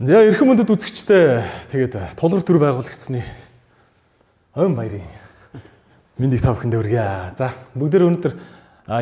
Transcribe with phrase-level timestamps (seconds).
[0.00, 3.20] За эрхэм мөндөд үзэгчтэй тэгээд тулгар төр байгуулагдсны
[4.56, 5.04] ойн баярын
[6.16, 7.36] мэндийг та бүхэнд өргөе.
[7.36, 8.34] За бүгдээр өнөөдөр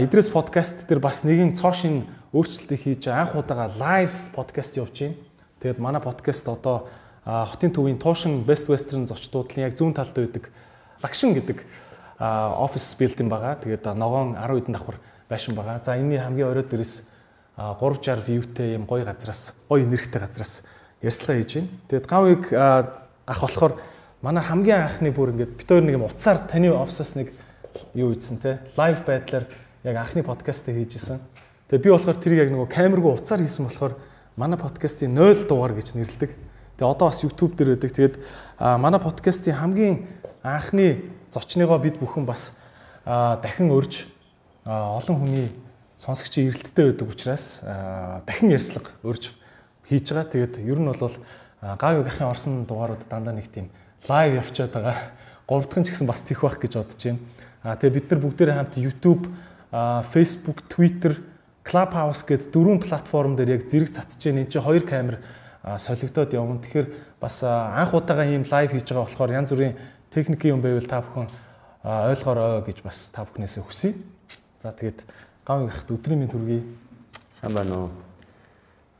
[0.03, 2.03] Идрес подкаст дээр бас нэгэн цоошин
[2.35, 5.15] өөрчлөлтийг хийж анх удаага лайв подкаст явуулж байна.
[5.63, 6.91] Тэгээд манай подкаст одоо
[7.23, 10.51] хотын төвийн Туушин Best Western зочдуудлын яг зүүн талд байдаг
[10.99, 11.63] Лагшин гэдэг
[12.19, 13.55] офис билдинг байгаа.
[13.57, 15.81] Тэгээд ногоон 10 хэдэн давхар байшин байгаа.
[15.85, 17.07] За энэний хамгийн оройд дээрээс
[17.57, 20.63] 360 viewтэй юм гоё газраас, гоё нэрхтэй газраас
[21.03, 21.69] ярьцлага хийж байна.
[21.89, 23.79] Тэгээд гавыг ах болохоор
[24.23, 27.35] манай хамгийн анхны бүр ингээд бид хоёр нэг юм утсаар таны офисоос нэг
[27.95, 29.47] юу ийдсэн те лайв байдлаар
[29.85, 31.21] яг анхны подкастыг хийжсэн.
[31.71, 33.95] Тэгээд би болохоор тэрийг яг нөгөө камергүй утсаар хийсэн болохоор
[34.35, 36.31] манай подкастын 0 дугаар гэж нэрлэдэг.
[36.79, 37.91] Тэгээд одоо бас YouTube дээр байдаг.
[37.91, 38.17] Тэгээд
[38.59, 40.07] манай подкастын хамгийн
[40.47, 42.55] анхны зочныгоо бид бүхэн бас
[43.05, 44.07] дахин урьж
[44.63, 45.51] олон хүний
[45.99, 47.67] сонсогчийн эрэлттэй байдаг учраас
[48.27, 49.35] дахин ярьцлага урьж
[49.91, 50.31] хийж байгаа.
[50.31, 51.11] Тэгээд ер нь бол
[51.59, 53.75] гав гахын орсон дугаарууд дандаа нэг тийм
[54.07, 54.97] лайв явчаад байгаа.
[55.51, 57.19] Гурав дахь нь ч гэсэн бас тийх байх гэж бодож байна.
[57.67, 59.27] А тэгээд бид нар бүгдээрээ хамт YouTube,
[60.15, 61.19] Facebook, Twitter,
[61.67, 64.47] Clubhouse гэд дөрвөн платформ дээр яг зэрэг цацж байна.
[64.47, 65.19] Энд чинь хоёр камер
[65.65, 66.59] солигдоод явна.
[66.61, 66.89] Тэгэхээр
[67.21, 69.77] бас анх удаага ийм лайв хийж байгаа болохоор янз бүрийн
[70.11, 71.29] техникийн юм байвал та бүхэн
[71.85, 73.95] ойлгоорой гэж бас та бүхнээсээ хүсье.
[74.63, 75.03] За тэгээд
[75.47, 76.63] гав гахт өдрийн минь төргий.
[77.33, 77.91] Сайн байна уу?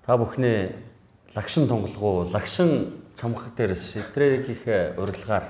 [0.09, 0.73] та бүхний
[1.37, 5.45] лагшин тунгалгуу лагшин цамхаг дээрээс сэтрэгийнхээ урилгаар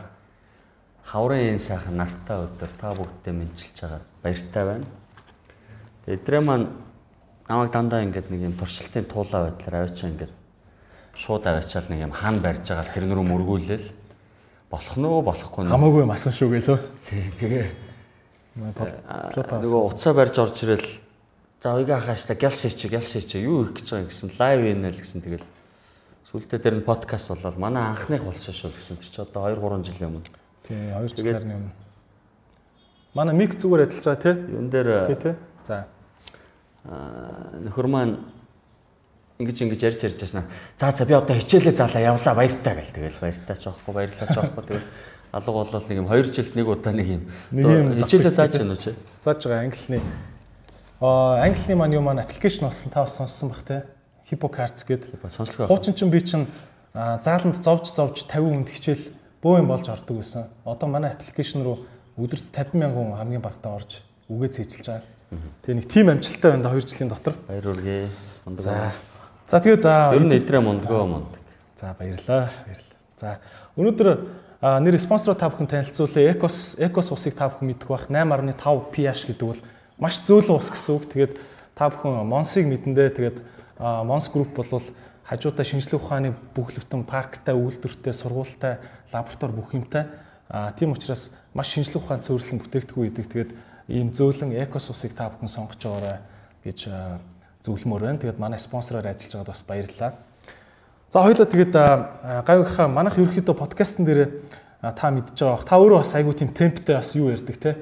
[1.07, 4.87] хаврын энэ сайхан нартай өдөр та бүгдтэй мэдчилж байгаа баяртай байна.
[6.11, 6.67] Эдрээ маань
[7.47, 10.35] намайг дандаа ингээд нэг юм туршилтын туулаа байдлаар авчаа ингээд
[11.19, 13.87] шууд аваачаал нэг юм хаан барьж байгаа тэр нөрөө мөргүүлэл
[14.71, 16.79] болох нь уу болохгүй нь хамаагүй юм асан шүү гэлөө.
[17.43, 17.67] Тэгээ
[18.55, 20.87] нөгөө уцаа барьж орж ирэл
[21.61, 23.43] За уяга хааста гялс хийчих, гялс хийчих.
[23.43, 25.43] Юу их гэж байгаа гэсэн лайвийнэ л гэсэн тэгэл
[26.31, 29.83] сүултээ дээр нь подкаст болоод манай анхных болсон шүү гэсэн тэр чи одоо 2 3
[29.83, 30.31] жилийн өмнө.
[30.63, 31.75] Тий, 2 жилийн өмнө.
[33.11, 34.35] Манай мик зүгээр ажиллаж байгаа тий.
[34.55, 35.35] Юун дээр тий.
[35.67, 35.91] За.
[36.87, 38.23] Аа нөхөр маань
[39.39, 40.45] ингэж ингэж ярьж ярьж яснаа.
[40.77, 44.35] За за би одоо хичээлээ заалаа явлаа баяртай гэл тэгэл баяртай ч жоохгүй баярлаа ч
[44.35, 44.89] жоохгүй тэгэл
[45.33, 47.23] алга болол нэг юм 2 жилд нэг удаа нэг юм
[48.03, 48.95] хичээлээ зааж байна уу чи?
[49.23, 50.03] Зааж байгаа англи
[51.01, 53.87] англи маань юу маань аппликейшн болсон та бас сонссон бах те
[54.27, 55.71] HippoCards гэдэг сонслог.
[55.71, 56.51] Хуучин ч би чинь
[56.95, 59.05] зааланд зовж зовж 50 хүнд хичээл
[59.39, 60.51] бөө юм болж ордог байсан.
[60.67, 61.87] Одоо манай аппликейшн руу
[62.19, 65.07] өдөрт 50 мянган хүн хамгийн багтаа орж үгээ цээжилж байгаа.
[65.63, 67.35] Тэгээ нэг тим амжилттай байна да 2 жилийн дотор.
[67.47, 68.09] Баяр үргээ.
[68.59, 68.91] За.
[69.49, 71.33] За тэгээд ер нь эдрээ мундгөө мунд.
[71.73, 72.53] За баярлаа.
[72.69, 72.97] Баярлаа.
[73.17, 73.41] За
[73.81, 74.09] өнөөдөр
[74.61, 76.37] нэр спонсороо та бүхэн танилцуулъя.
[76.37, 79.63] Экос Экос усыг та бүхэн мэдэх бах 8.5 pH гэдэг бол
[79.97, 81.09] маш зөөлөн ус гэсэн үг.
[81.09, 81.33] Тэгээд
[81.73, 83.39] та бүхэн Монсыг мэдэндээ тэгээд
[83.81, 84.85] Монс групп бол
[85.25, 88.85] хажуудаа шинжлэх ухааны бүхлөвтөн парктай, үйлдвэртэй, сургуультай,
[89.17, 90.13] лаборатори бүх юмтай.
[90.53, 93.33] А тийм учраас маш шинжлэх ухаанд суурилсан бүтээгдэхүүн идэг.
[93.33, 93.53] Тэгээд
[93.89, 96.21] ийм зөөлөн экос усыг та бүхэн сонгож байгаарай
[96.65, 96.89] гэж
[97.69, 98.19] зөвлөмөр байна.
[98.19, 100.13] Тэгээд манай спонсороор ажиллаж байгаад бас баярлалаа.
[101.13, 101.73] За хоёлаа тэгээд
[102.49, 104.41] гавьхаа манайх ерөөхдөө подкастн дээр
[104.81, 105.65] та мэдж байгаа.
[105.69, 107.77] Та өөрөө бас айгүй тийм темптэй бас юу ярьдаг те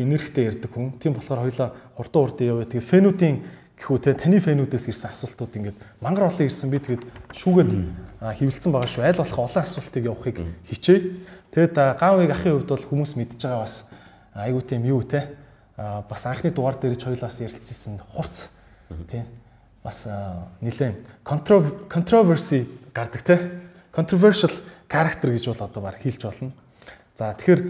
[0.00, 0.96] энергитэй ярьдаг хүн.
[0.96, 2.64] Тийм болохоор хоёлаа хурдан хурдан яваа.
[2.64, 3.36] Тэгээ фэнүүдийн
[3.76, 7.04] гэхүү те таны фэнүүдээс ирсэн асуултууд ингээд мангар олон ирсэн би тэгээд
[7.36, 7.70] шүүгээд
[8.20, 9.04] хөвлөцсөн байгаа шүү.
[9.04, 10.36] Айл болох олон асуултыг явахыг
[10.68, 11.20] хичээе.
[11.52, 13.88] Тэгэд гавыг ахын хувьд бол хүмүүс мэдж байгаа бас
[14.32, 15.36] айгуу тийм юу те
[15.76, 18.52] бас анхны дугаар дээр ч хоёлаас ярилцсан хурц
[19.10, 19.24] тий
[19.82, 20.06] бас
[20.60, 23.36] нэлээд controversy гардаг те
[23.94, 24.52] controversial
[24.90, 26.52] character гэж бол одоо баг хэлж болно.
[27.14, 27.60] За тэгэхээр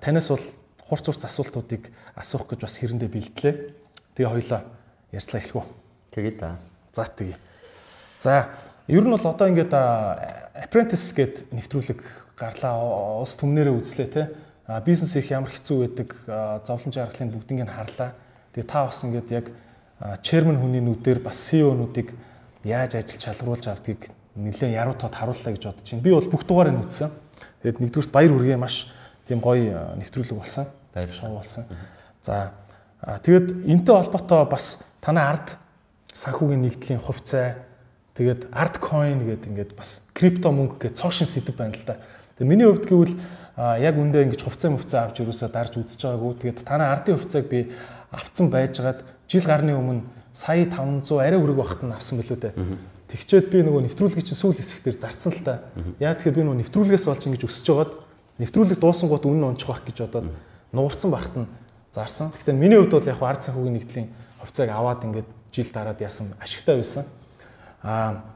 [0.00, 0.44] танаас бол
[0.88, 3.54] хурц хурц асуултуудыг асуух гэж бас хэрэндээ бэлдлээ.
[4.16, 4.62] Тэгээ хоёлаа
[5.12, 5.66] ярьцлаа эхлэх үү.
[6.14, 6.56] Тэгээ да.
[6.92, 7.36] За тэгээ.
[8.20, 8.48] За
[8.88, 12.00] ер нь бол одоо ингээд apprentice гэд нэвтрүүлэг
[12.38, 13.20] гарлаа.
[13.20, 14.30] Улс түмнэрээ үзлээ те.
[14.84, 16.08] Бизнес их ямар хэцүү байдаг,
[16.66, 18.14] зовлон жаргалын бүгднийг харлаа.
[18.54, 19.46] Тэгээ та бас ингээд яг
[20.22, 22.12] chairman хүний нүдээр бас CEO-нуудыг
[22.64, 26.04] яаж ажил чалгаруулж авдгийг нэлээд яруу тод харууллаа гэж бодож байна.
[26.04, 27.10] Би бол бүх дугаарыг үзсэн.
[27.64, 28.92] Тэгээд нэгдүгürt баяр хүргээ маш
[29.24, 30.68] тийм гоё нэвтрүүлэг болсон.
[30.92, 31.64] Баяр шоу болсон.
[32.20, 32.52] За
[33.00, 35.56] тэгэд энтэй холбоотой бас танай ард
[36.12, 37.56] санхүүгийн нэгдлийн хувьцаа
[38.16, 41.96] тэгээд арт coin гэдэг ингээд бас крипто мөнгө гэж цоошин сэдв байна л да.
[42.36, 43.16] Тэгээ миний хувьд гэвэл
[43.56, 46.32] яг үндэ ингэж хувьцаа мөвцөө авч юусаа дарж үзэж байгаагүй.
[46.44, 47.72] Тэгээд танай ардын хувьцааг би
[48.12, 50.02] авцсан байжгаад жил гарны өмнө
[50.32, 52.54] сая 500 арай өрөг багт нь авсан билүү дээ.
[53.06, 55.62] Тэгчээд би нөгөө нэвтрүүлгийн чинь сүүл хэсэг дээр зарцсан л та.
[56.02, 57.92] Яа тэгэхээр би нөгөө нэвтрүүлгээс болж ингэж өсөж жагаад
[58.42, 60.28] нэвтрүүлэг дуусангууд үнэн унчих байх гэж бодоод
[60.74, 61.46] нуурсан багт нь
[61.94, 62.34] зарсан.
[62.34, 64.08] Гэхдээ миний хувьд бол яг ард санхүүгийн нэгдлийн
[64.42, 67.04] хувьцааг аваад ингээд жил дараад яасан ашигтай байсан.
[67.80, 68.26] Аа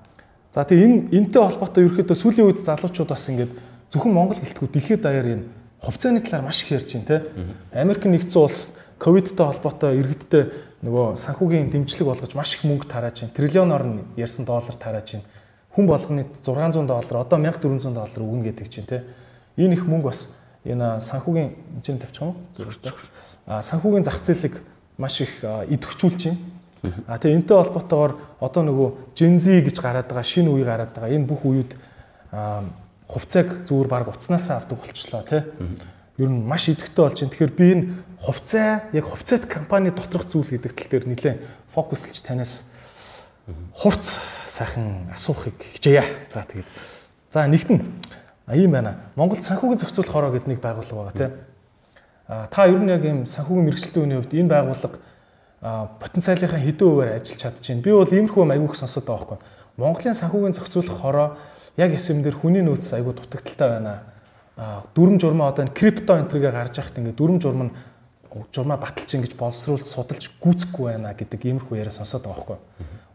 [0.55, 3.53] за тэгээ энэ энтэй холбоотой ерөөхдөө сүүлийн үед залуучууд бас ингээд
[3.93, 5.45] зөвхөн Монгол гэлтгүү дэлхийд даяар энэ
[5.85, 7.19] хувьцааны талаар маш их ярьж байна те.
[7.75, 10.43] Америк нэгдсэн улс ковидтай холбоотой иргэдтэй
[10.81, 13.37] нөгөө санхүүгийн дэмжлэг болгож маш их мөнгө тарааж байна.
[13.37, 15.29] Триллионоор нь ярьсан доллар тарааж байна.
[15.77, 19.05] Хүн болгоны 600 доллар одоо 1400 доллар өгнө гэдэг чинь те.
[19.61, 21.53] Энэ их мөнгө бас энэ санхүүгийн
[21.85, 22.37] хэмжээнд тавьчих юм уу?
[23.47, 24.65] А санхүүгийн зах зээлийг
[24.97, 26.41] маш их идэвхжүүлж байна.
[27.07, 31.13] А тэгээ энтэй холбоотойгоор одоо нөгөө Gen Z гэж гараад байгаа шинэ үе гараад байгаа.
[31.13, 31.77] Энэ бүх үеуд
[33.05, 35.45] хувьцааг зүгээр баг уцнаасаа авдаг болчлоо тий.
[36.17, 37.33] Ер нь маш идэвхтэй болж байна.
[37.37, 37.85] Тэгэхээр би энэ
[38.21, 41.39] хувьцаа яг хувьцаат компани доторх зүйл гэдэг тал дээр нэлээд
[41.73, 42.69] фокуслж танаас
[43.75, 46.05] хурц сайхан асуухыг хичээе.
[46.29, 46.69] За тэгээд
[47.33, 47.81] за нэгт нь
[48.53, 49.01] ийм байна.
[49.17, 51.33] Монгол санхүүгийн зохицуулах хороо гэдэг нэг байгууллага байгаа тийм.
[52.29, 54.99] А та ер нь яг ийм санхүүгийн мэрэгчлэлтийн үеийн хувьд энэ байгууллага
[56.01, 57.85] потенциалынхаа хэдэн хувиар ажиллаж чадчихээн.
[57.85, 59.39] Би бол иймэрхүү аягүйх сонсоод байгаа байхгүй.
[59.77, 61.29] Монголын санхүүгийн зохицуулах хороо
[61.77, 64.03] яг эсэм дээр хүний нөөц айгүй дутагдaltaй байна.
[64.57, 67.73] А дүрм журмаа одоо энэ крипто энтергээ гарч яхад ингээд дүрм журм нь
[68.55, 72.59] журмаа баталж ингэж боловсруулж судалж гүйцэхгүй байна гэдэг иймэрхүү яриа сонсоод байгаа байхгүй.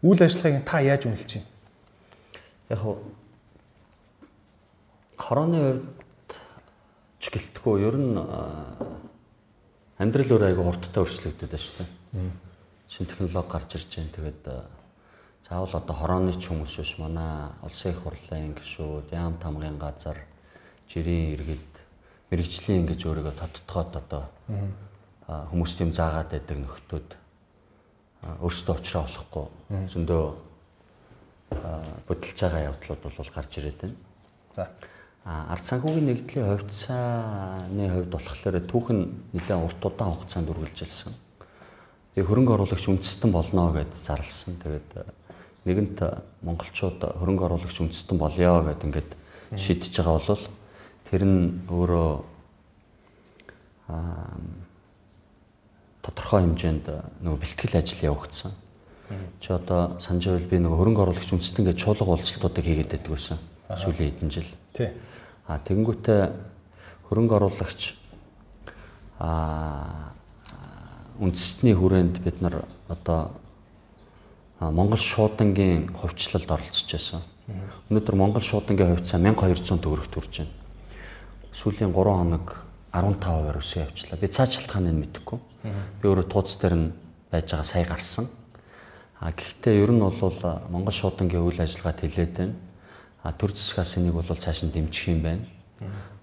[0.03, 1.47] Үйл ажиллагааг та яаж үнэлж байна?
[2.69, 2.95] Яг хоо
[5.17, 6.31] хорооны хувьд
[7.19, 8.15] ч гэлтгүү ер нь
[9.97, 12.29] амьдрал өөр айгүй хурдтай өрсөлдөгдөд байна шүү дээ.
[12.91, 14.15] Шин технологи гарч ирж байна.
[14.15, 14.43] Тэгээд
[15.47, 20.19] заавал одоо хорооны ч хүмүүс биш манай улсын их хурлын гишүүд, яам тамгын газар,
[20.89, 21.71] жирийн иргэд
[22.29, 24.23] мэрэгжлийн ингэж өөрийгөө тодтогоод одоо
[25.27, 27.09] хүмүүст юм заагаад байдаг нөхдүүд
[28.45, 29.45] өөрсдөө уучраа болохгүй
[29.89, 30.23] зөндөө
[32.07, 33.97] бодолж байгаа явдлууд бол гарч ирээд байна.
[34.53, 34.69] За.
[35.25, 38.99] Ард санхүүгийн нэгдлийн хувьцааны хувьд болохоор түүхэн
[39.33, 41.13] нэлээд урт удаан хугацаанд үргэлжилсэн.
[42.13, 44.61] Тэгээ хөрөнгө оруулагч үндэстэн болно гэд зарлсан.
[44.61, 44.89] Тэгээд
[45.65, 45.97] нэгэнт
[46.45, 49.11] монголчууд хөрөнгө оруулагч үндэстэн болёо гэд ингээд
[49.57, 50.45] шийдэж байгаа бол
[51.09, 52.09] тэр нь өөрөө
[53.89, 54.64] аа
[56.05, 56.85] тодорхой хэмжээнд
[57.25, 58.53] нөгөө бэлтгэл ажил явагдсан.
[59.41, 63.37] Чи одоо санаж байвал би нөгөө хөрөнгө оруулагч үндэстэн гэж чуулга уулзалтуудыг хийгээд байдаг байсан.
[63.73, 64.49] Сүүлийн хэдэн жил.
[64.73, 64.93] Тий.
[65.49, 66.21] А тэгэнгүүтээ
[67.09, 67.97] хөрөнгө оруулагч
[69.17, 70.13] а
[71.21, 73.33] үндэстний хүрээнд бид нар одоо
[74.59, 77.21] Монгол шуудангийн хувьчлалд оролцож байсан.
[77.89, 80.53] Өнөөдөр Монгол шуудангийн хувьцаа 1200 төгрөгт хүрч байна.
[81.53, 84.19] Сүүлийн 3 хоног 15%-аар өсөө явчлаа.
[84.19, 85.39] Би цааш шалтгааныг мэдэхгүй.
[86.01, 86.93] Би өөрөө тууц дээр нь
[87.31, 88.27] байж байгаа сая гарсан.
[89.19, 90.37] А гэхдээ ер нь бол
[90.69, 92.55] Монгол шуудангийн үйл ажиллагаат хилээд байна.
[93.23, 95.45] А төр засгаас энийг бол цааш нь дэмжих юм байна.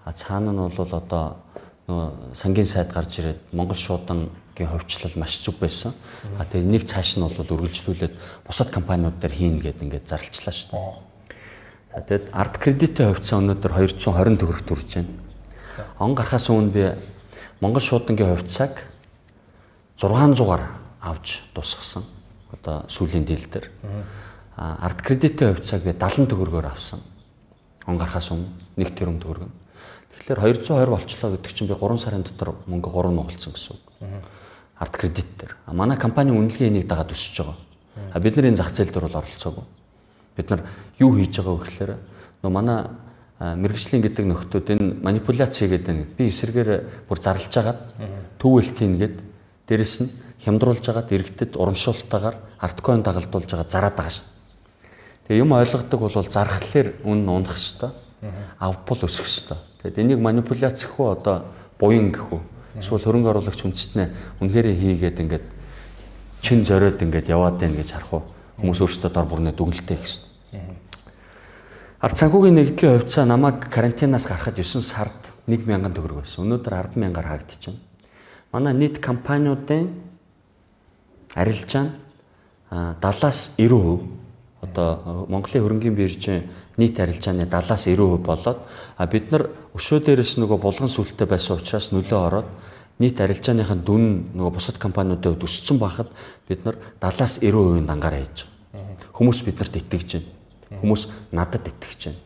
[0.04, 1.42] А цаана нь бол одоо
[1.88, 5.92] нөгөө сангийн сайд гарч ирээд Монгол шуудангийн хувьчлал маш зүг байсан.
[6.38, 8.14] А тэгээ нэг цааш нь бол үргэлжлүүлээд
[8.46, 11.12] бусад компаниуд дээр хийн гэдэг ингээд зарлчлаа шүү дээ.
[11.92, 15.12] За тэгэд арт кредитийн хувьцаа өнөөдөр 220 төгрөгт хүрч байна.
[15.98, 16.84] Он гарахаас өмнө би
[17.60, 18.91] Монгол шуудангийн хувьцааг
[19.98, 20.62] 600-аар
[21.00, 22.04] авч тусгасан.
[22.52, 23.70] Одоо сүүлийн дийл дээр.
[24.56, 27.00] Арт кредитийн хувьцааг би 70 төгрөгөөр авсан.
[27.86, 29.48] Он гарахаас өмнө 1 тэрбум төгрөг.
[30.22, 33.82] Тэгэхээр 220 болчлоо гэдэг чинь би 3 сарын дотор мөнгө 3 нугалсан гэсэн үг.
[34.78, 35.56] Арт кредит дээр.
[35.66, 37.56] А манай компани үнэлгээ энийг дагаад өсөж байгаа.
[38.12, 39.64] А бид нар энэ зах зээл дээр бол оролцоогүй.
[40.36, 40.62] Бид нар
[40.98, 41.92] юу хийж байгаа вэ гэхээр
[42.44, 42.78] нөө манай
[43.42, 46.06] мэрэгжлийн гэдэг нөхдүүд энэ манипуляц хийгээд байна.
[46.14, 46.70] Би эсрэгээр
[47.08, 47.80] бүр зарлж агаад
[48.38, 49.16] төвөлт хийнгээд
[49.68, 50.10] дээрэс нь
[50.44, 54.26] хямдруулж агаад иргэдэд урамшуултаагаар арткойн дагалдуулж байгаа зараад байгаа шин.
[55.28, 57.92] Тэгээ юм ойлгодог бол зархлаар үн унах хэвээр
[58.58, 59.60] авбал өсөх хэвээр.
[59.82, 61.46] Тэгэд энийг манипуляц гэх үү одоо
[61.78, 62.40] буян гэх үү
[62.78, 64.08] эсвэл хөрөнгө оруулагч үндэстнээ
[64.42, 65.46] үнэхэрээ хийгээд ингээд
[66.42, 68.22] чин зориод ингээд яваад байна гэж харах уу
[68.58, 70.22] хүмүүс өөрсдөө дор бүрнээ дүгнэлтээ гэсэн.
[72.02, 75.14] Ард санхүүгийн нэгдлийн хувьцаа намайг карантинаас гарахад 9 сард
[75.46, 76.46] 1000 төгрөг байсан.
[76.50, 77.78] Өнөөдөр 100000-аар хаагдчихна.
[78.52, 79.88] Манай нийт компаниудын
[81.34, 81.92] арилжаа нь
[82.70, 84.00] 70-аас 90%
[84.62, 88.58] одоо Монголын хөрөнгөний биржийн нийт арилжааны 70-аас 90% болоод
[88.96, 92.48] а бид нар өшөө дээрээс нөгөө булган сүлттэй байсан учраас нөлөө ороод
[93.00, 94.04] нийт арилжааныхын дүн
[94.36, 96.12] нөгөө бусад компаниудад өссөн байхад
[96.48, 99.10] бид нар 70-аас 90% дангаараа хийж байгаа.
[99.16, 100.42] Хүмүүс биднэрт итгэж байна
[100.80, 102.20] Хүмүүс надад итгэж байна.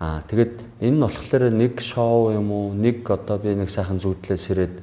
[0.00, 4.50] Аа тэгээд энэ нь болохоор нэг шоу юм уу, нэг одоо би нэг сайхан зүудлээс
[4.52, 4.74] ирээд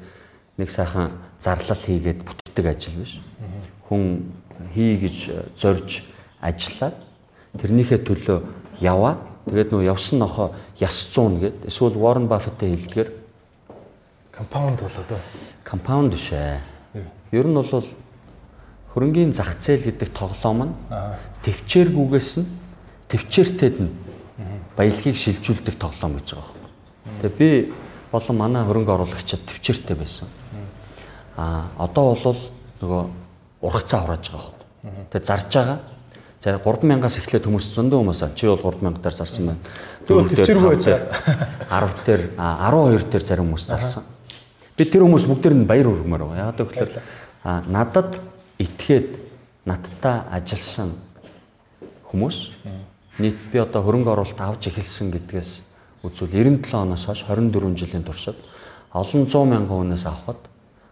[0.61, 3.17] нэг сайхан зарлал хийгээд бүтдэг ажил биш.
[3.89, 4.29] Хүн
[4.73, 5.17] хий гэж
[5.57, 6.05] зорж
[6.37, 6.95] ажиллаад
[7.57, 8.39] тэрнийхээ төлөө
[8.79, 13.09] яваад тэгээд нөө явсан нохоо яс 100 гэд эсвэл Warren Buffett хэлдгээр
[14.31, 15.19] Компаунд бол одоо
[15.63, 16.59] компаунд биш ээ.
[17.31, 17.85] Ер нь бол
[18.93, 20.73] хөрөнгийн зах зээл гэдэг тоглоом нь
[21.43, 22.47] төвчээргүйгээс нь
[23.11, 23.91] төвчээртэд нь
[24.75, 26.71] баялагийг шилжүүлдэг тоглоом гэж байгаа байхгүй.
[27.21, 27.49] Тэгээ би
[28.11, 30.27] болон манай хөрөнгө оруулагчид төвчээртэй байсан.
[31.37, 32.39] А одоо бол
[32.81, 33.03] нөгөө
[33.61, 35.05] ургацаа хурааж байгаа байхгүй.
[35.11, 35.79] Тэгээ зарж байгаа.
[36.41, 39.61] За 3000-аас эхлээд хүмүүс зөндөө хүмүүс чи бол 3000 дээр зарсан байна.
[40.09, 44.03] Тэгвэл төвчээргүй байж 10 дээр 12 дээр зарим хүмүүс зарсан.
[44.73, 46.49] Би тэр хүмүүс бүгдээр нь баяр хүргэмээр байгаа.
[46.49, 46.91] Яг тэгэхээр
[47.69, 48.17] надад
[48.57, 49.09] итгээд
[49.69, 50.97] надтай ажилласан
[52.09, 52.37] хүмүүс
[53.21, 55.51] нийт би одоо хөрөнгө оруулалт авч эхэлсэн гэдгээс
[56.01, 58.37] үзвэл 97 оноос хойш 24 жилийн туршид
[58.89, 60.50] олон 100 мянган хүнээс авахд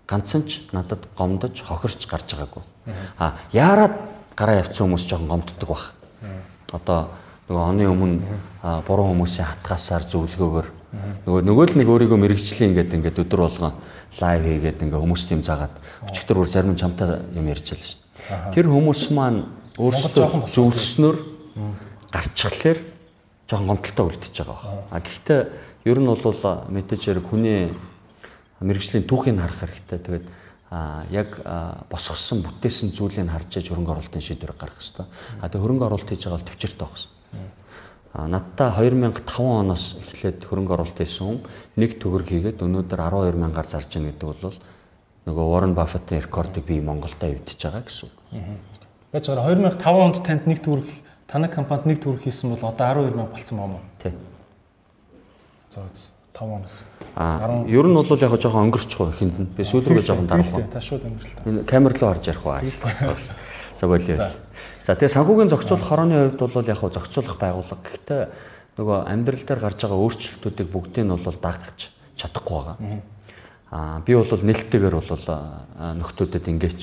[0.09, 2.63] ганцхан ч надад гомдож хохирч гарч байгаагүй.
[3.21, 3.93] А яарад
[4.33, 5.93] гараа явцсан хүмүүс жоохон гомддог баг.
[6.73, 7.13] Одоо
[7.49, 8.17] нөгөө оны өмнө
[8.89, 10.67] буруу хүмүүсийн хатгаасаар зөвлөгөөгөр
[11.25, 13.77] нөгөө нөгөө л нэг өөрийгөө мэрэгжлийн ингээд ингээд өдөр болгон
[14.17, 15.75] лайв хийгээд ингээ хүмүүст юм заагаад
[16.09, 18.53] өчигдөр бүр зарим чамтай юм ярьж байл шүү дээ.
[18.57, 19.45] Тэр хүмүүс маань
[19.77, 21.17] өөрсдөө зөвлснөөр
[22.09, 22.79] гарчглаар
[23.45, 24.81] жоохон гомдолтой үлдчихэж байгаа.
[24.89, 25.41] А гэхдээ
[25.85, 26.17] ер нь бол
[26.73, 27.69] мэдээж хэрэг хүний
[28.61, 29.99] мэрэгжлийн түүхийг харах хэрэгтэй.
[29.99, 30.27] Тэгээд
[30.69, 31.41] а яг
[31.89, 35.05] босгосон бүтээсэн зүйлийг харж иж хөрөнгө оруулалтын шийдвэр гаргах хэрэгтэй.
[35.41, 37.17] А тэгээд хөрөнгө оруулалт хийж байгаа бол төвчөртэй байх хэрэгтэй.
[38.13, 41.39] А надтай 2005 оноос эхлээд хөрөнгө оруулалт хийсэн хүн
[41.77, 44.57] нэг төгрөг хийгээд өнөөдөр 12 мянгаар зарж байна гэдэг бол
[45.29, 48.15] нөгөө Warren Buffett-ийн рекордыг би Монголдо эвдэж байгаа гэсэн үг.
[49.13, 50.89] Яаж байгаа 2005 онд танд нэг төгрөг
[51.29, 53.85] танай компанид нэг төгрөг хийсэн бол одоо 12 мянга болцсон юм уу?
[54.01, 54.17] Тийм.
[55.69, 55.85] За
[56.39, 56.85] 5 оноос.
[57.15, 59.47] Аа ер нь бол яг жоохон өнгөрчих хинд нь.
[59.51, 60.71] Би сүүлрээ жоохон дарах.
[60.71, 61.43] Та шууд өнгөрлөлт.
[61.43, 62.55] Энэ камер руу харж ярих уу?
[63.75, 64.31] За болио.
[64.83, 67.83] За тэгээ санхүүгийн зохицуулах хорооны хувьд бол яг зохицуулах байгууллага.
[67.83, 68.21] Гэхдээ
[68.79, 72.77] нөгөө амьдрал дээр гарч байгаа өөрчлөлтүүдийг бүгдийг нь бол дагаж чадахгүй байгаа.
[73.75, 75.25] Аа би бол нэлттэйгээр бол
[75.99, 76.81] нөхдүүдэд ингээч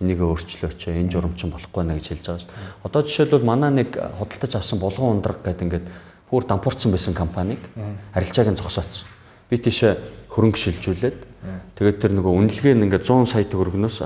[0.00, 2.84] энийг өөрчлөөч энэ журамчин болохгүй нэ гэж хэлж байгаа шүү дээ.
[2.84, 5.86] Одоо жишээлбэл манай нэг худалдаж авсан булган ундраг гэдэг ингээд
[6.30, 7.62] бүр дампуурсан байсан компанийг
[8.14, 9.06] арилжааг нь зогсооцсон.
[9.50, 9.96] Би тийшээ
[10.30, 11.18] хөрөнгө шилжүүлээд
[11.78, 13.96] тэгээд тэр нөгөө үнэлгээ нь ингээд 100 сая төгрөгнөөс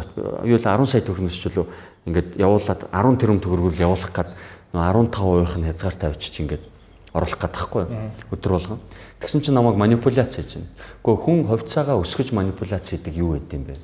[0.45, 1.67] юу л 10 сая төгрөгнөөс ч үлээ
[2.07, 4.29] ингээд явуулаад 10 тэрбум төгрөгөөр явуулах гад
[4.77, 6.65] нөгөө 15% нь хязгаар тавьчих чи ингээд
[7.13, 7.85] оруулах гэдагхгүй
[8.31, 8.81] өдөр болгон.
[9.19, 10.69] Тэгсэн чинь намайг манипуляц хийж байна.
[11.03, 13.75] Гэхдээ хүн хувьцаагаа өсгөж манипуляц хийдэг юу гэдэг юм бэ?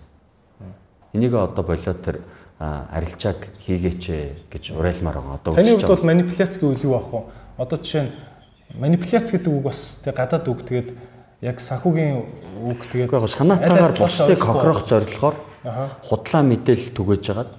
[1.14, 2.22] Энийг одоо болоод тэр
[2.58, 4.04] арилжааг хийгээч
[4.46, 5.38] гэж урайлмаар байгаа.
[5.42, 7.20] Одоо Таны хувьд бол манипуляц гэвэл юу ах вэ?
[7.56, 8.12] Одоо жишээ нь
[8.76, 10.60] манипуляц гэдэг үг бас тэг гадаад үг.
[10.62, 10.88] Тэгээд
[11.40, 12.14] яг санхүүгийн
[12.64, 15.36] үг тэгээд яг санаатаагаар бусдыг хохирох зорилгоор
[16.08, 17.52] худлаа мэдээлэл түгэж жагаад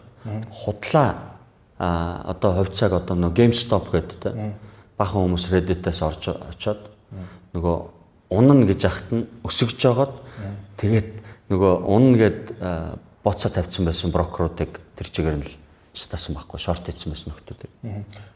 [0.49, 1.37] худлаа
[1.77, 4.29] а одоо хувьцааг одоо нөгөө GameStop гэдэг те
[4.97, 6.81] бахан хүмүүс Reddit-аас орж очоод
[7.53, 7.77] нөгөө
[8.33, 10.17] унана гэж ахт нь өсөж жагаад
[10.81, 11.09] тэгээд
[11.53, 12.41] нөгөө унана гэд
[13.21, 15.45] боцоо тавьсан байсан брокеруудыг тэр чигээр нь
[15.97, 17.71] л шатаасан байхгүй шорт хийсэн байсан нөхдүүдийг.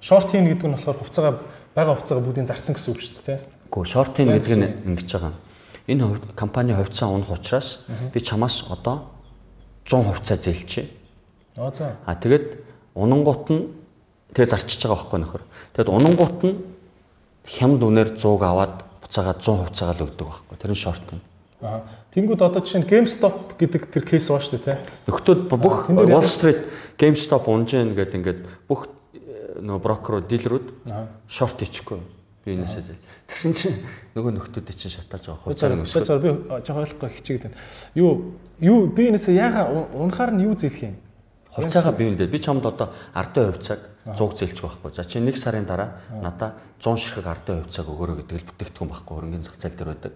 [0.02, 1.34] Шорт хийн гэдэг нь болохоор хувьцаагаа
[1.78, 3.40] бага хувьцаагаа бүгдийг зарцсан гэсэн үг шүү дээ.
[3.70, 5.34] Гэхдээ шорт хийн гэдэг нь ингэж байгаа.
[5.86, 6.04] Энэ
[6.34, 9.14] компани хувьцаа унах учраас би чамаас одоо
[9.86, 10.86] 100 хувьцаа зээлчээ.
[11.58, 11.98] Аа за.
[12.06, 12.58] А тэгээд
[12.98, 13.62] унангууд нь
[14.34, 15.44] тэгээ зарчиж байгаа байхгүй нөхөр.
[15.78, 16.56] Тэгэд унангууд нь
[17.46, 20.56] хямд үнээр 100-г аваад буцаагаад 100 хувьцаагаа л өгдөг байхгүй.
[20.58, 21.22] Тэр нь шорт нь.
[21.62, 24.78] Тэнгүүд одоо жишээ нь GameStop гэдэг тэр кейс баа шүү дээ, тий.
[25.06, 26.66] Нөхдүүд бүх Wall Street
[26.98, 30.68] GameStop унжин гэдэг ингээд бүх э, нөгөө брокерууд, дилерүүд
[31.30, 32.02] шорт хийчихгүй.
[32.42, 32.98] Би энэсээ зэ.
[33.30, 33.78] Тэгсэн чинь
[34.18, 36.18] нөгөө нөхдүүдийн чинь шатааж байгаа хувьцааг нь өсгөө.
[36.18, 36.30] Би
[36.66, 37.62] жоохон ойлгохгүй хичээгээд байна.
[37.94, 40.98] Юу юу би энэсээ яага унахаар нь юу зээлх юм?
[41.54, 43.82] Хувьцаагаа би үндэ би чамд одоо ардын хувьцааг
[44.18, 44.90] 100 зээлчих байхгүй.
[44.90, 49.14] За чи нэг сарын дараа надаа 100 ширхэг ардын хувьцааг өгөөрэй гэдэг л бүтээгдэхүүн байхгүй
[49.14, 50.14] хөрөнгөний зах зээл дээр байдаг.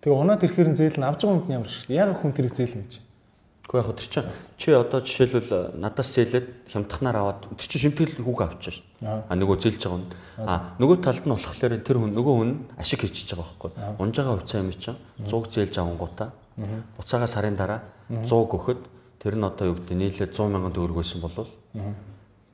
[0.00, 1.90] Тэгээ унаад ирэхээр нь авж байгаа хүнд ямар шиг.
[1.92, 2.94] Яг хүн тэрийг зээлнэ гэж.
[3.70, 4.26] Гэхдээ яг чинь
[4.58, 8.84] чи одоо жишээлбэл э, надаас зээлээд хямдханаар аваад тэр чинь шимтгэл хүүг авчих шин.
[9.04, 10.12] А нөгөө зээлж байгаа хүнд.
[10.42, 12.50] А нөгөө талд нь болохоор тэр хүн нөгөө хүн
[12.82, 13.70] ашиг хийчихэж байгаа байхгүй.
[14.02, 16.28] Унж байгаа хувьцаа юм чинь 100 зээлж авангуудаа
[16.98, 17.80] буцаага сарын дараа
[18.10, 18.80] 100 гөхөд
[19.22, 21.46] тэр нь одоо юу гэдэг нийлээд 100 сая төгрөг байсан бол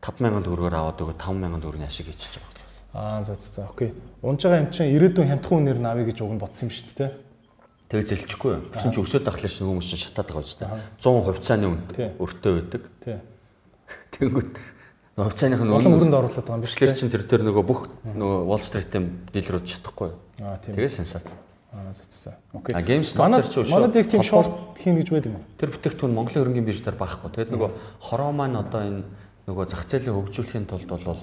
[0.04, 2.54] 5000 төгрөгөөр аваад өгөө 5000 төгрөгийн ашиг хийчихэж байгаа.
[2.92, 3.94] Аа за за за окей.
[4.22, 6.92] Унж байгаа юм чинь ирээдүйн хямдхан үнээр нь авъя гэж уг нь бодсон юм шүү
[6.96, 7.10] дээ.
[7.86, 8.62] Тэгээ зэлчихгүй юм.
[8.74, 10.66] Чин ч өсөд ахлаар чинь хүмүүс чинь шатаад байгаа үстэй.
[10.98, 11.88] 100 хувьцааны үнд
[12.18, 12.82] өртөө байдаг.
[12.98, 13.18] Тий.
[14.18, 14.52] Тэнгүүд
[15.14, 16.92] хувьцааных нь олон өрөнд оруулаад байгаа юм биш үү?
[16.92, 20.10] чинь тэр тэр нөгөө бүх нөгөө Wall Street-ийн дилерүүд чадахгүй.
[20.42, 20.74] Аа тийм.
[20.74, 21.38] Тэгээ сенсац.
[21.70, 22.36] Аа за.
[22.52, 22.74] Окей.
[22.74, 23.70] А GameStop дээр ч шүү.
[23.70, 25.46] Манайд яг тийм шорт хийн гэж байдаг юм.
[25.56, 27.30] Тэр бүтээгдэхүүн Монголын хөрөнгөний биржээр байхгүй.
[27.32, 27.70] Тэгээд нөгөө
[28.02, 29.02] хороо маань одоо энэ
[29.46, 31.22] нөгөө зах зээлийг хөгжүүлэхийн тулд бол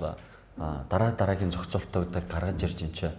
[0.58, 3.13] дараа дараагийн зохицуултуудыг гаргаж ирж энэ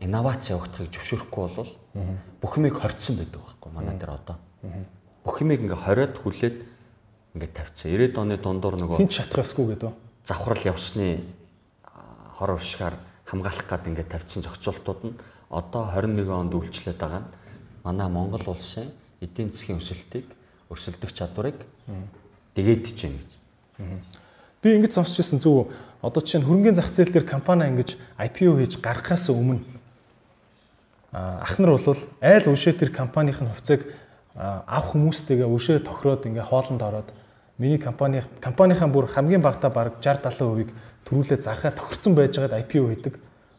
[0.00, 1.70] инновац явагдахыг зөвшөөрөхгүй бол
[2.40, 4.36] бүх юмыг хорцсон байдаг байхгүй манай дээр одоо.
[5.24, 6.56] Бүх юмыг ингээ хориод хүлээд
[7.34, 7.92] ингээ тавьчихсан.
[7.96, 9.92] 90-ад оны дундуур нөгөө хинч шатах ёсгүй гэдэг.
[10.24, 11.24] завхрал явсны
[12.36, 15.14] хор уршгаар хамгаалах гад ингээ тавьчихсан зохицуултууд нь
[15.48, 17.30] одоо 21 онд үйлчлээд байгаа нь
[17.84, 18.92] манай Монгол улсын
[19.24, 20.26] эдийн засгийн өсөлтийг
[20.68, 21.56] өрсөлдөх чадварыг
[22.54, 23.30] дэгээдэж байна гэж.
[24.60, 25.72] Би ингэж сонсч ирсэн зүг
[26.02, 29.62] одоо чинь хөрөнгөний зах зээл дээр компани ингэж IPO хийж гаргахаас өмнө
[31.16, 33.80] ах нар бол айл үшээ тэр компанийн хувьцааг
[34.36, 37.08] авах хүмүүстэйгээ үшээ тохироод ингээ хоолнд ороод
[37.56, 40.70] миний компани компанийхаа бүр хамгийн багтаа бараг 60 70%-ийг
[41.08, 43.14] төрүүлээ зархаа тохирсон байжгаад IPO хийдэг.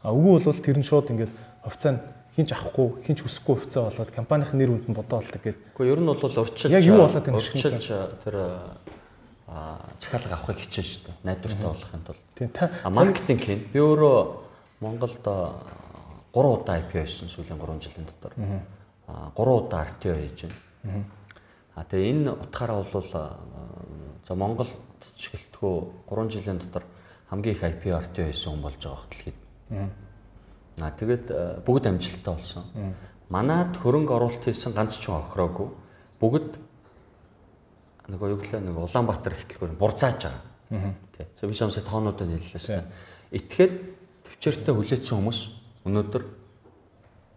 [0.06, 1.34] А үгүй бол тэр нь шууд ингээд
[1.66, 2.00] хувьцаа нь
[2.38, 5.62] хинч авахгүй, хинч хүсэхгүй хувьцаа болоод компанийн нэр хүнд нь бодоо болдог гэдэг.
[5.74, 7.58] Гэхдээ ер нь бол орчилж яг юу болоод юм шиг
[8.22, 8.36] тэр
[9.98, 11.16] захиалга авахыг хичээн шүү дээ.
[11.26, 12.22] Найдвартай болохын тулд.
[12.38, 13.66] Тийм та маркетинг хийн.
[13.72, 14.18] Би өөрөө
[14.78, 15.18] Монголд
[16.38, 18.32] 3 удаа IPO хийсэн сүүлийн 3 жилийн дотор.
[19.10, 21.02] Аа 3 удаа RTO хийж байна.
[21.74, 24.70] Аа тэгээ энэ утгаараа бол за Монголд
[25.18, 26.86] ч гэлтгөө 3 жилийн дотор
[27.26, 29.38] хамгийн их IPO RTO хийсэн хүн болж байгаа хөтөлгээд.
[30.78, 31.26] Аа тэгээд
[31.66, 32.64] бүгд амжилттай болсон.
[33.28, 35.68] Манад хөрөнгө оруулалт хийсэн ганц ч охроогүй.
[36.22, 36.54] Бүгд
[38.08, 40.94] нөгөө юу гэлээ нэг Улаанбаатар ихтлгүүр бурзааж байгаа.
[41.12, 41.26] Тий.
[41.44, 42.88] Би шамсаа тоонуудад хэллээ шүү дээ.
[43.36, 43.74] Итгээд
[44.24, 45.57] төвчээртэй хүлээсэн хүмүүс
[45.88, 46.22] өнөөдөр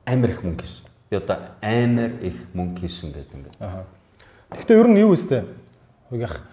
[0.06, 0.86] амар их мөнгө хийсэн.
[1.10, 3.56] Би одоо амар их мөнгө хийсэн гэдэг ингээд.
[3.64, 3.86] Аа.
[4.52, 5.44] Гэхдээ ер нь юу вэ?
[6.12, 6.44] Яг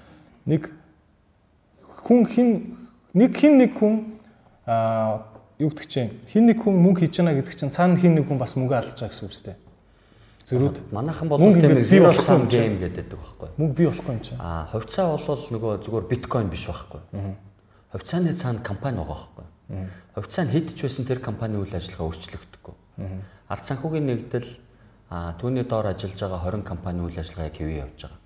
[0.47, 0.71] нэг
[2.07, 2.49] хүн хин
[3.13, 4.17] нэг хин нэг хүн
[4.67, 5.27] аа
[5.59, 8.39] юу гэдэг чинь хин нэг хүн мөнгө хийж байгаа гэдэг чинь цаана хин нэг хүн
[8.39, 9.57] бас мөнгө алдаж байгаа гэсэн үг үстэй.
[10.49, 13.51] Зөрүүд манайхан бол тийм zero sum game гэдэг байхгүй.
[13.59, 14.39] Мөнгө бий болохгүй юм чинь.
[14.39, 17.03] Аа хувьцаа бол нөгөө зүгээр биткойн биш байхгүй.
[17.93, 19.45] Хувьцааны цаана компани байгаа байхгүй.
[19.69, 22.75] Хувьцаа нь хэдж байсан тэр компани үйл ажиллагаа өөрчлөгдөхгүй.
[23.53, 24.49] Ард санхүүгийн нэгдэл
[25.41, 28.21] түүний доор ажиллаж байгаа 20 компани үйл ажиллагааг хэвээ явж байгаа.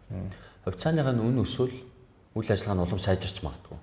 [0.63, 1.75] Хувьцааныхаа үн өсвөл
[2.39, 3.79] үйл ажиллагаа нь улам сайжирч магадгүй.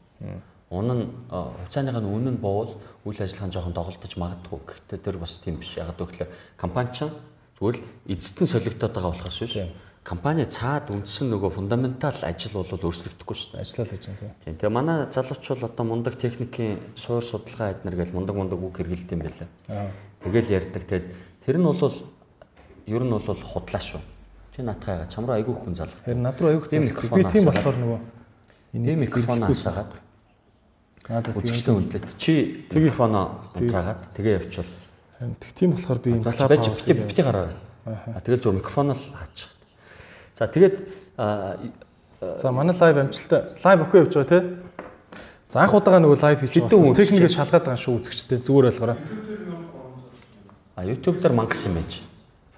[0.71, 4.59] Унан хувьцааныхаа үнэ нь боовол үйл ажиллагаа нь жоохон доголдож магадгүй.
[4.63, 5.75] Гэхдээ тэр бас тийм биш.
[5.75, 7.11] Яг гэвэл компани ч
[7.59, 9.67] зүгээр л эзэд нь солигдоод байгаа болохоос биш.
[10.03, 13.61] Компани цаад үндсэн нөгөө фундаментал ажил бол өөрчлөгдөхгүй шүү дээ.
[13.61, 14.55] Ажиллаад байж байгаа тийм.
[14.57, 19.11] Тэгээ манай залууч бол одоо мундаг техникийн суур судалгаа эднэр гэж мундаг мундаг үг хэрэгэлт
[19.11, 19.49] юм байлаа.
[20.23, 20.83] Тэгэл ярьдаг.
[20.87, 21.07] Тэгээд
[21.45, 21.95] тэр нь бол
[22.87, 24.01] ер нь бол худлаа шүү.
[24.55, 26.01] Чи наатайгаа чам руу айгүй хүн залгах.
[26.07, 27.13] Тэр над руу айгүй залгах.
[27.13, 27.99] Би тийм болохоор нөгөө
[28.73, 29.91] энэ микрофон асаагаад
[31.09, 32.33] Үзэгчтэй хүндлээд чи
[32.69, 34.73] телефоноо унтраагаад тэгээ явуучвал.
[35.41, 37.49] Тийм болохоор би энэ талаа байж бити гараа.
[38.13, 39.49] А тэгэл зөв микрофон л хаачих.
[40.39, 40.75] За тэгээд
[42.37, 43.43] За манай лайв амжилттай.
[43.63, 44.57] Лайв окей явж байгаа тий.
[45.47, 46.95] За анх удаага нөгөө лайв хийж байгаа.
[46.95, 48.97] Техникээ шалгаад байгаа шүү үзэгчтэй зүгээр ойлгоорой.
[50.75, 52.03] А YouTube дээр мангас юм байж.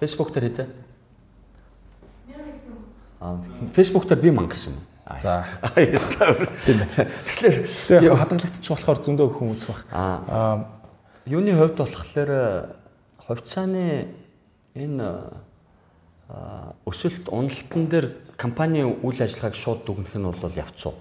[0.02, 0.66] Facebook дээр хэдэ?
[3.20, 3.38] А
[3.74, 4.74] Facebook дээр би мангас юм.
[5.18, 5.46] За.
[6.66, 7.06] Тийм байна.
[7.38, 9.82] Тэгэхээр хадгалагдчих болохоор зөндөө хүн үзэх бах.
[9.94, 10.66] Аа
[11.26, 12.30] юуны хувьд болохоор
[13.26, 14.10] хувьцааны
[14.74, 15.06] энэ
[16.88, 20.94] өсөлт уналтан дээр компани үйл ажиллагааг шууд дүгнэх нь бол явцсан.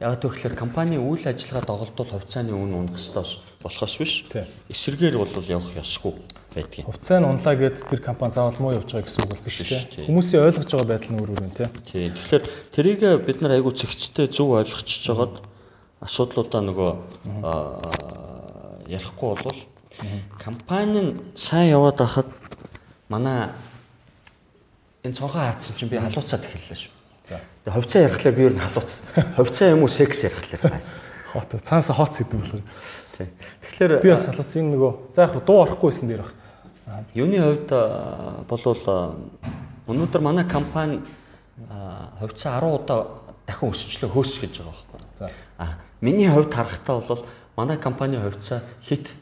[0.00, 4.26] Яг тэгэхээр компани үйл ажиллагаа доголдвол хувьцааны үн унах ёстойс болохоос биш.
[4.68, 6.12] Эсэргээр бол явах ёсгүй
[6.52, 6.86] байдгийг.
[6.86, 10.06] Хувьцаа нь унлаа гэд тэр компани заавал муу явж байгаа гэсэн үг бол биш тийм.
[10.10, 11.70] Хүмүүсийн ойлгож байгаа байдал нь өөр өөр юм тийм.
[11.88, 12.12] Тийм.
[12.12, 12.44] Тэгэхээр
[12.74, 15.34] тэрийг бид нар айгүй цэгцтэй зөв ойлгочихж жагаад
[16.04, 16.90] асуудлуудаа нөгөө
[18.90, 19.60] ярихгүй болвол
[20.42, 22.28] компани нь сайн яваад байхад
[23.08, 23.54] манай
[25.04, 26.92] энэ цонхоо хаацсан чинь би халууцаад эхэллээ шүү.
[27.28, 27.36] За.
[27.64, 29.04] Тэгээ хувьцаа ярихлаар би ер нь халууцсан.
[29.36, 30.96] Хувьцаа юм уу секс ярихлаар хайсан.
[31.28, 32.64] Хот цаанаас хот сэдв болохоор.
[33.12, 33.28] Тийм.
[33.68, 36.32] Тэгэхээр би бас халууц энэ нөгөө за яг дуу орохгүйсэн дээр баг.
[37.12, 37.68] Юуны хувьд
[38.48, 38.84] болвол
[39.92, 41.04] өнөөдөр манай компани
[42.16, 43.00] хувьцаа 10 удаа
[43.44, 45.00] дахин өсчлөө хөөс гэж байгаа байхгүй.
[45.20, 45.28] За.
[45.60, 49.12] А миний хувьд харахтаа бол манай компани хувьцаа хит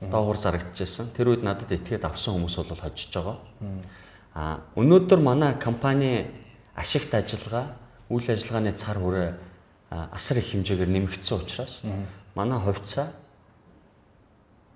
[0.00, 1.10] доогуур зарагдчихсан.
[1.18, 3.42] Тэр үед надад этгээд авсан хүмүүс бол хожиж байгаа.
[4.36, 6.28] А өнөөдөр манай компани
[6.76, 7.72] ашигт ажиллагаа,
[8.12, 9.32] үйл ажиллагааны цар хүрээ
[10.12, 11.80] асар их хэмжээгээр нэмэгдсэн учраас
[12.36, 13.16] манай хувьцаа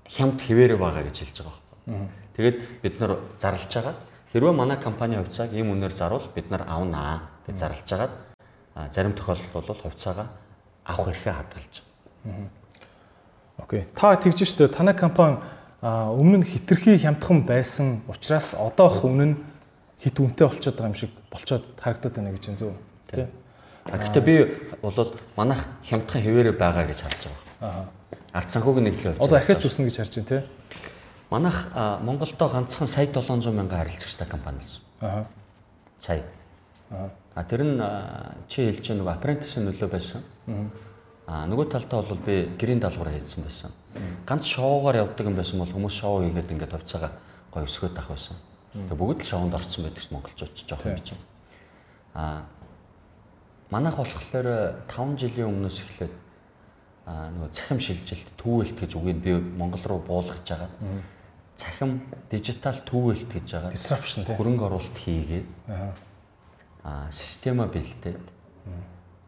[0.09, 2.09] хямд хിവэрэ байгаа гэж хэлж байгаа байхгүй.
[2.41, 3.95] Тэгээд бид нар зарлж байгаа.
[4.33, 8.15] Хэрвээ манай компани хувьцааг ийм үнээр заруул бид нар авнаа гэж зарлж байгаад
[8.97, 10.29] зарим тохиолдолд бол хувьцаагаа
[10.89, 11.75] авах эрхээ хадгалж
[12.25, 12.49] байгаа.
[13.61, 13.85] Окей.
[13.93, 15.37] Та тэгж штэ танай компани
[15.83, 19.37] өмнө нь хитрхи хямдхан байсан учраас одоох үнэ нь
[20.01, 22.73] хит үнэтэй болчиход байгаа юм шиг болчиход харагдаад байна гэж зөв.
[23.13, 23.29] Тэ.
[23.85, 24.37] А гэхдээ би
[24.81, 27.37] бол манайх хямдхан хэвээрээ байгаа гэж харж байгаа.
[27.61, 27.85] Аа.
[28.33, 29.21] Ард санхүүгийн нэглэл.
[29.21, 30.39] Одоо ахиач үснэ гэж харж байна те.
[31.31, 31.57] Манайх
[32.01, 34.83] Монголдо ганцхан сая 700 мянган харилцагчтай компани болсон.
[35.01, 35.27] Аа.
[36.01, 36.25] Сая.
[36.91, 37.11] Аа.
[37.35, 37.77] А тэр нь
[38.49, 40.23] чи хэлж байгаа нөгөө apprentice нөлөө байсан.
[41.29, 43.71] Аа нөгөө талдаа бол би гэрийн даалгавар хийсэн байсан.
[44.27, 47.11] Ганц шоугаар явдаг юм байсан бол хүмүүс шоу хийгээд ингээд хувьцаага
[47.55, 48.37] гоё өсгөөд авах байсан.
[48.71, 51.19] Тэгээ бүгд л шоунд орсон байдаг монголчууд ч жоох юм чинь.
[52.15, 52.47] Аа
[53.71, 56.15] манайх болохоор 5 жилийн өмнөөс эхлээд
[57.07, 60.71] аа нөгөө цахим шилжилт түүэлт гэж үгийг би Монгол руу буулгаж байгаа.
[61.59, 63.75] Цахим дижитал түүэлт гэж байгаа.
[63.75, 64.35] Disruption тий.
[64.39, 65.49] Хөрөнгө оруулалт хийгээд
[66.85, 67.11] Аа.
[67.11, 68.23] система бэлдээд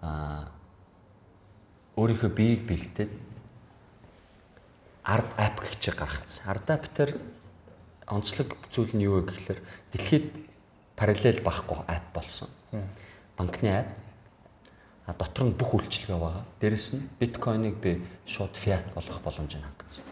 [0.02, 0.48] аа
[1.98, 3.12] өөрийнхөө биеийг бэлдээд
[5.04, 6.46] ард ап гэж гаргацсан.
[6.48, 7.18] Ард ап тэр
[8.06, 9.60] онцлог зүйл нь юу вэ гэхээр
[9.92, 10.26] дэлхийд
[10.96, 12.48] параллел багхгүй ап болсон.
[13.36, 13.88] Банкны ап
[15.06, 16.44] а дотор нь бүх үйлчилгээ байгаа.
[16.60, 20.04] Дээрэс нь биткойныг би шууд фиат болгох боломжийг хангацсан.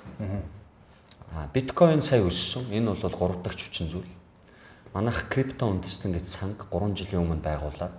[1.30, 2.70] А биткойн сая өссөн.
[2.74, 4.10] Энэ бол 3 дахь хүчин зүйл.
[4.92, 7.94] Манайх крипто үндэстэн гэж санг 3 жилийн өмнө байгуулад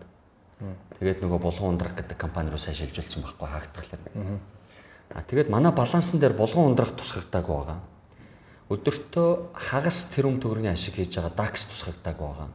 [0.99, 4.39] тэгээд нөгөө булган ундрах гэдэг компани руу сайн шилжүүлсэн байхгүй хаагдтахлаа.
[5.15, 7.79] А тэгээд манай балансан дээр булган ундрах тусгагдаагүй байгаа.
[8.71, 12.49] Өдөртөө хагас тэрүүм төгрөгийн ашиг хийж байгаа DAX тусгагдаагүй байгаа.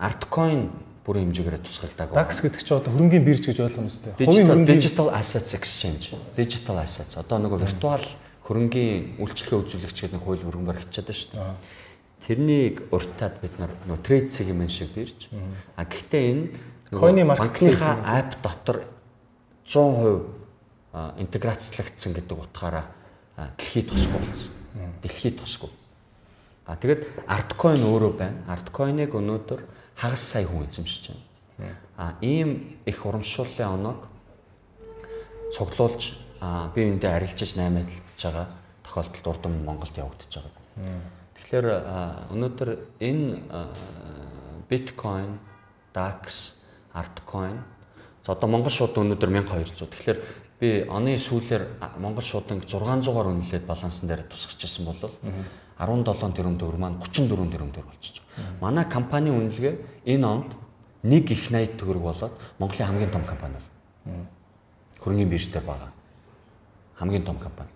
[0.00, 0.62] Altcoin
[1.04, 2.16] бүрийн хэмжээгээр тусгагдаагүй.
[2.16, 4.12] DAX гэдэг чинь одоо хөрөнгөний бирж гэж ойлгоно үстэй.
[4.16, 6.16] Digital Digital Assets Exchange.
[6.32, 7.20] Digital Assets.
[7.20, 8.06] Одоо нөгөө виртуал
[8.48, 11.76] хөрөнгөний үйлчлэгээ үзүүлэгч гэдэг нэг хууль хөрөнгөөр хичээд байна шүү дээ.
[12.24, 15.28] Тэрнийг уртаад бид нар нөгөө трейд сегмент шиг бирж.
[15.76, 16.44] А гэхдээ энэ
[16.88, 18.88] Coin-ы marketplace app дотор
[19.68, 20.24] 100%
[20.92, 22.88] а, интеграцлагдсан гэдэг утгаараа
[23.36, 24.57] дэлхийд тусгүй болсон.
[25.02, 25.70] Дэлхийд тусгүй.
[26.66, 28.44] А тэгэд Artcoin өөрөө байна.
[28.48, 29.64] Artcoin-ыг өнөөдөр
[29.96, 31.16] хагас сая хүн эзэмшиж
[31.58, 31.76] байна.
[31.96, 34.08] А ийм их урамшууллын оног
[35.56, 36.12] цуглуулж
[36.74, 38.46] би эндээ арилжиж наймаалж байгаа
[38.84, 41.02] тохиолдолд урд нь Монголд явагдаж байгаа.
[41.34, 41.66] Тэгэхээр
[42.36, 43.28] өнөөдөр энэ
[44.68, 45.38] биткойн,
[45.94, 46.54] DAX,
[46.92, 47.58] Artcoin
[48.24, 49.88] за одоо Монгол шууд өнөөдөр 1200.
[49.88, 50.18] Тэгэхээр
[50.60, 54.98] би оны сүүлээр Монгол шуудан 600-аар үнэлээд балансан дээр тусгаж ирсэн бол
[55.78, 58.58] 17 тэрбум төгрөг маань 34 тэрбум төгрөг болчихж байгаа.
[58.60, 59.74] Манай компани үнэлгээ
[60.10, 60.50] энэ онд
[61.06, 64.26] нэг их 80 төгрөг болоод Монголын хамгийн том компани бол.
[64.98, 65.92] Хөрөнгөний бирж дээр байгаа.
[66.98, 67.70] Хамгийн том компани.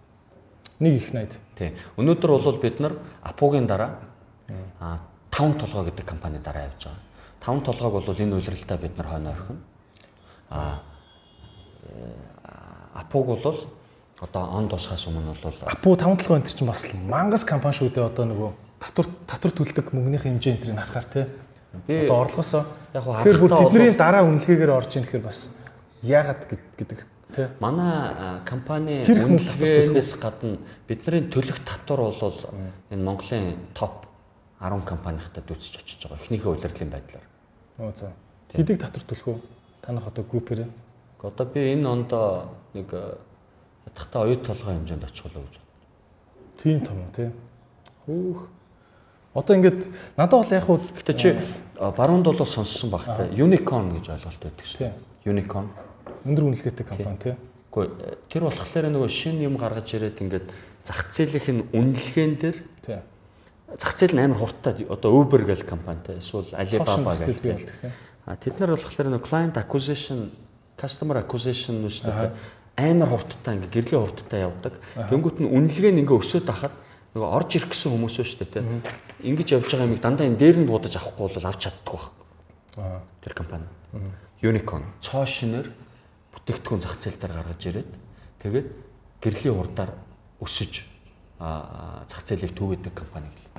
[0.80, 1.38] Нэг их 80.
[1.54, 1.70] Тий.
[1.96, 4.02] Өнөөдөр бол бид нар Апугийн дараа
[4.80, 4.98] а
[5.30, 6.98] 5 толгой гэдэг компани дараа явж байгаа.
[7.46, 9.60] 5 толгойг бол энэ үйлрэлтээ бид нар хойно орхино.
[10.50, 10.82] А
[12.94, 13.56] Апуг бол
[14.20, 18.06] одоо он тусгаас өмнө бол Апу 5 толгой энэ чинь бас мангас компани шүү дээ
[18.06, 21.26] одоо нөгөө татвар татвар төлдөг мөнгөнийхөө хэмжээ энэ тэрийг харахаар тий.
[21.88, 22.62] би Одоо орлогосоо
[22.94, 25.56] яг хуу Тэгэхээр бүр тэдний дараа үнэлгээгээр орж ийн гэхээр бас
[26.02, 26.98] яагаад гэд- гэдэг
[27.32, 27.46] тий.
[27.58, 32.36] Манай компани үнэлгээнээс гадна бидний төлөх татвар бол
[32.92, 34.06] энэ Монголын топ
[34.60, 36.22] 10 компанихтай дүүцэж очиж байгаа.
[36.22, 37.26] Эхнийхээ удирдлын байдлаар.
[37.80, 38.12] Оо за.
[38.54, 39.38] Хэдийг татвар төлөх үү?
[39.82, 40.68] Танах одоо группээр
[41.22, 43.16] Одоо би энэ ондоо нэг э,
[43.86, 45.58] ятгахтаа оюут толгой хэмжээнд очих болов гэж.
[46.62, 47.30] тийм том тий.
[48.06, 48.48] Хөөх.
[49.34, 51.34] Одоо ингээд надад бол яг хуу Гэтэ чи
[51.78, 53.30] а, баруунд бол сонссон багтай.
[53.32, 54.92] Unicorn гэж ойлголт байдаг шүү.
[55.24, 55.68] Unicorn.
[56.24, 57.34] өндөр үнэлгээтэй компани тий.
[57.72, 60.46] Гэхдээ э, тэр болохоор нөгөө шинэ юм гаргаж ирээд ингээд
[60.84, 63.00] зах зээлийн үнэлгээн дээр Тий.
[63.78, 67.64] зах зээл нь амар хурдтай одоо Uber гэх компанитай эсвэл Alibaba зах зээл бий гэх.
[67.64, 67.92] болдог тий.
[68.26, 70.30] А тэд нар болохоор нөгөө client acquisition,
[70.76, 72.30] customer acquisition дээ.
[72.76, 74.74] Амар хурдтай ингээ гэрлийн хурдтай явдаг.
[74.96, 76.72] Тэнгүүт нь үнэлгээ нь ингээ өсөд ахад
[77.12, 78.64] нөгөө орж ирэх гэсэн хүмүүс шүү дээ тий.
[79.28, 82.06] Ингиж явж байгаа юмыг дандаа энэ дээр нь буудаж авахгүй бол авч чаддаг байх.
[82.80, 83.04] Аа.
[83.20, 83.68] Тэр компани.
[84.40, 85.68] Unicorn цоо шинээр
[86.32, 87.90] бүтээгдэхүүн зах зээл дээр гаргаж ирээд
[88.40, 88.68] тэгээд
[89.20, 89.92] гэрлийн хурдаар
[90.40, 90.88] өсөж
[91.38, 93.52] зах зээлийг түгээдэг компани гэл.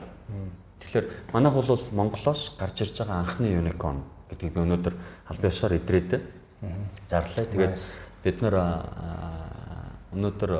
[0.81, 4.95] Тэгэхээр манайх бол Монголоос гарч ирж байгаа анхны unicorn гэдгийг би өнөөдөр
[5.29, 6.19] албан ёсоор идрээд
[7.07, 7.45] зарлаа.
[7.45, 7.77] Тэгээд.
[8.23, 8.55] Бид нар
[10.15, 10.51] өнөөдөр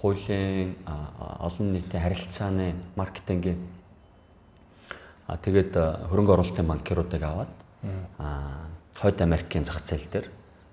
[0.00, 3.58] хуулийн олон нийтийн харилцааны маркетингийн
[5.42, 5.74] тэгээд
[6.08, 7.52] хөрөнгө оруулалтын банкируудыг аваад
[8.98, 10.26] Хойд Америкийн зах зээл дээр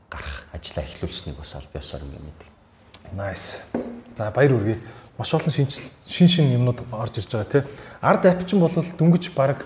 [0.10, 2.50] гарах ажлаа эхлүүлсэнийг бас аль биесаар ингэ мэдээ.
[3.14, 3.62] Nice.
[4.18, 4.82] За баяр хүргэе.
[5.18, 7.64] Маш олон шин шин шин юмнууд орж ирж байгаа тий.
[8.02, 9.66] Ард ап чинь бол дөнгөж баг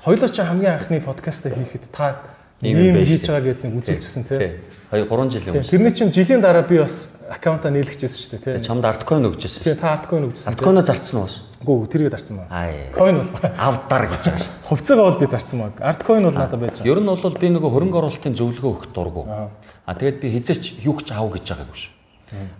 [0.00, 2.22] хоёлоо чи хамгийн анхны подкаст хийхэд та
[2.62, 4.58] Ийм хийж байгаа гэдг нэг үзүүлчихсэн тий.
[4.90, 5.68] 2 3 жилийн өмнө.
[5.68, 8.64] Тэрний чинь жилийн дараа би бас аккаунтаа нээлгэжсэн шүү дээ тий.
[8.64, 9.62] Чамд арткойн өгчээсэн.
[9.62, 10.56] Тий та арткойн өгдсөн.
[10.56, 11.30] Арткойноо зарцсан уу?
[11.60, 12.50] Гүү тэргээ зарцсан байна.
[12.50, 12.72] Аа.
[12.96, 14.64] Coin бол Авдар гэж байгаа шүү дээ.
[14.64, 15.74] хувьцаагаа бол би зарцсан баг.
[15.76, 16.88] Арткойн бол надад байж байгаа.
[16.88, 19.22] Ер нь бол би нөгөө хөрөнгө оруулалтын зөвлөгөө өгөх дургу.
[19.28, 19.92] Аа.
[19.92, 21.92] Тэгээд би хизээч юу ч аав гэж байгаагүй шүү.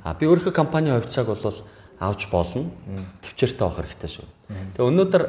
[0.04, 1.56] А би өөрийнхөө компани хувьцааг бол
[1.98, 2.68] авч болно.
[3.24, 4.26] Төвчээртэй авах хэрэгтэй шүү.
[4.76, 5.22] Тэгээ өнөөдөр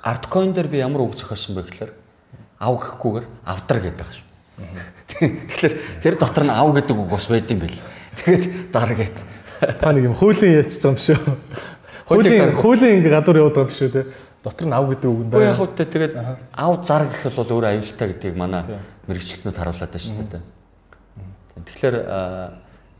[0.00, 1.92] артcoin дээр би ямар үг зохиосон бэ гэхээр
[2.58, 4.24] ав гэхгүйгээр авдар гэдэг шүү.
[5.16, 7.80] Тэгэхээр тэр дотор нь ав гэдэг үг бас байд юм бэл.
[8.24, 9.16] Тэгээд дараа гэт.
[9.80, 11.16] Та нэг юм хуулийн яачих юм шүү.
[12.08, 14.06] Хуулийн хуулийн ингээ гадуур яваад байгаа юм шүү те.
[14.40, 15.50] Дотор нь ав гэдэг үг нь байна.
[15.50, 16.14] Яг үүтэ тэгээд
[16.54, 18.62] ав зар гэх бол өөр аюултай гэдгийг манай
[19.10, 20.44] мэрэгчлэнүүд харуулад байна шүү дээ.
[21.66, 21.96] Тэгэхээр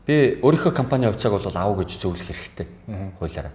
[0.07, 2.67] би өөрийнхөө компани хувьцааг бол ав гэж зөвлөх хэрэгтэй
[3.19, 3.53] хуулиараа.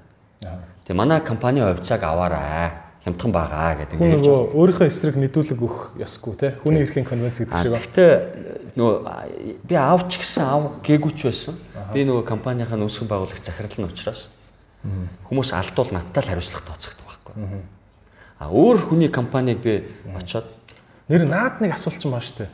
[0.88, 6.34] Тэгээ манай компани хувьцааг аваарай хямдхан байгаа гэдэг ингэж нөгөө өөрийнхөө эсрэг мэдүүлэг өгөх ёсгүй
[6.38, 7.74] те хүний эрхийн конвенц гэдэг шиг.
[7.74, 8.10] Гэхдээ
[8.78, 8.94] нөгөө
[9.66, 11.58] би авч гисэн ав гээгүүч байсан.
[11.90, 14.30] Би нөгөө компанийнхаа нөөцийн байгуулагч захирал нь учраас
[15.26, 17.34] хүмүүс алдвал надтай л хариуцлага тооцогддог байхгүй.
[18.38, 19.82] А өөр хүний компаниг би
[20.14, 20.46] очоод
[21.10, 22.46] нэр наад нэг асуулт ч юм аа штэ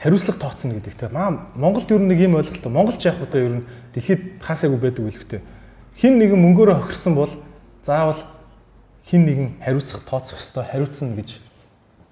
[0.00, 1.08] хариуцлага тооцно гэдэг те.
[1.08, 2.64] Маа Монголд ер нь нэг юм ойлголт.
[2.68, 5.40] Монголч яг удаа ер нь дэлхийд хаасаагүй байдаг үлгтэй.
[5.96, 7.32] Хин нэгэн мөнгөөрөө хохирсон бол
[7.80, 8.20] заавал
[9.04, 11.38] хин нэгэн хариуцах тооцох ёстой хариуцна гэж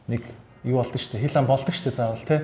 [0.08, 0.22] нэг
[0.64, 1.24] юу болдог шүү дээ.
[1.28, 2.42] Хил ам болдог шүү дээ заавал те.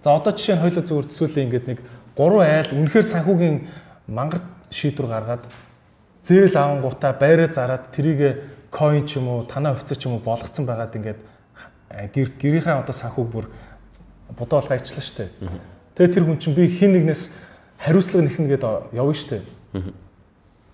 [0.00, 1.78] За одоо жишээ нь хоёлоо зөвөр төсөөлөө ингээд нэг
[2.16, 3.56] гурван айл үнэхээр санхүүгийн
[4.08, 5.44] мангар шийдвэр гаргаад
[6.22, 10.66] зээл авангуудаа байраа зараад трийг coin ч юм уу танаа хувьцаа ч юм уу болгоцсон
[10.66, 11.20] байгаад ингээд
[12.14, 13.46] гэр гэрийнхээ одоо санхүүг бүр
[14.36, 15.28] бодоо болгоо ичлаа штэ.
[15.96, 17.32] Тэгээ тэр хүн чинь би хин нэгнээс
[17.80, 19.42] хариуцлага нэхнэ гээд явна штэ.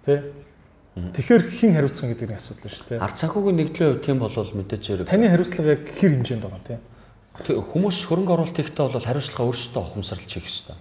[0.04, 0.43] Тэ?
[0.94, 3.02] Тэгэхээр хин хариуцсан гэдэг нэг асуудал шүү дээ.
[3.02, 5.11] Ард санхүүгийн нэгдлийн хувьд тийм болвол мэдээж хэрэг.
[5.11, 6.83] Таны хариуцлага яг хэр хэмжээнд байгаа тийм.
[7.35, 10.78] Хүмүүс хөрөнгө оруулалт ихтэй бол хариуцлага өөрсдөө ухамсарлаж хийх ёстой.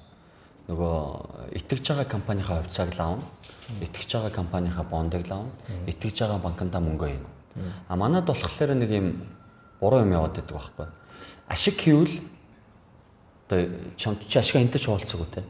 [0.69, 0.93] Нөгөө
[1.58, 3.26] итгэж байгаа компанийнхаа хувьцааг лавна.
[3.82, 5.49] Итгэж байгаа компанийнхаа бондыг лавна.
[5.89, 7.30] Итгэж байгаа банкндаа мөнгө өгнө.
[7.89, 9.08] А манад болохоор нэг юм
[9.82, 10.88] буруу юм яваад байдаг байхгүй.
[11.49, 12.21] Ашиг хийвэл
[13.49, 13.65] одоо
[13.97, 15.41] чамд чи ашиг энтэй ч уулзаагүй те.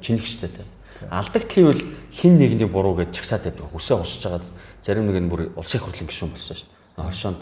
[0.00, 0.62] Чинэгчтэй те.
[1.10, 1.82] Алдагдлын үл
[2.12, 3.68] хин нэгний буруу гэж чагсаад байдаг.
[3.72, 4.42] Хүсээ усж байгаа
[4.82, 7.04] зарим нэг нь бүр улсын хурлын гишүүн болсон шүү дээ.
[7.04, 7.40] Оршоонд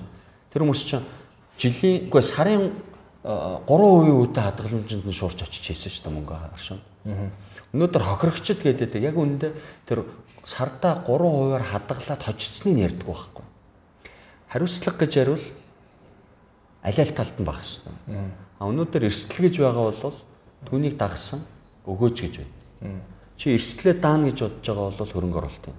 [0.50, 1.06] тэр хүмүүс чинь
[1.58, 2.72] жилийн үгүй сарын
[3.24, 6.84] 3% үедээ хадгаламжинд нь шуурч очиж хийсэн шүү дээ мөнгө оршоонд.
[7.72, 9.52] Өнөөдөр хохирогчд гэдэг яг үүндээ
[9.86, 10.02] тэр
[10.42, 13.44] сардаа 3%-аар хадгалаад хожицсныг ярьдаг байхгүй.
[14.50, 15.46] Хариуцлага гэж яривал
[16.82, 18.28] аль аль талд нь баг шүү дээ.
[18.58, 20.18] А өнөөдөр эрсдэл гэж байгаа бол
[20.68, 21.40] түүнийг дагсан
[21.88, 25.78] өгөөж гэж байна чи эрсдлээ даана гэж бодож байгаа бол хөрөнгө оруулалт юм.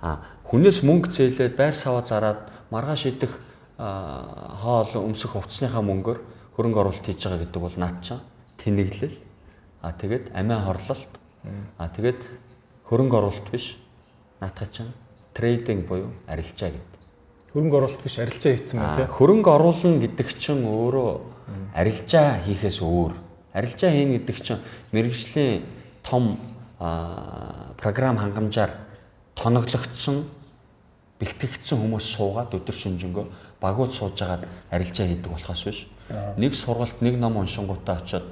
[0.00, 3.38] А хүнээс мөнгө зээлээд байр саваа зараад маргааш идэх
[3.78, 6.18] хоол өмсөх хувцсныхаа мөнгөөр
[6.56, 8.20] хөрөнгө оруулалт хийж байгаа гэдэг бол наад чам
[8.60, 9.16] тэнэглэл
[9.80, 11.12] а тэгээд амиа хорлолт
[11.78, 12.20] а тэгээд
[12.84, 13.80] хөрөнгө оруулалт биш
[14.40, 14.92] наатах чам
[15.32, 17.00] трейдинг буюу арилжаа гэдэг.
[17.52, 19.08] Хөрөнгө оруулалт биш арилжаа хийцэн байна тийм.
[19.08, 21.10] Хөрөнгө оруулна гэдэг чинь өөрөө
[21.74, 23.12] арилжаа хийхээс өөр.
[23.54, 24.60] Арилжаа хийн гэдэг чинь
[24.92, 25.62] мэрэгжлийн
[26.04, 26.36] том
[26.80, 28.72] програм хангамжаар
[29.36, 30.24] тоноглогдсон
[31.20, 33.24] бэлтгэгдсэн хүмүүс суугаад өдөр шөнжөнгөө
[33.60, 35.84] багууд сууж агаад арилжаа хийдэг болохоос биш.
[36.40, 38.24] Нэг сургалт нэг ном уншингуудаа очиод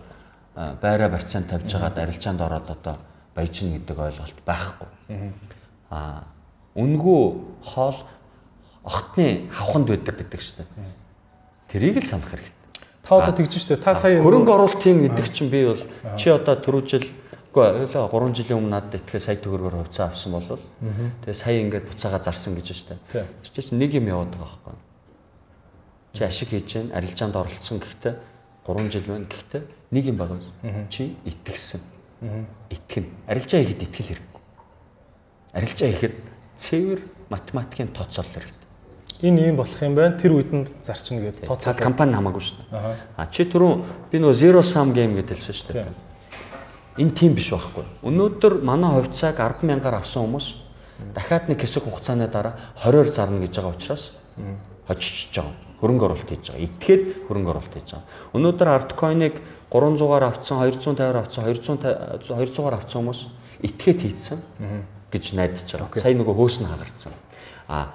[0.56, 2.96] байраа барьцаан тавьж агаад арилжаанд ороод одоо
[3.36, 4.88] баяжин гэдэг ойлголт байхгүй.
[5.92, 6.24] Аа
[6.72, 7.22] үнгүү
[7.68, 7.98] хоол
[8.84, 10.68] огтны хавханд байдаг гэдэг шүү дээ.
[11.68, 12.56] Тэрийг л санах хэрэгтэй.
[13.04, 13.84] Та одоо тэгж шүү дээ.
[13.84, 15.82] Та сая хөрөнгө оруулалтын гэдэг чинь би бол
[16.16, 17.04] чи одоо түрүүжил
[17.58, 21.90] Гэхдээ ойлоо 3 жилийн өмнө надад итгэhe сая төгрөгөөр хувьцаа авсан бол тэгээ сая ингээд
[21.90, 23.26] буцаага зарсан гэж байна шүү дээ.
[23.50, 24.78] Тэр чинь нэг юм яваад байгаа байхгүй.
[26.14, 28.14] Чи ашиг хийж гэн арилжаанд оролцсон гэхдээ
[28.62, 30.38] 3 жил байна гэхдээ нэг юм байгаа.
[30.86, 31.80] Чи итгэсэн.
[32.70, 33.06] Итгэн.
[33.26, 34.40] Арилжаа хийхэд итгэл хэрэггүй.
[35.58, 36.14] Арилжаа хийхэд
[36.54, 38.66] цэвэр математикийн тооцоолол хэрэгтэй.
[39.26, 40.14] Энэ ийм болох юм байна.
[40.14, 43.18] Тэр үед нь зарчна гэдэг тооцоол компани хамаагүй шүү дээ.
[43.18, 46.07] А чи түрүүн би нөгөө zero sum game гэдэг хэлсэн шүү дээ
[46.98, 47.86] энэ тийм биш байхгүй.
[48.02, 50.46] Өнөөдөр манай хувьцааг 100000-аар авсан хүмүүс
[51.14, 54.12] дахиад нэг хэсэг хугацааны дараа 20-оор зарна гэж байгаа учраас
[54.86, 55.54] хожиж байгаа.
[55.78, 56.66] Хөрөнгө оруулалт хийж байгаа.
[56.66, 58.06] Итгээд хөрөнгө оруулалт хийж байгаа.
[58.34, 59.34] Өнөөдөр арткойныг
[59.70, 63.20] 300-аар авцсан, 250-аар авцсан, 200 200-аар авцсан хүмүүс
[63.62, 64.38] итгээд хийцэн
[65.12, 66.02] гэж найдаж байгаа.
[66.02, 67.12] Сая нөгөө хөөс нь хагарцсан.
[67.68, 67.94] А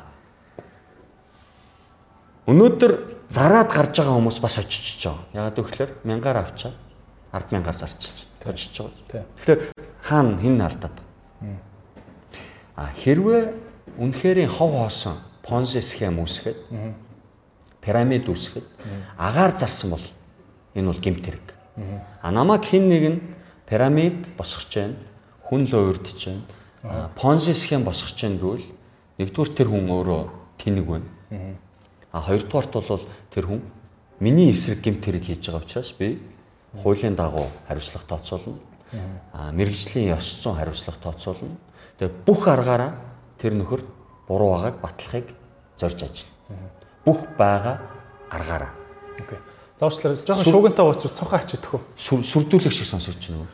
[2.48, 2.94] өнөөдөр
[3.28, 5.28] зараад гарч байгаа хүмүүс бас очиж байгаа.
[5.34, 6.83] Ягаад гэвэл 1000-аар авчаад
[7.34, 9.26] 100000-аар зарчилж тожиж байгаа.
[9.41, 9.62] Тэгэхээр
[10.06, 10.98] хаана хин алдаад.
[12.76, 13.54] А хэрвээ
[13.98, 16.58] үнэхээр хов хоосон понзи схем үүсгээд
[17.82, 18.67] пирамид үүсгээд
[19.17, 20.06] агаар зарсан бол
[20.78, 21.48] энэ бол гэмт хэрэг.
[22.22, 23.19] А намайг хин нэг нь
[23.65, 24.96] пирамид босгож байна.
[25.50, 27.10] Хүн л уурдж байна.
[27.15, 28.67] Понзи схем босгож байна гэвэл
[29.17, 30.22] нэгдүгээр тэр хүн өөрөө
[30.62, 31.10] тэнэг байна.
[32.13, 33.62] А хоёрдугаарт бол тэр хүн
[34.19, 36.22] миний эсрэг гэмт хэрэг хийж байгаа учраас би
[36.81, 38.57] хуулийн дагуу хариуцлага тооцоолно.
[39.33, 41.57] Аа мэрэгжлийн ёс зүйн хариуцлага тооцоолно.
[41.99, 42.97] Тэгээ бүх аргаараа
[43.38, 43.86] тэр нөхөр
[44.27, 45.27] буруу байгааг батлахыг
[45.77, 46.69] зорж ажиллана.
[47.05, 47.81] Бүх байгаа
[48.29, 48.71] аргаараа.
[49.19, 49.38] Окей.
[49.79, 50.19] За уучлаарай.
[50.25, 51.81] Жохон шуугинтай уучрах цонхоо ачидах уу?
[51.97, 53.51] Сүрдүүлэх шиг сонсогч байна уу?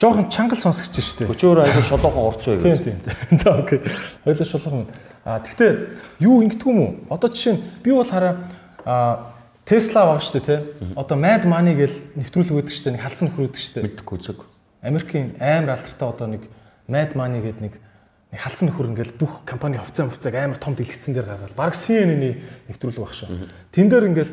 [0.00, 1.32] Жохон чангал сонсогч шүү дээ.
[1.32, 2.84] Өчөөр айгүй шолоохон бай гэж.
[2.84, 3.00] Тийм тийм.
[3.40, 3.80] За окей.
[4.24, 4.86] Хоёлаа шолоохон.
[5.24, 5.70] А тэгтээ
[6.20, 6.92] юу ингэдэг юм уу?
[7.10, 8.36] Одоо жишээ нь би бол хараа
[8.84, 9.32] а
[9.66, 10.60] Тесла баг дээ тий.
[10.94, 12.94] Одоо Mad Money гэл нэвтрүүлэг өгдөг дээ.
[12.94, 13.84] Нэг халдсан шүү дээ.
[13.90, 14.46] Мэдхгүй зүг.
[14.78, 16.46] Америкийн амар алдартай одоо нэг
[16.86, 17.74] Mad Money гэдэг нэг
[18.30, 22.46] нэг халдсан нөхөр ингээл бүх компани хувьцаа хувьцааг амар том дэлгэцэн дээр гаргаад баг CNN-ийн
[22.70, 23.28] нэвтрүүлэг баг шүү.
[23.74, 24.32] Тэн дээр ингээл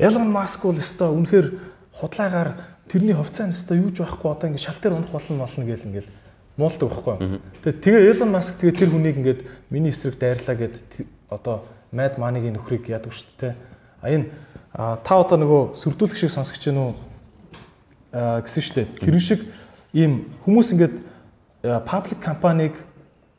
[0.00, 1.48] Elon Musk бол өстой үнэхээр
[1.92, 2.50] худлаагаар
[2.88, 6.08] тэрний хувьцаа нь өстой юуж байхгүй одоо ингээд шалтар унах болно болно гэл ингээд
[6.56, 7.16] муулдаг байхгүй.
[7.68, 10.76] Тэгээ тэгээ Elon Musk тэгээ тэр хүнийг ингээд миний эсрэг дайрлаа гэд
[11.28, 13.54] одоо Mad Money-гийн нөхрийг яадаг шүү дээ.
[14.00, 14.32] А энэ
[14.74, 16.94] та одоо нөгөө сүрдүүлэх шиг сонсогч гэнэ үү
[18.46, 18.86] гэсэн дээ.
[19.02, 19.40] Тэрэн шиг
[19.94, 20.94] ийм хүмүүс ингээд
[21.86, 22.74] паблик компанийг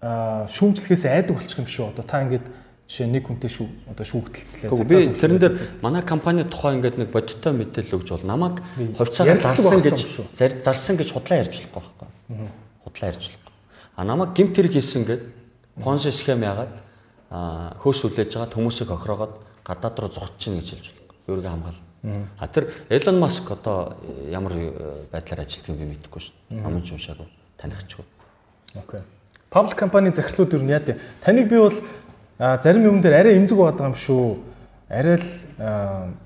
[0.02, 1.96] шүүмжлэхээс айдаг болчих юм шүү.
[1.96, 2.46] Одоо та ингээд
[2.92, 4.84] жишээ нэг хүнтэй шүү одоо шүүгдэлцлээ.
[4.84, 8.60] Би тэрэн дээр манай компани тухай ингээд нэг бодиттой мэдээлэл өгж бол намайг
[9.00, 10.00] хувьцаагаар зарсан гэж
[10.60, 12.52] зарсан гэж худлаа ярьж болохгүй байхгүй.
[12.84, 13.54] Худлаа ярьж болохгүй.
[13.96, 15.24] А намайг гимт хэрэг хийсэн гэд
[15.80, 16.76] понс схем яагаад
[17.80, 21.01] хөөс үлээж байгаа хүмүүсийг охироогоод гадаад руу зогтож чинь гэж хэлж.
[21.28, 21.80] Өөрийгөө хамгаал.
[22.40, 23.98] А тэр Elon Musk одоо
[24.30, 24.58] ямар
[25.12, 26.34] байдлаар ажилладаг юм мэдэхгүй шүү.
[26.50, 27.30] Намайг уншаагүй
[27.62, 28.06] танихгүй.
[28.76, 29.02] Окей.
[29.52, 30.96] Public компани захирлууд юу яа тий.
[31.22, 31.78] Таныг би бол
[32.40, 34.40] зарим юм дээр арай эмзэг байгаа юм шүү.
[34.90, 36.18] Арай л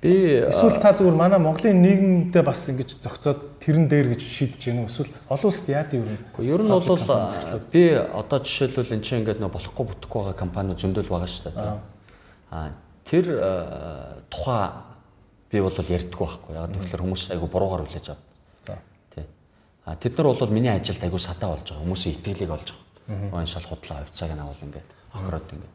[0.00, 0.12] би
[0.48, 5.12] эсвэл та зүгээр манай Монголын нийгэмдээ бас ингэж зохицоод тэрэн дээр гэж шийдэж гэнэ эсвэл
[5.28, 6.08] олон улсад яа дээ юу?
[6.32, 10.76] Гэхдээ ер нь бол би одоо жишээлбэл энэ чинь ингээд нөө болохгүй бүтэхгүй байгаа компани
[10.76, 11.80] зөндөл байгаа шүү дээ.
[12.52, 12.72] А
[13.04, 14.70] тэр тухай
[15.50, 16.54] би бол ярьдаггүй байхгүй.
[16.56, 18.26] Яг тэгэхээр хүмүүс айгу буруугаар хүлээж авдаг.
[18.62, 18.78] За.
[19.14, 19.24] Тий.
[19.84, 21.84] А тэд нар бол миний ажилд айгу сатаа болж байгаа.
[21.84, 23.40] Хүмүүсийн итгэлийг олж байгаа.
[23.40, 25.74] Энэ шал худлаа хувьцааг нь авал ингээд хохироод ингээд.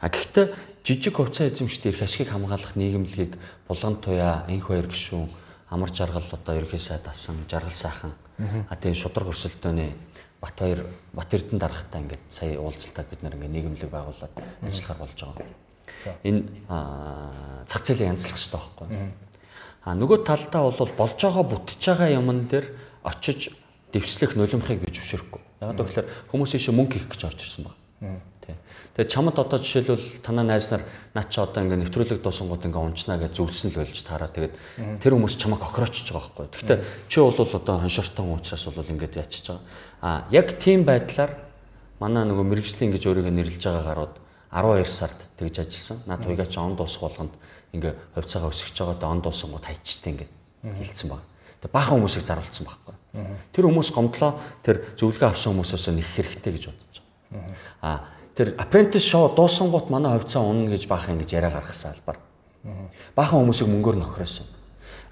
[0.00, 0.46] А гэхдээ
[0.84, 3.36] жижиг хувьцаа эзэмшдэг эрх ашигыг хамгаалах нийгэмлэгийг
[3.68, 5.28] булган туяа энх хоёр гишүүн
[5.68, 9.92] амар жаргал одоо ерхий сайд асан жаргал сайхан а тийм шудраг өрсөлдөөний
[10.40, 14.32] бат хоёр бат эрдэнэ дарахтаа ингээд сая уулзалтад бид нэр ингээд нийгэмлэг байгуулад
[14.64, 15.46] ажиллахаар болж байгаа.
[16.24, 16.42] Энэ
[17.66, 18.88] цац зээлийн янзлах хэрэгтэй байхгүй.
[19.84, 22.66] А нөгөө талдаа бол болж байгаа бүтэж байгаа юмн дээр
[23.04, 23.56] очиж
[23.92, 25.42] дэвшлэх нулимхыг би зөвшөөрөхгүй.
[25.60, 28.20] Яг гэвэл хүмүүс ийшээ мөнгө хийх гэж орж ирсэн байна.
[28.96, 30.82] Тэгээ чамд одоо жишээлбэл танаа найз нар
[31.14, 34.54] наа чи одоо ингээ нэвтрүүлэг дуусангууд ингээ унчнаа гэж зөвлөсөн л болж таараа тэгээд
[35.00, 36.48] тэр хүмүүс чамайг охироочж байгаа байхгүй.
[36.60, 39.64] Гэхдээ чи бол одоо хоншортон уучраас бол ингээд ячиж байгаа.
[40.04, 41.32] А яг тийм байдлаар
[42.02, 44.14] манай нөгөө мэрэгжлийн гэж өөрийгөө нэрлэж байгаа гарууд
[44.50, 45.98] 12 сард тэгж ажилласан.
[46.06, 47.34] Наад туйгаа чи он дуусах болгонд
[47.72, 50.28] ингээ хувьцаагаа өсгөж байгаа да он дуусангууд хайчтай ингээ
[50.82, 51.22] хилцсэн баг.
[51.62, 52.94] Тэгээ баахан хүмүүсийг заруулсан байхгүй.
[53.54, 54.32] Тэр хүмүүс гомдлоо
[54.66, 57.54] тэр зөвлөгөө авсан хүмүүсөөс нэг хэрэгтэй гэж бодож байгаа.
[57.80, 57.90] А
[58.34, 62.18] тэр apprentice show дуусангууд манай хувьцаа унна гэж баахан ингэж яриа гаргасан албаар.
[63.14, 64.46] Баахан хүмүүсийг мөнгөөр нөхрөөсөн.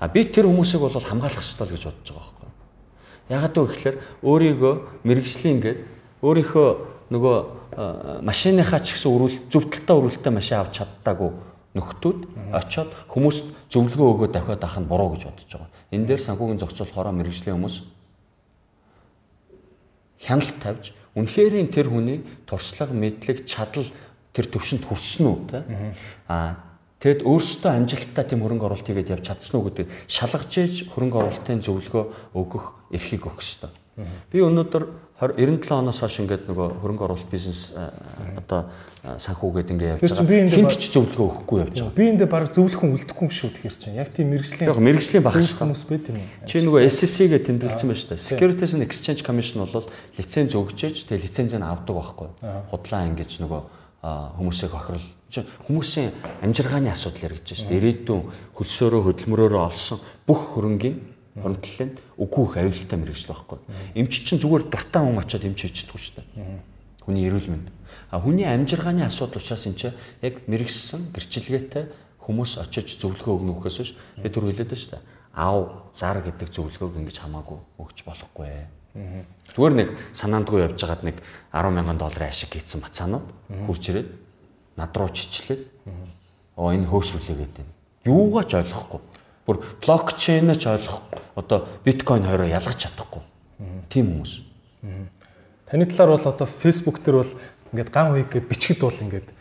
[0.02, 2.50] А би тэр хүмүүсийг бол хамгаалах ёстой гэж бодож байгаа байхгүй.
[3.28, 4.74] Ягаад вэ гэхээр өөрийгөө
[5.06, 5.78] мэрэгжлийн ингээд
[6.22, 6.68] өөрийнхөө
[7.08, 11.30] нөгөө машиныхаа ч гэсэн өрүүл зөвдөлтөй өрүүлтэй машин авч чаддаагүй
[11.78, 12.18] нөхдүүд
[12.52, 15.70] очиод хүмүүст зөвлөгөө өгөө дахиад авах нь буруу гэж бодож байгаа.
[15.92, 17.76] Энэ дээр санхүүгийн зохицуулахаараа мэрэгжлийн хүмүүс
[20.24, 20.84] хяналт тавьж
[21.18, 23.90] Үнэхэрийн тэр хүний туршлага, мэдлэг, чадал
[24.30, 25.58] тэр төвшөнд хүрсэн үү те?
[26.30, 26.68] Аа
[26.98, 31.62] Тэгэд өөрсдөө амжилттай тийм хөрөнгө оруулалт хийгээд явж чадсан уу гэдэг шалгаж ээж хөрөнгө оруулалтын
[31.62, 33.70] зөвлөгөө өгөх эрхийг өгөх ёстой.
[34.34, 38.70] Би өнөөдөр 97 оноос хойш ингээд нөгөө хөрөнгө оруулалт бизнес одоо
[39.02, 40.46] санхүүгээд ингээд явж байгаа.
[40.46, 41.98] Хинт ч зөвлөгөө өгөхгүй явж байгаа.
[41.98, 43.98] Би эндээ баг зөвлөх хүн үлдэхгүй юм шүү тэгэхээр чинь.
[43.98, 45.58] Яг тийм мэрэгжлийн Яг мэрэгжлийн баг шүү.
[45.58, 46.22] Хүмүүс байт юм.
[46.46, 48.28] Чи нөгөө SSC-гээ тэмдэглэсэн байна шүү дээ.
[48.30, 52.28] Securities and Exchange Commission бол лиценз өгч ээж тэгээ лицензийг авдаг байхгүй.
[52.70, 53.60] Худлаа ингэж нөгөө
[54.38, 55.06] хүмүүсийг охирол
[55.66, 56.14] хүмүүсийн
[56.46, 57.78] амжиргааны асуудал яригдж шүү дээ.
[58.06, 58.22] Ирээдүйн
[58.56, 60.56] хөлсөөрөө хөдөлмөрөөрөө олсон бүх
[61.42, 63.58] хөрөнгийн хоригдлын үгүй их аюултай мэрэгжил байхгүй.
[63.94, 66.60] Эмч чинь зүгээр дуртай хүн очиод эмч хийчихдэг шүү дээ.
[67.04, 67.68] Хүний эрүүл мэнд.
[68.10, 71.84] А хүний амжиргааны асуудал учраас энэ чинь яг мэрэгсэн гэрчилгээтэй
[72.20, 75.04] хүмүүс очиж зөвлөгөө өгнө үхээс биш би түр хэлээд байна шүү дээ.
[75.38, 75.56] Ав,
[75.94, 78.48] зар гэдэг зөвлөгөөг ингэж хамаагүй өгч болохгүй.
[79.54, 81.16] Зүгээр нэг санаандгүй явж байгаад нэг
[81.54, 83.28] 10 мянган долларын ашиг хийсэн бацаанууд
[83.68, 84.10] хурж ирээд
[84.76, 85.62] над руу чичлээд
[86.58, 87.72] оо энэ хөөсрүүлээгээд байна.
[88.04, 89.00] Юугаа ч ойлгохгүй
[89.48, 91.00] бүр блокчейн ч ойлгох
[91.32, 93.24] одоо биткойн хоёроо ялгаж чадахгүй.
[93.88, 94.44] Тийм хүмүүс.
[95.64, 97.32] Таны талаар бол одоо Facebook дээр бол
[97.72, 99.32] ингээд ган хуйг гэд бичгэд бол ингээд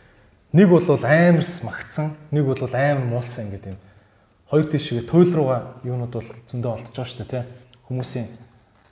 [0.56, 3.80] нэг бол амарс магтсан, нэг бол амар муусан ингээд юм.
[4.48, 7.44] Хоёр тийшээ туйл руугаа юунууд бол зөндөө олдож байгаа шүү дээ, тий.
[7.92, 8.28] Хүмүүсийн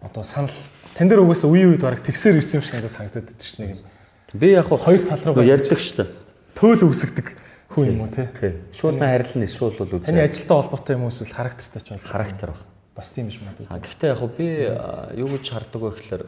[0.03, 0.51] одоо санал
[0.99, 3.79] тань дээр угаасаа үе үед бараг тэгсээр ирсэн юм шиг надад санагдаад байдаг шүү дээ.
[4.35, 6.09] Би яг Хоёр тал руу ярьдаг шүү дээ.
[6.59, 7.27] төөл үүсгдэг
[7.69, 8.29] хүн юм уу те.
[8.73, 10.29] Шуулна харилцан эсвэл бол Таны үзээ.
[10.29, 12.61] ажилтай холбоотой юм уу эсвэл характертай ч бол Характер баг.
[12.95, 13.67] бас тийм биш магадгүй.
[13.67, 14.47] Гэхдээ яг би
[15.19, 16.23] юу гэж хардаг вэ гэхээр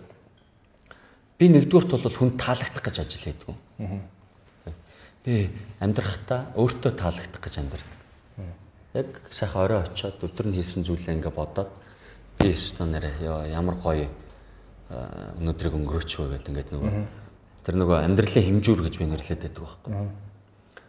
[1.39, 3.55] би нэгдүгürt бол хүн таалагдах гэж ажил хийдэг.
[5.23, 7.93] Би амьдрахтаа өөртөө таалагдах гэж амьдрдаг.
[8.95, 11.69] Яг сайхан орой очиод өдөр нь хийсэн зүйлээ ингээ бодоод
[12.39, 14.07] би өстө нэрэ ёо ямар гоё
[15.39, 16.91] өнөөдрийг өнгөрөөч вэ гэдэг ингээд нөгөө
[17.67, 19.91] тэр нөгөө амьдралын хэмжүүр гэж би нэрлэдэг байдаг байхгүй.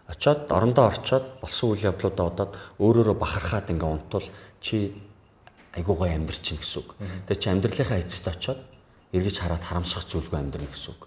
[0.08, 4.26] Очоод орондоо орчоод болсон үйл явдлуудаа бодоод өөрөөрөө бахархаад ингээ унтвал
[4.60, 4.96] чи
[5.76, 6.96] айгуу гоё амьдр чинь гэсэн үг.
[7.28, 8.60] Тэгээ чи амьдралынхаа эцэст очоод
[9.12, 11.02] эргэж хараад харамсах зүйлгүй амьдрна гэсэн үг.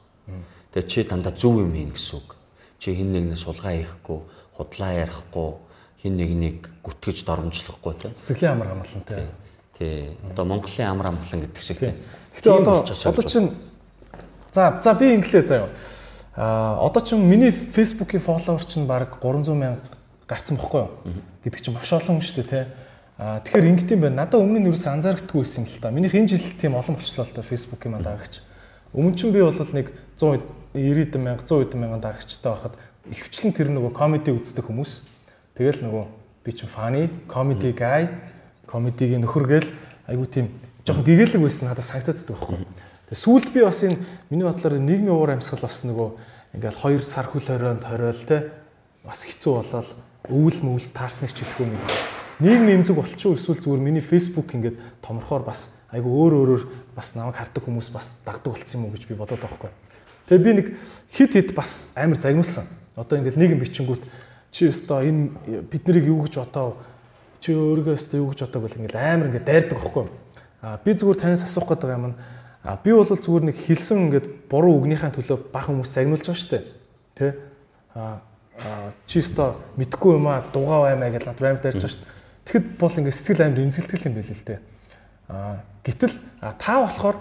[0.74, 2.38] Тэгээ чи дандаа зөв юм хийн гэсэн үг.
[2.78, 4.20] Чи хин нэгнээс сулгаа хийхгүй,
[4.58, 5.50] худлаа ярихгүй,
[6.02, 8.14] хин нэгнийг гүтгэж доромжлохгүй тийм.
[8.18, 9.30] Сэтгэлийн амар амгалан те.
[9.78, 10.18] Тий.
[10.34, 11.98] Одоо Монголын амар амгалан гэдэг шиг тийм.
[12.34, 13.54] Гэтэ Тийм одоо одоо чинь
[14.52, 15.70] за за би инглээ заяа.
[16.36, 19.82] А одоо чинь миний Facebook-ийн фолловер чинь баг 300 мянга
[20.28, 20.92] гарцсан бохгүй юу?
[21.44, 22.68] Гэдэг чинь маш олон шүү дээ те.
[23.20, 24.24] А тэгэхээр ингэт юм байна.
[24.24, 25.92] Надад өмнө нь ерөөс анзаарахгүй байсан юм л та.
[25.92, 28.40] Минийх энэ жил тийм олон болчихлоо л та Facebook-ийн манд дагагч.
[28.96, 30.40] Өмнө чинь би бол нэг 100
[30.74, 32.80] 90 мянга 100 мянган дагагчтай байхад
[33.12, 35.04] ихвчлэн тэр нөгөө комеди үздэг хүмүүс.
[35.60, 36.06] Тэгэл нөгөө
[36.48, 38.08] би чинь funny, comedy guy,
[38.72, 39.70] комедигийн нөхөр гээл
[40.08, 40.48] айгу тийм
[40.88, 42.56] жоохон гэгээлэг байсан надад санагдаад байхгүй.
[42.56, 44.00] Тэгээ сүүлд би бас энэ
[44.30, 46.10] миний бодлоор нийгмийн уур амьсгал бас нөгөө
[46.56, 48.52] ингээл 2 сар хөл хорионд хориол те
[49.04, 49.90] бас хэцүү болоод
[50.32, 51.84] өвөл мөвөл таарсныг хэлэхгүй нэг
[52.42, 56.64] нийгмийн эмзэг болчихоо эсвэл зүгээр миний Facebook ингээд томорхоор бас айгу өөр өөрөөр
[56.96, 59.70] бас намайг хардаг хүмүүс бас дагдаг болсон юм уу гэж би бодоод байхгүй.
[60.26, 60.68] Тэгээ би нэг
[61.12, 62.66] хит хит бас амар загнуулсан.
[62.96, 64.04] Одоо ингээд нийгэм бичингүүт
[64.50, 66.80] чи өстой энэ бид нарыг юу гэж бодоо
[67.44, 70.08] чи өөрийгөө өстой юу гэж бодог бол ингээд амар ингээд дайрдаг байхгүй.
[70.64, 72.18] А би зүгээр танаас асуух байгаа юм нь
[72.64, 76.52] а би бол зүгээр нэг хэлсэн ингээд буруу үгнийхээ төлөө бах хүмүүс загнуулж байгаа шүү
[76.54, 76.64] дээ.
[77.18, 77.28] Тэ?
[77.98, 78.22] А
[78.62, 82.14] а, чи өстой мэдхгүй юм а дугаа баймаа гэж над рамд дайрч байгаа шүү дээ.
[82.46, 84.60] Тэгэхэд бол ингээд сэтгэл амар эмзэгдэл юм байл л дээ.
[85.30, 86.16] А гэтэл
[86.62, 87.18] та болохоор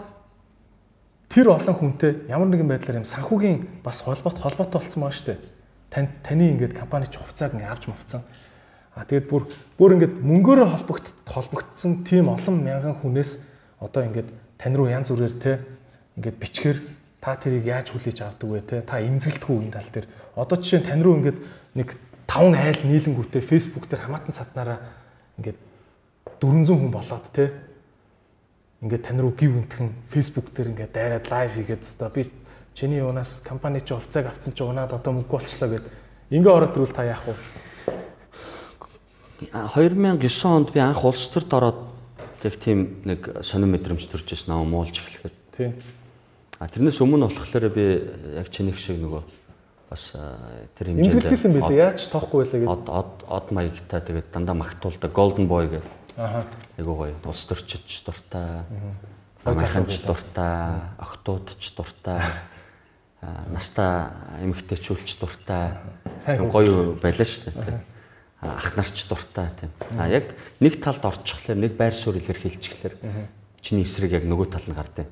[1.30, 5.40] тэр олон хүнтэй ямар нэгэн байдлаар юм санхүүгийн бас холбоот холбоотой болсон байгаа шүү дээ.
[5.88, 8.22] Тань таны ингээд компани ч хувьцааг ингээд авч мовцсон.
[8.92, 9.46] А тэгээд бүр
[9.78, 13.46] бүр ингээд мөнгөөрөө холбогд холбогдсон тийм олон мянган хүнээс
[13.78, 14.28] одоо ингээд
[14.60, 15.52] тань руу янз бүрээр те
[16.20, 16.78] ингээд бичгээр
[17.24, 20.06] та тэрийг яаж хүлээж авдаг вэ те та эмзэглэдэггүй энэ тал дээр
[20.36, 21.38] одоо жишээ нь тань руу ингээд
[21.80, 21.88] нэг
[22.28, 24.78] 5 айл нийлэнгүүтээ Facebook дээр хамаатан саднараа
[25.40, 25.58] ингээд
[26.40, 27.52] 400 хүн болоод те
[28.84, 32.22] ингээд тань руу гів өнтгөн Facebook дээр ингээд дайраад лайв хийгээд өстой би
[32.72, 35.84] чиний юунаас компани чи хувьцааг авсан чи унаад одоо мөнгө болчлоо гэд
[36.30, 37.34] ингээ ороод ирвэл та яах вэ?
[39.52, 41.89] А, 2009 онд би анх улс төрд ороод
[42.44, 45.36] яг тийм нэг сонир мэдрэмж төрж ирсэн аа муулж эхлэхэд.
[45.56, 45.72] Тий.
[46.60, 47.84] А тэрнээс өмнө болохоор би
[48.36, 49.22] яг чинийх шиг нөгөө
[49.90, 50.14] бас
[50.78, 51.90] тэр Имзэгдэл юм билээ.
[51.90, 52.88] Яаж тоохгүй байлаа гэд.
[52.88, 55.86] од од маягтай тэгээд дандаа магтуулдаг Golden Boy гэх
[56.16, 56.44] Аха.
[56.78, 58.62] айгуу гоё улс төрчч дуртай.
[59.42, 62.20] Залуу дуртай, охтуудч дуртай.
[63.50, 64.12] Настаа
[64.44, 65.80] эмэгтэйчүүлч дуртай.
[66.20, 67.80] Сайн Тийм гоё байлаа шүү дээ.
[68.40, 69.70] Ах нарч дуртай тийм.
[70.00, 72.94] А яг нэг талд орчихлоор нэг байр суурь илэрхийлчихлээр
[73.60, 74.76] чиний эсрэг яг нөгөө тал нь.
[74.76, 75.08] Харин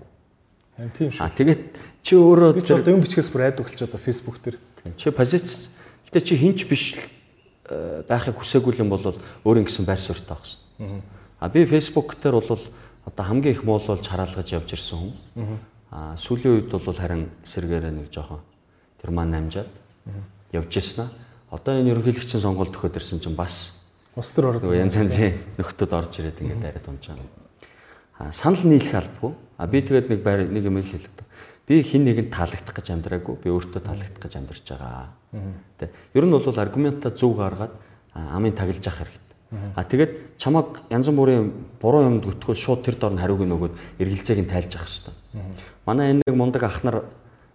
[0.79, 1.27] Тийм шүү.
[1.27, 1.63] А тэгээд
[2.07, 4.57] чи өөрөө Би ч одоо юм бичгээс бүр айд өглч одоо Facebook дээр.
[4.95, 5.75] чи позиц
[6.07, 6.95] гэтээ чи хинч биш
[7.67, 9.03] э, байхыг хүсээгүй юм бол
[9.43, 11.03] өөрийн гэсэн байр суурьтай байх шин.
[11.43, 12.63] А би Facebook дээр бол
[13.05, 14.99] одоо хамгийн их муулуулж хараалгаж явж ирсэн
[15.35, 15.59] хүн.
[15.91, 18.39] А сүүлийн үед бол харин эсэргээрээ нэг жоохон
[19.03, 19.69] тэр маань намжаад
[20.55, 21.13] явж ирсэн аа.
[21.51, 23.81] Одоо энэ ерөнхийлөгчийн сонгуульд өгөхөд ирсэн чинь бас
[24.17, 24.69] Ус төр ороод.
[24.75, 27.29] янз янзын нөхдүүд орж ирээд ингээд яриад унж байгаа.
[28.19, 29.33] А санал нийлэх албагүй.
[29.57, 31.23] А би тэгээд нэг байр нэг юм хэлээд.
[31.67, 33.35] Би хин нэгэнд таалагдах гэж амьдраагүй.
[33.41, 35.15] Би өөртөө таалагдах гэж амьдарч байгаа.
[35.79, 35.89] Тэ.
[36.15, 37.73] Ер нь бол аргументаа зөв гаргаад
[38.13, 39.73] амын таглаж явах хэрэгтэй.
[39.77, 43.75] А тэгээд чамаг янз бүрийн буруу юмд гүтгэл шууд тэр дор нь хариуг нь өгөөд
[44.03, 45.15] эргэлзээг нь тайлж явах хэрэгтэй.
[45.87, 47.05] Манай энэ нэг мундаг ах нар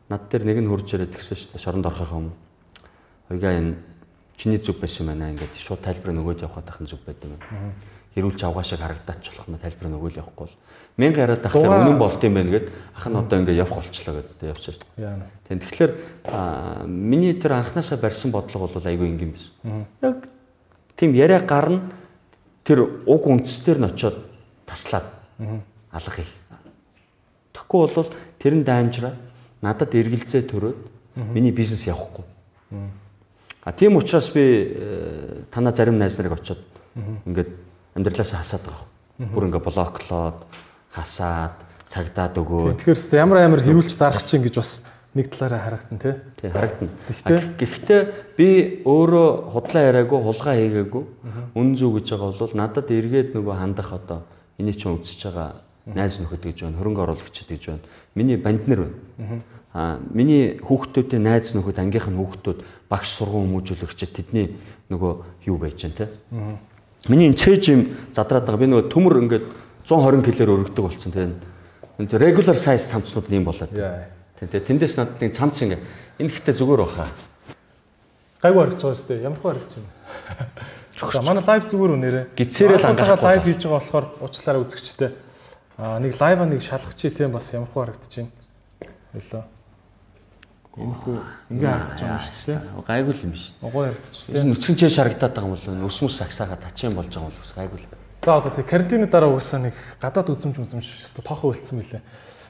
[0.09, 1.61] над дээр нэг нь хурж ирээд тэгсэн шүү дээ.
[1.61, 2.37] Шоронд орохын өмнө.
[3.29, 3.75] Хоёгаа энэ
[4.37, 7.41] чиний зүг байсан байна ингээд шууд тайлбар нөгөөд явахад ахын зүг байдаг юм.
[8.13, 10.55] Хэрүүл ч авгаашаа харагдаач болох нь тайлбар нөгөөл явахгүй бол
[10.97, 14.13] мянга яриад ахлаар Дугаа- үнэн болт юм байна гэд ах нь одоо ингээд явах болчлоо
[14.21, 14.37] гэдэг.
[14.97, 15.25] Яана.
[15.49, 15.91] Тийм тэгэхээр
[16.85, 19.49] миний тэр анханасаа барьсан бодлого бол айгүй ингийн биш.
[20.01, 20.29] Яг
[20.95, 21.89] тийм яриа гарна
[22.63, 24.17] тэр уг үндсээр нь очиод
[24.69, 25.09] таслаад
[25.89, 26.29] алга их.
[27.53, 29.17] Тэгэхгүй бол тэр нь даймжраад
[29.65, 30.77] надад эргэлзээ төрөөд
[31.33, 32.25] миний бизнес явахгүй.
[33.63, 36.59] А тийм учраас би э, танаа зарим найз нарыг очиод
[37.25, 37.49] ингээд
[37.95, 39.31] амьдралаасаа хасаад байгаа.
[39.33, 40.39] Бүр ингээд блоклоод
[40.91, 41.55] хасаад
[41.87, 42.75] цагдаад өгөө.
[42.75, 44.83] Тэгэхээр ч ямар амар хэрүүлж зарах чинь гэж бас
[45.13, 46.13] нэг талаараа харагдана тий.
[46.41, 46.91] Тий харагдана.
[47.07, 48.01] Гэхдээ гэхдээ
[48.37, 48.49] би
[48.83, 51.03] өөрөө худлаа яриаггүй, хулгай хийгээгүй.
[51.53, 54.25] Үн зүг гэж байгаа бол надад эргээд нөгөө хандах одоо
[54.57, 55.49] энийг чинь үзэж байгаа
[55.85, 57.85] найз нөхөд гэж байна, хөрөнгө оруулагчид гэж байна.
[58.15, 59.41] Миний банднэр байна.
[59.73, 62.59] Аа миний хүүхдүүдийн найз нөхөд ангийнх нь хүүхдүүд
[62.93, 64.53] багш сургууль хүмүүжүүлэгчид тэдний
[64.93, 65.13] нөгөө
[65.49, 66.05] юу байж байна те.
[67.09, 67.81] Миний энэ цээж юм
[68.13, 68.61] задраад байгаа.
[68.61, 69.45] Би нөгөө төмөр ингээд
[69.89, 71.33] 120 кг-ээр өргөдөг болсон те.
[71.97, 73.73] Энэ regular size цамцнууд нь юм болоод.
[73.73, 75.81] Тэгээ тэндээс надад нэг цамц ингээ
[76.21, 77.09] энэ ихтэй зүгээр баха.
[78.45, 79.25] Гайгүй харагч байгаа шүү дээ.
[79.25, 79.87] Ямар хөө харагч юм.
[81.01, 82.25] За манай лайв зүгээр үнээрээ.
[82.37, 85.11] Гитсэрэл хангах лайв хийж байгаа болохоор уучлаарай үзэгчтэй.
[85.81, 88.31] Аа нэг лайва нэг шалгах чи тийм бас ямар хөө харагдаж байна.
[89.17, 89.52] Хэлээ.
[90.73, 91.17] Иймэрхүү
[91.53, 92.59] ингээ харагдаж байгаа юм шүү дээ.
[92.89, 93.45] Гайгүй юм биш.
[93.61, 94.45] Угуу харагдаж шүү дээ.
[94.49, 97.53] Нүцгэн чээ шарагдаад байгаа юм бол ус мус сагсаага тачин болж байгаа юм бол бас
[97.53, 97.89] гайгүй л.
[98.25, 102.01] За одоо тэг карантины дараа угаасаа нэг гадаад үзэмж үзэмж өстө тохоо үлдсэн мөлий.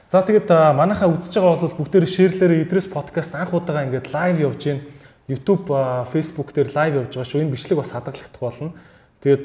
[0.08, 4.62] За тэгээд манайхаа үзэж байгаа бол бүгдээр шеэрлээрээ Идрээс подкаст анх удаага ингээд лайв явж
[4.62, 4.80] гин
[5.28, 5.68] YouTube,
[6.08, 7.44] Facebook дээр лайв явж байгаа шүү.
[7.44, 8.72] Энэ бичлэг бас хадгалагдах болно.
[9.20, 9.44] Тэгээд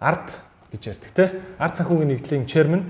[0.00, 0.28] арт
[0.72, 1.24] гэж ярьдаг те.
[1.56, 2.82] Арт санхүүгийн нэгдлийн chairman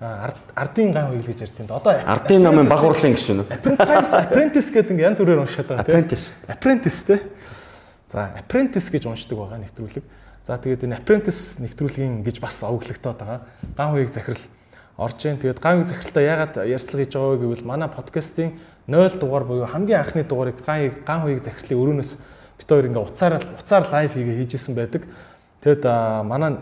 [0.00, 1.70] ардын ган хуйл гэж ярьд юм.
[1.74, 3.46] Одоо ардын намын баг урлын гişүн үү?
[3.50, 5.98] Apprentice apprentice гэдэг ингээ янз бүрээр уншаад байгаа тийм.
[5.98, 6.26] Apprentice.
[6.46, 7.16] Apprentice те.
[8.06, 10.04] За apprentice гэж уншдаг байгаа нэвтрүүлэг.
[10.46, 13.40] За тэгээд энэ apprentice нэвтрүүлгийн гэж бас овоглогдоод байгаа.
[13.74, 14.44] Ган хуйг захирал
[15.02, 15.42] орж ийн.
[15.42, 18.54] Тэгээд ган хуйг захиралтай яагаад ярьцлага хийж байгаа вэ гэвэл манай подкастын
[18.86, 22.12] 0 дугаар буюу хамгийн анхны дугаарыг ган ган хуйг захирлын өрөөнөөс
[22.58, 25.02] бит хоёр ингээ уцаар уцаар лайв хийгээ хийжсэн байдаг.
[25.58, 25.84] Тэгэд
[26.22, 26.54] манай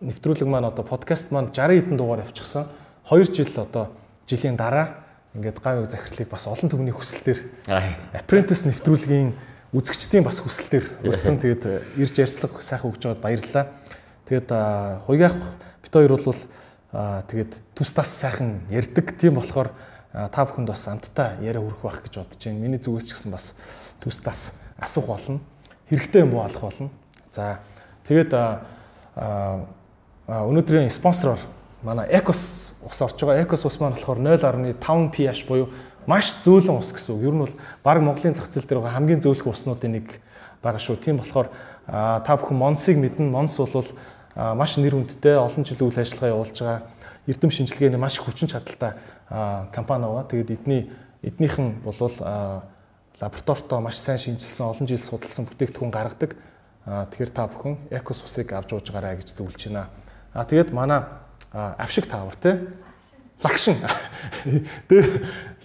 [0.00, 2.66] нэвтрүүлэг маань одоо подкаст маань 60 хэдэн дугаар явчихсан.
[3.06, 3.94] 2 жил одоо
[4.26, 7.68] жилийн дараа ингээд гавь захирлыг бас олон түвний хүсэлтээр
[8.14, 9.34] Apprentice нэвтрүүлгийн
[9.74, 11.42] үзэгчдийн бас хүсэлтээр урьсан.
[11.42, 13.64] Тэгээд ирж ярьцлага сайхан өгч байгаад баярлалаа.
[14.30, 14.48] Тэгээд
[15.06, 15.36] хуйгаах
[15.82, 16.38] бит хоёр бол
[16.94, 19.18] тэгээд түс тас сайхан ярддаг.
[19.18, 19.74] Тийм болохоор
[20.14, 22.62] та бүхэнд бас амттай яриа хүрэх байх гэж бодож байна.
[22.62, 23.58] Миний зүгээс ч гэсэн бас
[23.98, 25.42] түс тас асуух болно.
[25.90, 26.94] Хэрэгтэй юм буу алах болно.
[27.34, 27.58] За
[28.06, 28.30] тэгээд
[30.28, 31.40] өнөөдрийн спонсороор
[31.84, 33.44] манай Ecos ус орж байгаа.
[33.44, 35.68] Ecos ус маань болохоор 0.5 pH буюу
[36.06, 37.28] маш зөөлөн ус гэсэн үг.
[37.28, 37.54] Ер нь бол
[37.84, 40.20] баг Монголын зах зээл дээр хамгийн зөөлхөн уснуудын нэг
[40.64, 40.96] байгаа шүү.
[40.96, 41.52] Тийм болохоор
[41.84, 43.28] та бүхэн Монсыг мэднэ.
[43.28, 43.84] Монс бол
[44.32, 46.80] маш нэр хүндтэй олон жил үйл ажиллагаа явуулж байгаа.
[47.28, 48.96] Эрдэм шинжилгээний маш хүчин чадалтай
[49.28, 50.24] компани байгаа.
[50.24, 50.88] Тэгээд эдний
[51.20, 52.00] эднийхэн бол
[53.20, 56.32] лабораторитоо маш сайн шинжилсэн, олон жил судалсан бүтээгдэхүүн гаргадаг.
[56.84, 59.88] Тэгэхээр та бүхэн Ecos усыг авч ууж гараа гэж зөвлөж байна.
[60.34, 61.06] А тэгээд манай
[61.52, 62.58] авшиг таавар тий
[63.42, 63.76] лагшин
[64.88, 65.06] дээр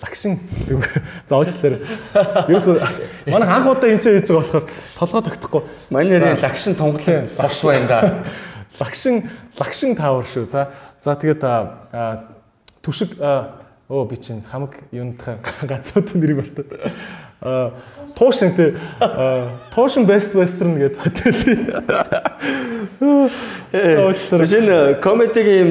[0.02, 0.40] лагшин
[1.26, 1.82] за уучлаарай.
[2.46, 2.78] Ерөөсө
[3.28, 4.66] манай анх удаа энэ ч хийж байгаа болохоор
[5.00, 5.62] толгой тогтохгүй.
[5.90, 8.00] Манай нэрийн лагшин тунгалан бовш байна да.
[8.80, 10.46] Лагшин лагшин таавар шүү.
[10.50, 10.70] За
[11.02, 11.42] за тэгээд
[12.86, 13.18] түшиг
[13.90, 16.70] өө би чинь хамаг юундхаа гацуудын нэрийг мартаад
[17.40, 18.76] туушин тий
[19.72, 21.36] туушин best western гэдэг хотел.
[23.72, 24.44] Өөчлөө.
[24.44, 25.70] Энэ комедигийн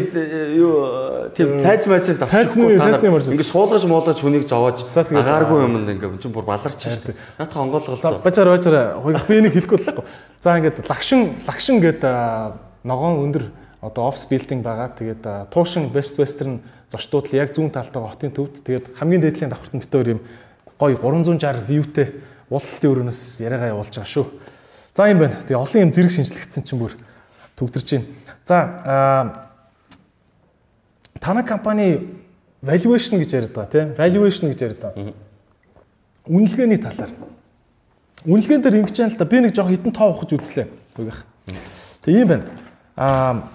[0.57, 6.33] юу тийм тайз майцыг засчихгүй та ингэ суулгаж муулгаж хүнийг зовоож агааргүй юмд ингэ чинь
[6.33, 7.21] бүр баларч шүү дээ.
[7.37, 8.25] Наадах онгоолгол.
[8.25, 10.05] Бачаар бачаар хуйгах би энийг хэлэхгүй болохгүй.
[10.41, 12.57] За ингээд лагшин лагшин гэдэг
[12.89, 13.45] ногоон өндөр
[13.85, 14.97] одоо офс билдинг байгаа.
[14.97, 19.77] Тэгээд туушин best western зочдууд л яг зүүн талтаа хотын төвд тэгээд хамгийн дээдлийн давхарт
[19.77, 20.21] нь битээр юм
[20.79, 22.07] гоё 360 вьютэй
[22.49, 24.26] уулзалтын өрөөнөөс яриагаа явуулж байгаа шүү.
[24.95, 25.43] За юм байна.
[25.43, 26.95] Тэгээ олон юм зэрэг шинжлэгдсэн чинь бүр
[27.59, 28.07] төгдөрч байна.
[28.47, 28.57] За
[31.20, 32.14] танай компани
[32.62, 35.12] valuation гэж яриад байгаа тийм valuation гэж яриад байгаа.
[36.31, 37.12] Үнэлгээний талаар.
[38.24, 40.66] Үнэлгээн дээр ингэж юм л да би нэг жоох хитэн тоо ухаж үзлээ.
[40.95, 41.26] Үгүйх.
[42.07, 42.47] Тэгээ юм байна.
[42.97, 43.51] Аа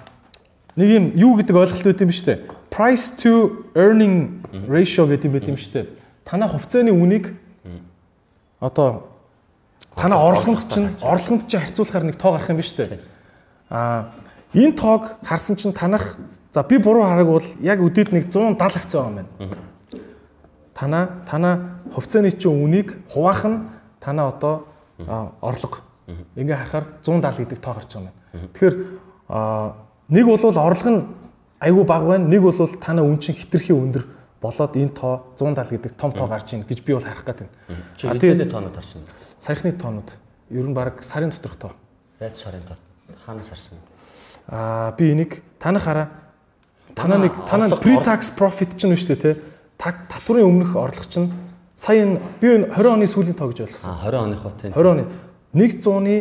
[0.76, 2.44] нэг юм юу гэдэг ойлголт өгд юм ба штэ.
[2.70, 7.36] Price to earning ratio гэдэг юм байт юм штэ танаа хувьцааны үнийг
[8.60, 9.10] одоо
[9.96, 13.00] танаа орлогонд чинь орлогонд чинь харьцуулахаар нэг тоо гарах юм биш үү?
[13.70, 14.14] Аа
[14.54, 16.18] энэ тоог харсан чинь танах
[16.52, 19.58] за би буруу хараг бол яг өдөрт нэг 170 акц байгаа юм байна.
[20.74, 21.56] Танаа танаа
[21.94, 23.58] хувьцааны чинь үнийг хуваах нь
[24.00, 24.66] танаа одоо
[25.42, 25.82] орлого.
[26.36, 28.48] Ингээ харахаар 170 гэдэг тоо гарч байгаа юм байна.
[28.54, 28.76] Тэгэхээр
[30.10, 31.02] нэг бол орлого нь
[31.60, 32.28] айгүй бага байна.
[32.28, 34.06] Нэг бол танаа үн чинь хитрхи өндөр
[34.44, 37.48] болоод энэ тоо 170 гэдэг том тоо гарч ийн гэж би бол харах гэдэг.
[37.96, 39.16] Чи эцэдээ тоонууд харсан уу?
[39.40, 40.10] Саяхны тоонууд.
[40.52, 41.72] Ер нь баг сарын доторх тоо.
[42.20, 42.76] Яаж сарын тоо?
[43.24, 43.80] Хаанаас харсан?
[44.52, 46.08] Аа би энийг танах хараа.
[46.92, 49.32] Танаа нэг танаа pre-tax profit ч нь шүү дээ те.
[49.80, 51.32] Татварын өмнөх орлого чинь
[51.80, 53.96] сая энэ би 20 оны сүүлийн тоо гэж ойлгосон.
[53.96, 54.76] Аа 20 оных хот тийм.
[54.76, 55.04] 20 оны
[55.56, 56.16] 100-ны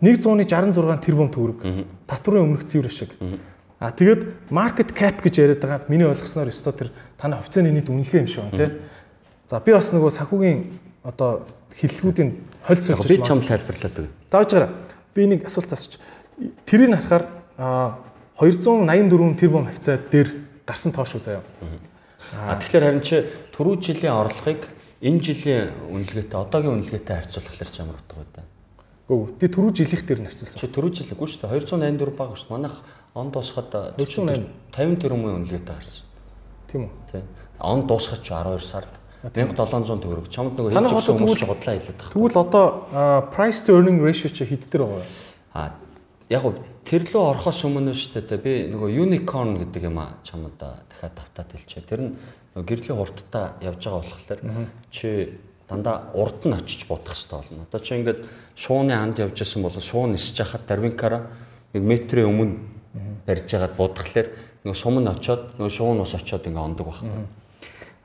[0.00, 1.58] 100-ны 66 тэрбум төгрөг.
[2.06, 3.10] Татварын өмнөх цэвэр шиг.
[3.76, 6.88] А тэгээд market cap гэж яриад байгаа миний ойлгосноор өстой тэр
[7.20, 8.70] таны хувьцааны нийт үнэлгээ юм шиг байна тий.
[9.46, 10.60] За би бас нөгөө санхүүгийн
[11.04, 11.44] одоо
[11.76, 12.30] хиллгүүдийн
[12.64, 14.12] холь Яг сольж би чам тайлбарлаад өгье.
[14.32, 14.70] Давж гараа.
[15.12, 16.00] Би нэг асуулт асууч.
[16.64, 17.24] Тэрийг харахаар
[17.60, 18.00] а,
[18.40, 20.32] 284 тэрбум хавцаа дээр
[20.64, 21.44] гарсан тоо шүү заяа.
[22.32, 24.72] А тэгэхээр харин чи түрүү жилийн орлогыг
[25.04, 28.44] энэ жилийн үнэлгээтэй одоогийн үнэлгээтэй харьцуулахлаар ч ямар утга вэ?
[29.06, 29.38] Гүү.
[29.38, 30.58] Би түрүү жилийнх дээр нь харьцуулсан.
[30.58, 31.62] Чи түрүү жилээгүй шүү дээ.
[31.62, 32.56] 284 бага шүү дээ.
[32.58, 32.76] Манайх
[33.16, 34.44] он дуусахад 48.
[34.76, 36.04] 50 тэрбумын үнэлгээтэй харсан.
[36.68, 36.92] Тийм үү?
[37.08, 37.22] Тий.
[37.64, 38.92] Он дуусахад ч 12 сард
[39.32, 40.28] 1700 төгрөг.
[40.28, 42.12] Чамд нөгөө өгсөн хүмүүс тэгвэл- худлаа хэлээд байгаа.
[42.12, 42.64] Тэгвэл одоо
[43.32, 45.06] price to earning ratio чи хэд дээр байгаа вэ?
[45.56, 45.72] А
[46.28, 46.54] яг уу
[46.84, 51.50] тэр лөө орохоос өмнө шүү дээ би нөгөө unicorn гэдэг юм а чамд дахиад тавтаад
[51.56, 51.88] хэлчихэ.
[51.88, 52.12] Тэр нь
[52.54, 57.64] гэрлийн хурдтай явж байгаа болохоор чи дандаа урд нь очиж бодох хэрэгтэй болно.
[57.64, 58.20] Одоо чи ингээд
[58.54, 61.26] шууны анд явж исэн бол шуун нисэж хахад дарвинкара
[61.72, 62.75] нэг метрийн өмнө
[63.26, 64.28] барьж байгаад бодглохлоор
[64.64, 67.26] нөгөө сум нь очоод нөгөө шуун ус очоод ингээд ондог байхгүй.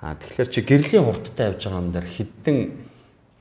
[0.02, 2.58] А тэгэхээр чи гэрлийн хурдтай явж байгаа юм дээр хідэн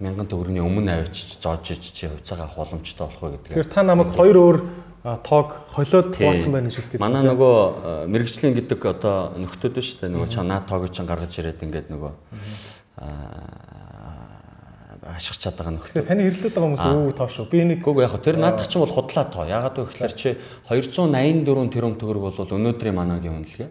[0.01, 3.53] мянган төгрөгийн өмнө авчиж зоож ич чи хувьцаагаа авах боломжтой болох вэ гэдэг.
[3.53, 4.59] Тэгэхээр та намайг хоёр өөр
[5.24, 7.05] тоог холиод хуваацсан байна гэж хэлэх гээд.
[7.05, 10.12] Манай нөгөө мэрэгжлийн гэдэг одоо нөхдүүд ба шүү дээ.
[10.16, 12.12] Нөгөө чам наа тоог чинь гаргаж ирээд ингээд нөгөө
[15.11, 15.90] аа ашигч чад байгаа нөхдөд.
[15.90, 17.50] Тэгэхээр таны хэрэлдэт байгаа хүмүүс өө тоо шүү.
[17.50, 19.42] Би нэг Гүг яг тэр наадах чинь бол худлаа тоо.
[19.42, 20.38] Ягаад вэ гэхээр чи
[20.70, 23.70] 284 тэрбум төгрөг бол өнөөдрийн манагийн үнэлгээ.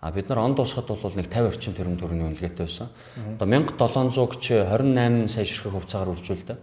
[0.00, 2.88] А бид нар он дуусахад бол нэг 50 орчим тэрбум төгрөгийн үнэлгээтэй байсан.
[3.36, 6.58] Одоо 1700 чи 28 сая ширхэг хувьцаагаар үржүүлдэг.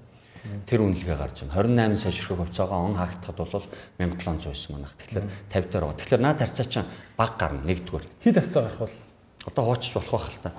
[0.67, 1.53] Тэр үнэлгээ гарч байна.
[1.61, 3.63] 28 сая ширхэг хувьцаагаа он хаагдахад бол
[4.01, 4.93] 1700 байсан манайх.
[4.97, 5.99] Тэгэхээр 50 дээр байгаа.
[6.01, 8.05] Тэгэхээр наад харьцаа чинь баг гарна нэгдүгээр.
[8.25, 8.97] хэд хавцаа гарах бол?
[9.43, 10.51] Одоо хуучч болох байх л та.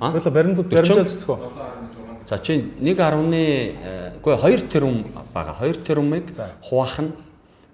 [0.00, 1.38] А Болоо баримтууд баримжаа зүсгөө.
[2.28, 5.04] За чи 1.1 үгүй 2 тэрбум
[5.34, 6.30] бага 2 тэрбумыг
[6.62, 7.12] хуваах нь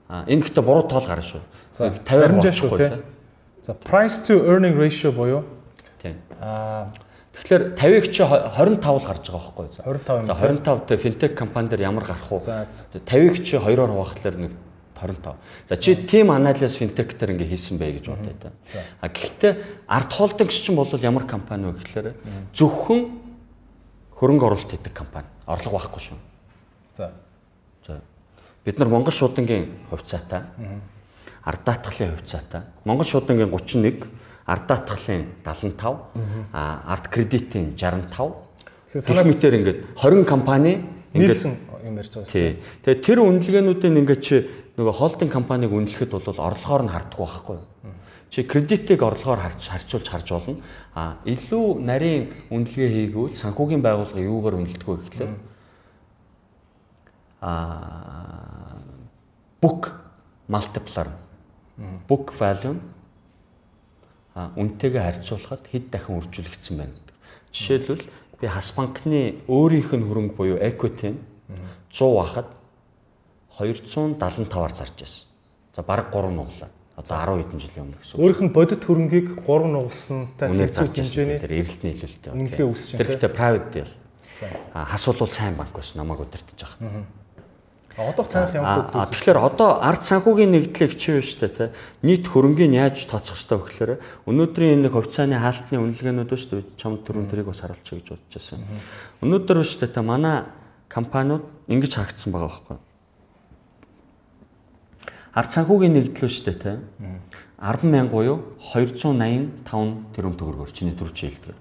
[0.09, 1.41] энэ гэхдээ буруу тоол гарна шүү.
[1.73, 3.03] За, Нэг 50 баримжаа шүү болохгүй, тий.
[3.63, 5.45] За price to earning ratio буюу
[6.03, 6.17] Тийм.
[6.41, 6.89] а
[7.39, 9.75] Тэгэхээр 50-ыг чи 25 л гарч байгаа байхгүй юу?
[9.87, 10.27] 25 юм.
[10.27, 12.41] За 25 тэ финтек компани дээр ямар гарах уу?
[12.41, 12.89] За, за.
[12.99, 14.53] 50-ыг чи 2-оор хуваахлаар нэг
[14.99, 15.37] 25.
[15.71, 18.51] За чи team analysis fintech дээр ингээ хийсэн бай гэж бодъё та.
[18.99, 22.09] А гэхдээ арт холдингс чинь бол ямар компани вэ гэхээр
[22.51, 23.07] зөвхөн
[24.19, 25.27] хөрөнгө оруулалт хийдэг компани.
[25.47, 26.19] Орлого байхгүй шүү.
[26.95, 27.11] за
[27.87, 28.01] За.
[28.65, 30.43] Бид нар Монгол шуудангийн хувьцаатай.
[31.45, 32.63] Ард даатгалын хувьцаатай.
[32.85, 34.09] Монгол шуудангийн 31,
[34.47, 35.97] ард даатгалын 75,
[36.53, 38.35] а ард кредитийн 65.
[38.93, 40.83] Тэгэхээр Гэх мэтэр ингээд 20 компани
[41.15, 41.57] нийлсэн
[41.87, 42.57] юм ярьж байгаа шүү.
[42.85, 44.37] Тэгээ тэр үнэлгээнүүдийн ингээд чи
[44.77, 47.67] нөгөө холдинг компаниг үнэлэхэд бол орлогоор нь харддаг байхгүй юу?
[48.31, 50.57] Чи кредитийг орлогоор харьцуулж харж болно.
[50.95, 55.33] А илүү нарийн үнэлгээ хийгүүл санхүүгийн байгууллага юугаар үнэлдэг вэ гэхлээр
[57.41, 57.53] а
[59.63, 59.93] book
[60.49, 61.09] multiplier
[62.09, 62.77] book value
[64.35, 67.17] а үнэтэйгээ харьцуулахад хэд дахин үржүүлэгдсэн байна гэдэг.
[67.51, 68.05] Жишээлбэл
[68.41, 71.21] би хас банкны өөрийнх нь хөрөнгө буюу equity нь
[71.91, 72.49] 100 хахад
[73.59, 75.27] 275-аар зарж байсан.
[75.75, 76.71] За бараг 3 нуглаа.
[76.99, 78.19] Одоо 10 хэдэн жилийн өмнө гэсэн.
[78.19, 81.07] Өөрийнх нь бодит хөрөнгийг 3 нугалсантай Үнээр тэнцвэр зарж байсан.
[81.07, 82.31] хэмжээний Тэр эрэлтний илүүлэлтэй.
[82.35, 83.91] үнэлгээ үүсэж байна, Тэр ихтэй private deal.
[84.35, 84.47] За.
[84.75, 87.07] А хас бол сайн банк байсан намайг удирдах жахад.
[87.99, 91.71] А, одоох цаанах ямар А а, тэгэхээр одоо ард санхүүгийн нэгдлийг биш үү те
[92.03, 93.93] нийт хөрөнгийг яаж тооцох вэ гэхээр
[94.27, 98.63] өнөөдрийн энэ хувьцааны хаалтны үнэлгээнүүд үү чам түрүүн тэрийг бас харуулчих гэж бодож байсан.
[99.19, 100.47] Өнөөдөр үү те манай
[100.87, 102.79] компаниуд ингэж хаагдсан байгаа байхгүй.
[105.35, 106.79] Ард санхүүгийн нэгдэл биш үү те
[107.59, 111.57] 100000 буюу 285 тэрбум төгрөгөөр чиний төрч хэлдэг.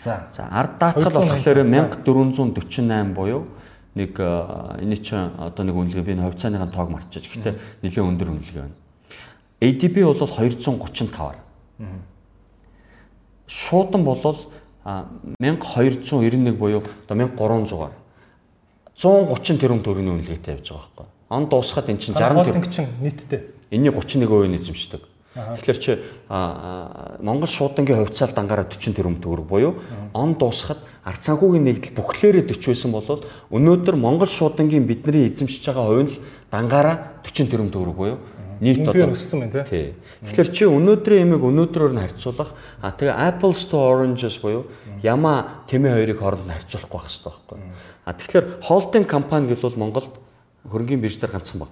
[0.00, 0.26] За.
[0.30, 3.46] За ард даатгал 285, болохоор 1448 буюу
[3.96, 7.32] нэг э, энэ чинь одоо нэг үнэлгээ би энэ хувьцааныхаа тоог марчиж.
[7.32, 8.76] Гэхдээ нэлээд өндөр үнэлгээ байна.
[9.60, 11.36] ADB бол 235-аар.
[13.48, 14.20] Шуудан бол
[14.84, 15.08] а,
[15.40, 17.94] 1291 буюу одоо 1300-аар.
[18.96, 21.15] 130 тэрбум төгрөгийн үнэлгээтэй явж байгаа байхгүй.
[21.28, 23.42] Он дуусахад эн чинь 60 тэрбум холдинг чинь нийтдээ.
[23.70, 25.02] Энийн 31% нь эзэмшдэг.
[25.36, 25.98] Тэгэхээр чи
[27.20, 29.74] Монгол шуудангийн хувьцаал дангаараа 40 тэрбум төгрөг буюу
[30.14, 33.20] он дуусахад ард санхүүгийн нэгдэл бүхлээрээ 40 байсан бол
[33.52, 38.18] өнөөдөр Монгол шуудангийн бидний эзэмшиж байгаа хувь нь л дангаараа 40 тэрбум төгрөг буюу
[38.60, 39.92] нийт одоо өссөн байна тий.
[40.24, 44.64] Тэгэхээр чи өнөөдрийн ямиг өнөөдрөөр нь харьцуулах а тэгээ apples to oranges буюу
[45.04, 47.58] яма тэмээ хоёрыг хооронд нь харьцуулахгүй байх хэрэгтэй байхгүй.
[48.08, 50.08] А тэгэхээр холдинг компани гэвэл Монголд
[50.70, 51.70] хөрөнгөний бирж дээр ганцхан баг.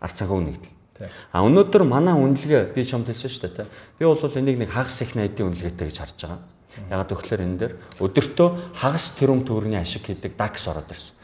[0.00, 0.74] Ард санхүү нэгдэл.
[0.96, 1.08] Тий.
[1.32, 3.68] А өнөөдөр манай үнэлгээ би чамд хэлсэн шүү дээ.
[3.98, 6.40] Би бол энийг нэг хагас их найдын үнэлгээтэй гэж харж байгаа.
[6.88, 8.48] Ягаад гэвэл энэ дээр өдөртөө
[8.78, 11.14] хагас тэрбум төгрөгийн ашиг хийдэг DAX ороод ирсэн.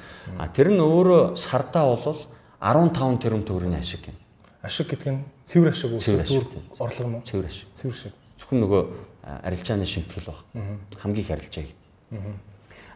[0.41, 2.19] А тэр нь өөрөө сардаа бол
[2.59, 4.19] 15 тэрбум төгрөгийн ашиг юм.
[4.65, 6.03] Ашиг гэдэг нь цэвэр ашиг уу?
[6.03, 6.27] Цэвэр
[6.83, 7.23] орлого уу?
[7.23, 7.71] Цэвэр ашиг.
[7.73, 8.15] Цэвэр ашиг.
[8.43, 8.83] Зөвхөн нөгөө
[9.47, 10.41] арилжааны шимтгэл баг.
[10.99, 11.87] Хамгийн их арилжаа гэдэг.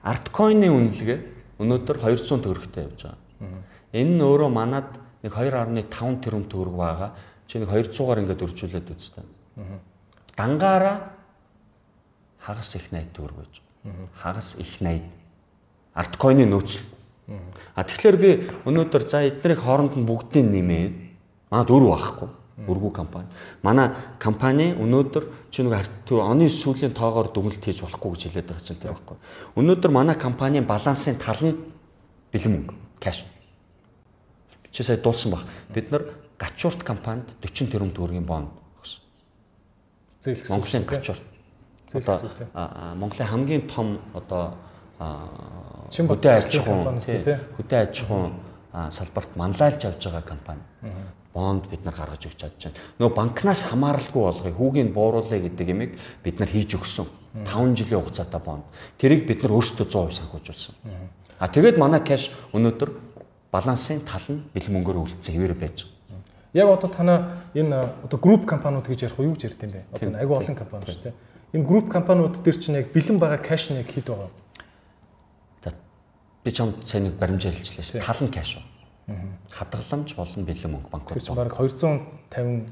[0.03, 1.19] Арткойны үнэлгээ
[1.61, 3.63] өнөөдөр 200 төгрөгтэй явж байгаа.
[3.93, 4.89] Энэ нь өөрөө манад
[5.21, 7.11] нэг 2.5 тэрбум төгрөг байгаа.
[7.47, 9.25] Чи нэг 200-аар ингээд өржүүлээд үзтээ.
[10.37, 10.97] Дангаараа
[12.41, 14.09] хагас их 80 төгрөг байгаа.
[14.17, 15.05] Хагас их 80.
[15.95, 16.87] Арткойны нөөцөл.
[17.77, 18.31] А тэгэхээр би
[18.65, 20.95] өнөөдөр за эднэрийг хооронд нь бүгдийг нэмээд
[21.53, 22.29] манад өр байхгүй.
[22.69, 23.29] Өргүү компани.
[23.63, 23.91] Манай
[24.21, 28.81] компани өнөөдөр чи нэг тэр оны сүүлийн тоогоор дүгнэлт хийж болохгүй гэж хэлээд байгаа чинь
[28.81, 29.17] тэр байхгүй.
[29.57, 31.57] Өнөөдөр манай компанийн балансын тал нь
[32.33, 33.25] бэлэн мөнгө, кэш.
[34.73, 35.49] Чи сая дуулсан баг.
[35.73, 36.05] Бид нар
[36.39, 39.01] гачуурт компанид 40 тэрбум төгрөгийн бонд өгсөн.
[40.21, 40.51] Зээлх.
[40.51, 41.25] Монголын гачуурт.
[41.93, 42.15] Одоо
[42.55, 44.55] а, а, Монголын хамгийн том одоо
[45.91, 47.39] Чин бод хөдөө аж зарчмын ахуйн компаниуд тий, тий.
[47.57, 48.33] хөдөө аж ахуйн
[48.93, 50.63] салбарт манлайлж авч байгаа компани.
[51.35, 52.79] Бонд бид нар гаргаж өгч чадж байна.
[52.99, 54.55] Нөгөө банкнаас хамааралгүй болгоё.
[54.55, 55.93] Хүүгийн бууруулъя гэдэг юмыг
[56.25, 57.07] бид нар хийж өгсөн.
[57.47, 58.67] 5 жилийн хугацаатай бонд.
[58.99, 60.75] Тэрийг бид нар өөрсдөө 100% санхүүжүүлсэн.
[61.39, 62.91] А тэгээд манай кэш өнөөдөр
[63.55, 66.01] балансын тал нь бэлэн мөнгөөр үлдсэн хэвээр байж байгаа.
[66.53, 67.19] Яг одоо танаа
[67.55, 69.87] энэ одоо групп компаниуд гэж ярих уу юу гэж ярьд юм бэ?
[69.95, 71.15] Одоо энэ айгүй олон компани шүү дээ.
[71.55, 74.31] Энэ групп компаниуд дээр чинь яг бэлэн байгаа кэш нь яг хэд байгаа?
[76.43, 78.07] Би чамд сайн нэг баримжаа хэлчихлээ шүү дээ.
[78.07, 78.59] Тал нь кэш.
[79.51, 81.15] Хадгаламж болон бэлэн мөнгө банкуд.
[81.15, 82.69] Тэр чинь баг 250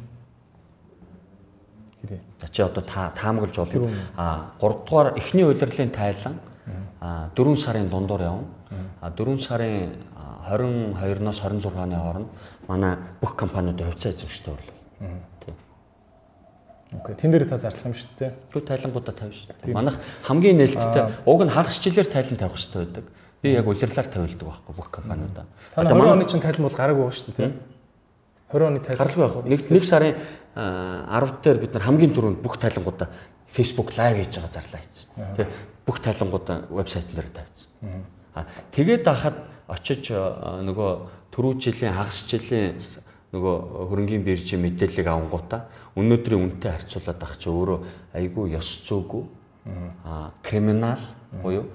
[2.02, 2.20] хэдий.
[2.40, 6.40] За чи одоо та таамаглаж бол а 3 дугаар эхний удирлын тайлан
[7.00, 8.44] а 4 сарын дундуур явна.
[9.00, 9.92] А 4 сарын
[10.48, 12.28] 22-ноос 26-ны хооронд
[12.68, 14.74] манай бүх компаниуд хувьцаа эзэмшдэг орлоо.
[15.44, 15.54] Тийм.
[16.92, 17.14] Окей.
[17.16, 18.32] Тэн дээр та зарлах юм шүү дээ.
[18.52, 19.72] Тэгвэл тайлангуудаа тавь шүү.
[19.72, 23.04] Манайх хамгийн нээлттэй уг нь хагас жилээр тайлан тавих хэрэгтэй байдаг.
[23.42, 25.46] Би яг улирлаар тавилдаг байхгүй бүх компаниудаа.
[25.76, 27.52] 20 оны чинь тайлан бол гараагүй байгаа шүү дээ.
[28.52, 28.98] 20 оны тайлан.
[28.98, 29.34] Гаралгүй яг.
[29.46, 30.14] Нэг нэг сарын
[30.58, 33.08] 10 дээр бид нар хамгийн түрүүнд бүх тайлангуудаа
[33.46, 35.08] Facebook live хийж байгаа зарлаа хийсэн.
[35.38, 35.46] Тэ
[35.86, 38.02] бүх тайлангуудаа вебсайт дээр тавьсан.
[38.34, 40.90] А тэгээд ахад очиж нөгөө
[41.30, 42.74] түрүү жилийн хагас жилийн
[43.30, 43.54] нөгөө
[43.92, 47.78] хөрөнгийн биржийн мэдээллийг авангуудаа өнөөдрийн үнэтэй харьцуулаад ах чи өөрөө
[48.16, 49.22] айгүй ёс зүйгүй
[50.08, 51.02] а криминал
[51.42, 51.68] буюу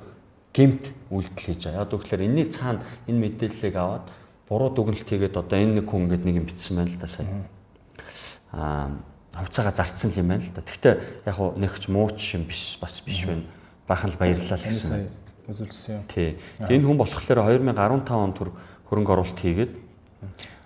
[0.53, 1.83] гэмт үйлдэл хийж байгаа.
[1.83, 4.05] Яг үгээр энэний цаана энэ мэдээллийг аваад
[4.47, 7.27] буруу дүгнэлт хийгээд одоо энэ нэг хүн ингээд нэг юм бичсэн байна л да сая.
[8.53, 8.89] Аа
[9.33, 10.61] хувьцаагаа зарцсан юм байна л да.
[10.61, 13.49] Гэхдээ яг хуу нэгч мууч юм биш бас биш байна.
[13.87, 15.09] Бахан л баярлалаа гэсэн.
[15.49, 16.03] Үзүүлсэн юм.
[16.07, 16.37] Тий.
[16.61, 18.49] Энэ хүн болохоор 2015 онд төр
[18.87, 19.73] хөрөнгө оруулалт хийгээд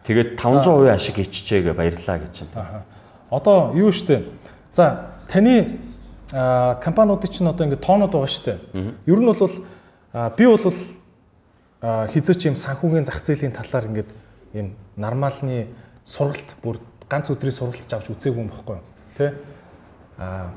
[0.04, 2.84] тэгээд 500% ашиг иччихээ баярлалаа гэж байна.
[3.32, 4.28] Одоо юу штэ.
[4.76, 5.80] За таны
[6.30, 8.60] компаниудын чинь одоо ингээд тоонод байгаа штэ.
[9.08, 9.48] Ер нь бол
[10.38, 10.64] би бол
[11.82, 14.10] хизээч юм санхүүгийн зах зээлийн талаар ингээд
[14.58, 15.68] юм нормалны
[16.06, 18.86] сургалт бүр ганц өдрийн сургалт авч үзээгүй юм баггүй юу?
[19.14, 19.34] Тэ?
[20.18, 20.52] Аа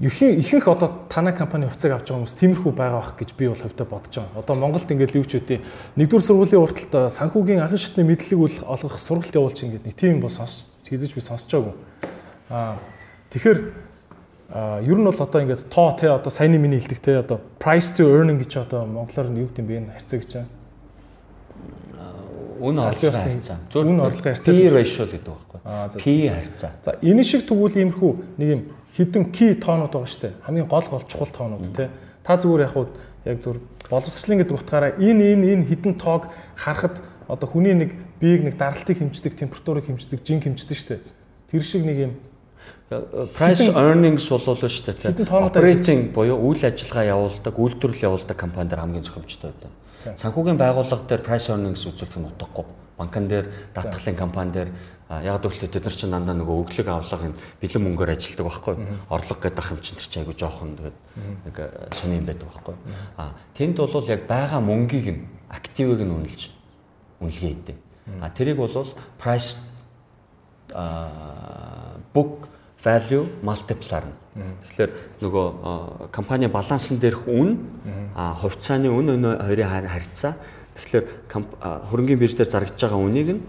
[0.00, 3.58] ихэнх ихэнх одоо танай компани хувьцааг авч байгаа хүмүүс тиймэрхүү байгаа бах гэж би бол
[3.58, 4.38] хувьдаа бодож байгаа.
[4.38, 5.60] Одоо Монголд ингээд юу ч үгүй
[5.98, 10.70] нэгдүгээр сургуулийн урталт санхүүгийн анхан шатны мэдлэг олгох сургалт явуулчих ингээд нэг тийм бол сонс
[10.88, 11.76] хизэж би сонсож байгаагүй.
[12.48, 12.78] Аа
[13.34, 13.58] тэгэхээр
[14.50, 18.02] ер нь бол одоо ингээд тоо те одоо саяны миний хэлдэг те одоо price to
[18.02, 20.50] earning гэж одоо монголоор нь юу гэдэг юм бэ энэ харьцаа гэж байна.
[22.60, 23.56] Үн орлогын харьцаа.
[23.70, 24.54] Зөв үн орлогын харьцаа.
[24.54, 25.60] P ratio гэдэг байхгүй.
[26.02, 26.70] P харьцаа.
[26.82, 28.62] За энэ шиг тэгвэл иймэрхүү нэг юм
[28.98, 30.34] хідэн key тоонууд байгаа шүү дээ.
[30.42, 31.88] Хамгийн гол гол чухал тоонууд те.
[32.26, 32.90] Та зүгээр яг хуу
[33.24, 36.26] яг зүгээр боловсролын гэдэг утгаараа энэ энэ энэ хідэн тоог
[36.58, 36.98] харахад
[37.30, 41.00] одоо хүний нэг биеийг нэг даралтыг хэмждэг, температурыг хэмждэг, жин хэмждэг шүү дээ.
[41.54, 42.12] Тэр шиг нэг юм
[42.90, 45.26] price earnings болоо шүү дээ.
[45.30, 50.18] Operating буюу үйл ажиллагаа явуулдаг, үйлдвэрлэл явуулдаг компанидэр хамгийн зохимжтой байдаг.
[50.18, 52.66] Санхүүгийн байгууллага дээр price earnings үзүүлэх нь утгагүй.
[52.98, 54.70] Банкн дээр, даатгалын компани дээр
[55.10, 58.74] яг гэвэл тэд нар чинь дандаа нөгөө өглөг авлага энэ бэлэн мөнгөөр ажилладаг байхгүй.
[59.08, 60.98] Орлого гэдэг ах юм чинь чинь айгу жоохон тэгээд
[61.48, 61.56] нэг
[61.96, 62.76] сони юм байдаг байхгүй.
[63.16, 66.42] А тэнд бол яг байгаа мөнгийг нь активыг нь үнэлж
[67.18, 67.76] үнэлгээ хийдэг
[68.20, 68.86] а тэрийг бол
[69.18, 69.60] price
[72.14, 72.48] book
[72.84, 74.16] value multiplier нь.
[74.64, 75.46] Тэгэхээр нөгөө
[76.12, 77.58] компани балансын дээрх үн
[78.16, 80.34] хувьцааны үн өнөө хоёрын харьцаа.
[80.80, 81.04] Тэгэхээр
[81.92, 83.42] хөрөнгөний бирж дээр зарагдж байгаа үнийг нь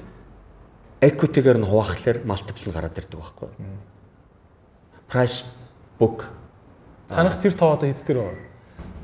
[1.00, 3.50] equity-гээр нь хуваахлаар multiple нь гараад ирдэг байхгүй.
[5.08, 5.48] Price
[5.96, 6.28] book
[7.08, 8.51] танах тэр тоо одоо хэд дээр вэ?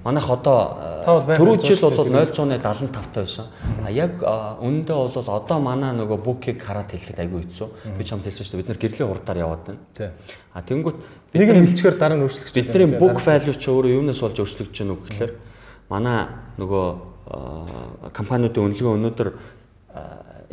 [0.07, 3.49] Манайх одоо түрүү жил бол 0.75 та байсан.
[3.83, 7.67] А яг үнэндээ бол одоо манай нөгөө букийг хараад хэлэхэд айгүй хэцүү.
[7.99, 8.61] Би чамд хэлсэн шүү дээ.
[8.63, 10.15] Бид нэр гэрлийн хурдаар яваад байна.
[10.55, 10.97] А тэнгүүт
[11.35, 12.55] нэг нь хилчгээр дараа нь байна.
[12.55, 15.31] Бидний book value чи өөрөө юунаас болж өөрчлөгдөж байна уу гэхээр
[15.91, 16.19] манай
[16.55, 16.85] нөгөө
[18.15, 19.29] компаниудын үнэлгээ өнөөдөр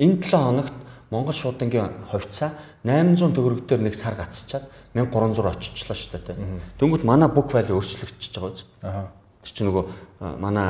[0.02, 0.74] энэ 7 хоногт
[1.14, 4.66] Монгол шуудангийн хувьцаа 800 төгрөг дээр нэг сар гацчихад
[4.98, 6.42] 1300 очичлаа шүү дээ.
[6.74, 8.66] Дөнгөд манай book value өөрчлөгдөж байгаа үз.
[8.82, 9.14] Аа.
[9.44, 9.84] Тэр чинь нөгөө
[10.40, 10.68] манай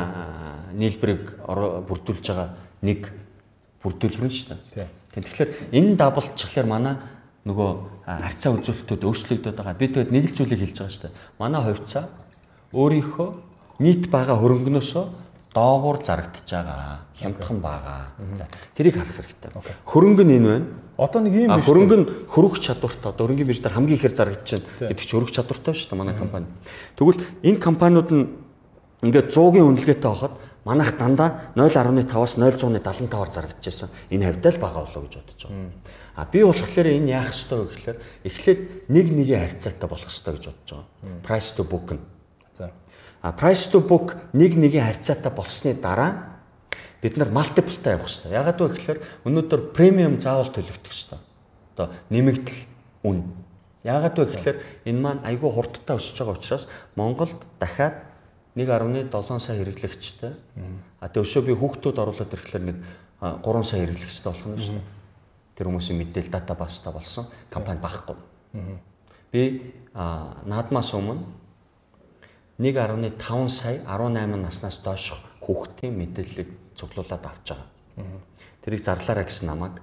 [0.74, 3.14] нийлбэрийг бүрдүүлж байгаа нэг
[3.86, 4.90] бүрдүүлбэр нь шүү дээ.
[5.14, 6.94] Тэгэхээр энэ даблчихлаар манай
[7.46, 7.70] нөгөө
[8.02, 9.78] харьцаа үзүүлэлтүүд өөрчлөгдөд байгаа.
[9.78, 11.18] Би тэгэд нэг л зүйлийг хэлж байгаа шүү дээ.
[11.38, 12.04] Манай хувьцаа
[12.74, 13.28] өөрийнхөө
[13.78, 15.04] нийт бага хөрөнгнөөсөө
[15.54, 17.06] доогуур зарагдаж байгаа.
[17.14, 18.10] Хямдхан байгаа.
[18.74, 19.50] Тэрийг харах хэрэгтэй.
[19.86, 20.66] Хөрөнгө нь энэ байна.
[20.98, 21.66] Одоо нэг юм биш.
[21.66, 23.10] Хөрөнгө нь хөрөх чадвартай.
[23.14, 26.14] Одоо хөрөнгөний бирж дээр хамгийн ихээр зарагдаж байна гэдэг чинь хөрөх чадвартай шүү дээ манай
[26.18, 26.46] компани.
[26.98, 28.24] Тэгвэл энэ компаниуд нь
[29.04, 30.34] ингээд 100-ийн үнэлгээтэй байхад
[30.64, 33.88] манайх дандаа 0.5-аас 0.75-аар зарагдаж байсан.
[34.08, 35.70] Энэ хавьдаа л бага болоо гэж бодож байгаа.
[36.16, 40.44] А би болохоор энэ яах ёстой вэ гэхээр эхлээд нэг нэгийн харьцаатай болох ёстой гэж
[40.48, 41.20] бодож байгаа.
[41.20, 42.02] Price to book нь.
[42.56, 42.72] За.
[43.20, 46.40] А price to book нэг нэгийн харьцаатай болсны дараа
[47.04, 48.32] бид нар multiple-тай явах хэрэгтэй.
[48.32, 48.98] Ягаад вэ гэхээр
[49.28, 51.20] өнөөдөр премиум заавал төлөгдөх хэрэгтэй.
[51.76, 52.60] Одоо нэмэгдэл
[53.04, 53.18] үн.
[53.84, 56.64] Ягаад вэ гэхээр энэ маань айгүй хурдтай өсөж байгаа учраас
[56.96, 58.13] Монголд дахиад
[58.54, 60.32] 1.7 сая хэрэглэгчтэй.
[61.02, 62.78] А тэгээ өшөө би хүүхдүүд оруулаад ирэхлээр нэг
[63.18, 64.86] 3 сая хэрэглэгчтэй болох нь шүү дээ.
[65.58, 68.14] Тэр хүмүүсийн мэдээлэл дата баста болсон компани багхгүй.
[69.34, 71.26] Би наадмаас өмнө
[72.62, 78.22] 1.5 сая 18 наснаас доош хүүхдийн мэдээллийг цуглуулад авч байгаа.
[78.62, 79.82] Тэрийг зарлаарай гэсэн намайг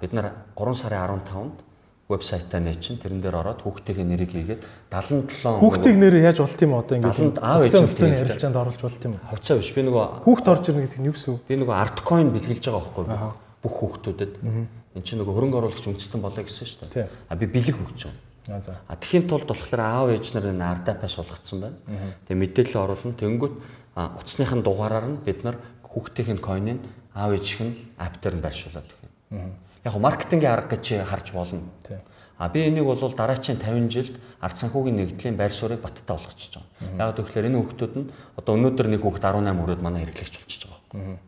[0.00, 1.63] бид нар 3 сарын 15-нд
[2.08, 6.94] вебсайтаа нээчин тэрэн дээр ороод хүүхдийн нэрийг хийгээд 77 хүүхдийн нэр яаж болт юм одоо
[7.00, 9.72] ингээд аав ээж хувьцааны ярилцаанд оруулж болт юм хувьцаа биш.
[9.72, 13.04] Би нөгөө хүүхд орж ирнэ гэдэг нь юу гэсэн би нөгөө арткойн бэлгэлж байгаа байхгүй
[13.64, 14.32] бүх хүүхдүүдэд.
[14.44, 17.08] Эн чинь нөгөө хөрөнгө оруулагч үндэстэн болоо гэсэн шүү дээ.
[17.08, 18.60] А би бэлэг өгч байгаа.
[18.60, 18.76] За.
[18.84, 21.80] А тэхийн тулд болохоор аав ээж нар энэ ардапа суулгацсан байна.
[22.28, 23.16] Тэгээ мэдээлэл оруулна.
[23.16, 23.54] Тэнгүүт
[23.96, 26.84] утасныхын дугаараар нь бид нар хүүхдийн койныг
[27.16, 29.08] аав ээжийнх нь апп дээр нь байршуулад өгье
[29.84, 31.60] яг маркетингийн арга гэж харж болно.
[32.38, 37.08] А би энийг бол дараачийн 50 жилд ард санхүүгийн нэгдлийн байр суурийг баттаа болгочихж байгаа.
[37.08, 41.18] Яг тэгэхээр энэ хүүхдүүд нь одоо өнөөдөр нэг хүүхд 18 хүрээд манай хэрэглэгч болчихж байгаа.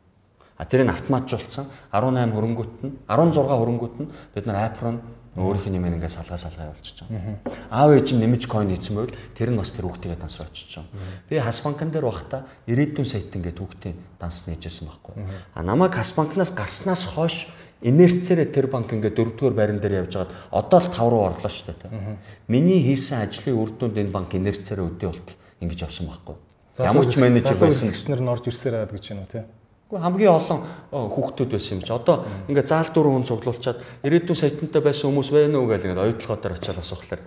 [0.59, 4.99] А тэрийг автоматжуулсан 18 хөрөнгөт нь 16 хөрөнгөт нь бид нар апп руу
[5.37, 7.45] өөрийнх нь юм ингээ салгаа салгаа явуулчихж байгаа.
[7.69, 11.29] Аав ээж нь нэмж койн хийсэн байвал тэр нь бас тэр хүүхдийгээ дансраа очиж байгаа.
[11.29, 15.15] Би хас банкн дээр байхдаа ирээдүйн сайт ингээ хүүхдийн данс нээжсэн байхгүй.
[15.53, 17.53] А намайг хас банкнаас гарснаас хойш
[17.87, 21.75] инерцээрээ тэр банк ингээд дөрөвдүгээр байран дээр явж байгаад одоо л 5 руу орлоо шүү
[21.87, 22.19] дээ.
[22.51, 26.37] Миний хийсэн ажлын үр дүнд энэ банк инерцээрээ өдөө болтол ингэж явсан байхгүй.
[26.83, 29.47] Ямар ч менежер байсан гişнэр нь орж ирсээр байгаад гэж байна уу те.
[29.87, 30.59] Гэхдээ хамгийн олон
[30.91, 31.95] хүүхдүүд байсан юм чи.
[31.95, 32.17] Одоо
[32.51, 36.59] ингээд заал дөрөв хүн цуглуулчаад ирээдүйн сайтантай байсан хүмүүс байна уу гэж ингээд оюутлогоо дээр
[36.59, 37.23] очиад асуухлаар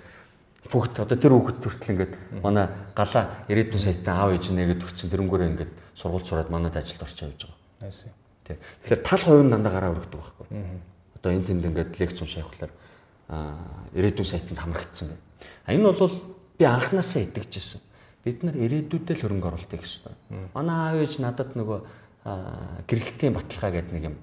[0.68, 5.50] бүгд одоо тэр хүүхэд хүртэл ингээд манай галаа ирээдүйн сайтаа аав ээж нэгэд өгсөн тэрнгүүрээ
[5.56, 8.14] ингээд сургууль сураад манад ажилд орчоо явж байгаа.
[8.46, 8.58] Тий.
[8.86, 10.39] Тэгэхээр тал хувь нь дандаа гараа өргөдөг байхгүй.
[10.50, 12.74] Одоо энэ тэнд ингээд лекц уншаах болохоор
[13.94, 15.24] ирээдүйн сайтанд хамрагдсан байна.
[15.66, 16.16] А энэ бол
[16.58, 17.82] би анханасаа итгэжсэн.
[18.24, 20.52] Бид нар ирээдүйдээ л хөрөнгө оруулалтыг гэсэн.
[20.54, 21.80] Манай аав ээж надад нөгөө
[22.90, 24.18] гэрэлтийн баталгаа гэдэг нэг юм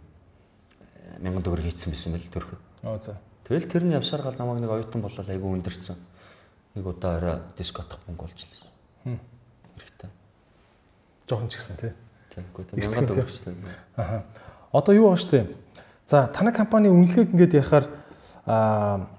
[1.23, 2.63] мянган төгрөг хийцэн байсан байл төрөхөд.
[2.85, 3.17] Аа за.
[3.47, 5.97] Тэгэл тэр нь явсаар гал намайг нэг оюутан болол айгүй өндөрцөн.
[6.77, 9.17] Нэг удаа орой дискотх мөнгө олж лээ.
[9.81, 10.11] Хэрэгтэй.
[11.31, 11.93] Жохон ч гэсэн тий.
[12.35, 13.57] Тэгэхгүй мянган төгрөг шүү дээ.
[13.97, 14.27] Аа.
[14.77, 15.47] Одоо юу байна штэ?
[16.07, 17.87] За танай компани үнэлгээг ингээд ярихаар
[18.47, 19.11] аа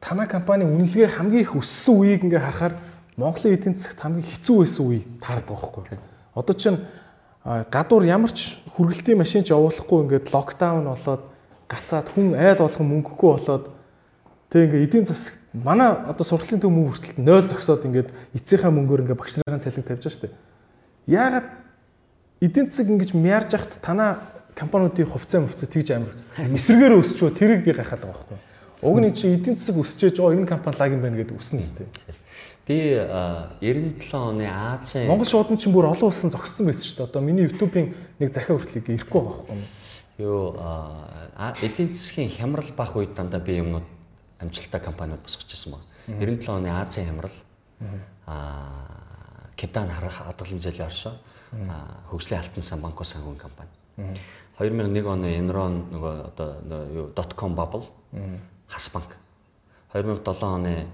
[0.00, 2.74] танай компани үнэлгээ хамгийн их өссөн үеийг ингээд харахаар
[3.20, 5.84] Монголын эдийн засагт хамгийн хэцүү байсан үе таард байгаа хгүй.
[6.32, 6.80] Одоо чинь
[7.44, 11.22] гадуур ямар ч хүргэлтийн машин ч явуулахгүй ингээд локдаун болоод
[11.68, 13.68] гацаад хүн айл болгон мөнгөгүй болоод
[14.48, 18.08] тэг ингээд эдийн засаг манай одоо сургалтын төв мөнгө хүртэл 0 зогсоод ингээд
[18.40, 20.32] эцсийнхаа мөнгөөр ингээд багш нарын цалин тавьж дээ.
[21.12, 21.48] Яагаад
[22.40, 27.70] эдийн засаг ингэж мяарж яхад танаа компаниудын хувьцаа мөвцөө тэгж амар эсрэгээр өсчөө тэрийг би
[27.70, 28.38] гайхаад байгаа байхгүй.
[28.82, 31.86] Уг нь чи эдийн засаг өсчээж байгаа энэ компани лаг юм байна гэдэг үснэ үстэй.
[32.66, 32.98] Би
[33.62, 37.08] 97 оны Азийн Монгол шуудан чинь бүр олон улсын зогссон байсан шүү дээ.
[37.08, 39.62] Одоо миний YouTube-ийн нэг захиа хүртлийг ирэхгүй байгаа байхгүй.
[40.18, 40.42] Юу
[41.62, 43.86] эдийн засгийн хямрал бах үед дандаа би юмнууд
[44.42, 45.86] амжилттай компаниуд босгож ирсэн баг.
[46.06, 47.36] 97 оны Азийн хямрал
[48.26, 48.98] аа
[49.56, 51.14] Кедан харах хадгалан зэлийн оршоо
[52.10, 53.72] хөгжлийн алтан сан банко санхүүгийн компани.
[54.58, 57.86] 2001 оны Enron нөгөө одоо юу .com bubble
[58.66, 59.14] хас банк.
[59.92, 60.86] 2007 оны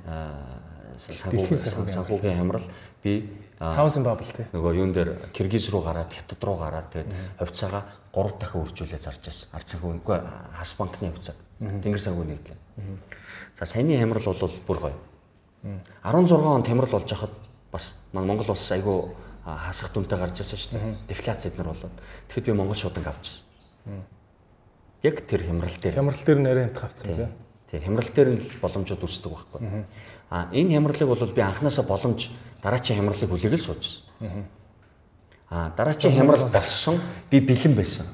[0.97, 2.63] санхүүгийн хамрал
[3.03, 4.45] би Housing bubble тий.
[4.53, 7.09] Нөгөө юун дээр Киргиз руу гараад Хятад руу гараад тэгээд
[7.39, 9.49] хувьцаагаа 3 дахин үржүүлээ зарж байсан.
[9.55, 10.19] Ард санхүүггүй
[10.59, 11.35] хас банкны хувьцаа.
[11.63, 12.59] Тэнгэр санхүүгийн нийтлээ.
[13.57, 14.99] За саяны хамрал бол бүр гоё.
[16.03, 17.33] 16 он тамирал болж хахад
[17.73, 20.97] бас Монгол улс айгүй хасах дүнтэй гарч ирсэн шүү дээ.
[21.09, 21.95] Дефляц эднэр болоод.
[22.29, 23.44] Тэгэхэд би Монгол шууданг авчихсан.
[25.03, 25.95] Яг тэр хямрал дээр.
[25.95, 27.29] Хямрал дээр нэрээ хэмтэх авцсан тийм.
[27.71, 29.61] Тийм хямрал дээр нь л боломжууд үүсдэг байхгүй.
[30.31, 32.31] А энэ хямралыг бол би анханасаа боломж
[32.63, 34.49] дараачийн хямралыг хүлээгээл суужсэн.
[35.51, 38.07] А дараачийн хямрал болсон би бэлэн байсан.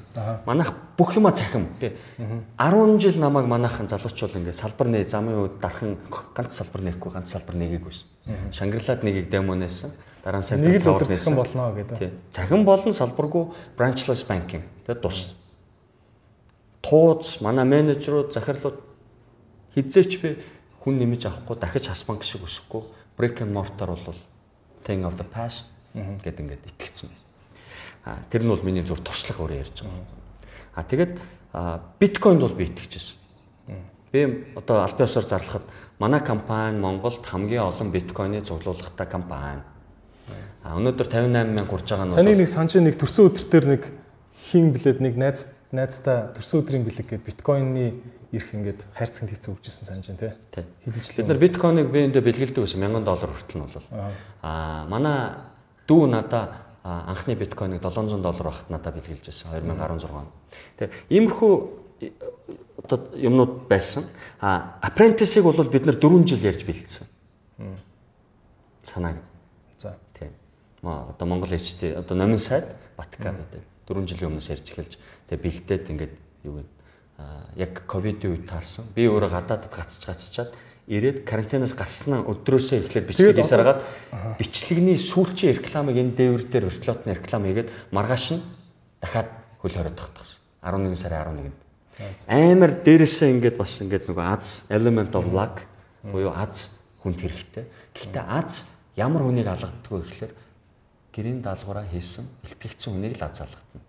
[0.45, 1.95] Манайх бүх юма цахим тий.
[2.59, 5.97] 10 жил намайг манайхан залуучууд ингээд салбар нээ замын үед дархан
[6.35, 8.51] ганц салбар нээхгүй ганц салбар нээгүйсэн.
[8.51, 9.91] Шангарлаад нэгийг демонэсэн.
[10.23, 11.97] Дараа нь сайн нэг л өдөр цахим болно гэдэг.
[11.97, 12.11] Тий.
[12.29, 13.43] Цахим болон салбаргүй
[13.73, 15.40] branchless banking тий тус.
[16.81, 18.77] Тууз манай менежерүүд захирлууд
[19.75, 20.29] хизээч би
[20.81, 22.81] хүн нэмэж авахгүй дахиж хас банк шиг өсөхгүй
[23.17, 24.17] brick and mortar бол
[24.83, 27.21] thing of the past гэд ингээд итгэцсэн байна.
[28.05, 30.05] А тэр нь бол миний зүр туршлага өөрөө ярьж байгаа.
[30.75, 31.13] А тэгээд
[31.99, 33.17] биткойнд бол би итгэжсэн.
[34.11, 35.65] Би одоо аль биесээр зарлахад
[35.99, 39.61] манай компани Монголд хамгийн олон биткойны цуглуулгатай компани.
[40.63, 43.83] А өнөөдөр 58 мянга хүрж байгаа нь Таны нэг санаж нэг төрсөн өдөр төр нэг
[44.33, 47.93] хин блэд нэг найз найзтай төрсөн өдрийн бэлэг гээд биткойны
[48.31, 50.65] ирэх ингээд хайрцагт хийцэн өгчсэн санаж байна тий.
[50.87, 53.87] Бид нар биткойныг би эндээ бэлгэлдэг байсан 1000 доллар хүртэл нь бол.
[54.41, 55.39] Аа манай
[55.87, 60.27] дүү надаа анхны биткойныг 700 доллар багт надад бэлгэлж байсан 2016 он.
[60.79, 61.53] Тэгээ иймэрхүү
[62.83, 64.03] одоо юмнууд байсан.
[64.39, 67.07] А apprentice-ыг бол бид нар 4 жил ярьж бэлдсэн.
[68.85, 69.17] Санааг.
[69.77, 69.97] За.
[70.17, 70.31] Тийм.
[70.81, 72.65] Ма одоо Монгол HT одоо номын сайд
[72.97, 74.97] Батка гэдэг 4 жилийн өмнөөс ярьж эхэлж
[75.31, 76.13] тэгээ бэлдээд ингээд
[76.43, 76.81] юу гэдэг
[77.55, 78.91] яг ковидын үед таарсан.
[78.95, 80.51] Би өөрөө гадаадд гацж гацчаад
[80.91, 83.79] ирээд карантинаас гарснаа өдрөөсөө эхлээд бичлэг хийсараад
[84.35, 88.43] бичлэгний сүүлчийн рекламыг энэ дээвэр дээр вертолотны реклам хийгээд маргааш нь
[88.99, 89.29] дахиад
[89.61, 90.39] хөл хороод тагтагсан.
[90.65, 91.57] 11 сарын 11-нд.
[92.27, 95.63] Амар дээрээсээ ингээд бас ингээд нөгөө аз element of luck
[96.03, 96.75] буюу аз
[97.05, 97.65] хүнд хэрэгтэй.
[97.93, 100.33] Гэхдээ аз ямар хүнийг алгаддггүй гэхээр
[101.13, 103.81] гэрийн даалгавраа хийсэн илтгэгдсэн хүнийг л аз алгадна.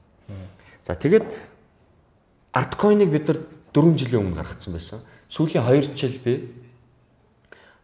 [0.84, 1.30] За тэгээд
[2.52, 3.38] арткойныг бид нар
[3.72, 5.00] 4 жилийн өмнө гаргацсан байсан.
[5.30, 6.52] Сүүлийн 2 жил би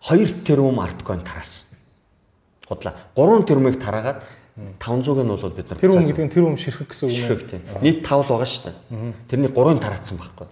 [0.03, 1.67] 2 тэрбум арткойн тараасан.
[2.67, 4.23] Худлаа 3 тэрбумыг тараагаад
[4.59, 7.63] 500-ыг нь бол бид нар тэрбум гэдэг нь тэрбум ширхэг гэсэн үг ширхэг тийм.
[7.81, 8.77] Нийт 5 л байгаа шүү дээ.
[9.31, 10.47] Тэрний 3-ыг тараацсан байхгүй.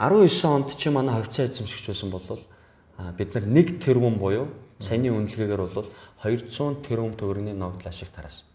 [0.00, 2.24] 19 онд чи манай хавцаа эзэмшигч байсан бол
[3.12, 4.48] бид нар 1 тэрбум буюу
[4.80, 5.92] саяны үнэлгээгээр бол
[6.24, 8.48] 200 тэрбум төгрөгийн ногдлоо шиг тараасан.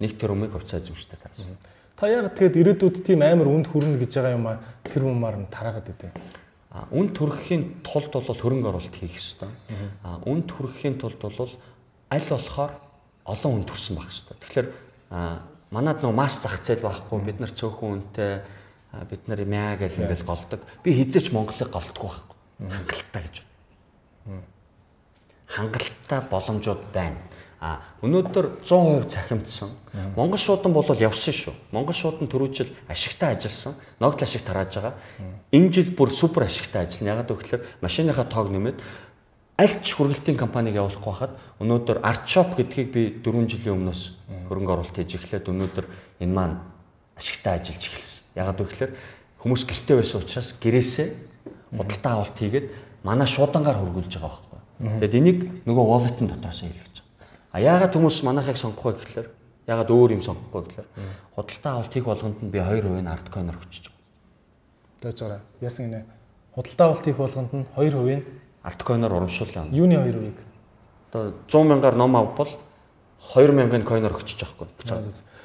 [0.00, 1.54] 1 тэрбумыг хавцаа эзэмшигчтэй тараасан.
[1.98, 5.50] Та яг тэгэд ирээдүйд тийм амар үнд хүрнэ гэж байгаа юм а тэр юмар нь
[5.50, 6.14] тараагаад идэв.
[6.70, 9.50] А үнд хүрэхийн тулд бол хөрөнгө оруулалт хийх ёстой.
[10.06, 11.50] А үнд хүрэхийн тулд бол
[12.14, 12.72] аль болохоор
[13.26, 14.38] олон үнд төрсөн байх ёстой.
[14.46, 14.68] Тэгэхээр
[15.74, 18.46] манад нөө масс зах зээл байхгүй бид нар цөөхөн үнэтэй
[19.10, 20.62] бид нар мяа гэж ингээл голдог.
[20.86, 22.36] Би хизээч Монголыг голдохгүй байхгүй.
[22.62, 23.36] Хангалттай гэж.
[25.50, 27.20] Хангалттай боломжууд байна.
[27.58, 29.70] А өнөөдөр 100% цахимдсан.
[30.14, 31.54] Монгол шуудан бол явсан шүү.
[31.74, 33.74] Монгол шуудан төрүүчл ашигтай ажилласан.
[33.98, 34.94] Ногдол ашиг тарааж байгаа.
[35.50, 37.18] Энэ жил бүр супер ашигтай ажиллана.
[37.18, 38.78] Ягаад гэвэл машиныхаа тоог нэмээд
[39.58, 44.02] аль ч хүргэлтийн компаниг явуулахгүй хахад өнөөдөр Artshop гэдгийг би 4 жилийн өмнөөс
[44.46, 45.86] хөрөнгө оруулалт хийж эхлээд өнөөдөр
[46.22, 46.62] энэ маань
[47.18, 48.38] ашигтай ажиллаж эхэлсэн.
[48.38, 48.94] Ягаад гэвэл
[49.42, 51.08] хүмүүс гэртээ байсан учраас гэрээсээ
[51.74, 52.66] худалдаа авалт хийгээд
[53.02, 54.58] манай шуудангаар хөргүүлж байгаа байхгүй.
[55.02, 56.97] Тэгэд энийг нөгөө wallet-ын дотоос хийлгэж
[57.52, 59.28] А яагаад хүмүүс манайхыг сонгохгүй гэхэлэр
[59.68, 60.88] яагаад өөр юм сонгохгүй гэхэлэр
[61.36, 65.00] худалдаа авалт хийх болгонд нь би 2% нь арткойноор өчөж байгаа.
[65.00, 65.40] Дэж байгаа.
[65.60, 66.04] Яасан гинэ.
[66.52, 68.24] Худалдаа авалт хийх болгонд нь 2% нь
[68.64, 69.72] арткойноор урамшуулсан.
[69.72, 70.38] Юуны 2%-ийг?
[71.12, 72.52] Одоо 100 мянгаар ном авбал
[73.32, 74.68] 2000-ын койноор өчөж байхгүй.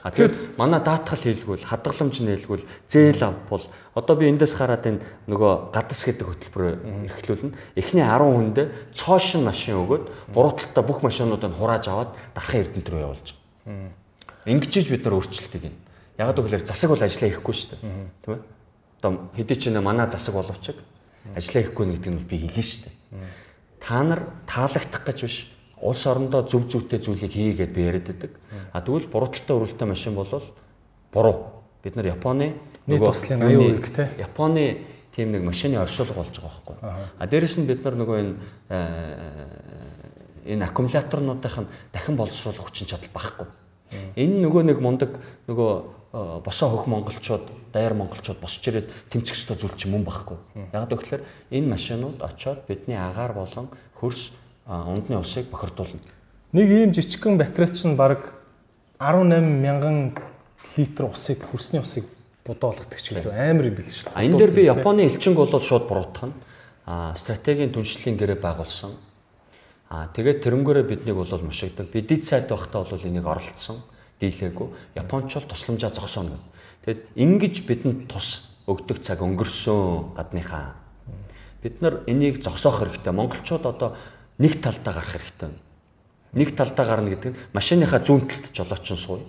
[0.03, 3.63] А тэгэхээр манай даатгал хийлгүүл, хадгаламж нийлгүүл, зээл авбал
[3.95, 4.99] одоо би эндээс хараад энэ
[5.31, 6.65] нөгөө гадас гэдэг хөтөлбөр
[7.07, 7.55] эрхлүүлнэ.
[7.79, 13.27] Эхний 10 хүндээ цоошин машин өгөөд бурууталтаа бүх машинуудыг хурааж аваад дархан эрдэнэт рүү явуулж
[13.31, 13.95] байгаа.
[14.43, 15.75] Ингэжиж бид нар өөрчлөлтийг юм.
[16.19, 17.81] Ягаад гэвэл засаг бол ажиллаа хийхгүй шүү дээ.
[18.27, 18.43] Тийм ээ.
[18.99, 20.75] Одоо хэдий ч нэ манай засаг боловч
[21.31, 22.95] ажиллаа хийхгүй гэдэг нь би хэлнэ шүү дээ.
[23.79, 25.47] Та нар таалагдах гэж биш
[25.83, 28.31] улс орондоо зөв зөвтэй зүйлийг хийгээд би яриад байдаг.
[28.71, 30.31] А тэгвэл бурууталтай өрөлттэй машин бол
[31.11, 31.35] буруу.
[31.83, 32.55] Бид нар Японы
[32.87, 34.09] нийт туслын 80% те.
[34.17, 36.75] Японы тийм нэг машины оршуулга болж байгаа байхгүй.
[37.19, 38.33] А дээрэс нь бид нар нөгөө энэ
[40.47, 43.47] энэ аккумуляторнуудын дахин боловсруулах хүчин чадал багхгүй.
[44.15, 49.77] Энэ нөгөө нэг мундаг нөгөө босоо хөх монголчууд, даяар монголчууд босч ирээд тэмцэх ёстой зүйл
[49.77, 50.37] чинь мөн багхгүй.
[50.73, 54.33] Яг гэвэл энэ машинууд очоод бидний агаар болон хөрс
[54.67, 55.99] ундны усыг бохирдуулна.
[56.53, 58.35] Нэг ийм жижигхэн батарейч нь баг
[58.99, 60.15] 18 мянган
[60.77, 62.05] литр усыг хөрсний усыг
[62.45, 64.25] бодоо болгодог ч гэлээ амар юм бил шүү дээ.
[64.27, 66.35] Энэ дээр би Японы элчинг болоод шууд буруутгах нь
[66.85, 68.91] а стратегийн түншлэлийн гэрээ байгуулсан.
[69.89, 71.87] А тэгээд тэрнгээрээ биднийг бол мушигдаг.
[71.91, 73.83] Би дид сайд байхдаа бол энийг оролцсон.
[74.19, 74.67] Дийлээгүй.
[74.95, 76.51] Японч бол тусламжаа зогсооно гэдэг.
[76.83, 80.75] Тэгэд ингэж бидэнд тус өгдөг цаг өнгөрсөн гадныхаа.
[81.63, 83.13] Бид нар энийг зогсоох хэрэгтэй.
[83.13, 83.95] Монголчууд одоо
[84.37, 85.49] нэг талдаа гарах хэрэгтэй.
[86.33, 89.25] Нэг талдаа гарна гэдэг нь машиныхаа зүүн талд жолоочин сууя.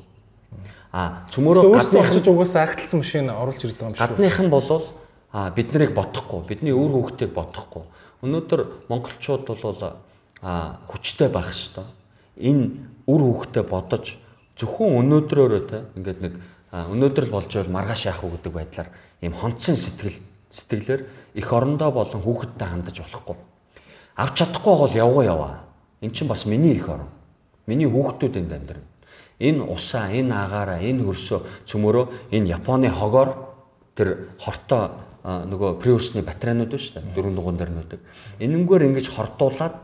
[0.92, 4.00] А цөмөрөө гадны очиж угаасаа агталсан машин оруулж ирдэг юм шүү.
[4.00, 4.86] Гадныхан болвол
[5.34, 7.82] а бид нарыг бодохгүй, бидний үр хөвгтийг бодохгүй.
[8.22, 9.98] Өнөөдөр монголчууд бол
[10.40, 11.84] а хүчтэй байх ёстой.
[12.38, 14.14] Энэ үр хөвгтөө бодож
[14.54, 16.34] зөвхөн өнөөдрөөрөө те ингээд нэг
[16.70, 18.88] өнөөдөр л болж байвал маргааш яах вэ гэдэг байдлаар
[19.20, 20.18] ийм хонцсон сэтгэл
[20.54, 21.02] сэтгэлээр
[21.34, 23.36] их орондоо болон хүүхэдтэй хандаж болохгүй.
[24.16, 25.54] Авч чадахгүй бол явгаа яваа.
[26.00, 27.08] Эн чинь бас миний их орон.
[27.66, 28.86] Миний хүүхдүүд энд амьдрна.
[29.38, 33.34] Энэ усаа, энэ агаараа, энэ хөрсөө цөмөрөө энэ Японы хогоор
[33.96, 34.94] тэр хортой
[35.24, 37.14] нөгөө приусны батарейнууд байна шүү дээ.
[37.16, 38.00] Дөрөв дугуун дээр нүүдэг.
[38.38, 39.74] Энэнгээр ингэж хордуулаад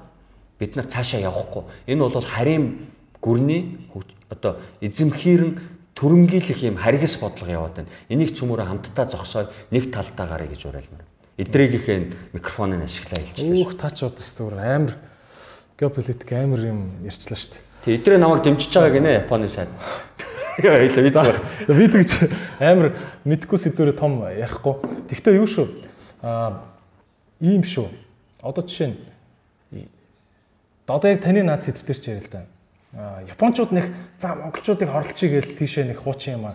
[0.60, 1.64] бид нар цаашаа явахгүй.
[1.88, 2.86] Энэ бол харийн
[3.18, 3.80] гүрний
[4.30, 5.58] одоо эзэмхийрэн
[5.98, 7.90] төрөнгийлэх юм харгас бодлого яваад байна.
[8.08, 11.09] Энийг цөмөрө хамтдаа зогсоо нэг талдаа гарыг гэж уриалмаар.
[11.40, 11.98] Эдрэгийнхээ
[12.36, 13.64] микрофоныг ашиглаа хэлчихлээ.
[13.64, 14.94] Үх тач удаас түр амар
[15.80, 17.64] геополитик амар юм ярьчлаа шүү дээ.
[17.88, 19.72] Тэг эдрээ намайг дэмжиж байгаа гинэ Японы сайд.
[20.60, 21.38] Яа хэлээ би зүгээр.
[21.64, 22.10] За би тэгж
[22.60, 22.88] амар
[23.24, 24.74] мэдгүй сэдвэрээ том ярихгүй.
[25.08, 25.66] Тэгвэл юу шүү?
[26.20, 26.68] Аа
[27.40, 27.88] ийм шүү.
[28.44, 29.00] Одоо жишээ нь
[30.90, 32.42] одоо яг таны наад сэдвтер ч ярил л да
[33.30, 33.86] Япончууд нэг
[34.18, 36.50] за монголчуудыг хорлцъя гээл тийшээ нэг хуучин юм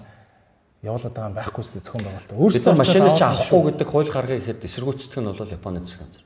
[0.84, 2.36] явуулаад байгаа юм байхгүй зү зөвхөн байгальтай.
[2.36, 6.24] Өөрсдөө машинаа чи авахгүй гэдэг хууль гаргая гэхэд эсэргүүцдэг нь бол Японы засаг газар.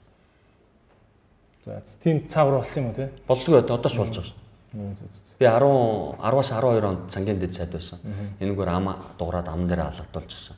[1.65, 3.11] За тийм цаавар болсон юм уу те?
[3.27, 4.39] Болдгоо одоо ч болж байгаа шүү.
[5.39, 7.99] Би 10 10-аас 12 онд цангийн дэд сайд байсан.
[8.39, 10.55] Энэгээр ам дуурайд ам дээр алгадуулж ирсэн.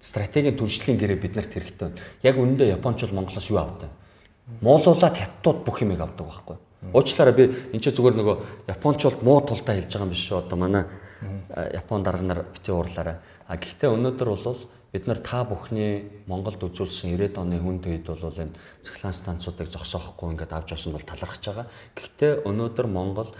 [0.00, 2.00] Стратегийн түншлэлийн гэрээ биднэрт хэрэгтэй байна.
[2.22, 3.90] Яг үнэндээ Японч бол Монголоос юу авдаг?
[4.62, 6.56] Муулуулаад хятадууд бүх юмыг авдаг байхгүй.
[6.94, 7.44] Уучлаарай би
[7.74, 8.36] энэ ч зүгээр нөгөө
[8.70, 10.46] Япончууд муу тулдаа хэлж байгаа юм биш шүү.
[10.46, 10.84] Одоо манай
[11.74, 13.18] Япон дарга нар бити уурлаарай.
[13.46, 14.60] А гэхдээ өнөөдөр бол
[14.92, 20.32] бид нар та бүхний Монголд үзүүлсэн 90-ад оны хүнд үед бол энэ цахилгаан станцуудыг зогсоохгүй
[20.32, 21.66] ингээд авч явсан бол талархаж байгаа.
[21.98, 23.30] Гэхдээ өнөөдөр Монгол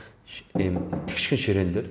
[0.58, 1.86] ийм тэгшхэн ширээнлэр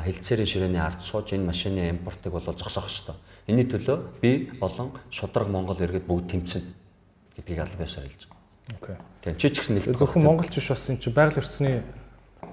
[0.00, 3.14] хилцээрийн ширээний ард сууж энэ машины импортыг бол зогсоох ёстой.
[3.46, 6.66] Энийн төлөө би болон шудраг Монгол иргэд бүгд тэмцэнэ
[7.36, 8.42] гэдгийг аль биесээр хэлж байгаа.
[8.80, 8.96] Окей.
[9.22, 11.82] Тийм чи ч гэсэн нэг зөвхөн монголч биш бас энэ чинь байгаль орчны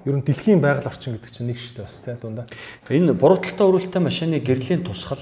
[0.04, 2.46] ер нь дэлхийн байгаль орчин гэдэг чинь нэг штэй бас тийм дундаа.
[2.88, 5.20] Энэ бурууталтай өрүүлтэй машины гэрлийн тусгал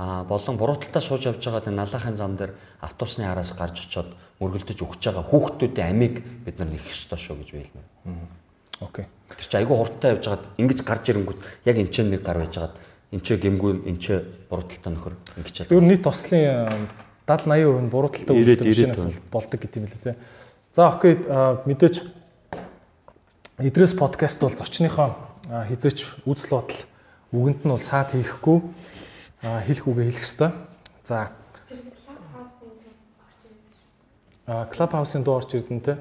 [0.00, 5.02] а болон бурууталтаа сууж явж байгаа налахын зам дээр автобусны араас гарч очоод мөргөлдөж өгч
[5.04, 7.84] байгаа хүүхдүүдийн амийг бид нар нэх ёстой шүү гэж байлмаа.
[8.80, 9.04] Окей.
[9.28, 12.56] Тэр чи айгүй хурдтай явж байгаад ингэж гарч ирэнгүүт яг энэ ч нэг гар байж
[12.56, 12.76] байгаад
[13.12, 14.06] энэ ч гэмгүй энэ ч
[14.48, 15.68] бурууталтай нөхөр ингэж.
[15.68, 16.64] Ер нь нийт тослын
[17.28, 20.14] 70 80% нь бурууталтай үйлдэл машинаас болдог гэдэг юм лээ тий.
[20.72, 21.20] За окей
[21.68, 22.19] мэдээж
[23.60, 26.80] Идрээс подкаст бол зочныхоо хизээч үзэл бодол
[27.36, 28.58] үгэнд нь бол саад хийхгүй
[29.44, 30.50] хэлэх үгээ хэлэх ёстой.
[31.04, 31.28] За
[34.46, 35.98] А клуб хаусын дуу орж ирдэн те.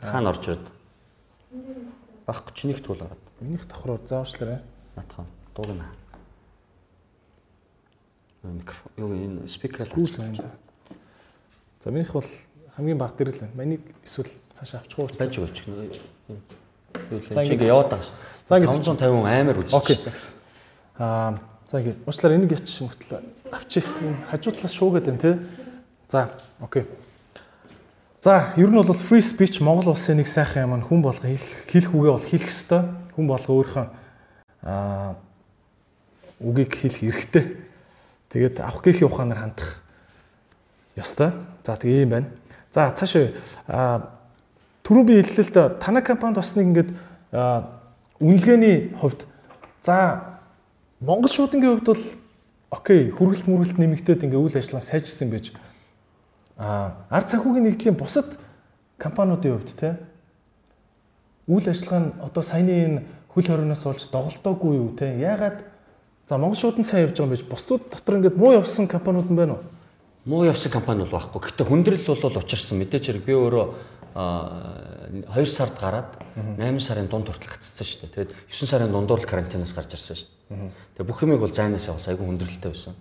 [0.00, 0.66] Хаана орж ирд?
[2.26, 3.20] Багч чинийх туул ороод.
[3.40, 4.64] Минийх давхраар заавчлаарай.
[4.96, 5.84] Натхан дуугна
[8.42, 10.50] микрофон юу энэ спикер л байна да.
[11.80, 12.24] За минийх бол
[12.76, 13.54] хамгийн баг дээр л байна.
[13.54, 16.13] Манийг эсвэл цаашаа авчихгүй байж болж гэнэ.
[16.28, 18.16] Л чи ингэ яваад байгаа шүү.
[18.46, 19.78] За ингэ 550 амар үзсэн.
[19.78, 19.98] Окей.
[20.98, 21.38] Аа
[21.68, 23.20] за ингэ уучлаарай энийг яч мөртлөө
[23.52, 23.86] авчих.
[24.30, 25.38] Хажуу талаас шуугаад байна те.
[26.08, 26.30] За
[26.60, 26.84] окей.
[28.20, 32.12] За ер нь бол free speech Монгол улсын нэг сайхан юм хүн болго хэлэх үгээ
[32.14, 32.88] бол хэлэх ёстой.
[33.16, 33.86] Хүн болго өөрийнхөө
[34.64, 35.14] аа
[36.40, 37.64] үгийг хэлэх эрхтэй
[38.34, 39.78] Тэгээд авах гэхийн ухаанаар хандах
[40.98, 41.30] ёстой.
[41.62, 42.28] За тэгээ ийм байна.
[42.74, 44.10] За цаашаа
[44.84, 46.90] түрүү би хэллээ л да танай компанид бас нэг ингээд
[48.20, 49.26] үнэлгээний хувьд
[49.82, 50.38] за
[51.00, 52.04] Монгол шуудангийн хувьд бол
[52.70, 55.56] окей хүргэлт мүргэлт нэмэгдээд ингээ үйл ажиллагаа сайжирсан байж
[56.60, 58.36] а ард санхүүгийн нэгдлийн бусад
[59.00, 59.96] компаниудын хувьд те
[61.48, 63.02] үйл ажиллагаа нь одоо саяны энэ
[63.32, 65.74] хөл хорионоос болж доголдоогүй юу те ягаад
[66.26, 69.36] За Монгол шуудан сайн явж байгаа юм байж бусдууд дотор ингээд муу явсан компаниуд нь
[69.36, 69.64] байна уу?
[70.24, 71.52] Муу явсан компани бол байхгүй.
[71.52, 72.80] Гэтэ хүндрэл бол учирсан.
[72.80, 78.30] Мэдээч хэрэг би өөрөө 2 сард гараад 8 сарын дунд хүртэл гацсан шүү дээ.
[78.30, 80.70] Тэгээд 9 сарын дундуур л карантинаас гарч ирсэн шүү дээ.
[80.94, 82.14] Тэгээд бүх юмыг бол зайнаас явуулсан.
[82.14, 82.94] Айгүй хүндрэлтэй байсан.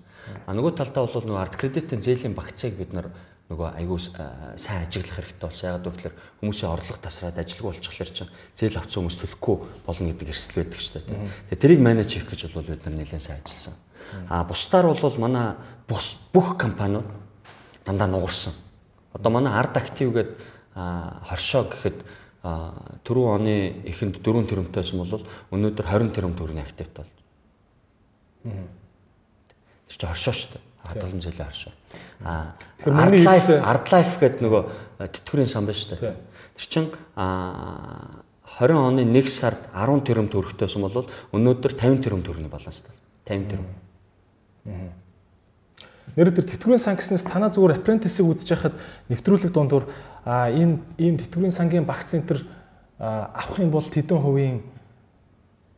[0.50, 3.14] А нөгөө талдаа бол нөгөө арт кредитийн зээлийн багцыг бид нар
[3.54, 4.00] нөгөө айгүй
[4.58, 5.70] сайн ажиглах хэрэгтэй болсон.
[5.70, 10.60] Ягаад гэвэл хүмүүсийн орлого тасраад ажилгүй болчихлоор чинь зээл авсан хүмүүс төлөхгүй болно гэдэг эрсдэл
[10.64, 11.06] байдаг шүү дээ.
[11.54, 13.76] Тэгээ тэрийг менеж хийх гэж бол бид нар нэлээд сайн ажилласан.
[14.32, 17.06] А бусдаар бол манай бүх компаниуд
[17.86, 18.56] дандаа нугарсан.
[19.14, 21.98] Одоо манай арт актив гэдэг хоршоо гэхэд
[23.08, 23.54] түрүү оны
[23.88, 25.24] эхэнд 4 тэрэмтэйсэн бол
[25.54, 27.12] өнөөдөр 20 тэрэм төгрөгийн активт бол.
[28.44, 30.64] Тэр чинь оршоо шүү дээ.
[30.84, 31.74] Ард олон жилийн оршоо.
[32.26, 32.52] Аа
[32.82, 34.62] Тэгэхээр миний Life хэлцээ- Ард Life гэдэг нөгөө
[35.08, 36.16] тэтгэврийн сан байна шүү дээ.
[36.58, 38.24] Тэр чинь аа
[38.60, 42.52] 20 оны 1 сард 10 тэрбум төгрөгтэй байсан бол өнөөдөр 50 тэрбум төгрөгийн
[42.84, 42.98] дээ.
[43.30, 43.72] 50 тэрбум.
[46.14, 48.76] Нэр тэр тэтгэврийн сан гэснээс танаа зүгээр apprentice-ийг үзэж байхад
[49.10, 49.90] нэвтрүүлэг дундуур
[50.26, 52.14] а энэ ийм тэтгэврийн сангийн багц
[53.00, 54.62] а, авах юм бол тэдэн хувийн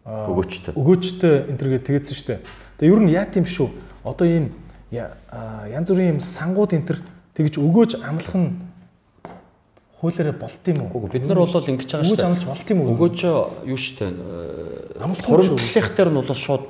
[0.05, 0.77] Өгөөчтэй.
[0.77, 2.39] өгөөчтэй энэ төргээ тэгээдсэн шүү дээ.
[2.77, 3.73] Тэгээ ер нь яа тийм шүү.
[4.05, 4.53] Одоо ийм
[4.93, 6.99] янз бүрийн ийм сангууд энэ төр
[7.33, 8.53] тэгж өгөөж амлах нь
[9.97, 11.09] хуулиараа болт юм уу?
[11.09, 12.29] Бид нар бол ингэж байгаа шүү Өгөөж дээ.
[12.29, 12.93] амлаж болт юм уу?
[12.93, 13.17] Өгөөж
[13.65, 14.11] юу шүү дээ.
[15.01, 15.57] Амлах юм.
[15.57, 16.65] Хуримтлах дээр нь бол шууд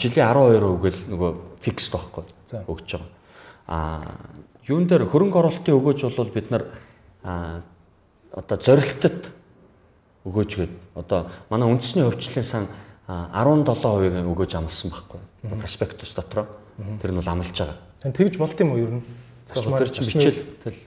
[0.00, 1.30] жилийн 12 өгөөл нөгөө
[1.60, 2.24] фикс байхгүй
[2.64, 3.10] өгч байгаа.
[3.68, 3.76] А
[4.64, 6.64] юун дээр хөрөнгө оруулалтын өгөөж бол бид нар
[8.32, 9.32] одоо зорилтод
[10.26, 12.64] өгөөж гээд одоо манай үндэсний хөвчлөлийн сан
[13.06, 15.20] а, 17% өгөөж амлсан байхгүй.
[15.60, 16.50] Проспектус дотор
[17.00, 17.78] тэр нь бол амлаж байгаа.
[18.02, 19.04] Тэгж болт юм уу ер нь?
[19.46, 20.78] Зарчмаар чинь бичээл тэл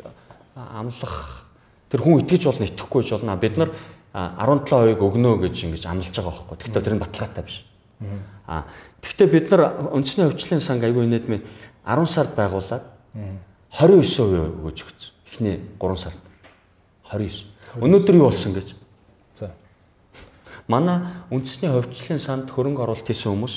[0.55, 1.47] а, амлах
[1.87, 3.39] тэр хүн итгэж болно итгэхгүй ч болно.
[3.39, 3.71] Бид нар
[4.11, 6.57] а, 17% өгнө гэж ингэж амлаж байгаа байхгүй.
[6.59, 7.63] Гэхдээ тэр нь баталгаатай биш.
[8.49, 8.65] А
[9.05, 11.45] тэгвэл бид нар үндэсний хөвчлийн санг аягүй нийтмээ
[11.85, 12.81] 10 сард байгуулад
[13.77, 15.13] 29% өгөөж өгсөн.
[15.29, 16.17] Эхний 3 сард
[17.13, 17.45] 29.
[17.77, 18.73] Өнөөдөр юу болсон гэж?
[19.37, 19.53] За.
[20.65, 23.55] Манай үндэсний хөвчлийн санд хөрөнгө оруулалт хийсэн хүмүүс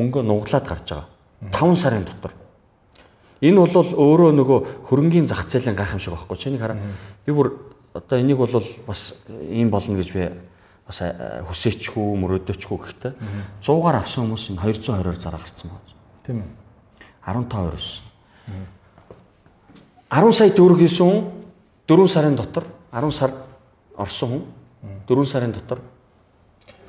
[0.00, 1.08] мөнгө нуглаад гарч байгаа.
[1.52, 2.32] 5 сарын дотор.
[3.44, 6.40] Энэ бол өөрөө нөгөө хөрөнгийн зах зээлийн гайхамшиг байхгүй.
[6.40, 6.80] Чиний хараа.
[7.26, 7.52] Би бүр
[7.92, 10.30] одоо энийг бол бас ийм болно гэж би
[10.86, 13.12] бас э, хүсээчгүй, мөрөөдөөчгүй гэхдээ
[13.62, 15.92] 100-аар авсан хүмүүс энэ 220-оор зараа гарсан байна.
[16.26, 16.50] Тийм ээ.
[17.26, 18.02] 15 20.
[20.12, 21.20] 10 сая төгрөг хийсэн хүн
[21.88, 23.36] 4 сарын дотор 10 сард
[23.96, 24.42] орсон хүн
[25.08, 25.78] 4 сарын дотор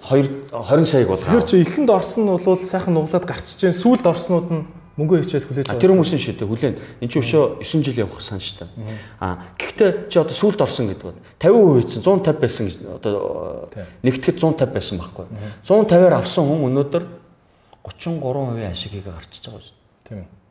[0.09, 4.03] 2 20 саяг бол Тэгэхээр чи ихэнд орсон нь бол сайхан нуглаад гарчиж जैन сүулт
[4.03, 7.97] орснууд нь мөнгө хичээл хүлээж А тэр хүмүүсийн шийдэ хүлээн энэ ч өшөө 9 жил
[8.05, 8.97] явах сан шүү дээ.
[9.17, 13.13] А гэхдээ чи одоо сүлд орсон гэдэг бол 50% ийдсэн 150 байсан гэж одоо
[13.73, 13.85] Тийм.
[14.05, 15.25] нэгтгэхэд 150 байсан байхгүй.
[15.65, 17.03] 150-аар авсан хүн өнөөдөр
[17.83, 19.75] 33% ашиг хийгээ гарчиж байгаа шүү
[20.05, 20.27] Тийм ээ.
[20.29, 20.43] дээ.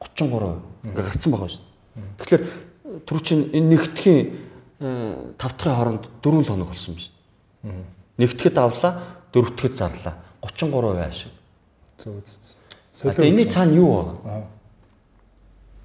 [0.00, 2.14] 33% ингээ гарцсан байгаа шүү дээ.
[2.20, 2.42] Тэгэхээр
[3.10, 4.20] түр чинь энэ нэгтгэхийн
[4.80, 7.10] 5 дахь хооронд 4 л хоног болсон биш.
[8.16, 8.92] Нэгтгэхэд авлаа,
[9.34, 10.14] дөрөвтгэхэд зарлаа.
[10.40, 11.32] 33% ашиг.
[12.00, 12.59] Зөв зөв.
[12.90, 14.18] Тэгээ энэний цаана юу байгаа?
[14.26, 14.44] Аа.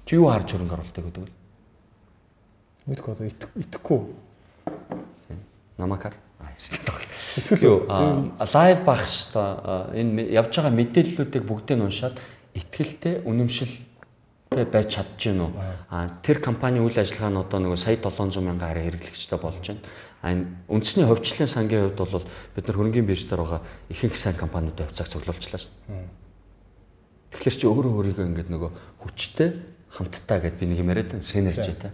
[0.06, 1.30] Чи юу харж хөрөнгө оруулалт гэдэг вэ?
[2.86, 4.00] Мэдгүй одоо итг- итгэхгүй.
[5.78, 6.14] Намакар.
[7.36, 7.78] Итгэл үү?
[8.54, 12.16] лайв багш та энэ явж байгаа мэдээллүүдийг бүгдийг нь уншаад
[12.56, 15.50] итгэлтэй үнэмшилтэй байж чадж гин үү?
[15.90, 19.82] А тэр компани үйл ажиллагаа нь одоо нөгөө сая 700 мянган хараа хэрэглэгчтэй болж байна.
[20.24, 22.24] А энэ үндэсний хөвчлөлийн сангийн хувьд бол
[22.56, 23.60] бид нар хөрөнгөний бирж дээр байгаа
[23.92, 25.72] ихэнх сайн компаниудын хувьцааг цуглуулчлаа шүү.
[27.34, 28.70] Тэгэхээр чи өөрөө өөрийгөө ингээд нөгөө
[29.02, 29.48] хүчтэй
[29.96, 31.90] хамттай гэдээ би нэг юм яриад байна синержитэй.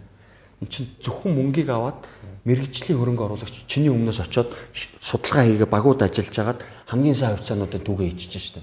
[0.62, 2.02] Эн чинь зөвхөн мөнгийг аваад
[2.46, 7.82] мэрэгжлийн хөрөнгө оруулагч чиний өмнөөс очиод ш- судалгаа хийгээ багууд ажиллаж агаад хамгийн сайн хувьцаануудыг
[7.82, 8.62] түгээ ичиж штэ.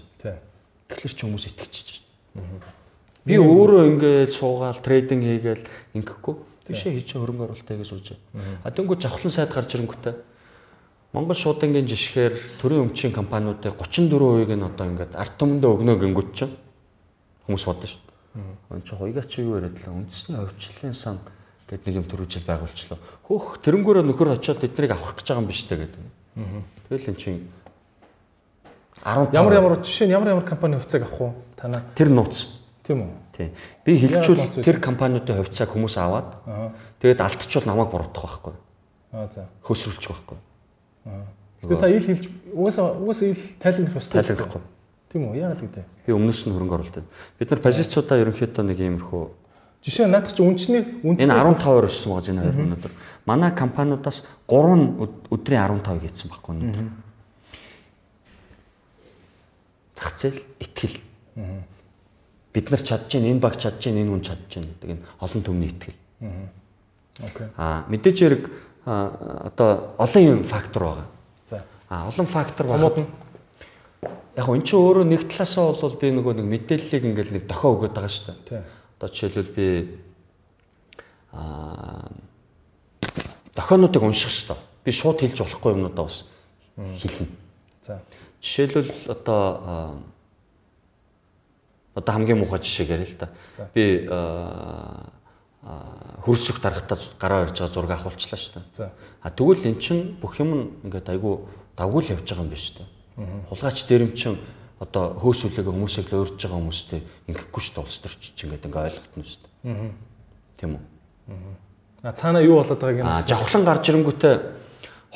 [0.88, 2.00] Тэгэхээр чи хүмүүс итгэж штэ.
[3.28, 5.64] Би өөрөө ингээд суугаал трейдинг хийгээл
[6.00, 6.36] ингэхгүй
[6.72, 8.08] тийшээ хийж хөрөнгө оруулалтаа хийгээ сууж.
[8.64, 10.16] А дөнгөж авахлан сайд гарч ирэнгүүтээ
[11.10, 16.53] Монгол шуудангийн жишгээр төрийн өмчийн компаниудын 34%-ийг нь одоо ингээд ард түмэндээ өгнө гингүүт чинь
[17.49, 18.77] хүмүүс бодно шүү дээ.
[18.77, 21.18] Энэ чи хоёгаа чи юу яриад л үндэсний хөвчлөлийн сан
[21.65, 23.02] гэдэг нэг юм төрүүлж байгуулчлаа.
[23.26, 26.03] Хөөх тэрнгүүрээ нөхөр очиод эднийг авах гэж байгаа юм биш үү гэдэг.
[26.94, 27.41] Тэгэл эн чинь
[29.02, 31.34] 10 Ямар ямар жишээ нь ямар ямар компани хувьцааг авах уу?
[31.57, 31.81] Танаа.
[31.98, 32.53] тэр нууц.
[32.86, 33.10] Тийм үү?
[33.34, 33.49] Тийм.
[33.81, 34.61] Би вэ?
[34.61, 36.69] тэр компаниудын хувьцааг хүмүүс аваад Аа.
[37.02, 38.56] тэгээд алдчихвал намайг буруутгах байхгүй.
[39.14, 39.49] Аа за.
[39.64, 40.38] Хөсрүүлчих байхгүй.
[41.63, 44.23] Гэтэ та ил хэлж угаасаа угаасаа ил тайлбарлах ёстой.
[44.23, 44.61] Тайлбарлахгүй.
[45.09, 45.38] Тийм үү?
[45.39, 45.85] Яагаад гэдэг.
[46.05, 47.07] Би өмнөөс нь хөрөнгө оруулалт.
[47.39, 49.23] Бид нар позициудаа ерөнхийдөө нэг иймэрхүү
[49.80, 52.93] Жишээ нь наадах чи үнчний үндэсний Энэ 15 өрссөн байгаа энэ хоёр өнөөдөр.
[53.23, 56.88] Манай компаниудаас 3 өдрийн 15 хийсэн байхгүй өнөөдөр.
[59.95, 60.99] Зах зээл итгэл.
[62.51, 65.41] Бид нар чадж гин энэ баг чадж гин энэ хүн чадж гин гэдэг энэ олон
[65.47, 65.95] түмний итгэл.
[67.23, 67.47] Окей.
[67.55, 68.43] Аа мэдээж хэрэг
[68.85, 71.07] одоо олон юм фактор байгаа.
[71.45, 71.64] За.
[71.89, 73.07] Аа олон фактор нь
[74.39, 77.76] Яг гоо эн чинь өөрөө нэг талаасаа бол би нөгөө нэг мэдээллийг ингээл нэг дохио
[77.76, 78.39] өгöd байгаа шүү дээ.
[78.47, 78.64] тийм.
[78.95, 79.68] Одоо жишээлбэл би
[81.35, 82.07] аа
[83.51, 84.64] дохионуудыг унших шүү дээ.
[84.88, 86.23] Би шууд хэлж болохгүй юмнуудаа бас
[86.80, 87.27] хэлнэ.
[87.84, 87.99] За.
[88.39, 89.99] Жишээлбэл одоо
[91.99, 93.27] одоо хамгийн муухай жишээг яриа л да.
[93.76, 95.11] Би аа,
[96.24, 98.66] хөрсөх дарагтаа гараа ирж байгаа зураг авахулчлаа шүү дээ.
[98.74, 98.91] За.
[99.22, 101.46] А тэгвэл эн чин бүх юм ингээд айгүй
[101.78, 102.88] давгүй л явж байгаа юм биш үү?
[103.50, 104.40] Хулгайч дээрэмчин
[104.80, 108.86] одоо хөөсөлөөгөө хүмүүсийг л өөрж байгаа хүмүүстэй ингэхгүй шүү дээ улс төрч чинь ингээд ингээ
[108.88, 109.76] ойлгогдно шүү дээ.
[109.76, 109.91] Аа.
[110.56, 110.84] Тийм үү?
[111.36, 112.12] Аа.
[112.12, 113.28] А цаана юу болоод байгааг юм бэ?
[113.28, 114.36] Жавхлан гарч ирэнгүүтээ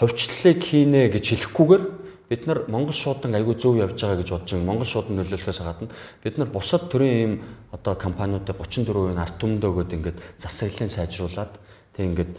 [0.04, 1.84] хувьчлалыг хийнэ гэж хэлэхгүйгээр
[2.34, 4.66] бид нар Монгол шуудан айгүй зөв явж байгаа гэж бодож байгаа.
[4.66, 5.94] Монгол шуудан нөлөөлөхөөс гадна
[6.24, 7.34] бид нар бусад төрлийн ийм
[7.70, 11.54] одоо компаниудыг 34% ард түмэндээ өгөөд ингээд засаглалыг сайжруулад
[11.94, 12.34] тэг ингээд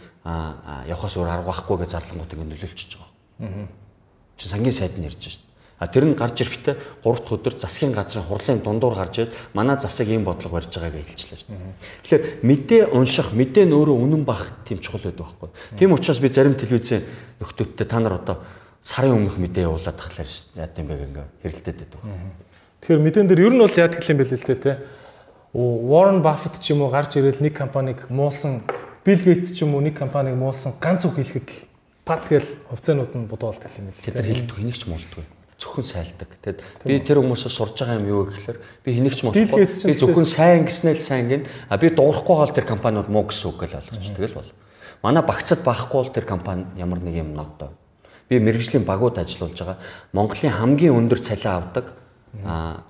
[0.91, 3.11] явахаас өөр арга байхгүй гэж зарлангууд ингээд нөлөөлчихөж байгаа.
[3.39, 3.67] Аа.
[4.35, 5.39] Чи сангийн сайд нь ярьж шээ.
[5.79, 9.75] А тэр нь гарч ирэхдээ 3 дахь өдөр засгийн газрын хурлын дундуур гарч ирээд манай
[9.75, 11.75] засаг ийм бодлого барьж байгааг хэлчихлээ шүү дээ.
[12.03, 15.49] Тэгэхээр мэдээ унших, мэдээ нь өөрөө үнэн бах тийм чухал байдаг байхгүй.
[15.75, 17.03] Тийм учраас би зарим телевизийн
[17.43, 18.39] нөхдөөдтэй та нар одоо
[18.85, 22.01] сарын өмнөх мэдээ явуулаад тахлаар яад юм бэ ингээ хэрэлдээд байдаг.
[22.85, 24.73] Тэгэхээр мэдэн дээр ер нь бол яадаг юм бэ л дээ те.
[25.55, 28.61] Warren Buffett ч юм уу гарч ирэл нэг компаниг муулсан,
[29.01, 31.65] Bill Gates ч юм уу нэг компаниг муулсан ганц үг хэлэхэд л
[32.05, 33.97] пат гэл хувьцаанууд нь бодоолт гэх юм л.
[33.97, 35.25] Тэр хэлдэг хэнийг ч муулдаг
[35.55, 36.29] зөвхөн сайлдаг.
[36.43, 39.65] Тэгэд би тэр хүмүүсээс сурж байгаа юм юу гэхээр би хэнийг ч модохгүй.
[39.65, 41.43] Би зөвхөн сайн гэснээр сайн гин.
[41.71, 44.51] А би дуурахгүй гал тэр компаниуд муу гэсэн үг л ойлгож тэгэл бол.
[44.99, 47.71] Манай багцад байхгүй бол тэр компани ямар нэг юм нотоо.
[48.29, 49.77] Би мэрэгжлийн багууд ажиллаулж байгаа.
[50.13, 51.93] Монголын хамгийн өндөр цалин авдаг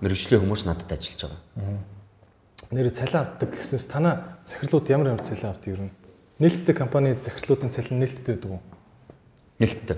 [0.02, 1.84] мэрэгжлийн хүмүүс надад ажиллаж байгаа.
[2.72, 5.92] Нэр цалин авдаг гэснээс танаа захирлууд ямар ямар цалин авдаг юм?
[6.40, 8.62] Нээлттэй компани захирлуудын цалин нээлттэй байдаг уу?
[9.60, 9.98] Нээлттэй.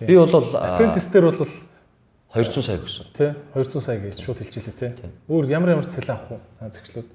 [0.00, 1.48] Би бол apprentice дээр бол
[2.34, 3.06] 200 сая гэсэн.
[3.14, 3.30] Тий.
[3.54, 5.10] 200 сая гэж шууд хэлж илээ тий.
[5.30, 6.40] Өөр ямар ямар цалин авах уу?
[6.66, 7.06] Зэгчлүүд.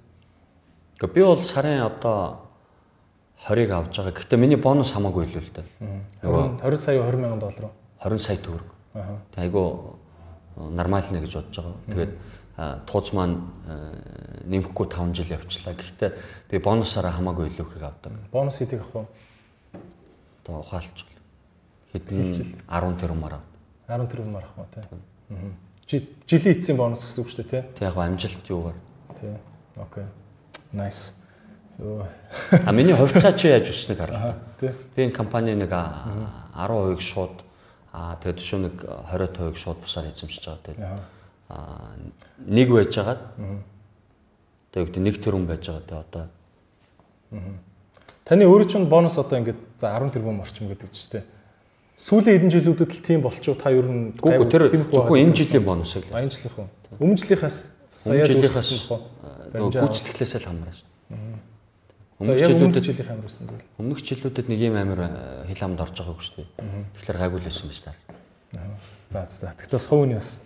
[0.95, 2.48] Гэхдээ би бол сарын одоо
[3.48, 4.14] 20-ыг авж байгаа.
[4.14, 5.68] Гэхдээ миний бонус хамаагүй илүү л дээ.
[6.24, 7.74] 20 20 сая 20 мянган доллар уу?
[8.03, 8.70] 20 сая төгрөг.
[8.94, 9.20] Аа.
[9.32, 9.95] Тэг айгу
[10.56, 11.78] нормал нэ гэж бодож байгаа.
[11.88, 12.14] Тэгээд
[12.86, 13.38] тууз маань
[14.52, 15.74] нэмэхгүй 5 жил явчлаа.
[15.74, 16.11] Гэхдээ
[16.52, 18.11] би бонусаараа хамаагүй илүү ихийг авдаг.
[18.32, 19.80] Бонус хэдийг авах вэ?
[20.44, 21.07] Одоо ухаалч.
[21.95, 22.20] Хэдэн
[22.68, 23.48] 10 тэрбумаар авдаг.
[23.88, 26.03] 14 төгрөгөөр авах уу тий.
[26.28, 27.64] Жилийн эцсийн бонус гэсэн үг шүү дээ тий.
[27.80, 28.78] Тэг яг амжилт юугаар.
[29.16, 29.34] Тий.
[29.80, 30.06] Окей.
[30.76, 31.16] Nice.
[31.80, 34.35] А миний хувьцаа чи яаж өснөг хараа.
[34.60, 37.39] Би энэ компани нэг 10% шууд
[37.93, 40.76] аа тэгээд төшөө нэг 20% шууд бусаар эзэмшиж байгаа тий.
[41.47, 41.95] Аа
[42.43, 43.22] нэг байж байгаад
[44.76, 46.26] тэгээд нэг тэрбум байж байгаа тий одоо.
[48.27, 51.23] Таны өөрөө чинь бонус одоо ингээд за 10 тэрбум орчим гэдэг чинь тий
[51.99, 55.99] сүүлийн хэдэн жилүүдэд л тийм болчихоо та ер нь гүг тэр зөвхөн энэ жилийн бонус
[55.99, 56.07] л.
[56.07, 56.68] Энэ жилийнх үү?
[56.95, 58.72] Өмнө жилийнхаас сая жилийнхаас
[59.51, 60.80] гүйцэтгэлээс л хамаараш.
[62.19, 63.67] Өмнөх жилүүдэд жилийн хамаарсан гэвэл.
[63.79, 65.11] Өмнөх жилүүдэд нэг юм амир э,
[65.55, 66.47] хил амд орж байгаагүй шүү дээ.
[66.99, 67.95] Тэгэхээр гайгүй л байсан байж таа.
[69.07, 69.53] За за.
[69.55, 70.43] Тэгтээ сувны бас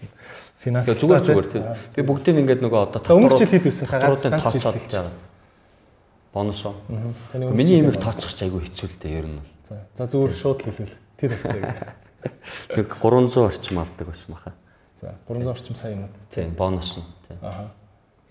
[0.61, 1.65] финанс зүгээр зүгээр тийм.
[1.97, 5.11] Би бүгдийг ингээд нөгөө одоо өмнөх жил хэд байсан ганц ганц жил байгаа.
[6.33, 6.77] Бонус уу?
[7.33, 9.41] Миний имийг тооцох айгүй хэцүү л дээ ер нь.
[9.65, 9.81] За.
[9.97, 11.65] За зүгээр шууд хэлвэл тэр хэвцээг.
[12.77, 14.53] Тэг 300 орчим авдаг байсан баха.
[14.95, 16.13] За 300 орчим сая юм уу?
[16.31, 17.05] Тийм, бонус нь.
[17.41, 17.69] Аа.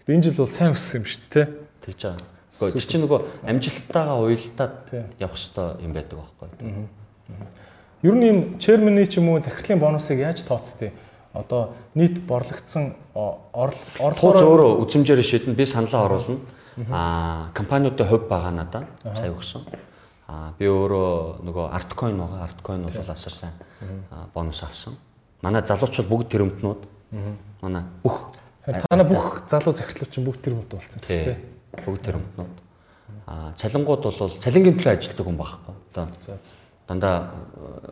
[0.00, 1.46] Гэтэ энэ жил бол сайн өссөн юм шүү дээ, тий?
[1.92, 2.41] Тэгж байгаа.
[2.52, 4.76] Гэхдээ чи чинь нөгөө амжилттайгаа уялдаад
[5.16, 6.48] явах хэрэгтэй юм байдаг байхгүй.
[8.02, 10.92] Ер нь энэ чермны ч юм уу захирлын бонусыг яаж тооцдгийг
[11.32, 16.40] одоо нийт борлогдсон орлогоор өөрөө үзмжээр шийдэн би саналаа оруулна.
[16.92, 19.64] Аа компаниудын хувь байгаа надаа сая өгсөн.
[20.28, 22.52] Аа би өөрөө нөгөө арткойн байгаа.
[22.52, 23.54] Арткойнууд бол асар сайн
[24.34, 24.96] бонус авсан.
[25.40, 26.80] Манай залуучууд бүгд тэрэмтнүүд.
[27.64, 28.28] Манай бүх
[28.90, 31.40] танаа бүх залуу захирлууд чинь бүгд тэрэмт болсон гэсэн тийм.
[31.72, 32.58] Бүгд тэрэмтнүүд.
[33.26, 35.74] Аа цалингууд бол цалингийн төлөө ажилладаг хүн байхгүй.
[35.92, 36.04] Одоо
[36.88, 37.30] дандаа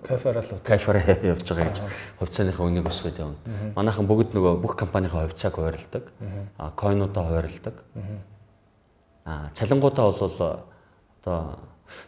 [0.04, 1.78] каферал кафераа явж байгаа гэж
[2.20, 3.38] хувьцааныхаа үнийг өсгөөд явна.
[3.76, 6.04] Манайхан бүгд нөгөө бүх компанийнхаа хувьцааг хуваарлдаг.
[6.58, 7.76] Аа койнуудаа хуваарлдаг.
[9.24, 10.28] Аа цалингуудаа бол
[11.22, 11.58] одоо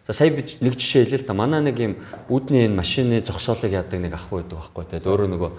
[0.07, 1.35] За сая би нэг жишээ хэлээ л да.
[1.35, 1.94] Манай нэг юм
[2.28, 5.03] үүдний энэ машины зогсоолыг яадаг нэг ах байдаг байхгүй те.
[5.03, 5.51] Зөөрөө нөгөө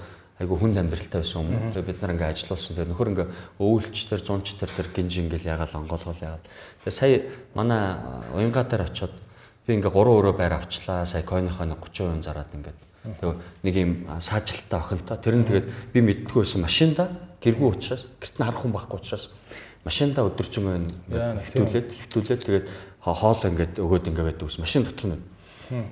[0.43, 1.71] айгу хүнд амьдралтай байсан юм.
[1.71, 2.75] Тэгээ бид нар ингээ ажиллуулсан.
[2.75, 3.27] Тэгээ нөхөр ингээ
[3.63, 6.45] өвөлч төр, зунч төр төр гинж ингээл ягаал онгоолгол яагаад.
[6.83, 7.23] Тэгээ сая
[7.55, 7.97] манай
[8.35, 9.15] уянга дээр очиод
[9.63, 11.07] би ингээ 3 өрөө байр авчлаа.
[11.07, 12.79] Сая койныхоо 30% зараад ингээд.
[13.03, 15.17] Тэгээ нэг юм саажилттай охинтой.
[15.23, 17.07] Тэр нь тэгээд би мэддгүй байсан машинда
[17.43, 19.35] гэргүй учраас гэрт нь харах хүн байхгүй учраас
[19.83, 22.67] машинда өдөржин хөвтүүлээд хөвтүүлээд тэгээд
[23.03, 25.23] хоол ингээд өгөөд ингээд байдаг ус машин дотор нь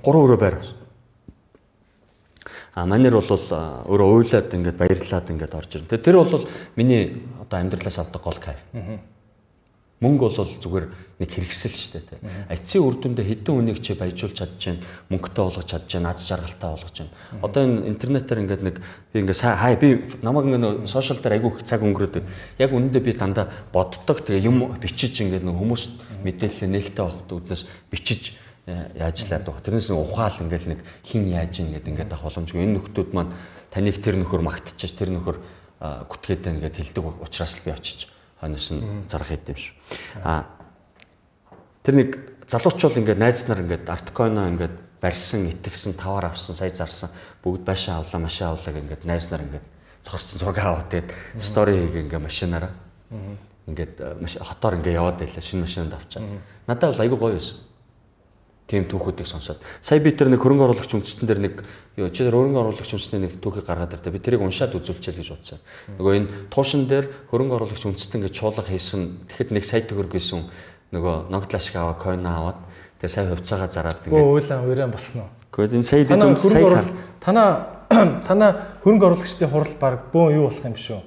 [0.00, 0.72] өрөө байр ус.
[2.74, 6.00] А манер бол өөрөө уйлаад ингээд баярлаад ингээд орж ирнэ.
[6.00, 8.64] Тэр бол миний одоо амьдралаас авдаг гол кайф.
[10.00, 10.86] Мөнгө бол зүгээр
[11.22, 12.50] нэг хэрэгсэл шүү дээ.
[12.50, 14.82] Ацийн үр дүндээ хэдэн үнийг чи баяжуулж чадчихээн,
[15.14, 17.12] мөнгөтэй болгож чадчихээн, аз жаргалтай болгож чинь.
[17.38, 18.76] Одоо энэ интернетээр ингээд нэг
[19.14, 22.24] би ингээд хай би намайг ингээд сошиал дээр айгүй их цаг өнгөрөөдөг.
[22.58, 24.26] Яг үнэндээ би дандаа боддог.
[24.26, 25.82] Тэгээ юм бичиж ингээд нэг хүмүүс
[26.26, 29.58] мэдээлэл нээлттэй авахд үднэс бичиж яажлаад баг.
[29.62, 32.62] Тэрнээс ухаал ингээд нэг хин яаж ийн гэдэг ингээд авах боломжгүй.
[32.62, 33.34] Энэ нөхдүүд маань
[33.74, 35.36] таныг тэр нөхөр магтчихж тэр нөхөр
[35.82, 38.06] гүтгээд байна гэдээ хэлдэг учраас л би очиж
[38.38, 39.74] хойноос нь зарах хийдэм шүү.
[40.22, 40.46] А
[41.82, 42.10] тэр нэг
[42.46, 47.10] залуучууд ингээд найз нар ингээд арткойно ингээд барьсан, итгэсэн, таваар авсан, сая зарсан
[47.42, 49.66] бүгд башаа авлаа, машаа авлаа ингээд найз нар ингээд
[50.06, 51.10] цогцсон зураг аваад тэгээд
[51.42, 52.72] стори хийгээ ингээд машинаараа
[53.66, 53.94] ингээд
[54.38, 56.22] хотоор ингээд яваад байлаа шинэ машинд авчаа.
[56.70, 57.58] Надад бол айгүй гоё байсан.
[58.66, 59.60] Тийм түүхүүдийг сонсоод.
[59.82, 61.54] Сая би тэр нэг хөрөнгө оруулагч үндэстэн дээр нэг
[61.98, 64.14] юу чи тэр хөрөнгө оруулагч үндэстний нэг түүхийг гаргаад ирдэ.
[64.14, 65.60] Би тэрийг уншаад үзүүлчихэл гэж бодсон.
[65.98, 69.28] Нөгөө энэ туушин дээр хөрөнгө оруулагч үндэстэн гэж чуулга хийсэн.
[69.28, 70.46] Тэгэхэд нэг сая төгрөг гэсэн
[70.94, 72.58] нөгөө ногдлаа шиг аваа койн аваад
[73.02, 74.16] тэгээ сая хувьцаагаа зараад ингээд.
[74.16, 75.28] Өө уйлаа уйран босноо.
[75.52, 76.86] Гэхдээ энэ сая дэдэн сая
[77.20, 77.50] танаа
[78.28, 78.50] танаа
[78.86, 81.00] хөрөнгө оруулагчдын хурал баг бөөн юу болох юм шүү.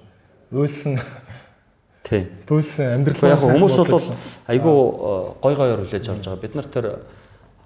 [0.54, 1.02] Уйлсан
[2.06, 2.28] Тий.
[2.46, 4.06] Бүүлсэн амьдрал яг хүмүүс бол
[4.46, 4.74] айгүй
[5.42, 6.44] гой гойор хүлээж авч байгаа.
[6.44, 6.86] Бид нар тэр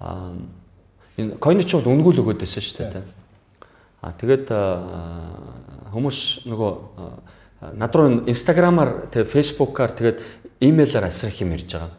[0.00, 3.04] энэ койны ч бол үнгүүл өгөөд байсан шүү дээ.
[4.00, 4.48] Аа тэгээд
[5.92, 6.72] хүмүүс нөгөө
[7.76, 10.18] над руу инстаграмаар тэгээ фэйсбүүкаар тэгээд
[10.64, 11.92] имэйлээр асрах юм ярьж байгаа.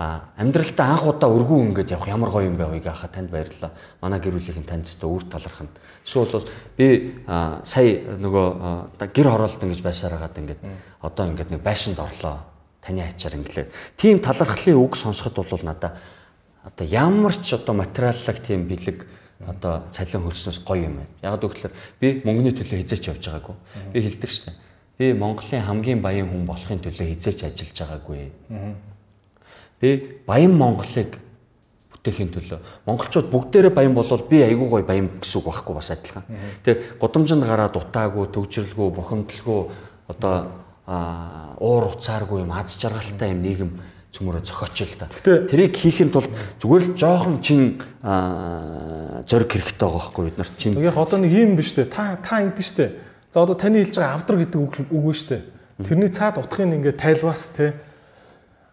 [0.00, 3.70] А амьдралдаа анх удаа өргөн ингээд явах ямар гоё юм бэ вэ гэхаа танд баярлалаа.
[4.00, 5.68] Манай гэр бүлийн танд зөв үр талархна.
[6.02, 10.60] Эсвэл бол би сая нөгөө гэр хороолт ингэж байсараагаад ингээд
[11.04, 12.40] одоо ингээд нэг байшинд орлоо.
[12.80, 13.68] Таны ачаар инглээ.
[14.00, 16.00] Тим талархлын үг сонсоход бол надаа
[16.64, 19.06] одоо ямар ч одоо материаллаг тийм бэлэг
[19.46, 21.12] одоо цалин хөлснөөс гоё юм байна.
[21.22, 23.56] Яг гэвэл би мөнгөний төлөө хизээч явж байгаагүй.
[23.92, 24.52] Би хэлдэг штэ.
[24.98, 28.30] Би Монголын хамгийн баян хүн болохын төлөө хизээч ажиллаж байгаагүй.
[29.80, 29.88] Би
[30.26, 31.16] баян Монголыг
[32.00, 36.24] бүтээхийн төлөө монголчууд бүгдээрээ баян болвол би айгүй гоё баян гэсэн үг байхгүй бас адилхан.
[36.64, 39.60] Тэгээ гудамжинд гараад утаагүй, төвчрэлгүй, бухимдалгүй
[40.08, 40.34] одоо
[41.60, 43.70] уур уцааргүй юм аз жаргалтай юм нийгэм
[44.10, 45.06] цөмөрө зохиоч л та.
[45.06, 46.26] Тэрийг хийхэд бол
[46.58, 50.74] зүгээр л жоохон чин зориг хэрэгтэй байгаа байхгүй бид нар чин.
[50.82, 51.86] Яг одоо нэг юм биш үү?
[51.86, 52.86] Та та ингэдэж штэ.
[53.30, 55.46] За одоо таны хэлж байгаа авдар гэдэг үг үг нь штэ.
[55.86, 57.78] Тэрний цаад утгыг ингээ тайлбаас те.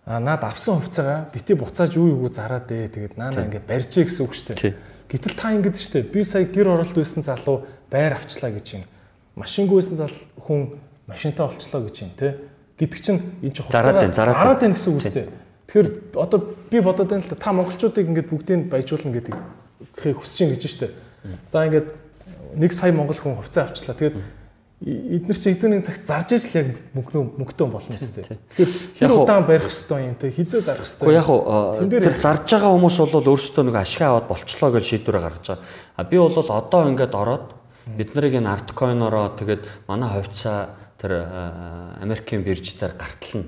[0.09, 2.89] А наад авсан хувцаагаа бити буцааж юу юу зараад дээ.
[2.89, 4.73] Тэгээд наана ингээ барьжээ гэсэн үг штэ.
[5.05, 6.09] Гэтэл та ингэдэж штэ.
[6.09, 8.83] Би сая гэр оролт байсан залуу байр авчлаа гэж юм.
[9.37, 12.41] Машингүйсэн зал хүн машинтаа олчлоо гэж юм те
[12.77, 15.25] гэдэг чинь энэ ч зараад байна зараад байна гэсэн үг үстэй.
[15.67, 16.39] Тэгэхээр одоо
[16.69, 19.35] би бодоод байна л та монголчуудыг ингээд бүгдийг баяжуулна гэдэг
[19.97, 20.93] хүсэж ин гэж штэ.
[21.49, 21.89] За ингээд
[22.55, 23.97] нэг сая монгол хүн хувцас авчлаа.
[23.97, 24.15] Тэгээд
[24.77, 28.37] эдгээр чи эзэн нэг цагт зарж иж л яг мөнгөө мөнгөтэй болно шүү дээ.
[28.53, 31.17] Тэгэхээр хэр удаан барих хэвээр юм те хизээ зарах хэвээр.
[31.17, 35.65] Яг тэр зарж байгаа хүмүүс бол өөрсдөө нэг ашиг аваад болчлоо гэж шийдвэрээ гаргаж байгаа.
[35.97, 37.45] А би бол одоо ингээд ороод
[37.89, 41.11] бид нарыг энэ арткойнороо тэгээд манай хувьцаа тэр
[42.01, 43.47] Америкийн биржээр гартал нь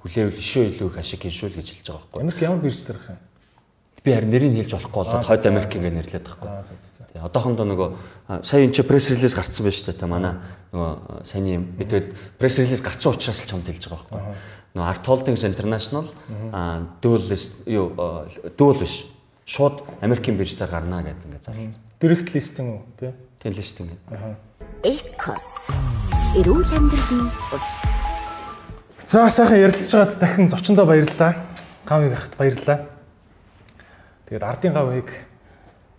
[0.00, 2.22] хүлээвэл ишөө илүү их ашиг хийшүүл гэж хэлж байгаа байхгүй.
[2.24, 3.20] Америк ямар бирж дээр гэх юм?
[4.00, 6.48] Би харин нэрийг хэлж болохгүй болоод хойд Америк ингээ нэрлээд байхгүй.
[6.48, 7.04] Аа за за.
[7.12, 7.88] Тэгээ одоохондоо нөгөө
[8.40, 10.40] сая энэ чи пресс релиз гарцсан байж та манай
[10.72, 11.64] нөгөө саяны юм.
[11.76, 12.08] Би тэгээд
[12.40, 14.20] пресс релиз гарцсан учраас л чамд хэлж байгаа байхгүй.
[14.72, 16.08] Нөгөө Art Holdings International
[17.04, 17.92] dual list юу
[18.56, 19.04] dual биш.
[19.44, 21.84] Шууд Америкийн бирж дээр гарнаа гэдэг ингээ зарласан.
[22.00, 23.12] Директ листинг үү тий?
[23.42, 23.92] Тийм листинг.
[24.08, 24.38] Аа.
[24.80, 25.68] Экос.
[26.40, 27.68] Эрүүл амьдралын ус.
[29.04, 31.36] За сайхан ярилцж байгаад дахин зочиндоо баярлалаа.
[31.84, 32.88] Гавыг ахт баярлалаа.
[34.24, 35.12] Тэгээд ардын гавыг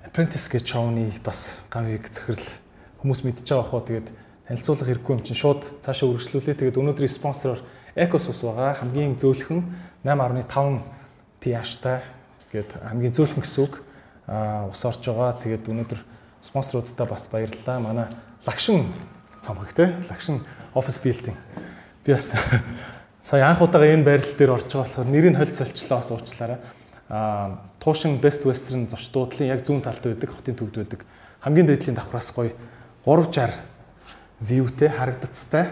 [0.01, 2.41] Apprentice гэж шоуны бас гавыг захирал
[3.05, 4.09] хүмүүс мэдж байгаа хоо тэгээд
[4.49, 6.57] танилцуулах хэрэггүй юм чинь шууд цаашаа үргэлжлүүлээ.
[6.65, 7.61] Тэгээд өнөөдрийн спонсороор
[7.93, 8.81] Ecos ус байгаа.
[8.81, 9.61] Хамгийн зөөлхөн
[10.09, 10.81] 8.5
[11.37, 12.01] pH-тай
[12.49, 13.85] гээд хамгийн зөөлхөн гэсэн үг
[14.25, 15.37] а ус орж байгаа.
[15.37, 16.01] Тэгээд өнөөдөр
[16.41, 17.77] спонсоруудаа бас баярлалаа.
[17.77, 18.09] Манай
[18.45, 18.85] лагшин
[19.41, 20.41] цамхаг те лагшин
[20.73, 21.37] офис билдинг.
[22.05, 22.33] Би бас
[23.21, 26.57] сая анх удаага энэ байрлал дээр орж байгаа болохоор нэрийг холь солчлоо бас уучлаарай.
[27.09, 31.05] Аа туушин Best Western зоч дуудлын яг зүүн талд байдаг, хотын төвд байдаг.
[31.41, 32.53] Хамгийн дээдлийн давхраас гоё
[33.05, 33.53] 360
[34.41, 35.65] viewтэй харагдцтай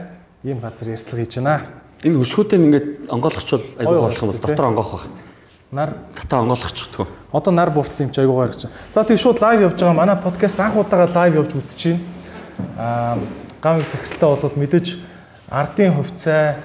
[0.43, 1.61] ийм газар ярьцлага хийж байна.
[2.03, 5.09] Энэ өсгөөтэй ингээд онгойлгочвол айгүй болох юм дотор онгоох баг.
[5.71, 7.07] Нар татаа онгойлгочихдгоо.
[7.31, 8.69] Одоо нар буурсан юм чи айгуугаар гэж.
[8.93, 9.93] За тийм шууд лайв явж байгаа.
[9.93, 12.18] Манай подкаст анх удаага лайв явж үзэж байна
[12.77, 13.17] аа
[13.61, 14.87] гавь захиралтай бол мэдээж
[15.49, 16.55] ардын хувьцаа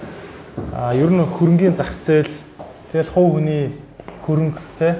[0.94, 2.30] ер нь хөрөнгөний зах зээл
[2.92, 3.74] тэгэл хувь хүний
[4.26, 4.96] хөрөнгө те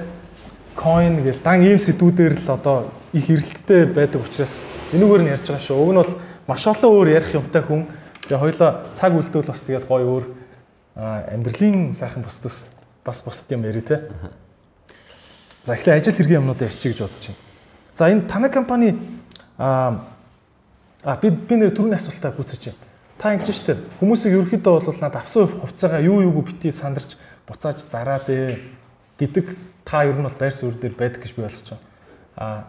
[0.75, 4.61] coin гэл дан ийм сэдвүүдээр л одоо их эрэлттэй байдаг учраас
[4.91, 5.79] энүүгээр нь ярьж байгаа шүү.
[5.79, 6.13] Уг нь бол
[6.47, 7.87] маш олон өөр ярих юмтай хүн.
[8.27, 10.25] Тэгээ хоёлоо цаг үлдэвэл бас тэгээд гой өөр
[10.99, 12.67] амьдралын сайхан бус
[13.05, 14.03] бас бусд юм яри те.
[15.63, 17.39] За эхлээ ажил хэргийн юмнуудаа ярьчих гэж бодож байна.
[17.95, 18.99] За энэ танай компани
[19.57, 20.03] а
[21.05, 22.81] А би би нэр түрүүний асуултаа гүйцэж байна.
[23.21, 27.13] Та ингэж штэ хүмүүсийг ерөөхдөө бол надад авсан хувцаагаа юу юуг бити сандарч
[27.45, 28.57] буцааж зараад ээ
[29.21, 29.45] гэдэг
[29.85, 31.85] та ер нь бол байр суурь дээр байдаг гэж би ойлгож байна.
[32.35, 32.65] А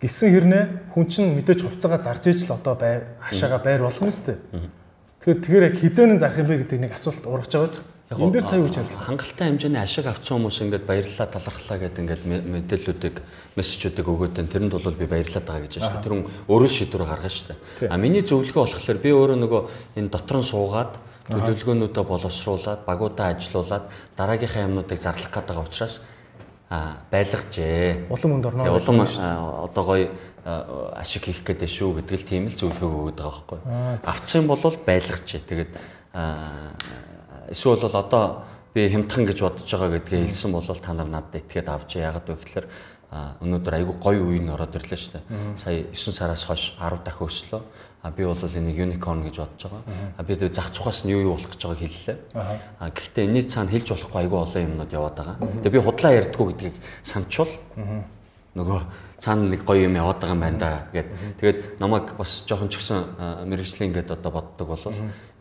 [0.00, 4.36] Гисэн хэрнээ хүн чинь мэдээж хувцагаа зарж иж л одоо бай хашаага байр болгоно дээ.
[5.24, 7.95] Тэгэхээр тэгэхээр яг хизээнэн зарах юм бэ гэдэг нэг асуулт ургаж байгаа зү.
[8.06, 9.02] Энэ дээр та юу гэж хариулах?
[9.02, 13.16] Хангалттай хэмжээний ашиг авсан хүмүүс ингээд баярлалаа талархлаа гэдэг ингээд мэдээллүүдийг
[13.58, 14.52] мессежүүдийг өгөөд байна.
[14.54, 16.06] Тэрэнд бол би баярлаад байгаа гэж байна шүү дээ.
[16.06, 17.90] Тэр хүн өөрөө шийдвэр гаргана шүү дээ.
[17.90, 19.62] А миний зөвлөгөө болохоор би өөрөө нөгөө
[19.98, 20.92] энэ дотор нь суугаад
[21.26, 26.06] төлөвлөгөөнүүдөө боловсруулад багуудаа ажилуулад дараагийнхаа юмнуудыг зарлах байгаа учраас
[26.70, 28.06] а байлгажээ.
[28.06, 28.70] Улам өнд орно.
[28.70, 29.02] Улам
[29.66, 30.06] одоо гоё
[30.94, 33.58] ашиг хийх гэдэг шүү гэдэг л тийм л зөвлөгөө өгöd байгаа байхгүй.
[34.06, 35.42] Авцсан бол байлгажээ.
[35.42, 35.70] Тэгээд
[37.50, 38.24] эсвэл бол одоо
[38.74, 42.36] би хямдхан гэж бодож байгаа гэдгээ хэлсэн бол та нар надад итгээд авч яагаад вэ
[42.36, 42.66] гэхээр
[43.40, 45.24] өнөөдөр айгүй гоё үе н ороод ирлээ шүү дээ.
[45.56, 47.62] Сая 9 сараас хойш 10 дахин өслөө.
[48.02, 49.82] А би бол энийг unicorn гэж бодож байгаа.
[50.18, 52.18] А би зах цухаас нь юу юу болох гэж байгааг хэллээ.
[52.34, 55.36] А гэхдээ энэний цаана хэлж болохгүй айгүй олон юмнууд яваад байгаа.
[55.62, 57.52] Тэгээ би худлаа ярьдгүү гэдгийг санчвал
[58.56, 58.80] нөгөө
[59.18, 61.08] цаана нэг гоё юм яваад байгаа юм байна да гэд.
[61.40, 64.84] Тэгээд намайг бас жоохон ч гэсэн мэрэгжлийн ингээд одоо боддог бол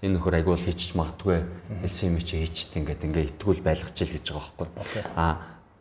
[0.05, 1.41] энэ нөхөр айгүй бол хийчих магадгүй
[1.81, 5.03] хэлсэн юм чи хийчихдээ ингээд ингээ итгүүл байлгаж ил гэж байгаа байхгүй.
[5.17, 5.25] А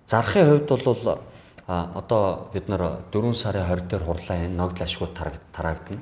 [0.09, 1.21] зарахын хувьд бол
[1.67, 5.13] а одоо бид нар 4 сарын 20 дээр хурлаа энэ ногдол ашгууд
[5.53, 6.01] тараагдана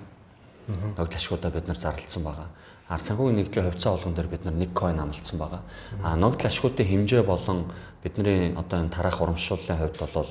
[0.69, 2.49] ногдол ашгуудаа бид нар зарлалсан байгаа.
[2.89, 5.63] Ард санхүүгийн нэгдлийн хувьцаа болгон дээр бид нар 1 coin амлалцсан байгаа.
[6.03, 7.73] А ногдол ашгуудын хэмжээ болон
[8.03, 10.31] бидний одоо энэ тараах урамшууллын хувьд бол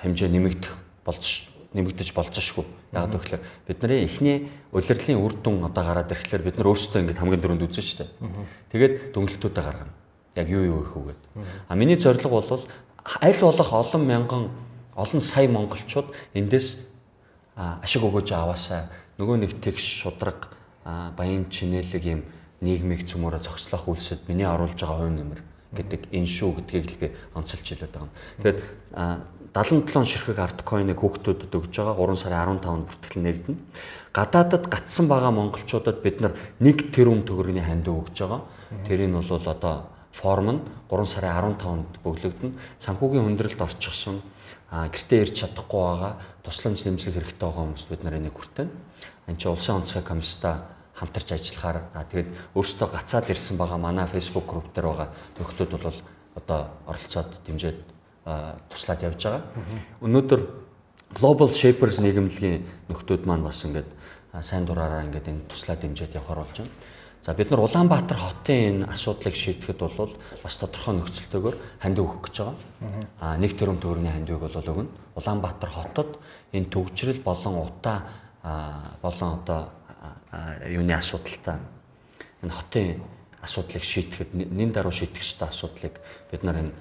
[0.00, 0.72] хэмжээ нэмэгдэх
[1.04, 2.64] болж нэмэгдэж болцсошгүй.
[2.92, 7.42] Яг гэвэл бидний эхний улирлын үр дүн одоо гараад ирэхлээр бид нар өөрсдөө ингэ хамгийн
[7.42, 8.06] дөрөнд үзэн штэ.
[8.72, 9.94] Тэгээд дүнэлтүүдээ гаргана.
[10.36, 11.20] Яг юу юу их үгээд.
[11.68, 12.64] А миний зорилго бол
[13.20, 14.42] аль болох олон мянган
[14.96, 16.88] олон сая монголчууд эндээс
[17.56, 18.88] ашиг өгөөж аваасаа
[19.18, 20.52] нөгөө нэг тэгш шудраг
[20.84, 22.22] баян чинэлэг юм
[22.60, 25.40] нийгмийг цөмөрө зогслох үйлсэд миний оруулж байгаа хувь нэмэр
[25.72, 28.12] гэдэг энэ шүү гэдгийг л би онцолж хэлээд байгаа юм.
[28.44, 28.58] Тэгээд
[29.52, 33.60] 77 ширхэг арткойныг хүүхдүүдэд өгж байгаа 3 сарын 15-нд бүртгэл нэгдэнэ.
[34.16, 38.48] Гадаадад гатсан байгаа монголчуудад бид нар 1 тэрбум төгрөгийн ханд өгж байгаа.
[38.88, 42.56] Тэрийг нь бол одоо форм нь 3 сарын 15-нд бөглөгдөнө.
[42.80, 44.24] Санхүүгийн хүндрэлд орчихсон
[44.72, 48.72] гэртээ ирж чадахгүй байгаа тусламж нэмжлэг хэрэгтэй байгаа хүмүүст бид нар энийг хүртэнэ
[49.28, 50.64] энэ чинь улсын онцгой комисстай
[50.96, 55.98] хамтарч ажиллахаар тэгээд өөрсдөө гацаад ирсэн байгаа манай Facebook групп дээр байгаа нөхдүүд бол
[56.40, 57.91] одоо оролцоод дэмжиж
[58.24, 59.42] туслаад явж байгаа.
[60.00, 60.40] Өнөөдөр
[61.12, 63.90] Global Shapers нийгэмлэгийн нөхдүүд маань бас ингээд
[64.40, 66.72] сайн дураараа ингээд энэ туслаад дэмжиж явахаар болж байна.
[67.22, 72.36] За бид нар Улаанбаатар хотын энэ асуудлыг шийдэхэд бол бас тодорхой нөхцөлтэйгээр хандив өгөх гэж
[72.42, 72.56] байгаа.
[73.20, 74.90] Аа нэг тэрбум төгрөгийн хандивыг бол өгнө.
[75.14, 76.18] Улаанбаатар хотод
[76.50, 77.98] энэ төгжрэл болон утаа
[79.02, 79.70] болон одоо
[80.66, 81.62] юуны асуудалтай
[82.42, 83.02] энэ хотын
[83.38, 85.94] асуудлыг шийдэхэд нэн даруй шийдэх ёстой асуудлыг
[86.30, 86.72] бид нар энэ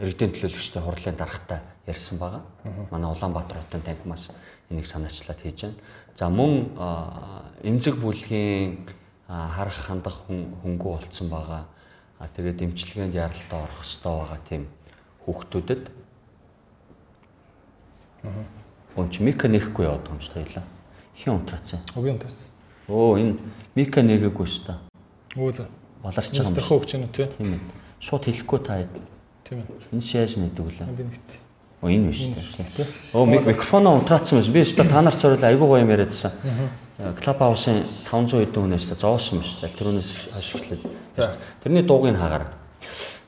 [0.00, 2.42] иргэдийн төлөөлөгчтэй хурлын дарагтай ярьсан байгаа.
[2.90, 4.30] Манай Улаанбаатар хотын танхимаас
[4.70, 5.76] энийг санаачлаад хийж байна.
[6.16, 6.72] За мөн
[7.62, 8.88] эмзэг бүлгийн
[9.28, 11.64] харах хандах хөнгөө болцсон байгаа.
[12.34, 14.62] Тэгээд эмчилгээнд яралтай орох хэрэгтэй байгаа тийм
[15.24, 15.82] хүүхдүүдэд
[19.10, 20.64] чи мика нэхгүй яваад байгаа юм шиг таялаа.
[21.14, 21.80] Хин унтраацсан.
[21.96, 22.52] Өгийн унтраасан.
[22.88, 23.38] Оо энэ
[23.74, 24.78] мика нэгээгүй шүү дээ.
[25.40, 25.64] Өө за.
[26.02, 26.54] Баларч байгаа юм.
[26.54, 27.28] Стахаа өгч байна тий.
[27.38, 27.60] Тийм ээ.
[28.00, 28.86] Шууд хэлэхгүй та.
[29.44, 29.66] Тийм ээ.
[29.92, 30.88] Энэ шяаж нэдэг үлээ.
[30.96, 31.30] Би нэгт.
[31.80, 32.86] Оо энэ биш үү тий.
[33.12, 34.52] Оо микрофоноо унтраацсан юм.
[34.52, 36.32] Би дээ та нар цорол айгуу гоё юм яриадсан.
[37.20, 39.72] Клаб хаусын 500 хэдэн хүнээс та зоосон дээ.
[39.76, 40.32] Тэрүүнээс.
[41.12, 41.36] За.
[41.64, 42.52] Тэрний дуугийг хаагаарай.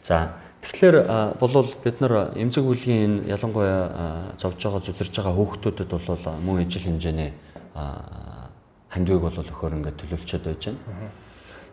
[0.04, 6.22] За Тэгэхээр болвол бид нар эмзэг бүлгийн энэ ялангуяа зовж байгаа зүдэрж байгаа хүүхдүүдэд бол
[6.38, 7.34] мөн ижил хэмжээний
[7.74, 10.78] хандвыг бол өхөр ингээд төлөвлөчөд байж байна.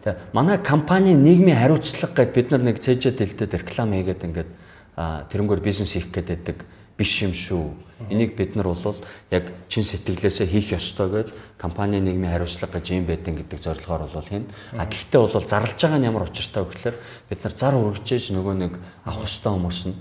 [0.04, 4.52] Тэгээ манай компани нийгмийн хариуцлага гэдээ бид нар нэг цэжэд дэлдэд реклам хийгээд ингээд
[4.96, 6.64] тэрнгөр бизнес хийх гэдэг
[6.98, 8.96] биш юм шүү Энийг бид нар бол
[9.30, 11.28] яг чин сэтгэлээсээ хийх ёстой гэж
[11.60, 14.48] компани нийгмийн хариуцлага гэж юм байдэн гэдэг зорилгоор бол хийн.
[14.72, 16.96] А гэхдээ бол зарлж байгаа нь ямар учиртай вэ гэхээр
[17.28, 18.74] бид нар зар үргэжээж нөгөө нэг
[19.04, 19.96] авах ёстой хүмүүс нь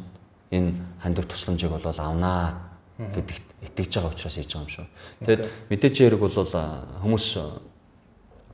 [0.55, 0.71] энэ
[1.03, 2.71] хандив тусламжийг бол авнаа
[3.03, 4.87] гэдэгт итгэж байгаа учраас хийж байгаа юм шүү.
[5.27, 5.43] Тэгэд
[5.75, 6.39] мэдээж хэрэг бол
[7.03, 7.27] хүмүүс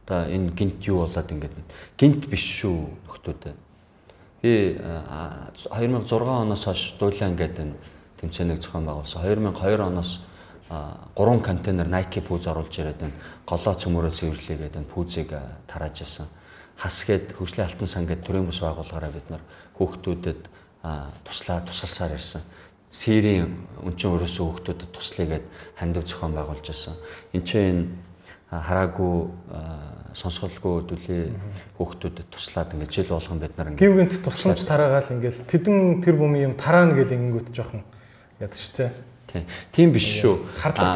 [0.05, 1.57] одоо энэ гинт юу болоод ингээд
[1.97, 2.77] гинт биш шүү
[3.09, 3.55] нөхдөөдөө.
[4.45, 7.75] Би 2006 оноос хойш дуулаа ингээд энэ
[8.21, 9.25] тэмцээнийг зохион байгуулсан.
[9.25, 10.21] 2002 оноос
[11.17, 13.17] гурван контейнер Nike пүүз оруулж ирээд энэ
[13.49, 15.31] голоо цөмөрөө цэвэрлэе гэдэг энэ пүүзийг
[15.69, 16.29] тарааж исэн.
[16.77, 19.43] Хас гээд хөгжлийн алтан сан гэдэг төрийн бус байгууллагаараа бид нар
[19.81, 20.41] хүүхдүүдэд
[21.25, 22.43] туслаа тусалсаар ирсэн.
[22.91, 25.47] Сэрийн өнчин өрөөсөө хүүхдүүдэд туслая гэд
[25.79, 26.95] хандив зохион байгуулж исэн.
[27.33, 27.97] Энд чинь
[28.51, 29.31] хараагүй
[30.15, 31.23] сонсголгүй дүлээ
[31.78, 36.55] хүүхдүүдэд туслаад ингээд жил болгон бид нар гівгэнт тусламж тараагаал ингээд тэдэн тэр бүм юм
[36.55, 37.82] тараана гэл ингэнгүүт жоохон
[38.39, 38.91] гэдэг ч
[39.73, 39.93] тийм.
[39.93, 40.39] Биш шүү.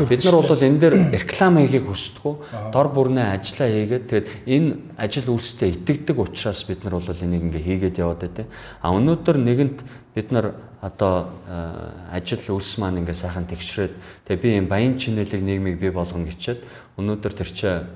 [0.07, 2.35] Бид нар бол энэ дээр реклам хийхийг хүсдэггүй.
[2.71, 7.67] Дор бүрнээ ажиллаа хийгээд тэгээд энэ ажил үйлстэй итгэдэг учраас бид нар бол энийг ингээ
[7.67, 8.47] хийгээд яваад байдаг.
[8.79, 9.79] А өнөөдөр нэгэнт
[10.15, 13.95] бид нар одоо аа, ажил үйлс маань ингээ сайхан тэгшрээд
[14.31, 16.63] тэгээд би энэ баян чинэлэг нийгмийг бий болгоно гэчихэд
[16.95, 17.91] өнөөдөр тэр чинь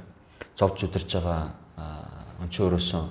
[0.57, 1.43] зовж өдөрж байгаа
[1.77, 3.05] аа, өнчөө өрөөсөн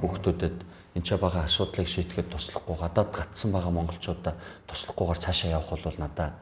[0.00, 0.56] хүүхдүүдэд
[0.94, 4.34] энэ ч байгаа асуудлыг шийдэхэд туслахгүй гадаад гатсан байгаа монголчуудаа
[4.68, 6.32] туслахгүйгээр цаашаа явах бол надад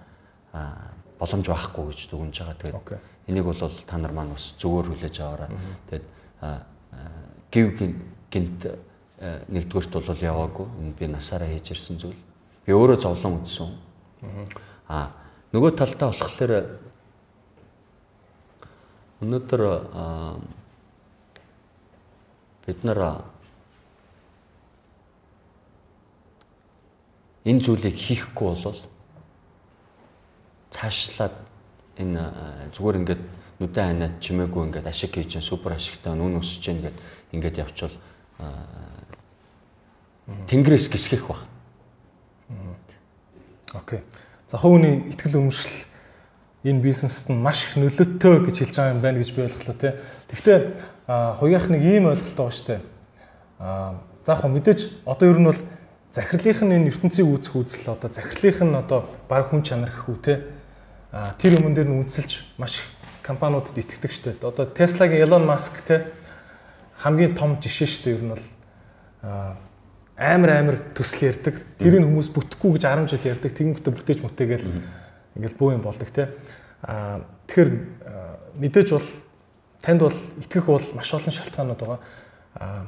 [0.53, 2.59] аа, боломж байхгүй гэж дүгнж байгаа.
[2.59, 3.01] Тэгээд
[3.31, 3.57] энийг бол
[3.87, 5.49] та нар маань бас зөвөр хүлээж аваарай.
[5.89, 6.07] Тэгээд
[7.53, 8.63] гів гин- гинт
[9.49, 10.67] нэгдүгürt бол яваагүй.
[10.83, 12.19] Энэ би насаараа хийж ирсэн зүйл.
[12.67, 13.71] Би өөрөө зовлон үзсэн.
[14.89, 15.15] Аа
[15.55, 16.82] нөгөө талдаа болохоор
[19.23, 19.63] өнөөдөр
[22.67, 23.01] бид нар
[27.47, 28.81] энэ зүйлийг хийхгүй бол
[30.71, 31.35] цаашлаад
[31.99, 32.23] энэ
[32.75, 33.23] зүгээр ингээд
[33.63, 36.99] нүдэн ханаад чимээгүй ингээд ашиг хийж чинь супер ашигтай нүүн өсөж чинь ингээд
[37.35, 37.97] ингээд явчвал
[40.51, 41.43] тэнгэрээс гисгэх баг.
[43.75, 44.01] Окей.
[44.47, 45.87] За хувийн ихтгэл өмшил
[46.65, 49.93] энэ бизнест нь маш их нөлөөтэй гэж хэлж байгаа юм байна гэж би ойлголоо тий.
[50.31, 50.59] Гэхдээ
[51.39, 52.81] хуяах нэг ийм ойлголт байгаа шүү дээ.
[53.59, 55.61] Аа за яг мэдээж одоо ер нь бол
[56.15, 60.19] захирлынх нь энэ ертөнцийг үүсэх үзэл одоо захирлынх нь одоо баг хүн чанар гэх үү
[60.23, 60.39] тий.
[61.11, 62.89] А тэр юмн дээр нь үнсэлж маш их
[63.27, 64.47] компаниудад итгэдэг шүү дээ.
[64.47, 66.07] Одоо Tesla-гийн Elon Musk тий
[67.03, 68.47] хамгийн том жишээ шүү дээ ер нь бол
[69.27, 69.59] аа
[70.17, 71.59] амар амар төсөл ярьдаг.
[71.83, 73.51] Тэрийг хүмүүс бүтэхгүй гэж 10 жил ярьдаг.
[73.51, 74.67] Тэгэнгүүтээ бүтээж мүтэгээл
[75.37, 76.29] ингээл бөө юм болдог те.
[76.83, 77.71] Аа тэгэхээр
[78.59, 79.09] мэдээж бол
[79.83, 82.01] танд бол итгэх бол маш олон шалтгаанууд байгаа.
[82.59, 82.87] Аа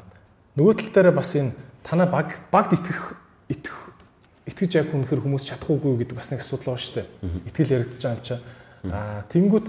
[0.57, 1.53] нөгөө тал дээр бас энэ
[1.83, 3.17] танаа баг багд итгэх
[3.49, 3.79] итгэх
[4.47, 7.09] итгэж яг хүнэхэр хүмүүс чадахгүй гэдэг бас нэг асуудал байгаа шүү дээ.
[7.49, 8.41] Итгэл яригдчих байгаа юм чаа.
[8.93, 9.67] Аа тэнгүүд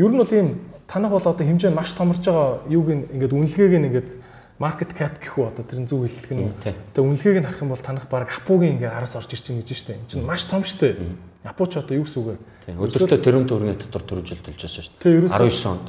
[0.00, 0.48] ер нь бол ийм
[0.88, 4.10] танах бол одоо хэмжээ нь маш томорж байгаа юуг нь ингээд үнэлгээг нь ингээд
[4.58, 6.52] маркет кап гэх үү одоо тэрэн зөв хэллэг нь.
[6.94, 9.70] Тэгээ үнэлгээг нь харах юм бол танах баг апугийн ингээд араас орж ирж байгаа гэж
[9.76, 9.98] штэ.
[9.98, 10.96] Энэ чинь маш том штэ.
[11.44, 12.36] Апуч одоо юу гэсэн үг вэ?
[12.64, 12.80] Тийм.
[12.80, 15.16] Өдөртөө тэрүүн төгрөгийн дотор төрөж төлж байсан шүү дээ.
[15.20, 15.86] ерөөсөө- 19 онд.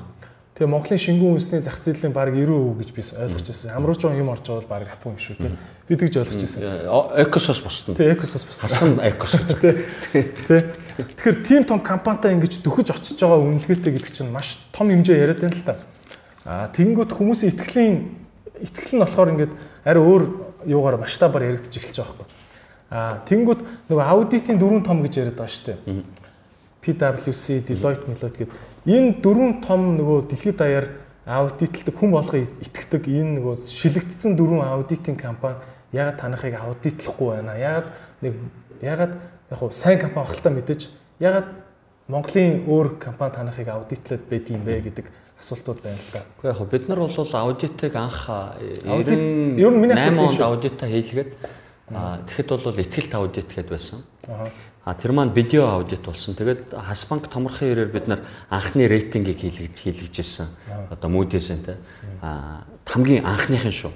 [0.56, 3.76] Тэгээ Монголын шингэн үндэсний зах зээлийн баг 90% гэж би ойлгож байсан.
[3.76, 5.52] Ямар ч юм орж байгаа бол баг апу юм шүү тий.
[5.88, 6.60] Би тэгж ойлгож байсан.
[6.64, 7.92] Э, Экосос бусна.
[7.96, 9.60] Тий, экосос бас Хасан экос гэж.
[10.48, 10.64] Тий.
[10.96, 15.44] Тэгэхээр тим том компанитай ингэж дөхөж очиж байгаа үнэлгээтэй гэдэг чинь маш том хэмжээ яриад
[15.44, 15.76] байна л та.
[16.48, 17.96] Аа тэгэнгүүт хүмүүсийн итгэлийн
[18.64, 19.54] итгэл нь болохоор ингээд
[19.84, 20.24] арай өөр
[20.72, 22.28] юугаар масштабаар яригдчих эхэлж байгаа.
[22.90, 26.04] Аа тэгэнгүүт нөгөө аудитын дөрвөн том гэж яриад байгаа шүү дээ.
[26.86, 30.88] PwC, Deloitte, Deloitte гэдэг энэ дөрвөн том нөгөө дэлхийд даяар
[31.26, 35.58] аудитлдаг хүн болгоо итгэдэг энэ нөгөө шилэгдсэн дөрвөн аудитын компани
[35.90, 37.58] ягаад танахыг аудитлахгүй байна?
[37.58, 37.90] Ягаад
[38.22, 38.34] нэг
[38.86, 39.14] ягаад
[39.50, 40.82] яг хуу сайн компани багталтаа мэдээж
[41.18, 41.48] ягаад
[42.06, 45.06] Монголын өөр компани танахыг аудитлаад байд юм бэ гэдэг
[45.42, 46.22] асуултууд байна л да.
[46.38, 50.30] Гэхдээ яг бид нар бол аудитыг анх Аудит- 90 ер нь миний асуулт 8 тийм
[50.30, 51.30] онд аудитаа хийлгээд
[51.92, 54.02] аа тэгэхэд бол ихтгэлт аудит гэдээ байсан.
[54.86, 56.36] А тэр маань видео аудит болсон.
[56.36, 60.48] Тэгээд Хасбанк томрохын ирээр бид нар анхны рейтингийг хийлгэж хийлгэжсэн.
[60.90, 61.78] Одоо Moody's-ийн те.
[62.22, 63.92] А хамгийн анхныхын шүү.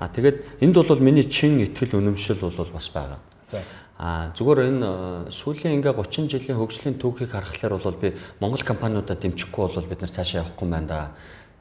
[0.00, 3.18] А тэгээд энд бол миний чин итгэл үнэмшил бол бас байгаа.
[3.48, 3.64] За.
[3.96, 4.88] А зүгээр энэ
[5.32, 8.12] сүүлийн ингээ 30 жилийн хөгжлийн түүхийг харахаар бол би
[8.44, 11.00] Монгол компаниудаа дэмжихгүй бол бид нар цаашаа явахгүй байна да.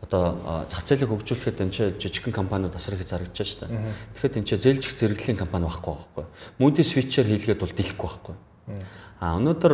[0.05, 3.73] Одоо зах зээлийг хөгжүүлэхэд энэ чинь жижигхэн компаниуд асар их зарагдаж шүү дээ.
[4.21, 6.25] Тэгэхэд энэ чинь зээлжих зэрэглэлийн компани байхгүй байхгүй.
[6.61, 8.35] Moody's Fitch-ээр хийлгээд бол дийлэхгүй байхгүй.
[9.19, 9.73] А өнөөдөр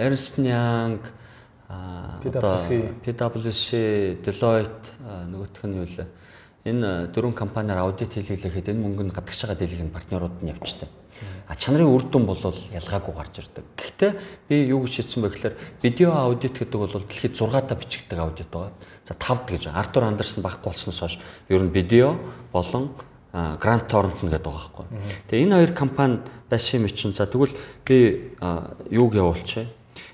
[0.00, 1.00] Ernst Young
[2.24, 2.56] одоо
[3.04, 3.68] PwC.
[4.24, 4.88] Deloitte
[5.28, 6.08] нөгөөх нь юу лээ.
[6.64, 10.88] Энэ дөрвөн компаниар аудит хийлгэлэхэд энэ мөнгө нь гадагш байгаа дийлэх нь партнерууд нь явжтай.
[11.48, 13.64] А чанарын үр дүн бол ялгаагүй гарч ирдэг.
[13.74, 14.12] Гэхдээ
[14.48, 18.50] би юу гэж хэлсэн бэ гэхээр видео аудит гэдэг бол дэлхийд 6 та бичигддэг аудит
[18.50, 18.72] байгаа.
[19.04, 19.66] За 5 гэж.
[19.74, 21.18] Артур Андерсон баггүй болсноос хойш
[21.48, 22.16] ер нь видео
[22.52, 22.92] болон
[23.32, 24.86] а, Grant Thornton гэдэг байгаа байхгүй.
[25.30, 26.20] Тэгээ энэ хоёр компани
[26.50, 28.36] байшин мэчин за тэгвэл би
[28.90, 29.66] юуг явуулчих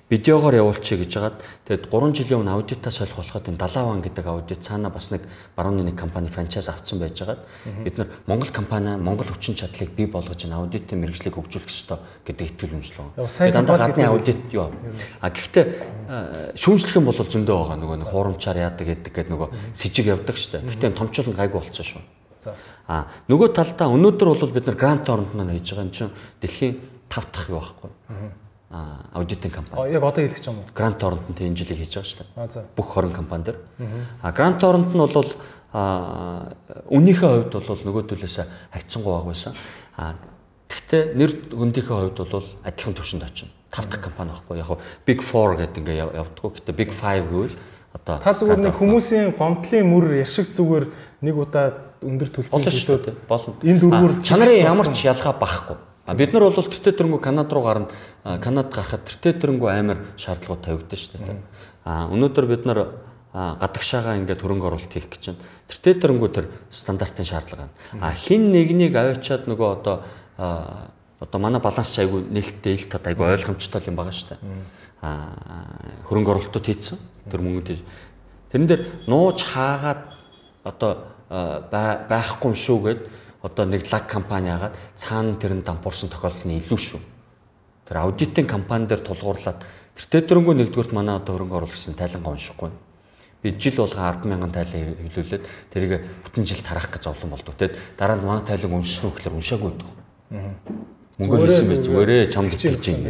[0.08, 1.36] видеогоор явуулчих гэж хагаад
[1.68, 5.84] тэгээд 3 жилийн өмнө аудитаа солих болоход энэ Далаван гэдэг аудит цаана бас нэг барууны
[5.84, 7.44] нэг компани франчайз авцсан байж хагаад
[7.84, 12.56] бид нар Монгол компани Монгол хүчин чадлыг бий болгож энэ аудитын мэрэгжлийг хөгжүүлэх ёстой гэдэг
[12.56, 13.52] итгэл Яг байгаа.
[13.52, 14.72] дандаа гадны аудит юу.
[15.20, 19.80] А гэхдээ шүүмжлэх юм бол зөндөө байгаа нөгөө нэг хуурамчаар яадаг гэдэг гэдэг нөгөө с
[19.84, 20.64] ิจ явдаг штэ.
[20.64, 22.02] Гэхдээ нь гайгүй болцсон шүү.
[22.40, 22.56] За.
[22.88, 26.80] А нөгөө талдаа өнөөдөр бол бид нар грант оронд маань хийж байгаа юм чинь дэлхийн
[27.12, 28.47] 5 дахь юу байхгүй.
[28.70, 29.92] Аудитын компани.
[29.92, 30.68] Яг одоо хэлэх юм уу?
[30.74, 32.28] Грант Торрент энэ жилийг хийж байгаа шүү дээ.
[32.36, 32.64] А за.
[32.76, 33.58] Бүх 20 компани дээр.
[34.20, 35.32] А Грант Торрент нь бол
[35.72, 36.52] а
[36.92, 38.44] үнийхээ хувьд бол нөгөө төлөөсөө
[38.76, 39.54] хайцсангүй баг байсан.
[39.96, 40.14] А
[40.68, 43.50] Гэхдээ нэр хөндийнхээ хувьд бол адилхан түвшинд очино.
[43.72, 44.60] Тав дахь компани байхгүй.
[44.60, 44.76] Яг
[45.08, 46.50] Big 4 гэдэг ингээ явдггүй.
[46.60, 47.56] Гэхдээ Big 5 гэвэл
[47.96, 50.92] одоо Та зүгээр нэг хүмүүсийн гомдлын мөр яшиг зүгээр
[51.24, 51.72] нэг удаа
[52.04, 53.16] өндөр төлбөр дээ.
[53.24, 53.56] Болно.
[53.64, 55.76] Энэ дөрвөр чанарын ямар ч ялгаа багхгүй.
[56.08, 57.88] А бид нар бол тэртээ төрөнгөө Канад руу гарна.
[58.24, 61.42] А, Канад гарахад тэртээ төрөнгөө амар шаардлагууд тавигдсан шүү дээ.
[61.84, 62.80] А өнөөдөр бид нар
[63.32, 65.44] гадагшаага ингээд хөрөнгө оруулалт хийх гэж байна.
[65.68, 68.02] Тэртээ төрөнгөө тэр стандартын шаардлага байна.
[68.02, 69.96] А хин нэгнийг аваачаад нөгөө одоо
[71.20, 74.40] одоо манай баланс ч айгүй нээлттэй ил тод айгүй ойлгомжтой юм байгаа шүү дээ.
[75.02, 75.08] А
[76.08, 76.98] хөрөнгө оруулалтууд хийцэн
[77.30, 77.82] тэр мөнгөд
[78.54, 80.02] тэрэн дээр нууж хаагаад
[80.64, 80.90] одоо
[81.28, 83.00] байхгүй юм шүү гэд
[83.42, 87.00] одоо нэг лаг компани агаад цаана тэр нь дампуурсан тохиолдол нь илүү шүү.
[87.88, 89.64] Тэр аудитын компани дээр тулгуурлаад
[89.96, 92.70] тэр тедрэнгөө нэгдүгürt манай одоо хөрөнгө оруулагчийн тайлангаа уншихгүй.
[93.40, 97.56] Би жил болгон 100000 тайлан хэвлүүлээд тэрийг бүтэн жил тарах гэж зовлон болдог.
[97.56, 99.88] Тэгэд дараа нь манай тайлан уншсан уу гэхээр уншаагүй байдаг.
[101.18, 103.02] Мөнгө хийсэн байж зүгээрээ чамд итгэж юм.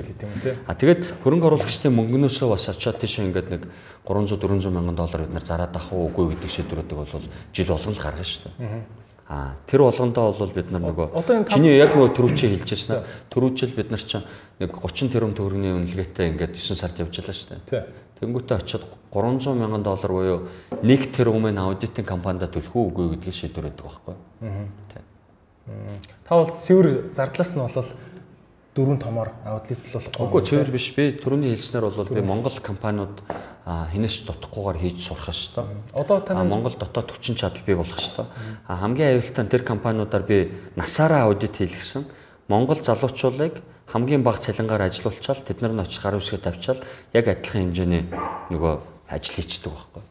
[0.64, 3.62] А тэгээд хөрөнгө оруулагчдын мөнгнөөсөө бас очиод тийш ингээд нэг
[4.08, 7.92] 300 400 мянган доллар бид нар зараад авах уу үгүй гэдэг шийдвэрүүдийг бол жил болгон
[7.92, 9.08] л гаргана шүү дээ.
[9.28, 13.04] А тэр болгондоо бол бид нар нөгөө чиний яг нөгөө төрүүчээ хэлжсэн аа.
[13.28, 14.24] Төрүүчл бид нар чинь
[14.58, 17.86] нэг 30 тэрбум төгрөгийн үнэлгээтэй ингээд 9 сард явж байлаа шүү дээ.
[18.18, 20.38] Тэнгүүтээ очиод 300 мянган доллар буюу
[20.82, 24.14] 1 тэрбумын аудитын компанид төлөх үгүй гэдгийг шийдвэр өгдөг байхгүй.
[24.90, 25.02] Тий.
[26.26, 27.86] Та бол цэвэр зардлаас нь бол
[28.74, 30.26] дөрвөн томоор аудлитлуулахгүй.
[30.26, 30.90] Үгүй цэвэр биш.
[30.94, 33.22] Би түрүүний хэлснээр бол би Монгол компаниуд
[33.66, 35.98] а, хинээс дутахгүйгээр хийж сурах шүү дээ.
[35.98, 38.26] Одоо А таны Монгол дотоод хүчин чадал бий болох шүү дээ.
[38.70, 42.06] Хамгийн аюултай нь тэр компаниудаар би насаараа аудит хийлгэсэн.
[42.46, 43.58] Монгол залуучуулыг
[43.92, 46.80] хамгийн бага цалингаар ажилуулчаал тэд нар нь очих гар үсгээ тавьчаал
[47.16, 48.04] яг адилхан хэмжээний
[48.52, 48.74] нөгөө
[49.08, 50.02] ажил хийчихдэг байхгүй.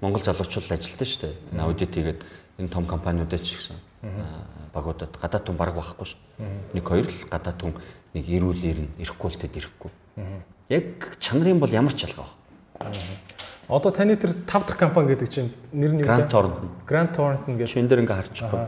[0.00, 1.34] Монгол залуучууд ажилтдаг шүү дээ.
[1.52, 2.20] Энэ аудит хийгээд
[2.62, 3.74] энэ том компаниудад ч гэсэн
[4.06, 6.20] а, багуудад гадаад түн баг байхгүй шүү.
[6.78, 7.74] Нэг хоёр л гадаад түн
[8.14, 9.90] нэг ирүүл ирнэ, ирэхгүй л тэд ирэхгүй.
[10.70, 12.30] Яг чанарын бол ямар ч ялгаа
[12.78, 12.94] байна.
[13.68, 16.14] одоо таны тэр 5 дахь компани гэдэг чинь нэр нь юу вэ?
[16.14, 16.68] Grand Thornton.
[16.86, 17.74] Grand Thornton гэдэг.
[17.74, 18.62] Чин дээр ингээ харчихгүй.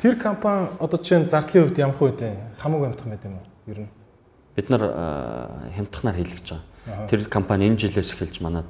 [0.00, 2.40] Тэр компани одоо чинь зардлын хувьд ямар хувь вэ?
[2.56, 3.49] Хамаагүй амтхан байт юм уу?
[3.66, 3.88] Ер нь.
[4.56, 6.46] бид нар а, хямдханаар хийлгэж
[6.86, 7.08] байгаа.
[7.08, 8.66] Тэр компани энэ жилээс эхэлж манад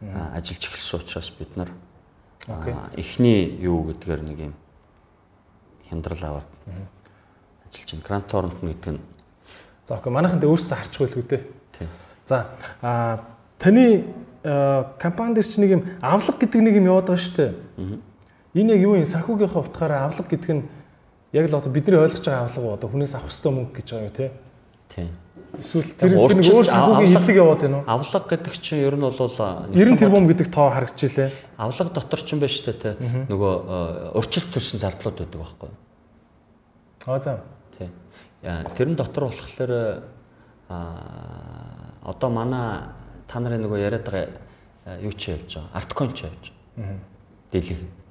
[0.00, 1.70] ажиллаж эхэлсэн учраас бид нар
[2.96, 4.54] эхний юу гэдгээр нэг юм
[5.88, 6.48] хямдрал аваад
[7.66, 8.06] ажиллаж байна.
[8.06, 9.00] Грант Торрент гэдэг нь
[9.84, 10.12] За окей.
[10.12, 11.42] Манайхан дэ өөрсдөө харчихгүй л үү дээ.
[11.74, 11.88] тийм.
[12.24, 13.26] За а
[13.58, 14.06] таны
[14.98, 17.52] компани дээр чи нэг юм авлага гэдэг нэг юм яваад байгаа шүү дээ.
[18.54, 20.62] Энэ яг юу юм санхүүгийнхаа утгаараа авлага гэдэг нь
[21.32, 22.76] яг л одоо бидний ойлгож байгаа авлага?
[22.76, 24.30] Одоо хүнээс авах ёстой мөнгө гэж байгаа юу те?
[24.94, 25.10] Тийм.
[25.52, 27.84] Эсвэл тэр нэг өөр санхүүгийн хиллэг яваад байна уу?
[27.88, 31.30] Авлага гэдэг чинь ер нь бол а, 90 тэрбум гэдэг тоо харагдчихлээ.
[31.56, 32.90] авлага дотор ч юм байна шүү дээ те.
[33.28, 33.76] Нөгөө а,
[34.16, 35.76] урьдчилт төлсөн зардлууд байдаг байхгүй юу?
[37.08, 37.40] Аа за.
[37.76, 37.88] Тий.
[38.40, 39.72] Яа, тэрэн дотор болохоор
[40.68, 40.78] а
[42.04, 42.92] одоо манай
[43.28, 45.70] та нарын нөгөө яриад байгаа юу ч явж байгаа.
[45.76, 46.96] Арткон ч явж байгаа.
[47.52, 48.01] Дэлэг.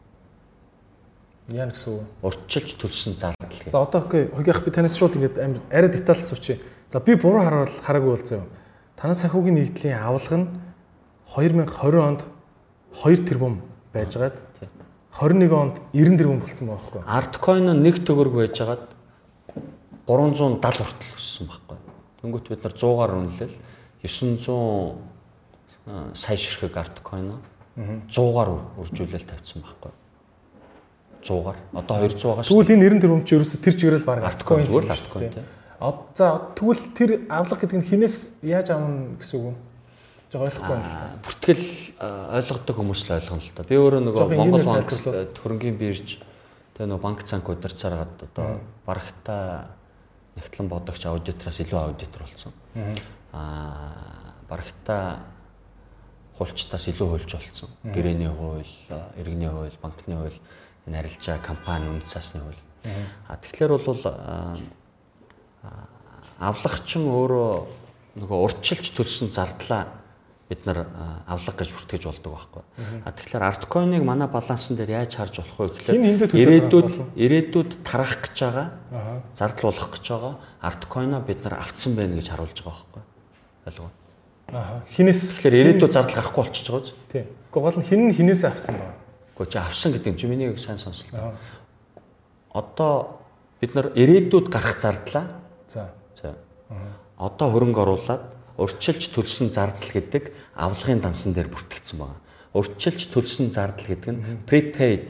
[1.49, 2.05] Яа гэсэн үг.
[2.21, 3.71] Урьдчилж төлсөн зардал гэх.
[3.73, 4.29] За одоо окей.
[4.29, 6.61] Хогийнх би танаас шууд ингээд амар арай деталс суучих.
[6.93, 8.45] За би буруу харуул хараагүй бол заяа.
[8.95, 10.47] Танай санхүүгийн нэгдлийн авлага нь
[11.25, 12.21] 2020 онд
[12.93, 13.61] 2 тэрбум
[13.93, 14.37] байжгаад
[15.11, 17.01] 21 онд 90 тэрбум болсон байгаа байхгүй?
[17.07, 18.85] Арткойн нь нэг төгрөг байжгаад
[20.07, 21.77] 370 хүртэл өссөн байхгүй.
[22.21, 23.55] Тэнгүүт бид нар 100-аар үнэлэл
[24.03, 24.95] 900
[25.87, 27.39] а, сая ширхэг арткойн
[28.11, 29.91] 100-аар үржүүлэл тавьсан байхгүй.
[31.21, 31.57] 100-аар.
[31.73, 32.51] Одоо 200 байгаа шүү.
[32.51, 35.45] Тэгвэл энэ 90 тэрбум чи ерөөсө тэр чигээрэл баг Арткойн зүгээр л арткойн тий.
[36.17, 39.57] За тэгвэл тэр авлага гэдэг нь хинээс яаж авна гэсэн үг юм?
[40.31, 41.05] Жог ойлгохгүй байна л та.
[41.25, 41.65] Бүртгэл
[42.37, 43.65] ойлгодог хүмүүс л ойлгоно л та.
[43.65, 46.21] Би өөрөө нөгөө Монгол банк хөрөнгөний бирж
[46.77, 49.75] тэгээ нөгөө банк цанк удирцаараад одоо барагтаа
[50.39, 52.53] нэгтлэн бодогч аудитороос илүү аудитор болсон.
[53.35, 55.19] Аа барагтаа
[56.39, 57.69] хулчтаас илүү хуульч болсон.
[57.85, 58.71] Гэрээний хууль,
[59.19, 60.39] иргэний хууль, банкны хууль,
[60.89, 62.61] арилжаа компани үндэс засны хууль.
[63.29, 64.01] А тэгэхээр бол
[66.41, 67.51] авлагчин өөрөө
[68.17, 70.01] нөгөө урьдчилж төлсөн зардлаа
[70.51, 70.83] бид нар
[71.29, 72.63] авлага гэж бүртгэж болдог байхгүй.
[73.05, 78.35] А тэгэхээр арткойныг манай балансан дээр яаж харж болох вэ гэхээр ирээдүйд ирээдүйд тарах гэж
[78.35, 79.21] байгаа Аа.
[79.37, 83.03] зардлуулах гэж байгаа арткойноо бид нар авцсан байна гэж харуулж байгаа байхгүй.
[83.71, 83.89] Ойлгоо.
[84.51, 84.83] Аа.
[84.91, 86.93] Хинээс Тэгэхээр ирээдүйд зардал гарахгүй болчихж байгаа биз?
[87.07, 87.25] Тийм.
[87.31, 88.95] Гэхдээ гол нь хин нь хинээс авсан байна.
[89.37, 91.35] Гэхдээ чи авсан гэдэг юм чи миний үг сайн сонслоо.
[92.53, 93.21] Одоо
[93.59, 95.41] бид нар ирээдүйд гарах зардлаа
[95.71, 95.89] За.
[96.15, 96.35] За.
[97.17, 98.23] Одоо хөрөнгө оруулаад
[98.59, 102.19] урьдчилж төлсөн зардал гэдэг авлагын дансан дээр бүртгэгдсэн байна.
[102.51, 105.07] Урьдчилж төлсөн зардал гэдэг нь prepaid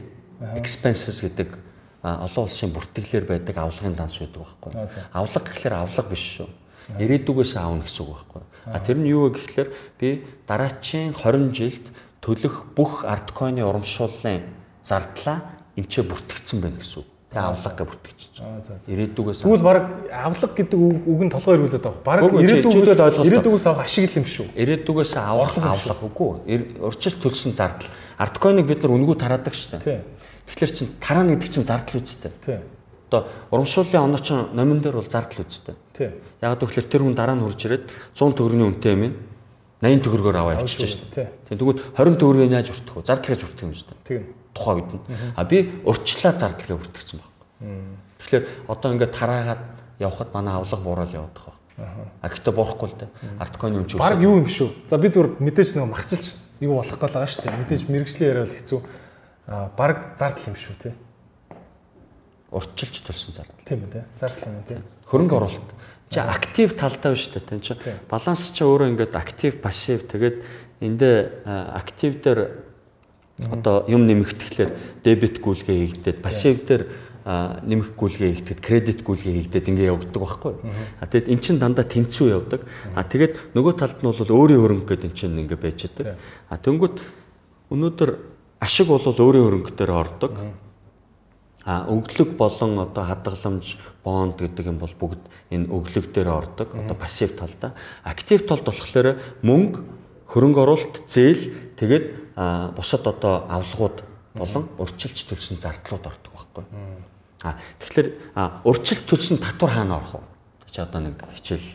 [0.53, 1.57] expenses гэдэг
[2.03, 4.72] олон улсын бүртгэлээр байдаг авлагын данс байдаг байхгүй.
[5.14, 6.49] Авлага гэхэлэр авлага биш шүү.
[7.02, 8.41] Ирээдүгээс аавна гэсэн үг байхгүй.
[8.69, 10.10] А тэр нь юу вэ гэхэлэр би
[10.45, 11.85] дараачийн 20 жилд
[12.22, 14.45] төлөх бүх арткойны урамшууллын
[14.85, 15.41] зардлаа
[15.76, 17.10] эмчээ бүртгэгдсэн байна гэсэн үг.
[17.31, 18.76] Тэгээ авлага гэ бүртгэж за.
[18.91, 22.03] ирээдүгээс Тэгвэл баг авлага гэдэг үг нь толгой ирүүлээд байгаа.
[22.03, 23.27] Баг чиглэл ойлголт.
[23.31, 24.48] ирээдүгээс авах ашиг юм шүү.
[24.52, 26.31] ирээдүгээс авах авлага үгүй.
[26.84, 27.88] Урьдчилан төлсөн зардал.
[28.19, 30.03] Арткойныг бид нар үнгүү тараадаг шүү дээ.
[30.52, 32.31] Тэгэхээр чин тараана гэдэг чин зардал үстэй.
[32.43, 32.60] Тий.
[33.07, 35.76] Одоо урамшууллын оноо чин номон дээр бол зардал үстэй.
[35.95, 36.11] Тий.
[36.43, 39.31] Яг тэгэхээр тэр хүн дараа нь хурж ирээд 100 төгрөгийн үнэтэй юм
[39.82, 41.30] 80 төгрөгөөр аваа Авч явчихж шүү дээ.
[41.49, 43.06] Тэгвэл 20 төгрөгийг яаж өртөх вэ?
[43.10, 44.06] Зардал гэж өртөх юм шүү дээ.
[44.06, 44.22] Тэг.
[44.53, 45.02] Тухайн үед нь.
[45.34, 47.32] А би урьдчилаа зардлага өртөгцсөн баг.
[48.22, 49.64] Тэгэхээр одоо ингээд тараагаад
[49.98, 51.58] явхад манай авлага буурал явах баг.
[52.22, 53.10] А гэхдээ бурахгүй л дээ.
[53.41, 54.86] Арткойны үнч Баг юу юм шүү.
[54.86, 57.58] За би зүгээр мэдээж нэг махчилж юу болох гал байгаа шүү дээ.
[57.66, 58.80] Мэдээж мэрэгжлийн яриа бол хэцүү.
[59.49, 60.94] Аа баг зардал юм шүү тий.
[62.52, 63.64] урьдчилж төлсөн зардал.
[63.64, 64.03] Тийм үү тий.
[64.20, 64.78] Зардал юм тий.
[65.08, 65.72] хөрөнгө оруулалт.
[66.12, 67.40] Чи актив талдаа биш үү?
[67.40, 67.74] Тэн чи
[68.12, 70.44] баланс чи өөрөө ингээд актив, пассив тэгээд
[70.84, 72.40] эндээ актив дээр
[73.48, 74.72] одоо юм нэмэх тэгэхээр
[75.08, 76.84] дебет гүйлгээ хийгдээд пассив дээр
[77.64, 80.54] нэмэх гүйлгээ хийгдээд кредит гүйлгээ хийгдээд ингээ явагддаг байхгүй.
[81.00, 82.68] А тэгээд эн чин дандаа тэнцүү явдаг.
[82.92, 86.20] А тэгээд нөгөө талд нь бол өөрийн хөрөнгө гэдэг эн чин ингээ байж байгаа.
[86.50, 86.98] А тэнгүүт
[87.72, 88.10] өнөөдөр
[88.60, 90.34] ашиг бол өөрийн хөрөнгө дээр ордог.
[91.66, 95.22] А өглөг болон одоо хадгаламж бонд гэдэг юм бол бүгд
[95.54, 96.74] энэ өглөг дээр ордог.
[96.74, 97.78] Одоо пассив талдаа.
[98.02, 99.86] Актив талд болохоор мөнгө,
[100.26, 102.34] хөрөнгө оруулалт, зээл тэгээд
[102.74, 104.02] бусад одоо авлагууд
[104.34, 106.66] болон урьдчилж төлсөн зардлууд ордог байхгүй.
[107.46, 108.10] А тэгэхээр
[108.66, 110.26] урьдчилж төлсөн татвар хаана орох вэ?
[110.72, 111.68] Чи одоо нэг хичээл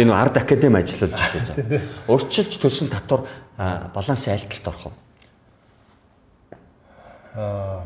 [0.00, 1.12] би нөө ард академи ажиллаж
[1.56, 1.82] байна.
[2.08, 3.26] Урьдчилж төлсөн татвар
[3.58, 4.94] а, балансын айлталт орох вэ?
[7.36, 7.84] Аа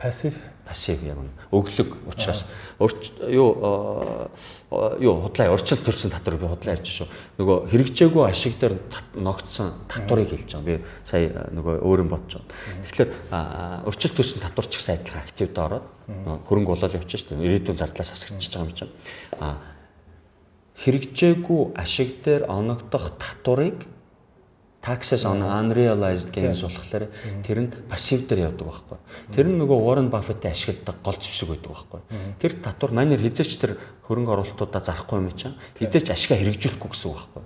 [0.00, 0.36] пассив
[0.70, 2.46] пассив яг нь өглөг учраас
[2.78, 7.08] юу э, юу худлаа урьдчилт төрсэн татвар би худлаа ярьж шүү.
[7.42, 8.78] Нөгөө хэрэгжээгүй ашиг дээр
[9.18, 10.62] ногдсон татварыг хэлж байгаа.
[10.62, 12.86] Би сая э, нөгөө өөр юм бодож байгаа.
[12.86, 15.86] Тэгэхээр а, урьдчилт төрсэн татвар ч гэсэн адилхан активд ороод
[16.46, 17.42] хөрөнгө болол явчих шүү.
[17.42, 18.94] Ирээдүйн зардлаас асгчихж байгаа юм чинь.
[19.42, 19.58] А
[20.86, 23.84] хэрэгжээгүй ашиг дээр оногдох татварыг
[24.82, 27.12] taxes on unrealized gains болохоор
[27.44, 28.98] тэр нь пассив дээр явдаг байхгүй.
[29.36, 32.00] Тэр нь нөгөө Warren Buffett-ийн ашигладаг гол зэвсэг байдаг байхгүй.
[32.40, 33.76] Тэр татвар манер хизээч тэр
[34.08, 37.44] хөрөнгө оруулалтуудаа зарахгүй юм чинь хизээч ашигаа хэрэгжүүлэхгүй гэсэн үг байхгүй.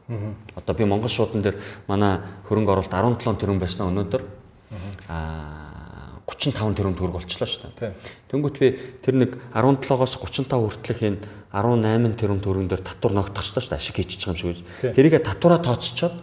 [0.55, 1.59] Одоо би Монгол шуудан дээр
[1.90, 4.23] манай хөрөнгө оруулалт 17 тэрбум байснаа өнөөдөр.
[5.11, 5.65] Аа
[6.24, 7.93] 35 тэрбум төгрөг болчихлоо шүү дээ.
[8.32, 8.69] Тэнгүүт би
[9.05, 11.20] тэр нэг 17-оос 35 хүртэлх энэ
[11.52, 13.77] 18 тэрбум төгрөгөн дээр татвар ногдох шүү дээ.
[13.77, 14.65] Ашиг хийчих юм шиг.
[14.81, 16.16] Тэрийгэ татвараа тооцчоод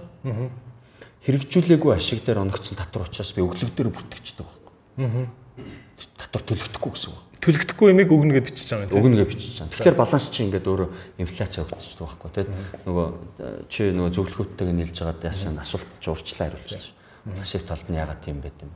[1.26, 5.28] хэрэгжүүлээгүй ашиг дээр оногдсон татвар учраас би өглөг дээр бүртгэждэг байхгүй.
[6.18, 7.22] Татвар төлөгдөхгүй гэсэн үг.
[7.42, 9.02] төлөгдөхгүй юмыг өгнө гэж бичиж байгаа юм тийм.
[9.02, 9.74] Өгнө гэж бичиж байгаа.
[9.74, 10.90] Тэгэхээр баланс чи ингээд өөрөө
[11.22, 12.30] инфляци өгдөждөг байхгүй.
[12.38, 12.52] Тэгээд
[12.86, 13.08] нөгөө
[13.42, 16.94] э, чи нөгөө зөвлөхөдтэйг нийлж байгаад яасан асуулт чи урчлаа хариулж.
[17.38, 18.74] Пассив талд нь яагаад тийм байд юм.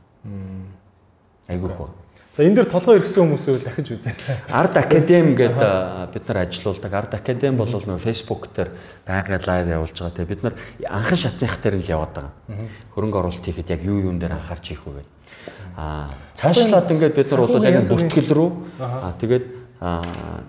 [1.48, 1.88] Айгүйх ба.
[2.36, 4.14] За энэ дээр толгой иргэсэн хүмүүсээ дахиж үзээ.
[4.52, 6.92] Ард академи гэдэг бид нар ажилуулдаг.
[6.92, 8.76] Ард академи бол нөгөө Facebook дээр
[9.08, 10.16] байнга лайв явуулж байгаа.
[10.20, 10.54] Тэгээ бид нар
[10.84, 12.32] анхан шатных дээр л яваад байгаа.
[12.92, 15.16] Хөрөнгө оруулалт хийхэд яг юу юун дээр анхаарч хийх вэ гэдэг.
[15.80, 18.50] Аа цаашлаад ингээд бид нар бол яг бүртгэл рүү
[18.84, 19.46] аа тэгээд
[19.80, 20.02] аа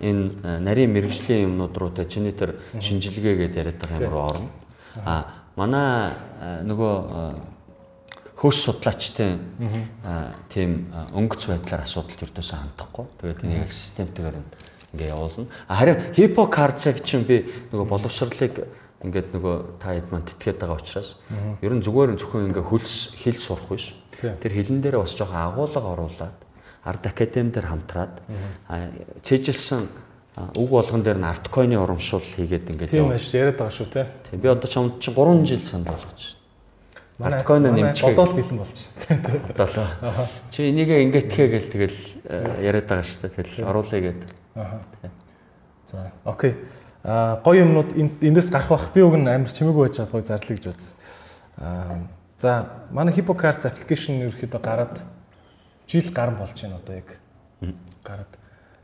[0.04, 4.50] энэ нарийн мэрэгжлийн юмнууд руу тэ чиний тэр шинжилгээ гэдээ яриад байгаа юм руу орно.
[5.08, 5.24] Аа
[5.56, 6.12] манай
[6.68, 7.56] нөгөө
[8.38, 9.40] хөөс судлаачдын
[10.06, 13.06] аа, тийм өнгөц байдлаар асуудалд ердөөсөө хандахгүй.
[13.18, 14.38] Тэгээд энийг системтэйгээр
[14.94, 15.50] ингээ явуулна.
[15.66, 18.62] Харин хипокарцаг чинь би нөгөө боловсролыг
[19.02, 21.18] ингээд нөгөө та хэд маань тэтгээд байгаа учраас
[21.66, 23.98] ер нь зүгээр зөвхөн ингээ хөлс хэл сурах биш.
[24.18, 26.38] Тэр хэлэн дээрээ бас жоохон агуулга оруулаад
[26.86, 28.14] ард академи дээр хамтраад
[28.70, 28.90] аа,
[29.26, 29.82] цээжилсэн
[30.38, 34.06] аа, үг болгон дээр нь арткойны урамшуул хийгээд ингээд Тийм маш яриад байгаа шүү те.
[34.34, 36.37] Би одоо чамд чи 3 жил санал болгож
[37.18, 38.14] Манай Арткойн нэмчихээ.
[38.14, 38.78] бодоол бэлэн болж
[39.10, 39.42] байна.
[39.58, 39.88] бодлоо.
[40.54, 41.98] Чи энийг ингэтгэе гэл тэгэл
[42.30, 43.34] э, яриад байгаа шүү дээ.
[43.42, 44.22] Тэгэл оруулъя гэд.
[45.86, 46.54] За окей.
[47.04, 48.92] Аа гоё юмнууд энд- эндээс гарах бах.
[48.94, 50.98] Би уг нь амар чимээгүй байж чад гоё зарлая гэж үзсэн.
[51.58, 52.06] Аа
[52.38, 55.02] за манай Hippocards application ерөөхдөө гараад
[55.90, 57.18] жил гарan болж байна одоо яг.
[58.06, 58.32] Гараад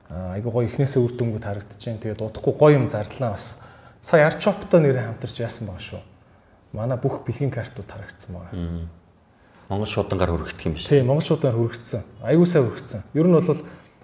[0.10, 2.00] аа айгу гоё ихнээсээ үр дүнгууд харагдаж байна.
[2.02, 3.60] Тэгээд удахгүй гоё юм зарлаа бас.
[4.02, 6.02] Сая Archop-то нэрээ хамтарч яасан байгаа шүү.
[6.74, 8.90] Манай бүх бэлгийн картууд харагдсан байгаа.
[9.70, 10.90] Монгол шуудангаар хөргөх юм биш.
[10.90, 12.02] Тийм, Монгол шуудаар хүрэгдсэн.
[12.26, 13.02] Аюу сайн хүрэгдсэн.
[13.14, 13.62] Ер нь бол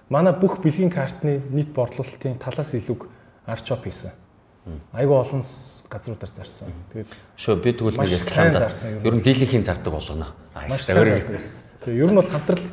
[0.09, 3.09] манай бүх бэлгийн картны нийт борлуулалтын талаас илүүг
[3.49, 4.13] арчоп хийсэн.
[4.93, 5.41] Аюу олон
[5.89, 6.69] газруудаар зарсан.
[6.93, 7.09] Тэгээд
[7.41, 8.69] Шөө би тэгвэл нэг ялсандаа.
[8.69, 9.01] зарсан.
[9.01, 10.33] Ер нь дийлийнхийн зардаг болгоно.
[10.53, 11.65] Аа зардаг байсан.
[11.81, 12.65] Тэгээ ер нь бол хамтрал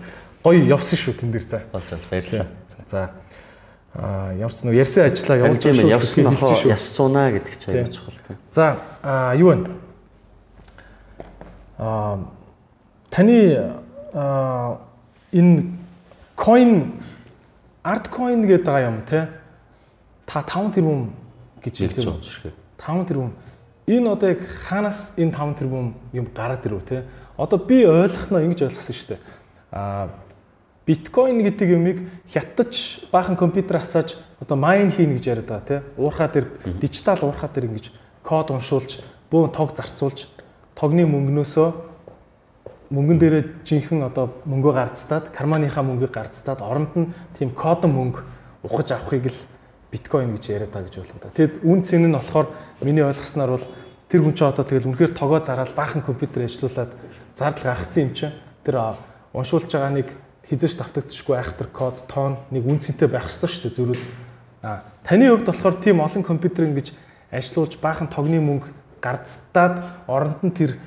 [0.44, 1.64] гоё явсан шүү тэн дээр за.
[1.73, 2.05] болж байна.
[2.12, 2.48] Баярлалаа.
[2.85, 3.10] За.
[3.97, 5.89] Ямарч нөө ярьсан ажлаа явуулж байгаа шүү.
[5.89, 6.70] явсан гэдгийг нохоо хэлж шүү.
[6.77, 8.36] яс цунаа гэдэг чинь чухал тийм.
[8.52, 8.77] За
[9.40, 9.85] юу вэ?
[11.78, 12.19] Аа
[13.11, 13.77] таны
[14.15, 14.81] аа
[15.32, 15.65] энэ
[16.36, 17.01] coin
[17.85, 19.28] art coin гэдэг байгаа юм те
[20.27, 21.12] та 5 тэрбум
[21.62, 22.24] гэж зуун үү?
[22.24, 22.55] зэрэг.
[22.81, 23.32] 5 тэрбум.
[23.86, 27.05] Энэ одоо яг хаанаас энэ 5 тэрбум юм гараад ирв те?
[27.36, 29.20] Одоо би ойлгох нь ингэж ойлгосон шүү дээ.
[29.73, 30.09] Аа
[30.86, 35.82] биткойн гэдэг юмыг хятадч баахан компьютер асааж одоо майн хийнэ гэж яриад байгаа те.
[35.98, 36.47] Уурхаа дээр
[36.81, 37.90] дижитал уурхаа дээр ингэж
[38.23, 40.27] код уншуулж бөөн тог зарцуулж
[40.77, 41.69] тогны мөнгнөөсөө
[42.93, 48.20] мөнгөн дээрээ жинхэнэ одоо мөнгөө гарцтаад карманыхаа мөнгийг гарцтаад оронд нь тийм кодон мөнгө
[48.62, 49.40] ухаж авахыг л
[49.90, 51.35] биткойн гэж яриад байгаа гэж байна да.
[51.35, 52.47] Тэгэд үн цэн нь болохоор
[52.85, 53.66] миний ойлгосноор бол
[54.07, 56.94] тэр хүн чинь одоо тэгэл үнэхээр тогоо зараад баахан компьютер ажиллуулад
[57.35, 58.77] зардал гаргацсан юм чинь тэр
[59.35, 60.09] уншуулж байгаа нэг
[60.47, 64.05] хизээш давтагдчихгүй айхтар код тон нэг үн цэнтэй байх ёстой шүү дээ зөрүүл.
[64.62, 66.94] А таны хувьд болохоор тийм олон компьютер ингэж
[67.35, 68.70] ажиллуулж баахан тогны мөнгө
[69.01, 70.78] гарцтаад оронд нь тэр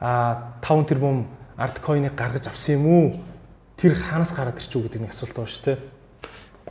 [0.00, 1.26] а 5 тэрбум
[1.56, 3.06] арт койныг гаргаж авсан юм уу?
[3.76, 5.78] Тэр хаанаас гараад ирчихв гэдэг нэг асуулт байна шүү дээ.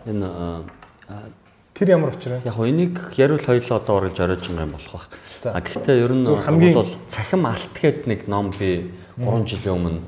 [0.06, 0.28] Энэ
[1.74, 2.42] Тэр ямар учраа?
[2.44, 5.08] яг хоо энийг яриул хоёлоо одоо оруулж оройж байгаа юм болох бах.
[5.50, 10.02] А гэхдээ ер нь бол цахим алт гээд нэг ном би 3 жилийн өмнө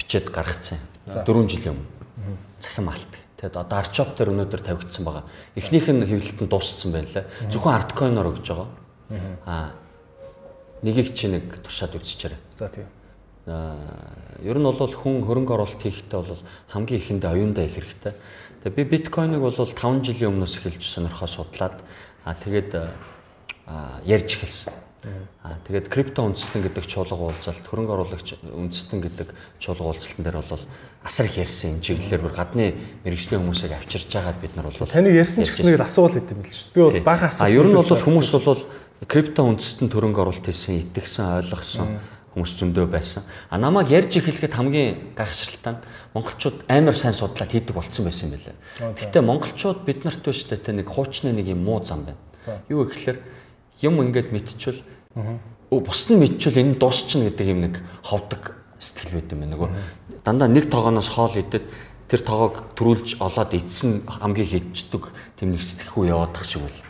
[0.00, 0.78] бичээд гаргацсан.
[1.06, 2.38] 4 жилийн өмнө.
[2.58, 3.12] Цахим алт.
[3.38, 5.24] Тэгэд одоо арчоп дээр өнөөдөр тавигдсан байгаа.
[5.54, 7.24] Эхнийх нь хэвлэлт нь дууссан байна лээ.
[7.52, 8.68] Зөвхөн арткойноор өгж байгаа.
[9.46, 9.70] Аа
[10.82, 12.40] нэгийг чи нэг туршаад үзчихээрэй.
[12.56, 12.86] За тийм.
[13.48, 13.80] Аа,
[14.44, 18.12] ер нь бол хүн хөрөнгө оруулалт хийхдээ бол хамгийн ихэндээ оюундаа их хэрэгтэй.
[18.64, 19.74] Тэгээ би биткойныг бол 5
[20.04, 21.80] жилийн өмнөөс эхэлж сонирхоо судлаад
[22.28, 22.70] аа тэгээд
[23.66, 24.72] аа ярьж эхэлсэн.
[25.46, 29.28] Аа тэгээд крипто үндэстэн гэдэг чуулга уулзалт хөрөнгө оруулагч үндэстэн гэдэг
[29.62, 30.58] чуулга уулзалтан дээр бол
[31.06, 32.74] асар их ярьсан юм чиглэлээр бүр гадны
[33.06, 36.50] мэрэгжлийн хүмүүсийг авчирж байгаад бид нар бол Таныг ярьсан ч гэсэн нэг асуул идэм бил
[36.50, 36.74] шүү.
[36.74, 36.76] дээ.
[36.76, 37.46] Би бол баахан асуулт.
[37.46, 38.60] А ер нь бол хүмүүс бол
[39.06, 42.02] крипто үндэстэн төрөнгө оруулалт хийсэн, итгэсэн, ойлгосон
[42.34, 43.22] хүмүүс зөндөө байсан.
[43.50, 45.82] А намайг ярьж эхлэхэд хамгийн гайхшралтай нь
[46.14, 48.56] монголчууд амар сайн судлаад хийдэг болцсон байсан юм байлээ.
[48.94, 52.18] Гэхдээ монголчууд бид нарт биш тэ нэг хуучны нэг юм муу зам байна.
[52.68, 53.18] Юу гэхээр
[53.82, 54.82] юм ингээд мэдчихвэл
[55.70, 59.54] өө бусд нь мэдчихвэл энэ дуусчихна гэдэг юм нэг ховдог сэтгэл байд юм байна.
[59.56, 59.68] Нөгөө
[60.24, 61.64] дандаа нэг тоогоноос хоол идэд
[62.08, 66.80] тэр тоогоог төрүүлж олоод эдсэн хамгийн хийждэг тийм нэг сэтгэхүй яваадах шиг үл.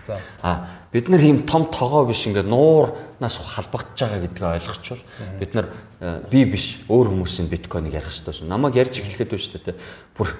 [0.43, 5.03] А бид нар ийм том тогоо биш ингээд нуурнаас халбагдж байгаа гэдгийг ойлгочвол
[5.43, 5.67] бид нар
[6.01, 8.49] э, би биш өөр хүмүүсийн биткойныг ярих хэрэгтэй шин.
[8.49, 9.75] Намайг ярьж эхлэхэд биш үү те.
[10.15, 10.31] Бүр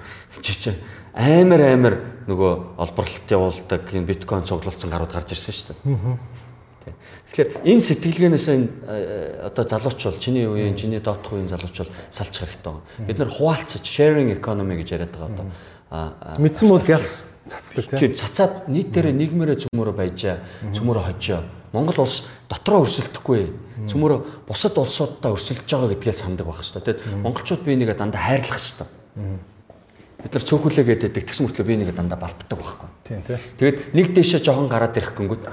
[0.41, 0.71] чи чи
[1.13, 1.95] амар амар
[2.31, 6.17] нөгөө олборлолт явуулдаг энэ биткойн цуглуулсан гарууд гарч ирсэн шүү дээ.
[7.39, 11.91] Тэгэхээр энэ сэтгэлгээнээс энэ э, одоо залууч бол чиний үеийн чиний доотх үеийн залууч бол
[12.11, 12.83] салж хэрэгтэй байна.
[13.07, 16.35] Бид нар хуваалцаж sharing economy гэж яриад байгаа одоо.
[16.35, 18.11] Мэдсэн бол гяс цацдаг тийм.
[18.11, 20.43] тий цацаад нийтээрээ нийгмээрээ цөмөрө баяжаа,
[20.75, 21.47] цөмөрө хожоо.
[21.71, 23.87] Монгол улс дотроо өрсөлдөхгүй.
[23.87, 26.99] Цөмөрө бусад улсуудтай өрсөлдөж байгаа гэдгээ сандаг байх хэрэгтэй.
[26.99, 28.87] Тэгэд монголчууд бие нэгэ дандаа хайрлах хэрэгтэй.
[30.19, 32.89] Бид нар цөөхүлээгээд байдаг тэгс мөртлөө бие нэгэ дандаа балтдаг байхгүй.
[33.07, 33.39] Тийм тийм.
[33.55, 35.47] Тэгээд нэг дэшээ жоохон гараад ирэх гингүүд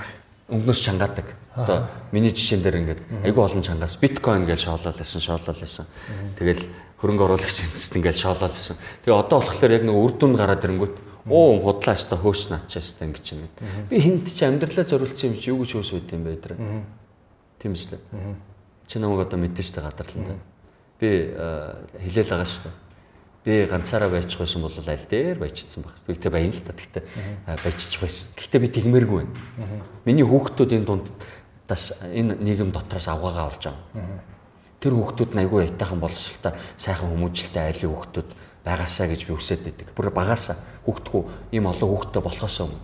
[0.47, 1.27] өнгнөөс чангаадаг.
[1.57, 5.87] Одоо миний жишээн дээр ингээд айгүй олон чангаас биткойн гэж шоолол байсан, шоолол байсан.
[6.39, 6.63] Тэгэл
[7.03, 8.79] хөрөнгө оруулагч институт ингээд шоолол байсан.
[9.03, 10.95] Тэгээ одоо болохоор яг нэг үр дүн гараад ирэнгүүт
[11.27, 13.51] оо худлаа өстой хөөс наачаастай ингэж юм.
[13.91, 16.55] Би хинт чи амьдралаа зориулсан юм чи юу гэж хөөс үүд юм бэ тэр.
[17.59, 17.99] Тийм үстэй.
[18.87, 20.39] Чи намайг одоо мэдэн штэ гадарлан та.
[21.03, 21.75] Би э,
[22.07, 22.71] хэлээл байгаа штэ.
[23.47, 25.95] Би ганцаараа байчих байсан бол аль дээр баяжчихсан баг.
[26.03, 26.75] Би тэгтээ баян л та.
[26.75, 27.03] Тэгтээ
[27.47, 28.35] э, баяжчих байсан.
[28.35, 29.87] Гэхдээ би тэгмээргүй байна.
[30.03, 31.15] Миний хүүхдүүд энэ дунд
[31.71, 34.19] тас энэ нийгэм дотроос авгаагаа олж байгаа.
[34.83, 38.31] Тэр хүүхдүүд нь айгүй ятайхан боловсралтай сайхан хүмүүжлэлтэй айлын хүүхдүүд
[38.67, 39.95] байгаасаа гэж би хүсэж байдаг.
[39.95, 41.23] Бүр багаасаа хүүхдгүү
[41.55, 42.83] ийм олон хүүхдтэй болохоос өмнө.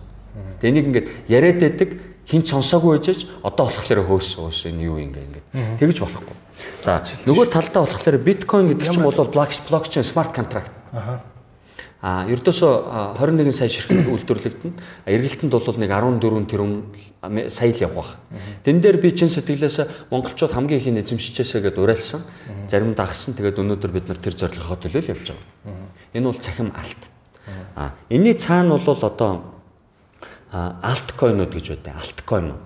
[0.63, 1.89] Тэгээ энийг ингээд яриад байдаг
[2.23, 5.43] хин ч сонсоогүй байж одоо болохоор хөөс хөөс энэ юу ингээ ингээ
[5.83, 6.35] тэгж болохгүй.
[6.83, 10.71] За нөгөө талдаа болохоор биткойн гэдэг чинь бол блокчейн смарт контракт.
[10.91, 11.23] Аха.
[12.03, 14.75] А ердөөсөө 21 сая ширхэг үйлдвэрлэгдэнэ.
[15.07, 16.91] Эргэлтэнд бол нэг 14 тэрбум
[17.47, 18.19] сая л явах.
[18.67, 22.27] Тэн дээр би чин сэтгэлээс монголчууд хамгийн их эзэмшижээсэ гэдээ уриалсан.
[22.67, 23.39] Зарим дагсан.
[23.39, 25.79] Тэгээд өнөөдөр бид нар тэр зорилгоо төлөө л явж байгаа.
[26.11, 27.01] Энэ бол цахим алт.
[27.79, 29.63] А энэний цаана бол одоо
[30.51, 32.03] алткойнууд гэж байдаг.
[32.03, 32.61] Алткойнууд.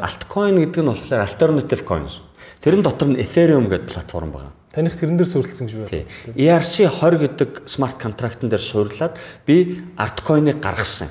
[0.00, 2.24] Алткойн гэдэг нь болохоор alternative coins.
[2.60, 4.52] Тэрэн дотор нь Ethereum гэдэг платформ байна.
[4.72, 6.06] Таних тэрэн дээр суурилсан гэж байна.
[6.34, 9.14] ERC 20 гэдэг смарт контрактын дээр суурлаад
[9.46, 11.08] би арткойныг гаргасан.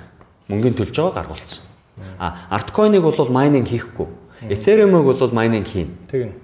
[0.47, 1.63] Мөнгөний төлж байгаа гаргуулсан.
[2.19, 4.07] А арткойныг бол майнинг хийхгүй.
[4.49, 5.97] Ethereum-ыг бол майнинг хийн.
[6.11, 6.35] Тэгнь.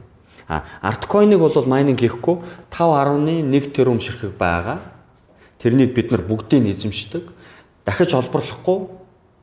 [0.48, 2.40] А арткойныг бол майнинг хийхгүй
[2.72, 4.80] 5.1 тэрбум ширхэг байгаа.
[5.64, 7.24] тэрнийг бид нар бүгдийг эзэмшдэг.
[7.86, 8.88] Дахиж олборлохгүй,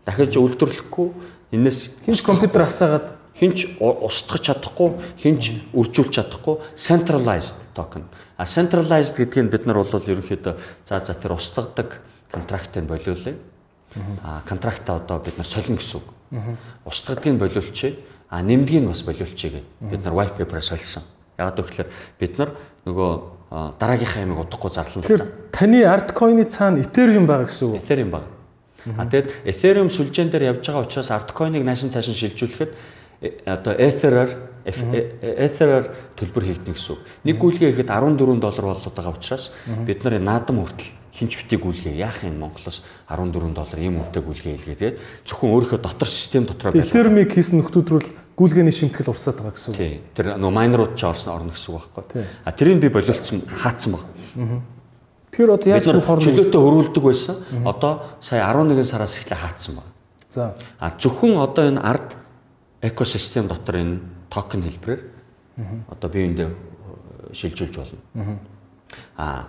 [0.05, 1.09] дахиж үйлдвэрлэхгүй
[1.53, 4.91] энэс Хинч компьютер асаагаад хинч устгах чадахгүй,
[5.21, 8.05] хинч үржүүлж чадахгүй centralized token.
[8.37, 10.55] А centralized гэдгийг бид нар бол ерөнхийдөө
[10.85, 12.01] за за тэр устгадаг
[12.33, 13.37] контрактыг болиулъя.
[14.23, 16.07] А контрактаа одоо бид нар солино гэсэн үг.
[16.85, 17.97] Устгадгийг болиулчихъя.
[18.29, 21.03] А нэмдгийг бас болиулчихъя гэд бид нар white paper-аар сольсон.
[21.39, 22.55] Яг гэвэл бид нар
[22.87, 23.11] нөгөө
[23.51, 25.03] дараагийнхаа ямиг удахгүй зарлана.
[25.03, 27.83] Тэгэхээр таны арткойны цаана Ethereum байгаа гэсэн үг.
[27.83, 28.25] Ethereum баг.
[28.97, 32.77] А тэгэд Ethereum сүлжээн дээр явж байгаа учраас арткойныг наашин цаашин шилжүүлэхэд э,
[33.21, 34.31] одоо Ether-аар
[34.65, 35.87] Ether-аар
[36.17, 37.01] төлбөр хийгдэнэ гэсэн үг.
[37.25, 39.53] Нэг гүйлгээ хийхэд 14 доллар болоод байгаа учраас
[39.89, 44.57] бид нар наадам хүртэл хинч битгий гүйлгээ яах юм Монголоос 14 доллар ийм үнэтэй гүйлгээ
[44.57, 46.87] хийлгээд зөвхөн өөрийнхөө дотор систем дотроо байж.
[46.87, 48.03] Ethereum-ийг хийсэн нөхдүүд рүү
[48.41, 49.81] гүйлгээний шимтгэл урсаад байгаа гэсэн үг.
[49.81, 50.01] Тий.
[50.17, 52.25] Тэр нөө майнерууд ч орсон орно гэсэн үг байхгүй.
[52.25, 54.05] А тэрийг би болиулсан хаацсан баг.
[55.35, 57.37] Тэгэхээр одоо яаж бүх хооронд чөлөөтэй хөрвүүлдэг байсан.
[57.69, 57.93] Одоо
[58.25, 59.87] сая 11 сараас эхлээ хаацсан баг.
[60.31, 60.55] За.
[60.81, 62.17] А зөвхөн одоо энэ арт
[62.83, 64.01] экосистем дотор энэ
[64.31, 65.03] токен хэлбэрээр
[65.91, 66.49] одоо биеиндээ
[67.33, 68.39] шилжүүлж болно.
[69.17, 69.47] А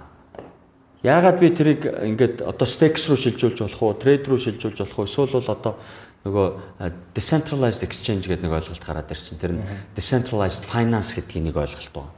[1.04, 5.08] яагаад би тэрийг ингээд одоо stakes руу шилжүүлж болох уу, trade руу шилжүүлж болох уу,
[5.08, 5.74] эсвэл бол одоо
[6.22, 6.48] нөгөө
[7.18, 9.42] decentralized exchange гэдэг нэг ойлголт гараад ирсэн.
[9.42, 9.64] Тэр нь
[9.98, 12.14] decentralized finance гэдгийг нэг ойлголт байна.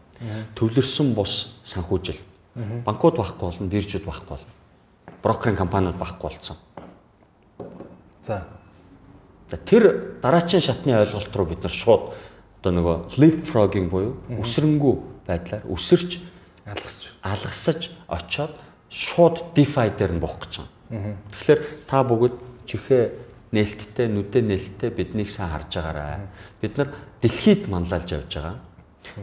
[0.60, 2.20] Төвлөрсөн бус санхүүжил.
[2.84, 4.52] Банкуд байхгүй болно, биржүүд байхгүй болно.
[5.24, 6.58] Брокеринг компаниуд байхгүй болсон.
[8.22, 8.44] За.
[9.54, 12.18] За тэр дараачийн шатны ойлголт руу бид нар шууд
[12.58, 14.94] одоо нөгөө leapfrogging буюу өсрөнгүү
[15.30, 16.18] байдлаар өсөрч
[16.66, 18.58] алгасч алгасаж очоод
[18.90, 21.14] шууд DeFi дээр нь буух гэж байгаа.
[21.38, 22.34] Тэгэхээр та бүгд
[22.66, 23.14] чихээ
[23.54, 26.26] нээлттэй, нүдэ нээлттэй биднийг сайн харж байгаарай.
[26.58, 26.90] Бид нар
[27.22, 28.58] дэлхийд манлайлж явж байгаа.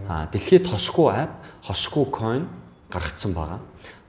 [0.06, 2.46] Аа дэлхийд хосгүй ап, хосгүй coin
[2.86, 3.58] гаргацсан байгаа.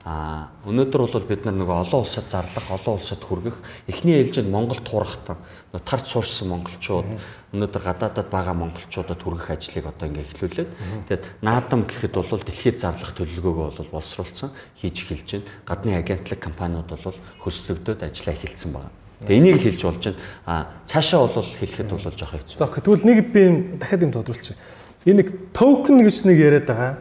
[0.02, 4.82] Аа өнөөдөр бол бид нар нөгөө олон улсад зарлах, олон улсад хүргэх эхний ээлжинд Монголд
[4.82, 5.38] туурахтан
[5.86, 7.06] тарч суурсан монголчууд
[7.54, 10.70] өнөөдөр гадаадад байгаа монголчуудад хүргэх ажлыг одоо ингээ эхлүүлээд
[11.06, 14.50] тэгээд наадам гэхэд бол дэлхийд зарлах төлөвлөгөөгөө бол боловсруулсан
[14.82, 15.46] хийж эхэлж байна.
[15.70, 17.16] Гадны агентлаг компаниуд бол
[17.46, 18.90] хөсөлгдөд ажиллаа эхэлсэн байна.
[19.22, 20.18] Тэгээ энийг л хэлж болж байна.
[20.50, 20.54] А
[20.84, 22.58] цаашаа бол хэлэхэд бол жоох хэцүү.
[22.58, 23.42] За тэгвэл нэг би
[23.78, 24.58] дахиад юм тодруулчих.
[25.06, 26.98] Энэ нэг токен гэж нэг яриад байгаа.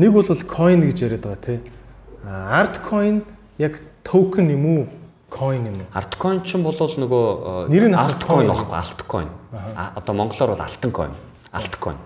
[0.00, 1.60] Нэг бол coin гэж яриад байгаа тий.
[2.28, 3.24] А art coin
[3.56, 4.86] яг токен юм уу?
[5.32, 5.88] Coin юм уу?
[5.96, 9.28] Art coin ч бол нөгөө нэр нь art coin байхгүй alt coin.
[9.96, 11.12] Одоо монголоор бол алтан coin.
[11.56, 11.96] Alt coin.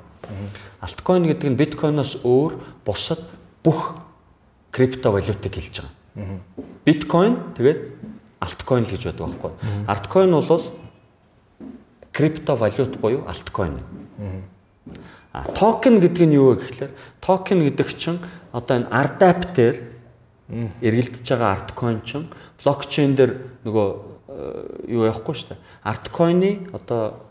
[0.79, 2.55] Alt coin гэдэг нь биткойноос өөр
[2.87, 3.19] бусад
[3.67, 3.99] бүх
[4.71, 6.39] крипто валютыг хэлж байгаа.
[6.87, 7.81] Биткойн тэгээд
[8.39, 9.53] альткойн гэж байдаг байхгүй.
[9.91, 10.65] Альткойн бол
[12.13, 13.83] крипто валют буюу альткойн.
[15.33, 18.23] А токен гэдэг нь юу вэ гэхээр токен гэдэг чинь
[18.53, 19.92] одоо энэ ардап дээр
[20.83, 22.29] эргэлдэж байгаа арткойн чинь
[22.63, 23.33] блокчейн дээр
[23.65, 23.89] нөгөө
[24.89, 25.61] юу яахгүй шүү дээ.
[25.83, 27.27] Арткойны одоо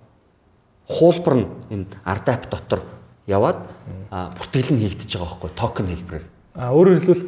[0.89, 2.81] хуулбар нь энэ ардап дотор
[3.27, 3.63] яваад
[4.11, 6.25] бүртгэл нь хийгдэж байгаа байхгүй токен хэлбэрээр.
[6.57, 7.23] А өөрөөр хэлбэл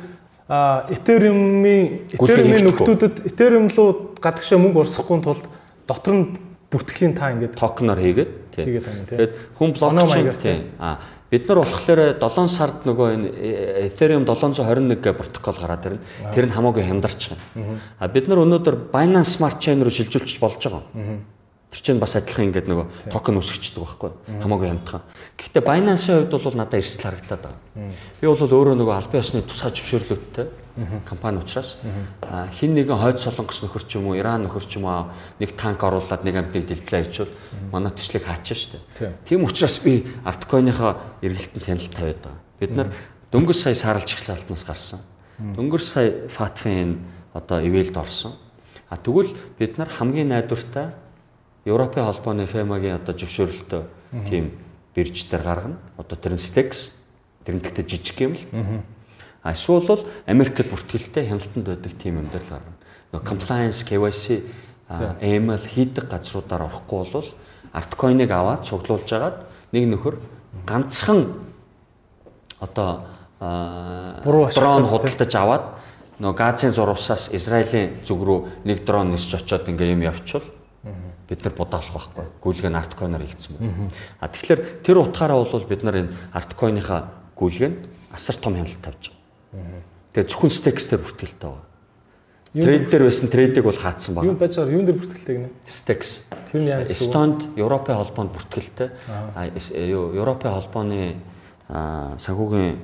[0.93, 5.45] Ethereum-ийн Ethereum-ийн нөхдүүдэд Ethereum руу гадагшаа мөнгө урсахгүй тулд
[5.87, 6.25] дотор нь
[6.67, 9.07] бүртгэлийн та ингээд токеноор хийгээд тийм.
[9.07, 10.61] Тэгээд хүн блокчейн тийм.
[10.81, 10.99] А
[11.33, 13.29] бид нар болохоор 7 сард нөгөө энэ
[13.89, 16.05] Ethereum 721 гэх протокол гараад ирнэ.
[16.29, 17.81] Тэр нь хамаагүй хямдарч байгаа.
[17.97, 20.85] А бид нар өнөөдөр Binance Smart Chain руу шилжүүлчих болж байгаа.
[21.73, 24.13] Тэр чинь бас адилхан ингээд нөгөө токен өсгчдөг байхгүй
[24.45, 25.01] хамаагүй хямдхан.
[25.41, 27.89] Гэхдээ Binance-ийн хувьд бол надад эрсдэл харагдаад байгаа.
[28.21, 30.47] Би бол өөрөө нөгөө албан ёсны тусгай зөвшөөрлөлттэй
[31.05, 31.77] компани учраас
[32.51, 35.83] хин нэгэн хойд солонгос нөхөр ч юм уу Иран нөхөр ч юм уу нэг танк
[35.83, 37.35] оруулаад нэг амтныг дэлглээ хийчихвэл
[37.71, 38.79] манай төслийг хаачаа штэ.
[39.25, 42.39] Тийм учраас би арткойныхоо эргэлтэнд хяналт тавиад байгаа.
[42.59, 42.89] Бид нар
[43.31, 44.99] дөнгөж сая сааралж ихлэлтнаас гарсан.
[45.37, 48.33] Дөнгөж сая Фатфин одоо ивэлд орсон.
[48.89, 50.93] А тэгвэл бид нар хамгийн найдвартай
[51.65, 53.83] Европын холбооны FEMA-гийн одоо зөвшөөрлөлтөй
[54.29, 54.51] тийм
[54.93, 55.77] бирж дээр гаргана.
[55.97, 56.93] Одоо тэр нь Stex
[57.45, 58.43] тэр нь гэхдээ жижиг юм л.
[59.43, 62.79] Эсвэл бол Америкт бүртгэлтэй хяналтанд байдаг тийм юм дээр л гаргана.
[63.11, 64.25] Нөгөө compliance KYC
[64.89, 67.29] AML хийдэг газруудаар орохгүй бол
[67.73, 69.37] артcoin-ыг аваад цуглуулж агаад
[69.75, 70.15] нэг нөхөр
[70.63, 71.33] ганцхан
[72.63, 73.03] одоо
[73.41, 75.65] дрон худалдаж аваад
[76.21, 80.45] нөгөө газын зурвасаас Израилийн зүг рүү нэг дрон нисч очоод ингээ юм явуучвал
[81.27, 82.25] бид нар будаалах байхгүй.
[82.43, 83.89] Гүйлгээ нь арткойноор хийгдсэн байна.
[84.19, 86.99] А тэгэхээр тэр утгаараа бол бид нар энэ арткойныхаа
[87.35, 87.79] гүйлгээ нь
[88.11, 89.22] асар том хяналт тавьж байгаа.
[90.13, 91.73] Тэгээ зөвхөн стекстэй бүртгэлтэй байгаа.
[92.53, 94.29] Трейд дээр байсан трейдийг бол хаацсан байна.
[94.29, 94.73] Юу байж байгаа?
[94.77, 95.49] Юун дээр бүртгэлтэй гинэ?
[95.65, 96.29] Стекс.
[96.53, 98.93] Тэр нь яг Эстонд Европын холбоонд бүртгэлтэй.
[99.09, 101.17] А юу Европын холбооны
[101.65, 102.77] санхүүгийн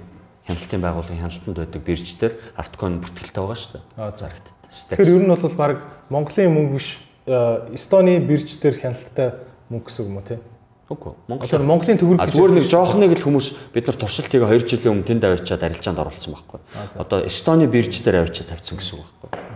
[0.49, 3.83] хяналтын байгууллагын хяналтанд байдаг бирждэр арткойн бүртгэлтэй байгаа шүү дээ.
[4.01, 4.25] Аа за.
[4.25, 4.49] Зарагтд.
[4.89, 5.77] Тэгэхээр ер нь бол баг
[6.09, 6.97] Монголын мөнгө биш
[7.29, 9.37] э, Эстоны бирж дээр хяналттай
[9.69, 10.41] мөнгө гэсэн үг юм уу те?
[10.89, 11.13] Үгүй.
[11.29, 13.47] Монгол Одоо Монголын төгрөг гэж зүгээр нэг жоохныг л хүмүүс
[13.77, 16.59] бид нар туршилтыг 2 жилийн өмнө тэнд авчиад арилжаанд оруулсан байхгүй.
[16.97, 19.49] Одоо Эстоны бирж дээр авчиад тавьсан гэсэн үг байхгүй.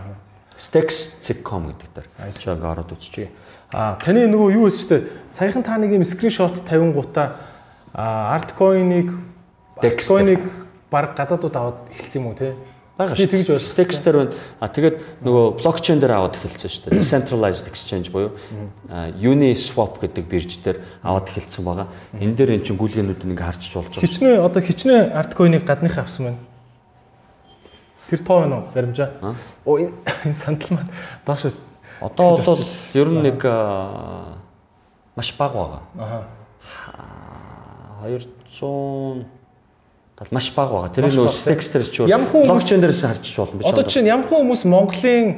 [0.54, 2.08] Stex.com гэдэг дээр.
[2.30, 3.34] Чаг ороод үзчихье.
[3.74, 5.10] А таны нөгөө юу дээ.
[5.26, 7.34] Саяхан та нэг юм скриншот тавингуудаа
[7.90, 9.10] арткойныг
[9.82, 10.42] арткойныг
[10.86, 12.54] баг гадаадууд аваад эхэлсэн юм уу те?
[12.94, 13.26] Бага шүү.
[13.26, 13.58] тэгж.
[13.58, 14.32] Stex дээр байна.
[14.62, 14.96] А тэгээд
[15.26, 16.98] нөгөө блокчейн дээр аваад эхэлсэн шүү дээ.
[16.98, 18.30] Decentralized exchange буюу
[19.18, 21.90] Uniswap гэдэг бирж дээр аваад эхэлсэн байгаа.
[22.22, 24.06] Энэ дээр эн чинь гүйлгээнүүд ингээ харчиж болж байгаа.
[24.06, 26.40] Хичнээн одоо хичнээн арткойныг гадных авсан байна.
[28.06, 28.70] Тэр тоо байна уу?
[28.70, 29.10] Баримжаа.
[29.66, 29.98] Оо энэ
[30.38, 30.90] сандал маань
[31.26, 31.50] доош
[32.00, 32.64] Одоо бол
[32.94, 33.42] ер нь нэг
[35.16, 35.82] маш бага байгаа.
[35.98, 36.18] Аха.
[38.06, 39.26] 200
[40.16, 40.94] тал маш бага байгаа.
[40.94, 44.26] Тэр Stex дээр ч Ямар хүн хүмүүс- блокчейн дээрээс харчиж болно биш Одоо чинь ямар
[44.26, 45.28] хүмүүс Монголын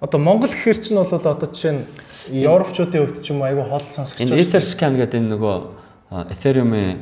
[0.00, 1.82] одоо Монгол гэхэр чинь бол одоо жишээ нь
[2.30, 4.38] Европчуудын хувьд ч юм уу айгүй хол сонсогч Энэ.
[4.46, 5.56] Etherscan гэдэг энэ нөгөө
[6.12, 6.92] Ethereum-ийн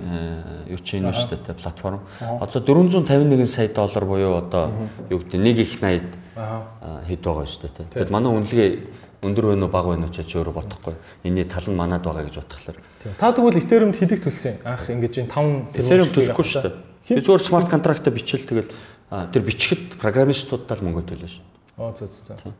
[0.68, 2.00] э, юу чи энэ шүү дээ платформ.
[2.20, 4.70] Одоо 451 сая доллар буюу одоо
[5.10, 6.02] юу гэдэг нэг их 80
[6.36, 6.62] Аха.
[6.80, 7.90] а, хэд байгаа шүү дээ.
[7.90, 8.70] Тэгэд манай үнэлгээ
[9.26, 10.94] өндөр байна уу бага байна уу ч өөрөө бодохгүй.
[11.24, 12.38] Энийний тал нь манад байгаа гэж.
[13.02, 13.12] Тийм.
[13.18, 14.62] Та тэгвэл Ethereum-д хэдийг төлсөн?
[14.64, 15.32] Анх ингэж энэ
[15.74, 16.89] 5 Ethereum төлөхгүй шүү дээ.
[17.08, 18.70] Би зүгээр смарт контрактаа бичил тэгэл
[19.08, 21.44] тэр бичихэд программистуудаа л мөнгө төлөө шүү.
[21.80, 22.38] Оо зөө зөө.
[22.44, 22.54] зөө.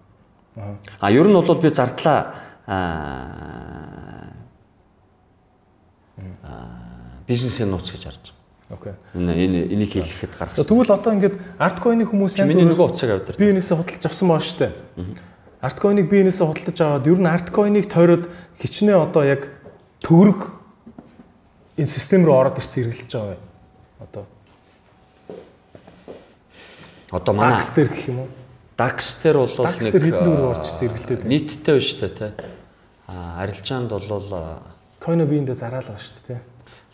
[1.00, 2.34] А ер нь бол би зардлаа
[2.66, 4.30] а
[7.26, 8.40] бизнесийн нууц гэж харж байгаа.
[8.70, 8.94] Окей.
[9.14, 10.54] Энэ энийг хэлэхэд гарах.
[10.54, 13.34] Тэгвэл одоо ингээд арткойны хүмүүс янз миний бүр нөгөө утсыг авдар.
[13.38, 14.70] би энэсээ худалдаж авсан баа штэ.
[15.58, 18.24] Арткойныг би энэсээ худалдаж аваад ер нь арткойныг тойроод
[18.62, 19.50] хичнээн одоо яг
[20.02, 20.54] төгрөг
[21.78, 23.49] энэ систем рүү ороод ирсэн хэрэгэлдэж байгаа бай.
[24.00, 24.24] Одоо
[27.10, 28.28] Одоо манай DAX дээр гэх юм уу?
[28.78, 31.30] DAX дээр бол DAX дээр хэдэн төгрөг орж хэрэгэлтэй дээ.
[31.30, 32.32] нийтдээ биш үү те.
[33.10, 34.06] А арилжаанд бол
[35.00, 36.40] Койно биендээ зараал байгаа шүү дээ.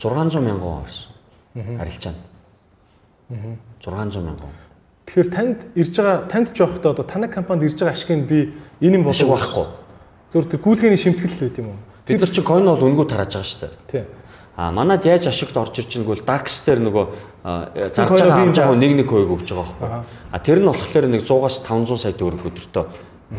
[0.01, 1.13] 600 мянган орсон.
[1.55, 2.21] Арилжаанд.
[3.29, 4.53] 600 мянган.
[5.07, 8.55] Тэгэхээр танд ирж байгаа танд ч явахдаа одоо танай компанид ирж байгаа ашиг нь би
[8.81, 9.67] энэ юм болов байхгүй.
[10.33, 11.79] Зөвхөн тэр гүйлгээний шимтгэл л байт юм уу?
[12.07, 13.75] Бид нар чи coin бол өнгөө тарааж байгаа шүү дээ.
[13.91, 14.05] Тий.
[14.57, 17.05] А манад яаж ашигт орж ирж байгааг бол DAX дээр нөгөө
[17.93, 19.91] зарж байгаа авж байгаа нэг нэг хувийг өгж байгаа байхгүй.
[20.33, 22.85] А тэр нь болохоор нэг 100-аас 500 сая төгрөг өдөртөө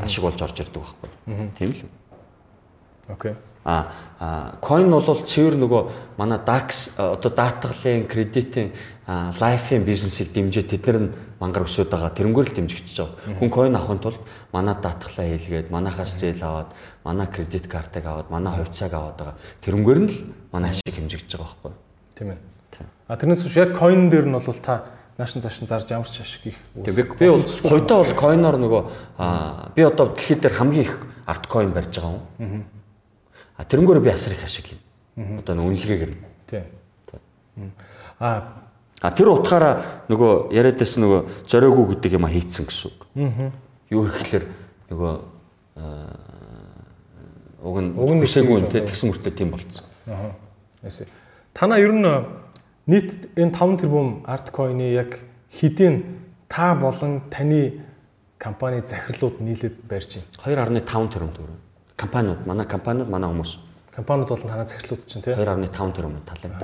[0.06, 1.10] ашиг болж орж ирдэг байхгүй.
[1.58, 1.92] Тийм л үү?
[3.18, 3.34] Окей.
[3.68, 5.82] А coin бол цэвэр нөгөө
[6.18, 8.72] манай DAX а, одоо даатгалын кредитийн
[9.08, 13.38] лайфын бизнесийг дэмжиж тэд нар нь мангар өсөд байгаа тэрнгээр л дэмжигдэж байгаа.
[13.38, 14.24] Хүн coin авахын тулд
[14.56, 16.72] манай даатгалаа хийлгээд манахаас зээл аваад
[17.04, 19.36] манай кредит картыг аваад манай хувьцааг аваад байгаа.
[19.62, 20.18] Тэрнгээр нь л
[20.56, 21.74] манай ашиг хэмжигдэж байгаа байхгүй.
[22.16, 22.40] Тийм ээ.
[23.08, 24.88] А тэрнээс биш яг coin дээр нь бол та
[25.18, 28.84] наашин цаашин зарж ямар ч ашиг их Тэгээ би бол хоёдоо бол coin-оор нөгөө
[29.76, 30.96] би одоо дэлхийд дээр хамгийн их
[31.26, 32.66] арт coin барьж байгаа юм.
[33.58, 35.42] А тэрнгээр би асар их ашиг хийнэ.
[35.42, 36.22] Одоо нэг үнэлгээгээр нь.
[36.46, 37.74] Тийм.
[38.20, 38.64] А
[38.98, 43.06] А тэр утгаараа нөгөө яриад байсан нөгөө зориогүй гэдэг юм а хийцэн гэсэн үг.
[43.14, 43.54] Аа.
[43.94, 44.46] Юу ихлээр
[44.90, 45.14] нөгөө
[45.78, 46.18] аа,
[47.62, 49.86] уг нь Уг нь те тийм тэгсэн мөртөө тийм болцсон.
[50.10, 50.34] Аа.
[50.82, 51.06] Эсэ.
[51.54, 52.10] Танаа ер нь
[52.90, 55.22] нийт энэ 5 тэрбум арткойны яг
[55.54, 56.02] хэдийн
[56.50, 57.86] та болон таны
[58.42, 60.82] компани захирлууд нийлээд барьж байна.
[60.82, 61.62] 2.5 тэрбум төгрөг.
[61.98, 63.58] Компаниуд, манай компаниуд, манай хүмүүс
[63.98, 65.34] Компаниуд болон танаа захирлууд чинь тий.
[65.34, 66.62] 2.5 тэрбум талент.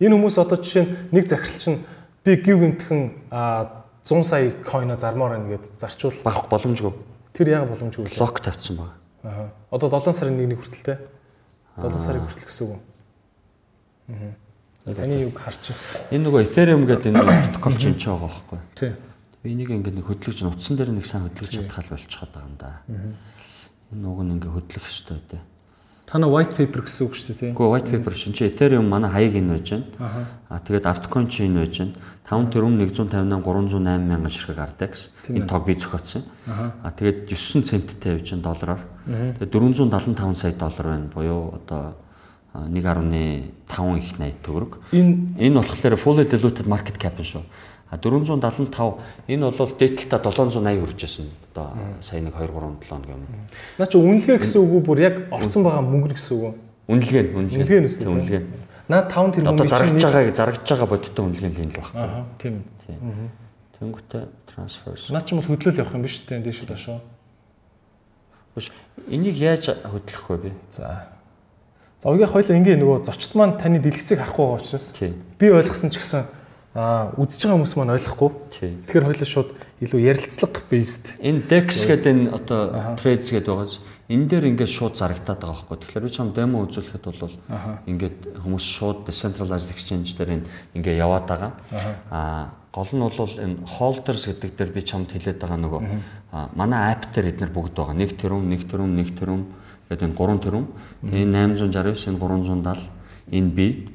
[0.00, 1.78] Энэ хүмүүс одоо жишээ нь нэг захирал чинь
[2.24, 3.00] би гів гинтхэн
[3.32, 6.92] а 100 сая койно зармаар байна гэд зарчвал Бах боломжгүй.
[7.32, 8.20] тэр яг боломжгүй лээ.
[8.20, 8.92] Лок тавьсан байна.
[9.24, 9.48] Аа.
[9.72, 10.98] Одоо 7 сарын 1-ний хүртэл те.
[11.80, 12.80] 7 сарын хүртэл гэсэн үг.
[14.12, 14.36] Аа.
[14.92, 15.72] Таны юг харч.
[16.12, 18.58] Энэ нөгөө Ethereum гэдэг энэ протокол чинь ч байгаа байхгүй.
[18.76, 18.92] Тий.
[19.40, 22.84] Би энийг ингээд хөдлөж нутсан дээр нэг сайн хөдлөж чадхал болчиход байгаа юм да.
[22.92, 23.16] Энэ
[24.02, 25.42] уг нь ингээд хөдлөх хэрэгтэй дээ.
[26.04, 27.50] Тана white paper гэсэн үг шүү дээ тий.
[27.56, 30.36] Гэхдээ white paper шин чи Ethereum манай хаяг энэ байж байна.
[30.52, 31.96] Аа тэгээд Altcoin чи энэ байж байна.
[32.28, 33.08] 5 тэрбум 158
[33.40, 36.28] 308 мянган ширхэг Artex энэ тог би зохиоцсон.
[36.44, 38.82] Аа тэгээд 9 центтэй явж байна доллараар.
[39.40, 41.08] Тэгээд 475 сая доллар байна.
[41.08, 41.96] Буюу одоо
[42.52, 44.72] а, 1.5 их 80 төгрөг.
[44.92, 47.42] Энэ Энэ болохоор fully diluted market cap шүү.
[47.94, 48.98] А 475
[49.30, 51.26] энэ бол дээдлэлтаа 780 хүрч байсан.
[51.54, 51.70] Одоо
[52.02, 53.22] сая нэг 2 3 7 хоног юм.
[53.78, 56.58] наа чи үнэлгээ гэсэн үг бүр яг орцсон байгаа мөнгө гэсэн үг?
[56.90, 57.80] Үнэлгээ нь үнэлгээ.
[57.80, 58.42] Нь үстэй, үнэлгээ.
[58.90, 62.02] Наа 5 тэрбум Одоо зарагч байгаа зарагч байгаа бодиттой үнэлгээ л энэ л багхгүй.
[62.02, 62.54] Аа тийм.
[63.78, 65.14] Тэнгүүтээ transfers.
[65.14, 66.98] Наа чи бол хөдлөл явах юм биш үү дээш доошоо.
[68.58, 68.74] Биш.
[69.06, 70.50] Энийг яаж хөдлөх вэ би?
[70.66, 71.14] За.
[72.02, 74.92] За уяа хоёлаа ингээ нөгөө зочд маань таны дэлгэцийг харахгүй байгаа учраас
[75.38, 76.26] би ойлгосон ч гэсэн
[76.74, 78.30] үзэж байгаа хүмүүс маань ойлгохгүй.
[78.50, 81.14] Тэгэхээр хоёлаа шууд илүү ярилцлага based.
[81.22, 83.78] Энэ Dex гэдэг энэ одоо trades гэдэг байгаас
[84.10, 85.78] энэ дээр ингээд шууд зарагтаад байгаа байхгүй.
[85.86, 87.38] Тэгэхээр би чам демо үзүүлэхэд бол
[87.86, 90.42] ингээд хүмүүс шууд decentralized exchange дээр
[90.74, 91.52] ингээд яваад байгаа.
[92.10, 95.82] Аа гол нь бол энэ holders гэдэг дээр би чамд хэлээд байгаа нөгөө
[96.58, 97.94] манай app дээр эдгээр бүгд байгаа.
[97.94, 99.42] Нэг тэрүүн, нэг тэрүүн, нэг тэрүүн
[99.94, 100.66] гэдэг энэ гурван тэрүүн.
[101.06, 102.82] Тэгээ энэ 869, энэ 370,
[103.30, 103.93] энэ би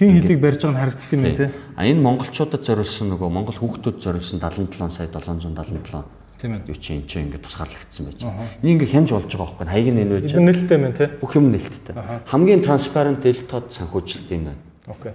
[0.00, 1.48] Хин хэдийг барьж байгаа нь харагддаг юм тий.
[1.76, 6.08] А энэ монголчуудад зориулсан нөгөө монгол хүүхдүүд зориулсан 77 сая 777
[6.40, 6.72] Тийм ээ.
[6.72, 8.24] юу чи энэ чи ингээд тусгаарлагдсан байж.
[8.64, 10.32] Энийг ингээд хянж болж байгаа байхгүй хаяг нь энэ байж.
[10.32, 11.08] Эдгээр нэлттэй юм тий.
[11.20, 11.94] Бүх юм нэлттэй.
[12.32, 14.60] Хамгийн транспарент ил тод санхүүжилт юм байна.
[14.88, 15.12] Окей.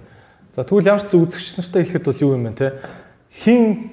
[0.54, 2.78] За тэгвэл ямар ч зүй үзэгч нартай хэлэхэд бол юу юм бэ те?
[3.34, 3.90] Хин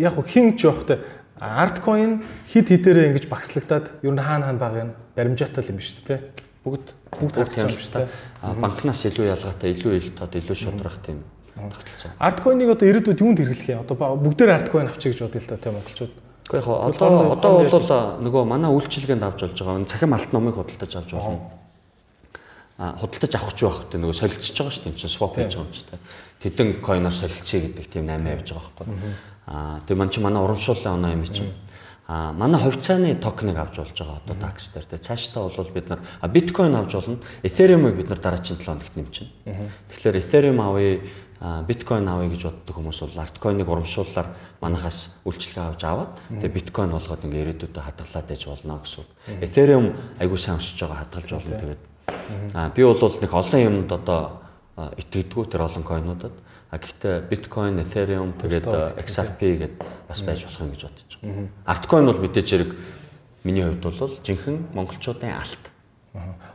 [0.00, 1.04] яг хин ч явах те
[1.36, 6.08] артcoin хид хидээрээ ингэж багслагдаад ер нь хаана хаана байгаа юм баримжаатай юм биш үү
[6.08, 6.16] те?
[6.64, 8.08] Бүгд бүгд биш те?
[8.42, 11.24] А банкнаас илүү ялгаатай, илүү ил тод, илүү шудрах тийм
[11.68, 12.10] тогтолцоо.
[12.18, 13.82] Артcoin-ыг одоо ирээдүйд юунд хэрэглэх юм?
[13.84, 16.12] Одоо бүгдээр артcoin авчиг гэж бодъё л та те монголчууд.
[16.46, 17.90] Гэхдээ яг одоо одоо бол
[18.24, 19.84] нөгөө манай үйлчилгээнд авч болж байгаа.
[19.86, 21.50] Цахим алт номыг худалдаж авч болно.
[22.78, 24.90] А худалдаж авах ч байх гэдэг нөгөө солилцож байгаа шүү дээ.
[24.90, 25.98] Энэ чинь swap хийж байгаа юм чи тэ.
[26.40, 29.12] Тэдэн coin-оор солилцъя гэдэг тийм 8 явж байгаа байхгүй.
[29.46, 31.52] А тийм маань чи манай урамшууллын оноо юм чинь.
[32.10, 34.98] А манай хувьцааны токеныг авч болж байгаа одоо DAX дээр тэ.
[34.98, 37.22] Цаашдаа бол бид нар биткойн авч болно.
[37.46, 39.30] Ethereum-ыг бид нар дараагийн 7 хоногт нэмчихнэ.
[39.94, 40.98] Тэгэхээр Ethereum авъя
[41.70, 44.26] биткойн авъя гэж боддог хүмүүс бол арткойныг урамшууллаар
[44.58, 49.06] манахаас үйлчлэгээ авч аваад тэгээ биткойн болгоод ингээ ирээдүйдээ хадгалаад ээж болно гэсэн.
[49.46, 49.86] Ethereum
[50.18, 51.82] айгуу сайн өсөж байгаа хадгалж болно тэгээд
[52.58, 54.42] а би бол нэг олон юмд одоо
[54.98, 56.34] итгэдэггүй тэр олон койнуудад
[56.70, 58.66] а гэхдээ биткойн, Ethereum тэгээд
[59.02, 59.72] XRP гэдэг
[60.06, 61.48] бас байж болох юм гэж бодож байгаа.
[61.66, 62.70] Арткойн бол мэдээж хэрэг
[63.42, 65.64] миний хувьд бол жинхэнэ монголчуудын алт.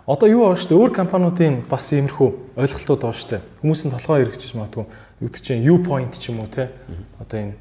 [0.07, 0.81] Одоо юу байгаа шүү дээ?
[0.83, 2.29] Өөр компаниудын бас иймэрхүү
[2.59, 3.43] ойлголтууд байгаа шүү дээ.
[3.59, 4.85] Хүмүүс нь толгой эргэжиж магадгүй
[5.23, 6.71] гэдэг чинь U point ч юм уу те.
[7.19, 7.55] Одоо энэ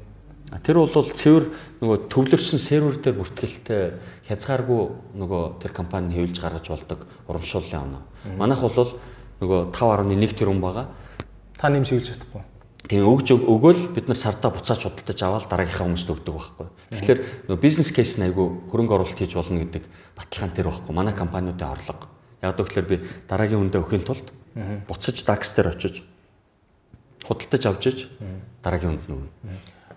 [0.63, 1.45] Тэр бол цэвэр
[1.81, 3.97] нөгөө төвлөрсөн сервер дээр бүртгэлтэй
[4.29, 8.01] хязгааргүй нөгөө тэр компани хэвлж гаргаж болдог урамшууллын оноо.
[8.37, 8.93] Манайх бол
[9.41, 10.85] нөгөө 5.1 тэрбум байгаа.
[11.57, 12.43] Та нэм шиглэж чадахгүй.
[12.85, 16.67] Тэгээ өгж өг- өгөөл бид нар сардаа буцааж худалдаж аваад дараагийнхаа хүмүүст өгдөг байхгүй.
[16.93, 17.19] Тэгэхээр
[17.49, 19.83] нөгөө бизнес кейс нь айгүй хөрөнгө оруулалт хийж болно гэдэг
[20.13, 20.93] баталгаан тэр байхгүй.
[20.93, 22.05] Манай компаниудын орлого.
[22.45, 24.29] Яг гэвэл би дараагийн хүндээ өхийн тулд
[24.85, 26.05] буцаж DAX дээр очиж
[27.25, 27.99] худалдаж авч иж
[28.61, 29.29] дараагийн хүнд нөгөн.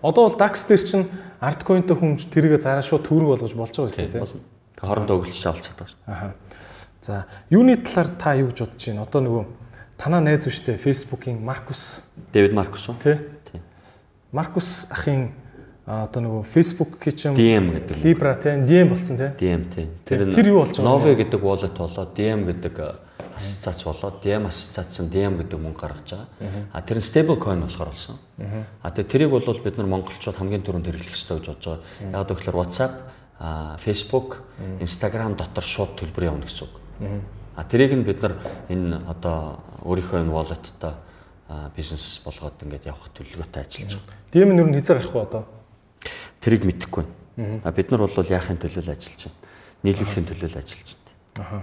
[0.01, 1.05] Одоо бол DAX дээр чинь
[1.43, 4.23] артcoin-тэй хүн тэрийгэ зараа шууд төгрөг болгож болж байгаа юм тийм.
[4.25, 4.41] Болно.
[4.73, 5.99] Тэгээ хоорондоо байгаа шүү.
[6.09, 6.33] Аха.
[7.01, 9.03] За, юуны талаар та юу гэж бодож байна?
[9.05, 9.43] Одоо нөгөө
[9.99, 12.95] танаа найз биш үү Facebook-ийн Маркус Дэвид Маркус уу?
[13.03, 13.19] тий?
[14.31, 15.31] Маркус ахын
[15.85, 17.95] одоо нөгөө Facebook-ийн чинь DM гэдэг.
[18.05, 19.29] Libra тий, DM болсон тий.
[19.35, 19.85] DM тий.
[20.05, 22.73] Тэр- тэр юу болж байгаа юм Nove гэдэг wallet болоод DM гэдэг
[23.35, 26.27] ассоциац болоод DM ассоциац нь DM гэдэг мөнгө гаргаж байгаа.
[26.71, 28.15] А тэр нь stable coin болохоор болсон.
[28.83, 32.21] А тэгээ тэрийг бол бид нар монголчууд хамгийн түрүүнд хэрэглэх ёстой гэж бодож байгаа.
[32.21, 32.93] Яг гэвэл WhatsApp,
[33.81, 34.43] Facebook,
[34.79, 36.75] Instagram дотор шууд төлбөр явна гэсэн үг.
[37.59, 38.39] А тэрийг нь бид нар
[38.71, 40.95] энэ одоо өөрийнхөө энэ wallet-тай
[41.51, 44.15] а, бизнес болгоод ингээд явах төлөвлөгөөтэй ажиллаж байгаа.
[44.31, 45.43] DM нь юу хизээ гарах вэ одоо?
[46.39, 47.59] Тэрийг мэдэхгүй байна.
[47.67, 49.39] А бид нар бол яахын төлөө л ажиллаж байна.
[49.83, 51.43] Нийлүүлэхийн төлөө л ажиллаж байна.
[51.43, 51.59] Аха.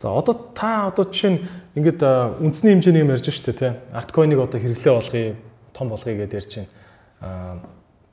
[0.00, 1.40] За одоо та одоо жишээ нь
[1.76, 2.00] ингээд
[2.40, 3.72] үндэсний хэмжээний юм ярьж штэ тий.
[3.92, 5.36] Артcoin-ыг одоо хэрэглээ болгоё,
[5.76, 6.72] том болгоё гэдээ ярьж байна.
[7.20, 7.60] Аа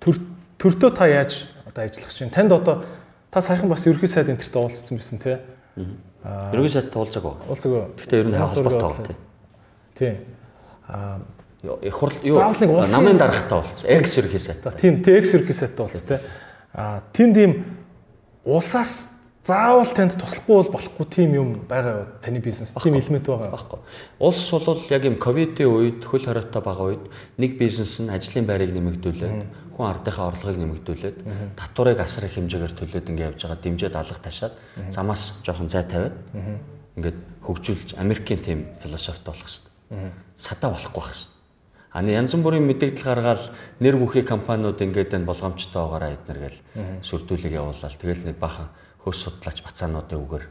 [0.04, 0.20] төр
[0.60, 2.28] төртөө та яаж одоо ажиллах чинь?
[2.28, 2.84] Танд одоо
[3.32, 5.40] та саяхан бас ерхий сайд энтертэй уулзсан байсан тий.
[6.24, 7.38] Ерөнхий сайд туулзаг баг.
[7.48, 7.96] Уулзаг.
[7.98, 9.08] Гэхдээ ер нь холбоотой явуулаа?
[9.08, 9.16] баг
[9.96, 10.18] Тий.
[10.88, 11.20] Аа
[11.62, 11.80] тийм.
[11.82, 12.36] Их хурл юу?
[12.40, 13.90] Намын дарагтай болсон.
[13.90, 14.64] X ерөнхий сайд.
[14.64, 16.20] за тийм TX ерхий сайдтай уулз тий.
[16.74, 17.66] Аа тэнд ийм
[18.46, 19.10] улсаас
[19.50, 22.08] заавал танд туслахгүй бол болохгүй тийм юм байгаа юу?
[22.22, 23.50] Таны бизнес тийм элемент байгаа.
[23.58, 23.80] Баггүй.
[24.22, 27.06] Улс бол яг юм ковидын үед хөл хоройтой байгаа үед
[27.42, 29.42] нэг бизнес нь ажлын байрыг нэмэгдүүлээд
[29.74, 31.18] хүн ардынхаа орлогыг нэмэгдүүлээд
[31.58, 34.54] татварыг асар их хэмжээгээр төлөөд ингээд явж байгаа дэмжээд алга ташаад
[34.94, 36.16] замаас жоохон зай тавиад
[37.00, 40.12] ингээд хөгжүүлж Америкийн тийм философи болох хэрэгтэй.
[40.38, 41.38] Садаа болохгүй байх хэрэгтэй.
[41.90, 43.44] Аны янз бүрийн мэдээлэл гаргаад
[43.82, 46.60] нэр бүхий компаниуд ингээд энэ болгоомжтой байгаараа эднэр гэл
[47.02, 48.70] сүрдүүлэг явуулаад тэгэл нэг бахан
[49.10, 50.46] хөөс судлаач бацаануудын үгээр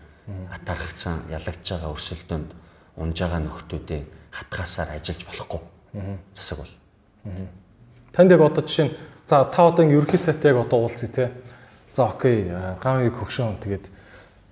[0.50, 2.50] атархсан ялагдж байгаа өрсөлдөөнд
[2.98, 4.04] унж байгаа нөхдүүдийн
[4.34, 5.60] хатгаасаар ажиллаж болохгүй.
[6.34, 6.74] Засаг бол.
[8.12, 8.96] Танд яг одоо жишээ нь
[9.30, 11.24] за та одоо ингээ ерхий сайтай яг одоо уулзъя те.
[11.94, 12.50] За окей,
[12.82, 13.86] гавыг хөгшөөн тэгээд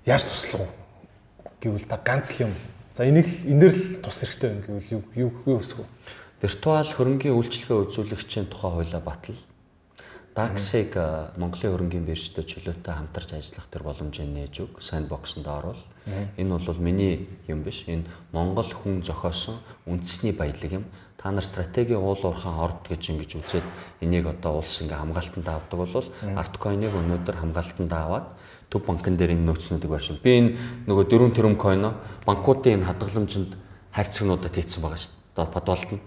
[0.07, 0.69] яаж туслах вэ?
[1.61, 2.53] Гэвэл та ганц л юм.
[2.95, 5.87] За энийг л энээр л тус хэрэгтэй юм гэвэл юу юу өсгөө.
[6.41, 9.37] Виртуал хөрөнгийн үйлчлэгээ үзүүлэгчийн тухай хуулиа батал.
[10.37, 10.93] Daxig
[11.41, 15.81] Монголын хөрөнгийн биржтэй чөлөөтэй хамтарч ажиллах төр боломжийг нээж өг Sandbox-д орвол
[16.37, 17.89] энэ бол миний юм биш.
[17.89, 18.05] Энэ
[18.37, 19.57] Монгол хүн зохиосон
[19.89, 20.85] үндэсний баялаг юм.
[21.17, 23.67] Та нар стратегийн уул уурхаан орд гэж ингэж үзээд
[24.05, 26.05] энийг одоо улс ингээ хамгаалтанд авдаг бол
[26.37, 28.29] Artcoin-ыг өнөөдөр хамгаалтанд аваад
[28.69, 30.21] төв банкн дээр энэ нөөцнүүдийг байршил.
[30.21, 30.51] Би энэ
[30.85, 31.97] нөгөө дөрөв төрөм койно
[32.29, 33.57] банкуудын энэ хадгаламжинд
[33.89, 35.13] харьцагнуудад хийцэн байгаа шүү.
[35.33, 36.01] Одоо подвалт нь.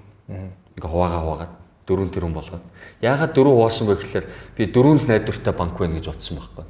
[0.78, 1.54] Ингээ хуваагаа хуваагаад
[1.90, 2.66] дөрөв тэрүүн болгоод.
[3.02, 6.66] Яагаад дөрөв хуваасан бэ гэхээр би дөрөв л найдвартай банк байна гэж бодсон байхгүй.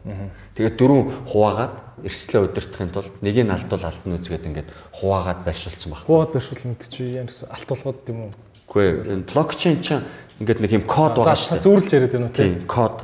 [0.56, 1.76] Тэгээд дөрөв хуваагаад
[2.08, 6.08] эрсдлээ удирдахын тулд нэгийг нь алдвал алдна үзгээд ингээд хуваагаад байршуулсан байхгүй.
[6.08, 8.32] Хуваагаад байршуулна гэдэг чи ямар алт болгоод юм уу?
[8.70, 8.88] Үгүй.
[9.28, 10.08] Блокчейн чинь
[10.40, 11.66] ингээд нэг юм код байгаа шүү дээ.
[11.68, 12.96] Зүүрлж яриад байна уу тийм код.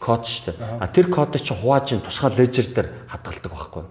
[0.00, 0.80] Код шүү дээ.
[0.80, 3.84] А тэр кодыг чи хувааж ин тусгай лежер дээр хадгалдаг байхгүй.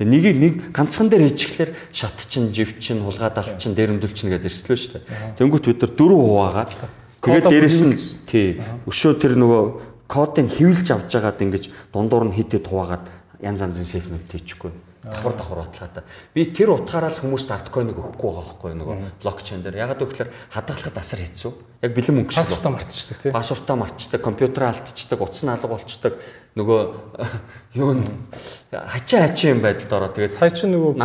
[0.00, 4.48] Тэгээ нэгийг нэг ганцхан дээр хийчихлээр шат чин, жив чин, хулгайдаалт чин, дээрэмдүүл чин гэдээ
[4.48, 5.04] эрслөө шүү дээ.
[5.36, 6.72] Тэнгүүт бид нар дөрөв хуваагаад
[7.20, 7.94] тэгээд дээрэс нь
[8.24, 8.46] тий
[8.88, 9.62] өшөө тэр нөгөө
[10.08, 13.04] кодыг хөвлж авч жагаад ингэж дундуур нь хитэд хуваагаад
[13.44, 14.72] янз янзын сейфнүүд хийчихгүй
[15.04, 16.04] давхар давхар баталгаатай.
[16.32, 19.76] Би тэр утгаараа л хүмүүст арткойныг өгөхгүй байгаа байхгүй нөгөө блокчейн дээр.
[19.84, 21.52] Ягаад гэвэл хадгалахад асар хэцүү.
[21.84, 22.40] Яг бэлэн мөнгө шиг.
[22.40, 23.32] Пассвортаа мартчихдаг тийм.
[23.36, 26.12] Пассвортаа мартчихдаг, компьютераа алдчихдаг, утас нь алга болчихдаг.
[26.56, 26.80] Нөгөө
[27.84, 28.00] юу н
[28.72, 30.10] хачаа хачаа юм байдалд ороо.
[30.16, 30.96] Тэгээд сая чи нөгөө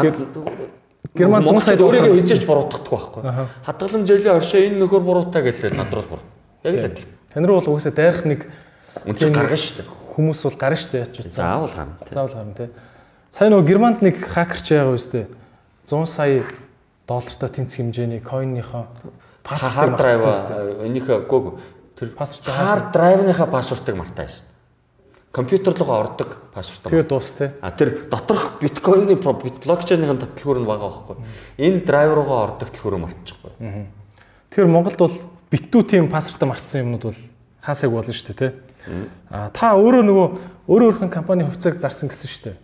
[1.17, 3.47] Герман 100 сая өөрийгөө хийж буруутгахгүй байхгүй.
[3.65, 6.25] Хадгалан зөлийн оршоо энэ нөхөр буруутай гэж над руу буруу.
[6.63, 7.07] Яг л адил.
[7.33, 8.45] Тань руу бол угсаа дайрах нэг
[9.09, 9.89] үнцэг гаргана шүү дээ.
[10.13, 11.33] Хүмүүс бол гарна шүү дээ.
[11.33, 11.97] Заавал гарна.
[12.13, 12.69] Заавал гарна тий.
[13.29, 15.27] Сайн нөгөө Германд нэг хакерч яагаа үстэй
[15.85, 16.41] 100 сая
[17.05, 18.89] доллартай тэнцэх хэмжээний койнныхоо
[19.45, 20.81] пассвортыг мартсан.
[20.89, 21.61] Энийхээ гоо
[21.93, 24.49] тэр пассвортыг хард драйвныхаа пассвортыг мартаасан.
[25.31, 26.89] Компьютер руу ордог пассворт.
[26.89, 27.53] Тэгээ дуус те.
[27.61, 31.17] А тэр доторх биткойны блокчейнийн татлагхөр нь байгаа байхгүй.
[31.61, 33.53] Энэ драйв руугаа ордог төлхөөрөө мартчихгүй.
[34.49, 35.13] Тэгэхээр Монголд бол
[35.53, 37.19] битүү тийм пассвортаа мартсан юмнууд бол
[37.61, 38.49] хаасайг болно шүү дээ те.
[39.29, 40.27] А та өөрөө нөгөө
[40.65, 42.57] өөрөө өөрхөн компани хувьцааг зарсан гэсэн шүү дээ.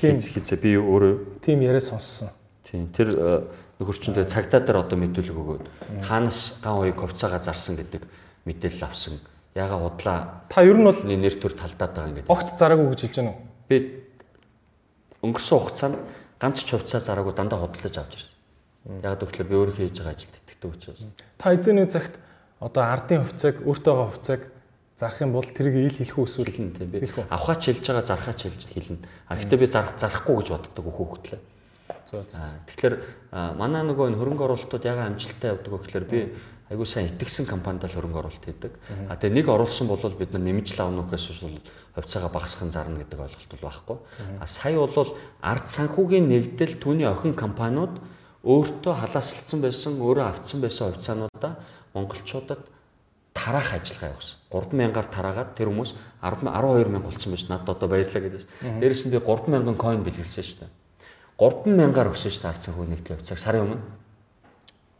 [0.00, 2.32] Хийцээ би өөрөө тийм яриа сонссон.
[2.64, 3.44] Тийм тэр э,
[3.80, 5.64] нөхөрчөндөө цагтаа дээр одоо мэдүүлэг өгөөд
[6.08, 8.02] хаанаас ган уяг хувцаагаа зарсан гэдэг
[8.48, 9.20] мэдээлэл авсан.
[9.54, 10.46] Яга удлаа.
[10.48, 12.30] Та ер нь бол нэр төр талдаад байгаа ингээд.
[12.30, 13.40] Огт зараагүй гэж хэлж байна уу?
[13.68, 13.76] Би
[15.20, 15.96] өнгөрсөн хугацаанд
[16.40, 18.34] ганц ч хувцаа зараагүй дандаа хөдөлж авч ирсэн.
[19.04, 21.00] Яг тэгэхээр би өөрөө хийж байгаа ажилд итгэдэг учраас.
[21.36, 22.16] Та эзэний цагт
[22.60, 24.42] одоо ардын хувцааг өөртөө байгаа хувцааг
[25.00, 27.00] зарах юм бол тэрийг ил хэлэх үү эсвэл тийм би
[27.32, 29.00] авахаач хэлж байгаа зархаач хэлж хэлнэ.
[29.32, 31.40] А гэхдээ би зарах зарахгүй гэж боддог хөөхтлээ.
[32.68, 32.94] Тэгэхээр
[33.56, 36.18] манай нөгөө энэ хөрөнгө оруулалтууд яга амжилттай явдаг гэхээр би
[36.68, 38.72] айгуу сайн итгэсэн компанид л хөрөнгө оруулалт хийдэг.
[39.08, 41.58] А тэгээ нэг оруулсан бол бид нар нэмж л авах нөхөөс бол
[41.96, 43.96] хувьцаагаа багасгахын зарна гэдэг ойлголт бол байхгүй.
[44.38, 47.98] А сая бол ард санхүүгийн нэгдэл түүний охин компаниуд
[48.46, 51.58] өөртөө халаасалцсан байсан, өөрөө авцсан байсан хувьцаануудаа
[51.94, 52.62] монголчуудад
[53.34, 54.38] тараах ажиллагаа явуулсан.
[54.50, 58.42] 3000-аар тараагаад тэр хүмүүс 12000 болсон байж надад одоо баярлаа гэдэг.
[58.82, 60.70] Дээрээс нь би 3000 coin бэлгэлсэн шүү дээ.
[61.38, 63.80] 3000-аар өгсөн шүү дээ ард санхүү нэгдлийн хувьцааг сарын өмнө.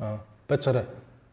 [0.00, 0.86] Аа, бачаараа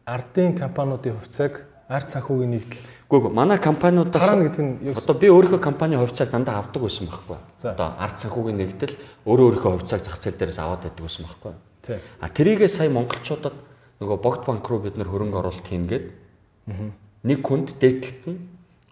[0.04, 2.84] ардын компаниудын хувьцааг ард санхүүгийн нэгдэл.
[3.08, 7.38] Ээ, манай компаниудаас тараа гэдэг нь одоо би өөрийнхөө компани хувьцааг дандаа авдаг байсан байхгүй.
[7.64, 8.94] Одоо ард санхүүгийн нэгдэл
[9.24, 11.52] өөрөө өөрийнхөө хувьцааг зах зээл дээрээс аваад байдаг байсан байхгүй.
[12.20, 13.56] А тэрийгээ сая монголчуудад
[14.04, 16.04] нөгөө богд банк руу бид нөр хөрөнгө оруулалт хийнгээд
[17.24, 18.38] Нэг хүнд дээдлэлт нь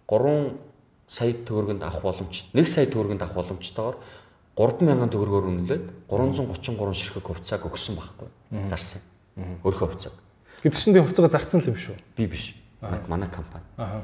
[0.09, 0.57] 3
[1.09, 2.51] сая төгрөгөнд авах боломжтой.
[2.57, 3.97] 1 сая төгрөгөнд авах боломжтойгоор
[4.57, 8.29] 3000 төгрөгөөр үнэлээд 333 ширхэг хувьцааг өгсөн байхгүй.
[8.67, 9.03] Зарсан.
[9.63, 10.15] Өөрийнхөө хувьцааг.
[10.65, 11.95] Гэвч чинь тэг хувьцаагаа зарцсан л юм шүү.
[12.17, 12.57] Би биш.
[13.07, 13.65] Манай компани.
[13.77, 14.03] Аа.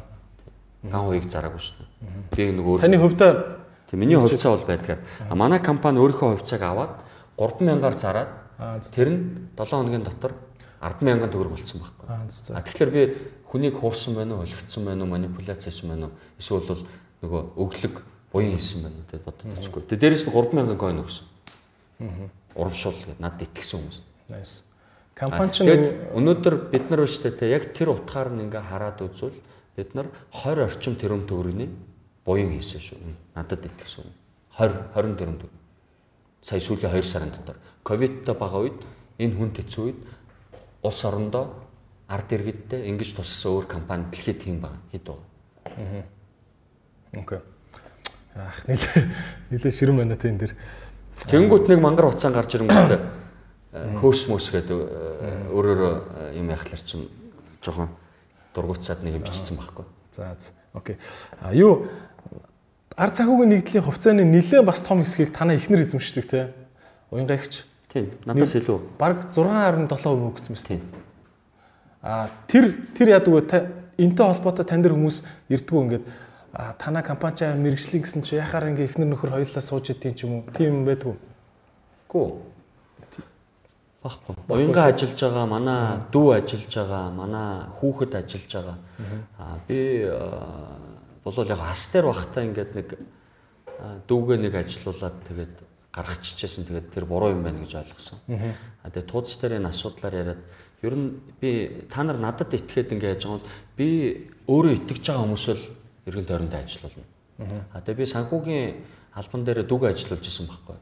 [0.84, 1.88] Ган хуйг зараагүй шүү.
[2.36, 3.62] Би нэг өөр Таны хувьдаа
[3.92, 5.04] Тэг миний хувьцаа бол байдгаар.
[5.28, 6.92] А манай компани өөрийнхөө хувьцааг аваад
[7.36, 8.30] 3000-аар зараад
[8.88, 10.32] тэр нь 7 хоногийн дотор
[10.80, 12.08] 100000 төгрөг болсон байхгүй.
[12.08, 13.02] А тэгэхээр би
[13.52, 16.16] хүнийг хуурсан байна уу, олигдсон байна уу, манипуляц хийсэн байна уу?
[16.40, 16.82] Эсвэл бол
[17.20, 17.94] нөгөө өглөг
[18.32, 19.82] буян хийсэн байна уу гэдээ бодож үзэхгүй.
[19.92, 21.26] Тэгээ дээрэс нь 3000 coin өгсөн.
[22.00, 22.28] Аа.
[22.56, 23.98] Урамшуул гэдэг надад итгэсэн хүмүүс.
[24.32, 24.64] Nice.
[25.12, 25.68] Компани чинь
[26.16, 29.36] өнөөдөр бид нар биш тэ яг тэр утгаар нь ингээ хараад үзвэл
[29.76, 31.72] бид нар 20 орчим тэрбум төгрөгийн
[32.24, 32.98] буян хийсэн шүү.
[33.36, 34.08] Надад итгэсэн.
[34.56, 35.60] 20 20 тэрбум төгрөг.
[36.40, 38.80] Сая сүүлийн 2 сарын дотор ковидтай байгаа үед
[39.20, 40.00] энэ хүн тэцүү үед
[40.82, 41.61] улс орондоо
[42.12, 45.16] ард иргэдтэй ингэж туссан өөр компани дэлхийд тийм баг хэд вэ?
[45.64, 46.04] Аа.
[47.16, 47.40] Окей.
[48.36, 49.08] Ах нэлээ
[49.48, 50.52] нэлээ ширэн байна те энэ дэр.
[51.24, 53.00] Тэнгүүт нэг мангар уцаан гарч ирэнгүүт э,
[54.04, 57.08] хөөс мөс гэдэг э, өөрөөр юм яхалар чинь
[57.64, 57.88] жоохон
[58.52, 59.88] дургуцаад нэг юм бичсэн байхгүй.
[60.12, 60.52] За за.
[60.76, 61.00] Окей.
[61.40, 61.88] А юу
[62.92, 66.52] ард санхүүгийн нэгдлийн хувьцааны нэлээ бас том хэсгийг танаа ихнэр эзэмшдэг те.
[67.08, 68.08] Уянгаагч Тийм.
[68.24, 68.78] Надаас илүү.
[68.96, 70.64] Бараг 6.7% өгсөн мэт.
[70.64, 70.80] Тийм.
[72.02, 73.82] А тэр тэр яадаг вэ?
[73.98, 75.22] энтэй холбоотой тань дээр хүмүүс
[75.52, 76.04] ирдгүү ингээд
[76.78, 80.52] танаа компани чаа мэрэгжлийн гэсэн чи яхаар ингээ ихнэр нөхөр хоёулаа сууж идэв юм уу.
[80.52, 81.16] Тийм юм байдгүй.
[82.08, 82.26] Гүү.
[84.02, 84.34] Баггүй.
[84.50, 85.80] Уянгаа ажиллаж байгаа, манай
[86.10, 87.48] дүү ажиллаж байгаа, манай
[87.78, 88.78] хүүхэд ажиллаж байгаа.
[89.38, 89.78] Аа би
[91.22, 92.88] болол яг хас дээр бахтаа ингээд нэг
[94.10, 95.54] дүүгээ нэг ажилуулад тэгээд
[95.94, 96.66] гаргачихжсэн.
[96.66, 98.18] Тэгээд тэр буруу юм байна гэж ойлгосон.
[98.26, 100.42] Аа тэгээд тууц дээр энэ асуудлаар яриад
[100.82, 101.08] ер нь
[101.40, 103.88] би та нар надад итгээд ингээд яаж байгаа бол би
[104.50, 105.62] өөрөө итгэж байгаа хүмүүсэл
[106.06, 107.06] эргэн тойронд ажилуулна.
[107.70, 108.66] Аа тэгээд би санхүүгийн
[109.14, 110.76] албан дээр дүг ажиллуулж исэн байхгүй.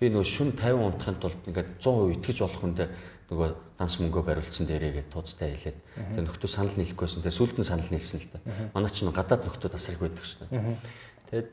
[0.00, 2.88] Би нөгөө шүн 50 унтахын тулд ингээд 100% итгэж болох хүндээ
[3.28, 3.48] нөгөө
[3.78, 5.78] данс мөнгөө бариулсан дээрээгээ тууцтай хэлээд
[6.16, 7.22] тэр нөхдөө санал нийлэхгүйсэн.
[7.22, 8.40] Тэгээ сүлд нь санал нийлсэн л да.
[8.74, 10.48] Манай ч нөгөө гадаад нөхдөө тасрах байдаг шнэ.
[11.28, 11.48] Тэгээд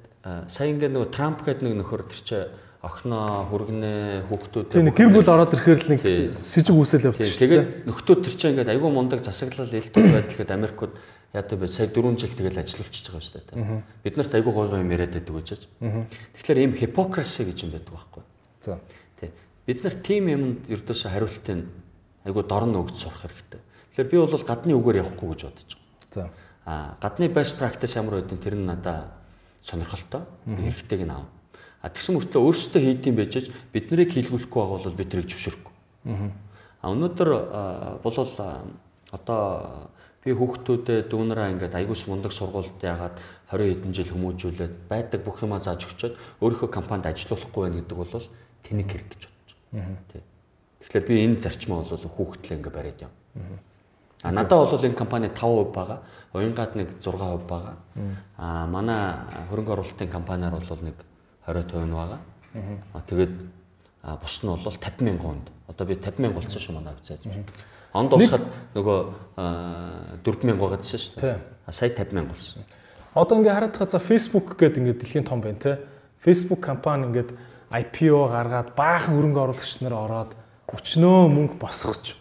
[0.49, 2.49] сая ингээд нөгөө Трамп гэдэг нэг нөхөр тэр
[2.85, 7.41] чинь охиноо хүргэнэ хүүхдүүд тийм гэр бүл ороод ирэхээр л нэг сэжиг үсэл явчихсан.
[7.41, 10.93] Тэгээд нөхдөө тэр чинь ингээд айгүй мундаг засаглал илтгэх байдал гээд Америкууд
[11.33, 11.67] яадаг бэ?
[11.67, 13.81] Сая 4 жил тэгэл ажиллаулчихж байгаа шүү дээ.
[14.05, 15.65] Бид нарт айгүй гой гой юм яриад байдаг гэж.
[15.81, 18.23] Тэгэхээр ийм hypocrisy гэж юм байдаг байхгүй.
[18.61, 18.79] За.
[19.17, 19.29] Тий.
[19.65, 21.65] Бид нар тийм юмд ердөөсөө хариултыг
[22.25, 23.61] айгүй дорн өгч сурах хэрэгтэй.
[23.97, 26.13] Тэгэхээр би бол гадны үгээр явахгүй гэж бодож байгаа.
[26.13, 26.23] За.
[26.65, 29.13] Аа гадны best practice ямар байдгийг тэр нь надаа
[29.65, 30.21] сонирхолтой.
[30.45, 31.34] Би хэрэгтэйг нь аав.
[31.85, 35.73] А тэгсэн мөртлөө өөрсдөө хийдэм байж бид нарыг хийлгүүлэхгүй байгаа бол бид тэрийг зөвшөөрөхгүй.
[36.81, 37.29] Аа өнөөдөр
[38.01, 38.33] болвол
[39.13, 39.41] одоо
[40.25, 43.21] би хүүхдүүдээ дүүнараа ингээд аягуус мундаг сургуульд яагаад
[43.53, 48.13] 20 хэдэн жил хүмүүжүүлээд байдаг бүх юмаа зааж өгчөөд өөрийнхөө компанид ажилуулахгүй байх гэдэг бол
[48.65, 50.25] тэнэг хэрэг гэж бодож байна.
[50.81, 53.13] Тэгэхээр би энэ зарчмаа бол хүүхдлээ ингээд бариад юм.
[54.25, 56.01] А надад бол энэ компани 5% байгаа.
[56.33, 57.77] Уянгаад нэг 6% байгаа.
[58.41, 59.21] А манай
[59.53, 60.97] хөрөнгө оруулалтын компаниар бол нэг
[61.47, 62.19] 20% байгаа.
[62.93, 63.33] А тэгээд
[64.21, 65.47] бус нь бол 50 мянган хонд.
[65.67, 67.17] Одоо би 50 мянга болсон шүү манай авцаа.
[67.93, 68.45] Онд уусахад
[68.75, 68.97] нөгөө
[70.23, 71.37] 4000 байгаадсэн шүү дээ.
[71.71, 72.63] Сая 50000 болсон.
[73.15, 75.79] Одоо ингээ хараад байгаа за Facebook гэдэг ингээ дэлхийн том байна те.
[76.19, 77.31] Facebook компани ингээд
[77.71, 80.31] IPO гаргаад баахан хөрөнгө оруулагч нар ороод
[80.75, 82.19] өчнөө мөнгө босгоч.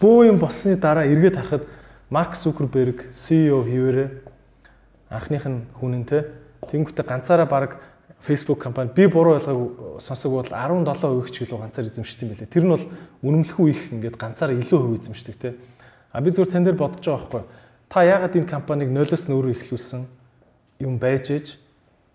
[0.00, 1.64] Бөө юм болсны дараа эргээд харахад
[2.10, 4.08] Марк Зукерберг CEO хийвэрээ
[5.10, 6.30] анхных нь хүн нь те.
[6.70, 7.82] Тэнгүүтээ ганцаараа баг
[8.20, 12.50] Facebook компани би буруу ойлгоог сонсог бол 17% ч гэлөө ганцаар эзэмшдэг юм билээ.
[12.50, 12.84] Тэр нь бол
[13.22, 15.54] үнэмлэхүү их ингээд ганцаараа илүү хөв эзэмшдэг те.
[16.10, 17.44] А би зүгээр тань дээр бодож байгаа байхгүй.
[17.88, 20.02] Та яагаад энэ компаниг нойлоос нөрөө ихлүүлсэн
[20.82, 21.46] юм байж ээж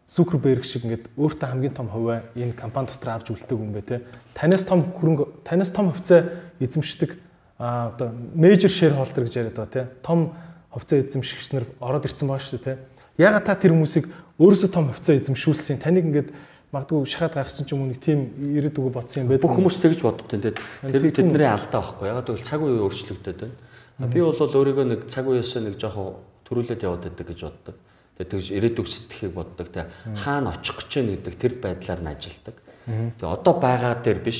[0.03, 4.03] Zuckerberg шиг ингээд өөртөө хамгийн том хувиа энэ компани дотор авч үлддэг юм бэ те.
[4.35, 6.27] Танаас том хөрөнгө танаас том хувьцаа
[6.59, 7.15] эзэмшдэг
[7.55, 9.87] а одоо major shareholder гэж яриад байгаа те.
[10.03, 10.35] Том
[10.75, 12.77] хувьцаа эзэмшигч нар ороод ирсэн байгаа шүү те.
[13.17, 14.09] Ягаад та тэр хүмүүсийг
[14.41, 16.29] өөрөөсөө том хувьцаа эзэмшүүлсэн таныг ингээд
[16.73, 19.45] магадгүй шахаад гаргасан ч юм уу нэг тийм ирээд үгүй бодсон юм байдаг.
[19.45, 22.09] Бүх хүмүүс тэгж боддоо тэгээд тэр тэдний алдаа байхгүй.
[22.09, 24.09] Ягаад гэвэл цаг үе өөрчлөгдөд байна.
[24.09, 26.17] Би бол өөрийгөө нэг цаг үеэсээ нэг жоохон
[26.49, 27.75] төрүүлээд яваад байдаг гэж боддог.
[28.17, 29.67] Тэгээд тэгж ирээдүг сэтгэхийг боддог.
[29.69, 32.55] Тэгээд хаана очих гэж байна гэдэг тэр байдлаар нь ажилдаг.
[32.89, 34.39] Тэгээд одоо байгаа дээр биш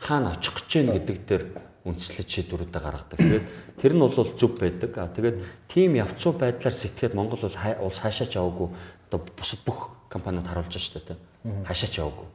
[0.00, 1.44] хаана очих гэж байна гэдэг дээр
[1.84, 3.18] үндэслэж шийдвэрүүдээ гаргадаг.
[3.20, 3.46] Тэгээд
[3.76, 4.92] тэр нь бол зөв байдаг.
[4.96, 5.36] А тэгээд
[5.68, 8.72] тийм явцуу байдлаар сэтгэхэд Монгол бол улс хаашаач яваагүй
[9.12, 11.20] одоо бусад бүх компаниуд харуулж штэ тэ.
[11.68, 12.26] Хаашаач яваагүй.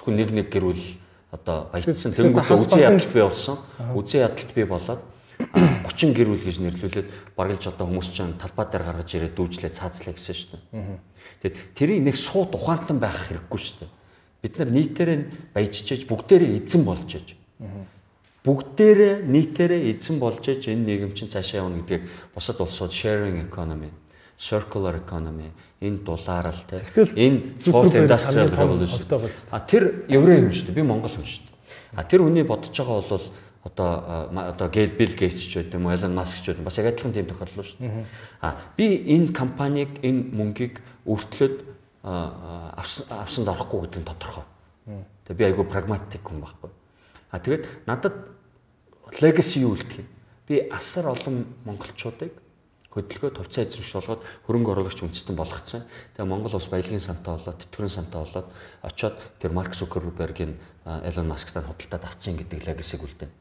[0.00, 0.84] Зөвхөн нэг нэг гэрүүл
[1.28, 3.56] одоо баяжсан тэнгууд үзэн ядалт бий болсон.
[3.92, 5.02] Үзэн ядалт бий болоод
[5.36, 10.36] 30 гэрүүл гэж нэрлүүлээд баргалж одоо хүмүүс чинь талбай дээр гаргаж ирээд дүүжлээ цаацлаа гэсэн
[10.36, 10.56] штэ.
[11.44, 13.92] Тэгээд тэрийг нэг сууд ухаантан байх хэрэггүй штэ.
[14.40, 17.36] Бид нар нийтээрээ баяжчээж бүгдээрээ эзэн болж ээж
[18.46, 23.90] бүгдээрээ нийтээрээ эзэн болж иж энэ нийгэм чинь цаашаа явна гэдгийг бусад улсууд sharing economy,
[24.38, 25.50] circular economy,
[25.82, 26.78] энэ дулаарл те.
[27.18, 29.02] Энэ fourth industrial revolution.
[29.50, 30.78] А тэр еврей юм шүү дээ.
[30.78, 31.98] Би монгол юм шүү дээ.
[31.98, 33.26] А тэр хүний бодож байгаа бол
[33.66, 37.12] одоо одоо Bill Gates ч байт юм уу, Elon Musk ч байт бас яг адилхан
[37.12, 38.06] тийм тохиолдол шүү дээ.
[38.40, 41.66] А би энэ компанийг энэ мөнгийг өртлөд
[42.06, 44.46] авсанд орохгүй гэдэг нь тодорхой.
[45.26, 46.70] Тэгээ би айгүй прагматик хүн байхгүй.
[47.34, 48.35] А тэгээд надад
[49.20, 50.08] legacy юу үлдэх юм?
[50.46, 52.32] Би асар олон монголчуудыг
[52.96, 55.84] хөдөлгөө товцоо эзэмш болгоод хөрөнгө оруулагч үндэстэн болгоцсон.
[56.16, 58.48] Тэгээ Монгол улс баялагын сантай болоод, тэтгэврийн сантай болоод
[58.80, 60.56] очоод тэр Марк Зукербергийн
[60.86, 63.34] Elon Musk-тай худалдаад авцсан гэдэг legacy-г үлдэнэ.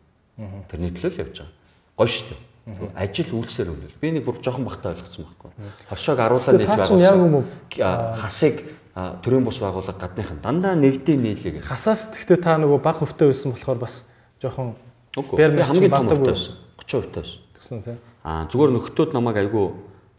[0.68, 1.56] Тэрний төлөө л явж байгаа.
[1.96, 2.92] Гоё шүү дээ.
[3.00, 3.96] Ажил үйлсээр үнэл.
[4.02, 5.52] Би нэг бүр жоохон бахтай ойлгоцсон байхгүй.
[5.88, 7.46] Хоршоог аруулаад нээж байгуулсан.
[8.20, 8.56] Хасыг
[9.24, 11.64] төрийн бус байгууллага гадныхан дандаа нэгдийн нийлэг.
[11.64, 14.10] Хасаас тэгтээ та нөгөө баг хөвтэй байсан болохоор бас
[14.42, 14.76] жоохон
[15.16, 15.36] Үгүй.
[15.40, 16.54] Би хамгийн том байсан.
[16.80, 17.40] 30% байсан.
[17.56, 17.98] Тэгсэн тийм.
[18.24, 19.66] Аа зүгээр нөхдөөд намайг айгүй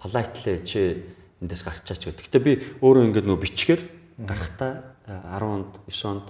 [0.00, 0.80] полайтлээ чи
[1.44, 2.16] эндээс гарчаач гэх.
[2.16, 3.82] Гэхдээ би өөрөө ингээд нөө бичгээр
[4.24, 6.26] гарахтаа 10 онд 9 онд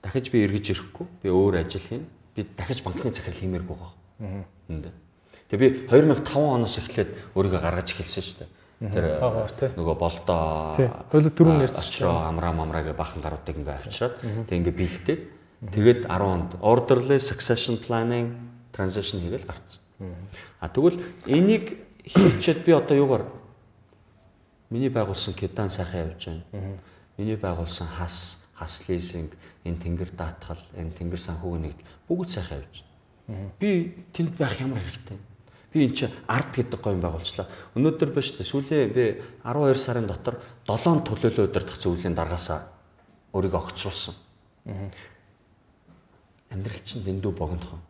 [0.00, 1.06] дахиж би эргэж ирэхгүй.
[1.20, 2.08] Би өөр ажил хийн.
[2.34, 3.92] Би дахиж банкны захирал хиймээргүй байгаа.
[4.24, 4.92] Аа.
[5.52, 8.50] Тэгээ би 2005 оноос эхлээд өөрийгөө гаргаж эхэлсэн шүү дээ.
[8.82, 9.04] Тэр
[9.54, 9.70] тий.
[9.78, 10.88] нөгөө болдоо Тий.
[11.12, 14.18] Хойло түрүүн ярьсан шүү очроо амраа мамрааගේ бахан гаруудыг ингээ авчираад
[14.50, 15.20] тэгээ ингээ бэлдээд
[15.70, 18.34] тэгээд 10 онд orderly succession planning
[18.74, 19.80] transition хийгээл гарцсан.
[20.58, 23.24] А тэгвэл энийг хийчихэд би одоо юугаар
[24.70, 26.78] миний байгуулсан кедан сайхан явж байна.
[27.16, 32.82] Миний байгуулсан хас, хас лизинг, энэ тэнгэр даатгал, энэ тэнгэр санхүүгийн нэгд бүгд сайхан явж
[33.28, 33.50] байна.
[33.60, 35.18] Би тэнд байх ямар хэрэгтэй.
[35.72, 37.46] Би эн чи арт гэдэг гоё юм байгуулчлаа.
[37.76, 38.50] Өнөөдөр ба шүү дээ.
[38.50, 39.04] Сүүлийн би
[39.44, 42.66] 12 сарын дотор 7 төлөөлөө удирдах зөвлөлийн даргаасаа
[43.32, 44.14] өөрийгөө огцруулсан.
[46.52, 47.80] Амьдрал чинь дэндүү богинохон.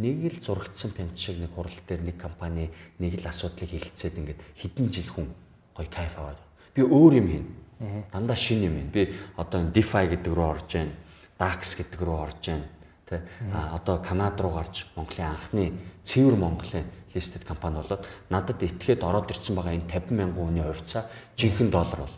[0.00, 4.40] Нэг л зурагдсан пент шиг нэг хурал дээр нэг компани нэг л асуудлыг хэлцээд ингээд
[4.56, 5.28] хэдэн жил хүн
[5.76, 6.40] гоё кайф аваад.
[6.72, 8.08] Би өөр юм хийнэ.
[8.08, 8.92] Дандаа шин юм хийнэ.
[8.94, 9.02] Би
[9.36, 10.96] одоо DeFi гэдэг рүү орж байна.
[11.36, 12.66] DAX гэдэг рүү орж байна.
[13.10, 13.20] Тэ
[13.52, 15.74] а одоо Канада руу гарч Монголын анхны
[16.04, 21.10] цэвэр Монголын listed компани болоод надад этгээд ороод ирсэн байгаа энэ 50 мянган хүний хувьцаа
[21.36, 22.16] жинхэнэ доллар бол.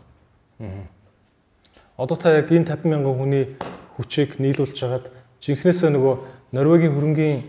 [1.97, 3.57] Одоо та яг энэ 50 мянган хүний
[3.97, 5.09] хүчийг нийлүүлж хагаад
[5.43, 6.15] жинхнээсээ нөгөө
[6.55, 7.39] Норвегийн хөрөнгийн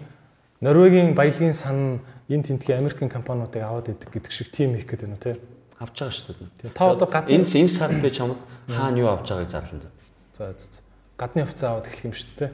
[0.61, 5.21] Норвегийн баялагын сан энэ тентгийн Америкийн компаниудыг аваад идэг гэдэг шиг тим хийх гэдэг нь
[5.23, 5.37] тий.
[5.79, 6.75] авч байгаа шүү дээ.
[6.75, 9.91] Та одоо гадны Энэ энэ сард би чамд хаана юу авч байгааг зарлана.
[10.33, 10.81] за за, за.
[11.19, 12.51] гадны хувьцаа аваад эхлэх юм шүү дээ.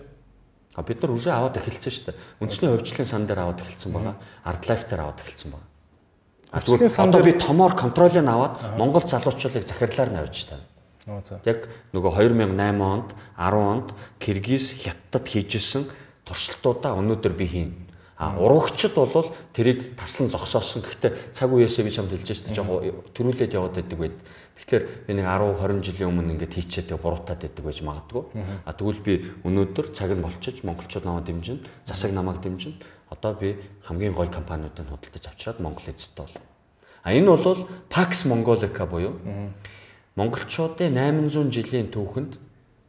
[0.75, 2.17] А бид нар уже аваад эхэлсэн шүү дээ.
[2.41, 4.17] Үндсний хувьчлалын сан дээр аваад эхэлсэн байгаа.
[4.45, 5.69] Art life дээр аваад эхэлсэн байгаа.
[6.53, 10.59] Хувьчлалын сан дээр- би томоор контролыг аваад Монгол залуучуудыг захирлаар нь авч таа.
[11.45, 13.89] Яг нөгөө 2008 онд 10 онд
[14.23, 15.85] Киргиз Хятадд хийжсэн
[16.25, 17.73] туршилтуудаа өнөөдөр би хийн.
[18.21, 20.85] А урагчд бол тэрийг таслан зогсоосон.
[20.85, 22.85] Гэхдээ цаг үеэсээ би чамд хэлж штэ жоо
[23.17, 24.17] төрүүлээд яваад байдаг байд.
[24.61, 28.23] Тэгэхээр би нэг 10 20 жилийн өмнө ингээд хийчээд буруутаад байдаг байж магадгүй.
[28.69, 32.77] А тэгвэл би өнөөдөр цаг нь болчихж монголчууд намайг дэмжин, засаг намайг дэмжин.
[33.09, 33.57] Одоо би
[33.89, 36.37] хамгийн гоё компаниудыг худалдаж авчираад Монгол эзэдтэй бол.
[37.03, 39.17] А энэ бол Pax Mongolica буюу
[40.17, 42.39] монголчуудын 800 жилийн түүхэнд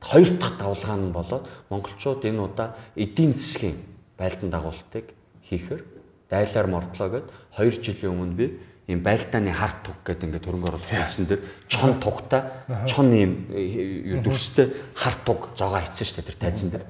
[0.02, 3.78] хоёр дахь давлгаа нь болоод монголчууд энэ удаа эдийн засгийн
[4.18, 5.14] байлдан дагуултыг
[5.46, 5.82] хийхээр
[6.30, 7.28] дайлаар мордлоо гэд
[7.58, 8.46] 2 жилийн өмнө би
[8.92, 12.42] ийм байлдааны харт туг гэдэг ингээд хөрөнгө оруулалт хийсэн дээр чон тугтай
[12.90, 16.86] чон ийм э, дүрстэй харт туг зогоо хийсэн шүү дээ тэр тайзан дээр.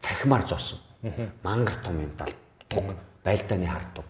[0.00, 0.78] Цахимаар зоосон.
[1.42, 2.30] Мангар том юм дал
[2.68, 4.06] туг байлдааны харт туг.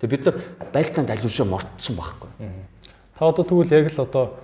[0.00, 0.36] Тэгээ бид нар
[0.72, 2.30] байлдаанд алюушаа мортсон байхгүй.
[3.14, 4.34] Та одоо тэгвэл яг л одоо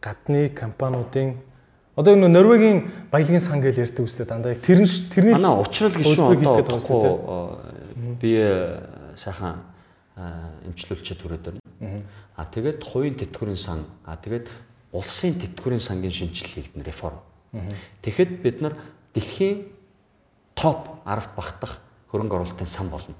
[0.00, 1.36] гадны компаниудын
[1.96, 6.16] одоо энэ Норвегийн баялагын сан гэж ярьдаг үстэй дандаа тэр нь тэрний Манай уучрал хийх
[6.16, 8.32] одоо удахгүй би
[9.16, 9.60] сайхан
[10.16, 12.04] эмчлүүлчихэд түрээд байна.
[12.36, 14.48] А тэгээд хувийн тэтгэврийн сан, а тэгээд
[14.92, 17.20] улсын тэтгэврийн сангийн шинжилэл хийгдэн реформ.
[18.00, 18.76] Тэгэхэд бид нар
[19.12, 19.68] дэлхийн
[20.56, 21.80] топ 10-т багтах
[22.12, 23.16] хөрөнгө оруулалтын сан болно.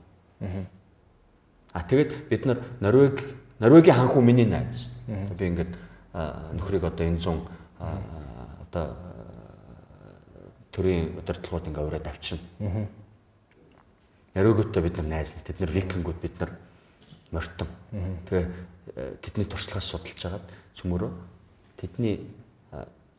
[1.72, 3.20] А тэгээд бид нар Норвег
[3.58, 4.86] Норвегийн ханху миний найз.
[5.06, 5.72] Би ингээд
[6.52, 8.00] нөхрийг одоо энэ 100 а,
[8.62, 8.96] одоо
[10.72, 12.88] төрийн удирдлагууд ингээ ураад авчирна.
[14.34, 15.34] Норвегитой бид нар найз.
[15.44, 16.50] Тэд нар викингүүд бид нар
[17.30, 17.68] морьтон.
[18.28, 18.46] Тэгээ
[18.96, 21.10] э, тэдний туршлагаас судалж хагаад цөмөрөө
[21.80, 22.20] тэдний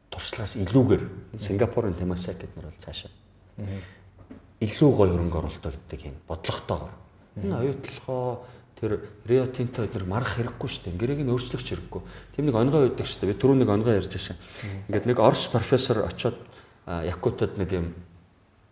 [0.09, 1.03] туршлагаас илүүгээр
[1.37, 3.11] Сингапурын Temasek гэдэг нар бол цаашаа
[4.61, 6.93] илүү гоё хөрөнгө оруулалт гэдэг юм бодлоготойгоор.
[7.37, 8.45] Энэ оюутлогоо
[8.77, 11.01] тэр Rio Tinto эдгээр марах хэрэггүй шүү дээ.
[11.01, 12.01] Гэрээг нь өөрчлөгч хэрэггүй.
[12.37, 13.31] Тийм нэг онгой байдаг шүү дээ.
[13.33, 14.37] Би түрүү нэг онгой ярьж байсан.
[14.85, 16.37] Ингээд нэг Орос профессор очоод
[16.85, 17.87] Якутад нэг юм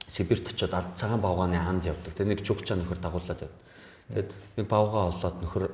[0.05, 2.13] Сибирт очоод алд цагаан бавгааны ханд явдаг.
[2.13, 3.61] Тэгээ нэг чукчаа нөхөр дагуулад явдаг.
[4.13, 4.29] Тэгээд
[4.61, 5.65] нэг бавгаа олоод нөхөр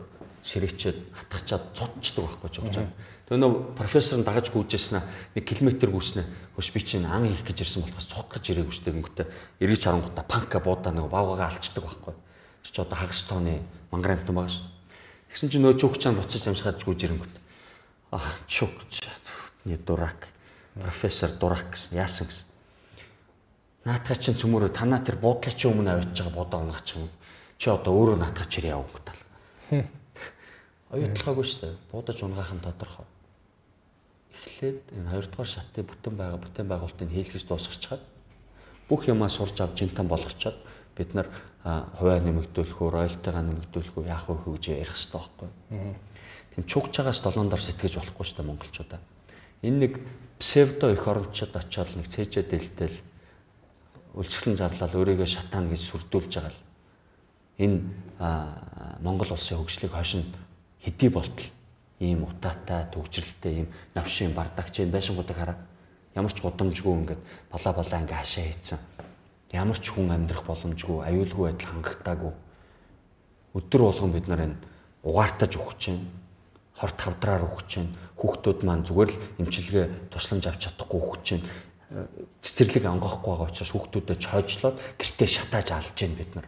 [0.47, 2.87] ширээчээд хатгачаад цутчдаг байхгүй чукчаа.
[3.27, 5.03] Тэгээ нөө профессор нь дагаж гүйжсэн
[5.35, 6.23] нэг километр гүйснэ.
[6.55, 8.95] Хөш би чинь ан хийх гэж ирсэн болохоос цутгаж ирээгүй шүү дээ.
[9.03, 9.27] Гүнтэй
[9.59, 12.15] эргэж харангуудаа панка буудаа нэг бавгаага алчдаг байхгүй.
[12.63, 14.67] Тэр чи одоо хагас тооны мангар амтан байгаа шүү.
[15.31, 17.35] Тэгсэн чинь нөө чукчаа буцаж амсгаад гүйж ирэнгүүт.
[18.11, 19.03] Аа чукч.
[19.67, 20.27] Не дурак.
[20.75, 22.47] Профессор дурак гэсэн яасан гэсэн.
[23.85, 27.09] Наатах чинь цөмөрөө танаа тэр буудлын чи өмнө авчиж байгаа бодоо унгаач юм.
[27.57, 29.17] Чи одоо өөрөө наатах чирээ явах гэдэг.
[30.91, 31.75] Оюутлахаагүй шүү дээ.
[31.91, 33.07] Буудаж унгаах нь тодорхой.
[34.31, 38.03] Эхлээд энэ хоёрдугаар шатын бүтэн байгаа бүтээн байгуулалтыг хийлгэж дуусгачихад
[38.91, 40.57] бүх юмаа сурж авч жинтан болгочоод
[40.97, 41.31] бид нар
[41.63, 45.49] а, хувиа нэмэгдүүлэх үү, роялтигаа нэмэгдүүлэх үү, яах вэ гэж ярих хэрэгтэй байхгүй.
[46.51, 48.99] Тийм чугчаагаас долоондор сэтгэж болохгүй шүү дээ монголчуудаа.
[49.61, 49.93] Энэ нэг
[50.41, 52.97] псевдо эх орончид очиод нэг цээжээ дэлтэл
[54.17, 56.59] үлсгэлэн зарлал өөрийгөө шатаана гэж сүрдүүлж байгаа л
[57.61, 57.79] энэ
[59.05, 60.25] Монгол улсын хөгжлийг хойшин
[60.83, 61.47] хэдий болтол
[62.01, 65.57] ийм утаатай төгжрэлтэй ийм навшин бардагч энэ байшингуудыг хараа
[66.17, 67.21] ямар ч гудамжгүй ингээд
[67.53, 68.79] балаа балаа ингээ хашаа хийцэн
[69.51, 72.33] ямар ч хүн амьдрах боломжгүй аюулгүй байдал хангалтаагүй
[73.53, 74.57] өдөр болгон бид нар энэ
[75.03, 76.01] угаартаж өгч чинь
[76.79, 81.43] хорт хавдраар өгч чинь хүүхдүүд маань зүгээр л эмчилгээ тусламж авч чадахгүй өгч чинь
[82.39, 86.47] цэцэрлэг онгохгүй байгаа учраас хүүхдүүдэд чойжлоод гэртээ шатааж алж гин бид нар.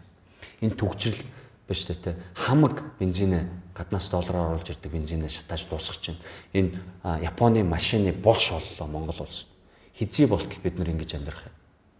[0.64, 1.20] Энэ төгжрөл
[1.68, 6.20] биш үү те хамаг бензинээ гаднаас доллараар оруулж ирдэг бензинээ шатааж дуусгах чинь
[6.56, 6.80] энэ
[7.28, 9.52] Японы машины булш боллоо Монгол улс.
[10.00, 11.56] Хизээ болтол бид нар ингэж амьдрах юм.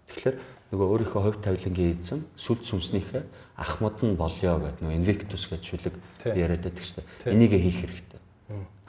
[0.08, 0.36] Тэгэхээр
[0.74, 3.22] нөгөө өөрийнхөө хувь тавилангийн эзэн сүд сүнснийхээ
[3.62, 5.94] ахмад нь болёо гэдэг нөгөө Invictus гэж шүлэг
[6.34, 7.34] яриад байдаг шүү дээ.
[7.38, 8.22] Энийг хийх хэрэгтэй.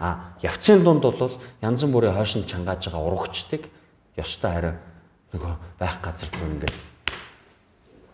[0.00, 3.68] А явцын дунд бол янз бүрийн хойш нь чангааж байгаа урагчдыг
[4.16, 4.76] ёстой хараа
[5.36, 6.76] нөгөө байх газар руу ингээд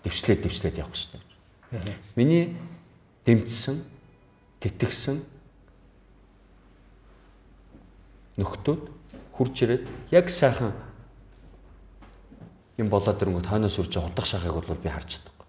[0.02, 1.22] дэвшлээд дэвшлээд явах хэрэгтэй.
[2.18, 2.58] Миний
[3.22, 3.86] дэмжсэн,
[4.58, 5.22] тэтгсэн
[8.34, 8.82] нөхдүүд
[9.38, 10.74] хурж ирээд яг сайхан
[12.80, 15.46] юм болоод ирэнгүүт хойноос үрж удах шахыг бол би харж чадахгүй.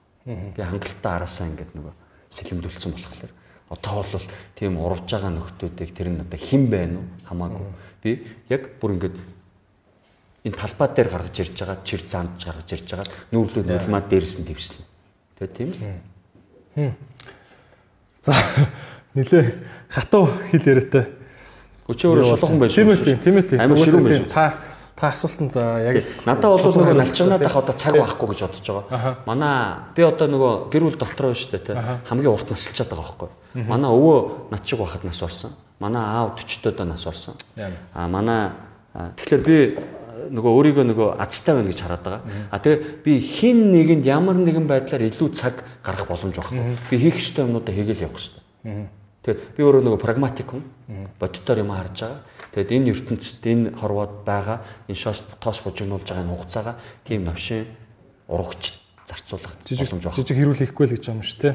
[0.56, 1.94] Би хангалттай араасаа ингээд нөгөө
[2.30, 3.32] сэлэмдүүлсэн болохоор
[3.72, 4.28] одоо бол
[4.60, 7.72] тийм урвж байгаа нөхдүүдийг тэр нь одоо хэн байна уу хамаагүй.
[8.04, 8.10] Би
[8.52, 9.16] яг бүр ингээд
[10.44, 14.48] энэ талбай дээр гаргаж ирж байгаа чир заамж гаргаж ирж байгаа нүүрлүүд нулимаа дээрс нь
[14.52, 14.86] твслэн.
[15.40, 16.94] Тэгээ тийм л.
[18.22, 18.36] За
[19.16, 19.46] нилээ
[19.88, 21.06] хатуу хэл яриатай.
[21.88, 22.76] Өөрөө шулуун байж.
[22.76, 23.56] Тийм үү тийм үү.
[23.56, 24.28] Амар ширүүн байж.
[24.32, 24.71] Та
[25.02, 25.98] Та асуултанд яг
[26.30, 29.16] надад бол нөгөө налчигнаад ах одоо цаг байхгүй гэж бодож байгаа.
[29.26, 31.76] Манай би одоо нөгөө гэр бүл дотроо шүү дээ тий.
[32.06, 33.66] Хамгийн урт насалчаад байгаа байхгүй.
[33.66, 35.58] Манай өвөө над шиг байхад нас орсон.
[35.82, 37.34] Манай аав 40 доо нас орсон.
[37.98, 38.54] А манай
[38.94, 39.58] тэгэхээр би
[40.30, 42.22] нөгөө өөрийгөө нөгөө азтай байна гэж хараад байгаа.
[42.54, 46.78] А тэгээ би хин нэгэнд ямар нэгэн байдлаар илүү цаг гарах боломж байхгүй.
[46.94, 48.46] Би хийх ёстой юмнуудаа хийгээл явах ёстой.
[49.22, 50.66] Тэгээд би өөрөө нөгөө прагматик хүн.
[51.22, 52.22] Боддоор юм харж байгаа.
[52.58, 56.74] Тэгэд энэ ертөнцид энэ хорвоод байгаа энэ шоос тоос бужигнуулж байгаа энэ хугацаага
[57.06, 57.70] тийм навшин
[58.26, 60.14] урагч зарцуулах байна.
[60.18, 61.50] Жижиг хэрүүл хийхгүй л гэж байгаа юм шүү те.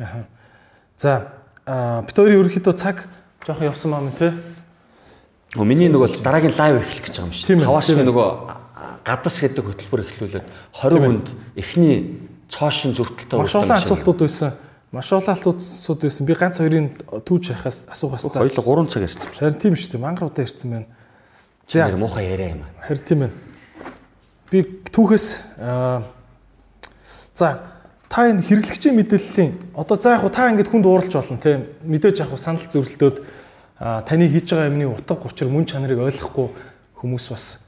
[0.00, 0.24] Аа.
[0.96, 3.04] За хоёрын ерөнхийдөө цаг
[3.44, 4.32] жоохон явсан маа мэн те.
[5.60, 7.68] Өө миний нөгөө дараагийн лайв эхлэх гэж байгаа юм шүү.
[7.68, 8.28] Хаваас нөгөө
[9.04, 10.46] гадас гэдэг хөтөлбөр эхлүүлээд
[10.80, 11.26] 20 хүнд
[11.60, 14.56] эхний цоошин зүртэлтэй Маш олон асуултууд байсан
[14.94, 16.26] Маш олон алтуудсууд байсан.
[16.26, 16.94] Би ганц хоёрын
[17.26, 18.54] түүж яхаас асуух хэвээр.
[18.62, 19.26] Хоёул 3 цаг ярьсан.
[19.34, 20.04] Харин тийм шүү дээ.
[20.06, 20.86] Мангар удаа ярьсан байна.
[21.66, 22.70] За муухай яриа юм аа.
[22.86, 23.34] Харин тийм байна.
[24.54, 25.26] Би түүхээс
[27.34, 27.74] за
[28.06, 32.30] та энэ хэрэглэгчийн мэдээллийн одоо за яг та ингэж хүнд ууралж болно тийм мэдээж яг
[32.38, 33.18] санал зөрөлдөөд
[34.06, 36.54] таны хийж байгаа юмны утга учир мөн чанарыг ойлгохгүй
[37.02, 37.58] хүмүүс бас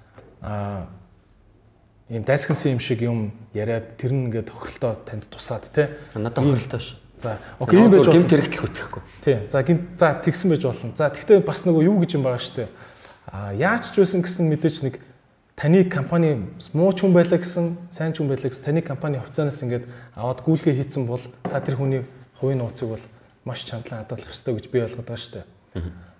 [2.06, 6.78] ийм дайсгансан юм шиг юм яриад тэр нь ингээд тохиролтоо танд тусаад тий надад тохиролтоо
[6.78, 9.02] ш За окей юм байж гэмт хэрэгтэл хөтлөхгүй.
[9.24, 9.36] Тий.
[9.48, 10.92] За гэмт за тэгсэн байж болно.
[10.92, 12.68] За тэгтээ бас нөгөө юу гэж юм байгаа штэ.
[13.32, 15.00] А яаж ч байсан гэсэн мэдээч нэг
[15.56, 19.64] таны компани муу ч хүн байлаа гэсэн, сайн ч хүн байлаа гэсэн таны компани хувьцаанаас
[19.64, 22.04] ингээд аваад гүйлгээ хийцэн бол та тэр хүний
[22.36, 23.04] хувийн нууцыг бол
[23.48, 25.48] маш чандлан хадгалах ёстой гэж би ойлгоод байгаа штэ.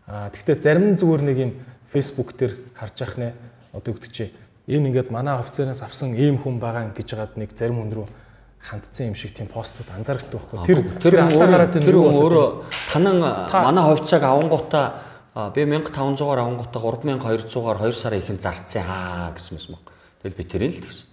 [0.08, 1.52] А тэгтээ зарим зүгээр нэг юм
[1.84, 3.36] Facebook дээр харж ах нэ
[3.76, 4.32] одоо өгдөг чи
[4.64, 8.08] энэ ингээд манай хувьцаанаас авсан ийм хүн байгаа гэж жагаад нэг зарим хүн рүү
[8.66, 10.66] хандсан юм шиг тийм постууд анзаардаг байхгүй.
[10.66, 12.46] Тэр тэр алдаа гараад тэр өөрөө
[12.90, 14.84] танан манай хувьцааг авангуудаа
[15.54, 19.94] би 1500-аар авангуудаа 3200-аар 2 сарын ихэнд зарцсан хаа гэсэн юм байна.
[20.22, 21.06] Тэгэл би тэрийг л тэгсэн.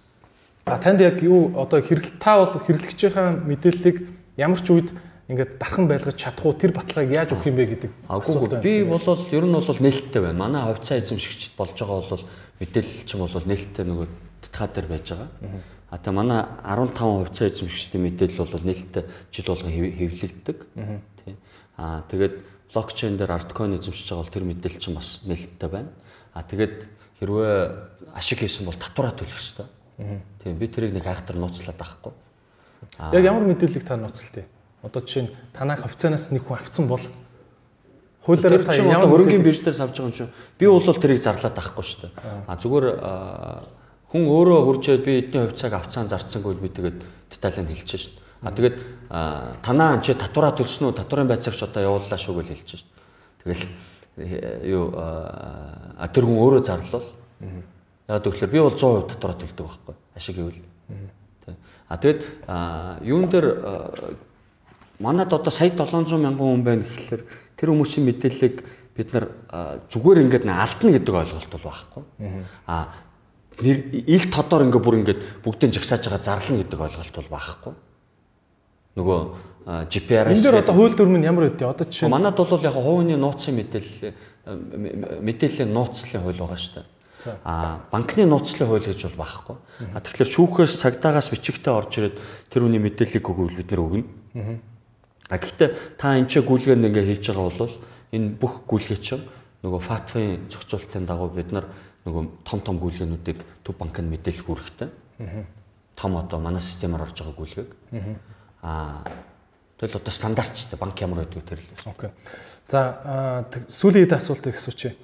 [0.66, 4.90] А танд яг юу одоо хэрэгл та бол хэрэглэгчийн мэдээллийг ямар ч үед
[5.28, 8.64] ингээд дархан байлгаж чадах уу тэр баталгааг яаж өгөх юм бэ гэдэг асуулт байна.
[8.64, 10.40] Би бол ер нь бол нээлттэй байна.
[10.40, 12.24] Манай хувьцаа эзэмшигчд болж байгаа бол
[12.60, 14.08] мэдээлэл чинь бол нээлттэй нөгөө
[14.44, 15.28] татхаа дээр байж байгаа.
[15.94, 20.58] А та манай 15 хувьцаа эзэмшигчдийн мэдээлэл бол нээлттэй жил болгон хэвлэгддэг.
[21.22, 21.36] Тий.
[21.78, 22.34] А тэгээд
[22.74, 25.94] блокчейн дээр арткоин эзэмшиж байгаа бол тэр мэдээлэл чинь бас нээлттэй байна.
[26.34, 26.90] А тэгээд
[27.22, 29.70] хэрвээ ашиг хийсэн бол татвараа төлөх ёстой.
[30.42, 32.10] Тийм би тэрийг нэг айхтар нууцлаад байхгүй.
[33.14, 34.50] Яг ямар мэдээллийг та нууцлалтай?
[34.82, 37.06] Одоо жишээ нь танах хувьцаанаас нэг хүн авцсан бол
[38.26, 40.28] хуулиараа та ямар хөрөнгөний бирж дээр авч байгаа юм шүү.
[40.58, 42.12] Би бол тэрийг зарлаад байхгүй шүү дээ.
[42.50, 42.86] А зүгээр
[44.14, 46.98] хүн өөрөө хуржээд би эдний хувьцааг авцаан зарцсангүй би тэгээд
[47.34, 48.14] деталь нь хэлчихэж шин.
[48.46, 48.78] А тэгээд
[49.58, 51.02] танаа чи татвараа төлсөн үү?
[51.02, 52.86] Татварын байцаагч одоо явууллаа шүү гэж хэлж шин.
[53.42, 53.66] Тэгэл
[54.22, 57.02] э, юу а тэр хүн өөрөө зарлал.
[58.06, 59.94] Яг тэгэхээр би бол 100% татвараа төлдөг байхгүй.
[60.14, 60.62] Ашиг гэвэл.
[61.90, 62.22] А тэгээд
[63.02, 63.46] юун дээр
[65.02, 67.22] манад одоо сая 700 мянган хүн байна гэхэлэр
[67.58, 68.62] тэр хүмүүсийн мэдээллийг
[68.94, 69.26] бид нар
[69.90, 72.02] зүгээр ингээд алдна гэдэг ойлголт бол байхгүй.
[72.70, 72.94] А
[73.62, 77.74] ил тодор ингээ бүр ингээд бүгдийг жагсааж байгаа зарлана гэдэг ойлголт бол баахгүй.
[78.98, 79.20] Нөгөө
[79.64, 81.70] GPRS энэ дээр одоо хууль дүрм нь ямар үдээ?
[81.70, 84.12] Одоо жишээ манад бол яг хувийн нууцын мэдээлэл
[85.24, 86.86] мэдээллийн нууцлалын хууль байгаа шүү дээ.
[87.48, 89.56] А банкны нууцлалын хууль гэж бол баахгүй.
[89.96, 92.16] А тэгэхээр шүүхээс цагдаагаас бичигтэй орж ирээд
[92.52, 94.04] тэр үний мэдээллийг өгвөл бид нэр өгнө.
[95.32, 97.72] А гэхдээ та энэ ч гүйлгээнд ингээ хийж байгаа бол
[98.12, 99.24] энэ бүх гүйлгээ чинь
[99.64, 101.64] нөгөө фатфын зохицуулалтын дагуу бид нар
[102.04, 104.88] нөгөө том том гүйлгээнүүдийг төв банкнд мэдээлэх үүрэгтэй.
[105.96, 107.70] Том одоо манай системээр орж байгаа гүйлгээг.
[108.62, 109.04] Аа
[109.80, 111.68] тэгэл одоо стандартчтай банк ямар байдгийг тэр л.
[111.88, 112.10] Окей.
[112.68, 114.96] За сүүлийн хэд асуултыг асуучих.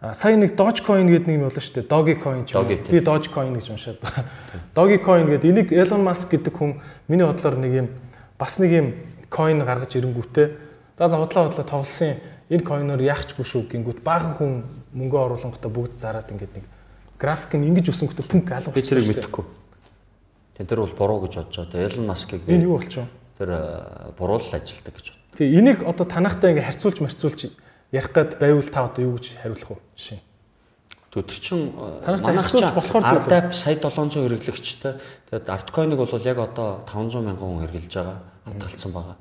[0.00, 1.90] А сая нэг Dogecoin гэдэг нэг юм болно шүү дээ.
[1.92, 2.66] Dogecoin ч юм.
[2.66, 4.00] Би Dogecoin гэж уншаад.
[4.74, 7.88] Dogecoin гэдэг энийг Elon Musk гэдэг хүн миний бодлоор нэг юм
[8.40, 8.88] бас нэг юм
[9.28, 10.46] coin гаргаж ирэнгүүтээ
[10.96, 12.16] за за худлаа худлаа тоглосон
[12.48, 14.52] энэ coin-оор яахчгүй шүү гингүүт баахан хүн
[14.94, 16.66] мөнгө оруулангуудаа бүгд зараад ингээд нэг
[17.20, 19.44] график нь ингэж өсөнгөтэй пүнк алга би зэрэг мэдэхгүй.
[20.56, 21.86] Тэн тэр бол буруу гэж бодож байгаа.
[21.86, 23.08] Elon Musk-ыг энэ юу болчихоо?
[23.38, 23.50] Тэр
[24.16, 25.20] буруу л ажилдаг гэж бод.
[25.36, 27.40] Тэг энийг одоо танахтай ингээд харьцуулж марцуулж
[27.92, 29.78] ярих гад байвал та одоо юу гэж хариулах вэ?
[29.94, 30.20] Жишээ.
[31.10, 33.24] Тэр чин танахтай харьцуулж болохоор зүйл.
[33.24, 34.94] Ардап сая 700 хэрэглэгчтэй.
[35.30, 38.18] Тэгээд Artcoin-ыг бол яг одоо 500 мянган хүн хэрэглэж байгаа.
[38.46, 39.16] Хадгалсан байгаа.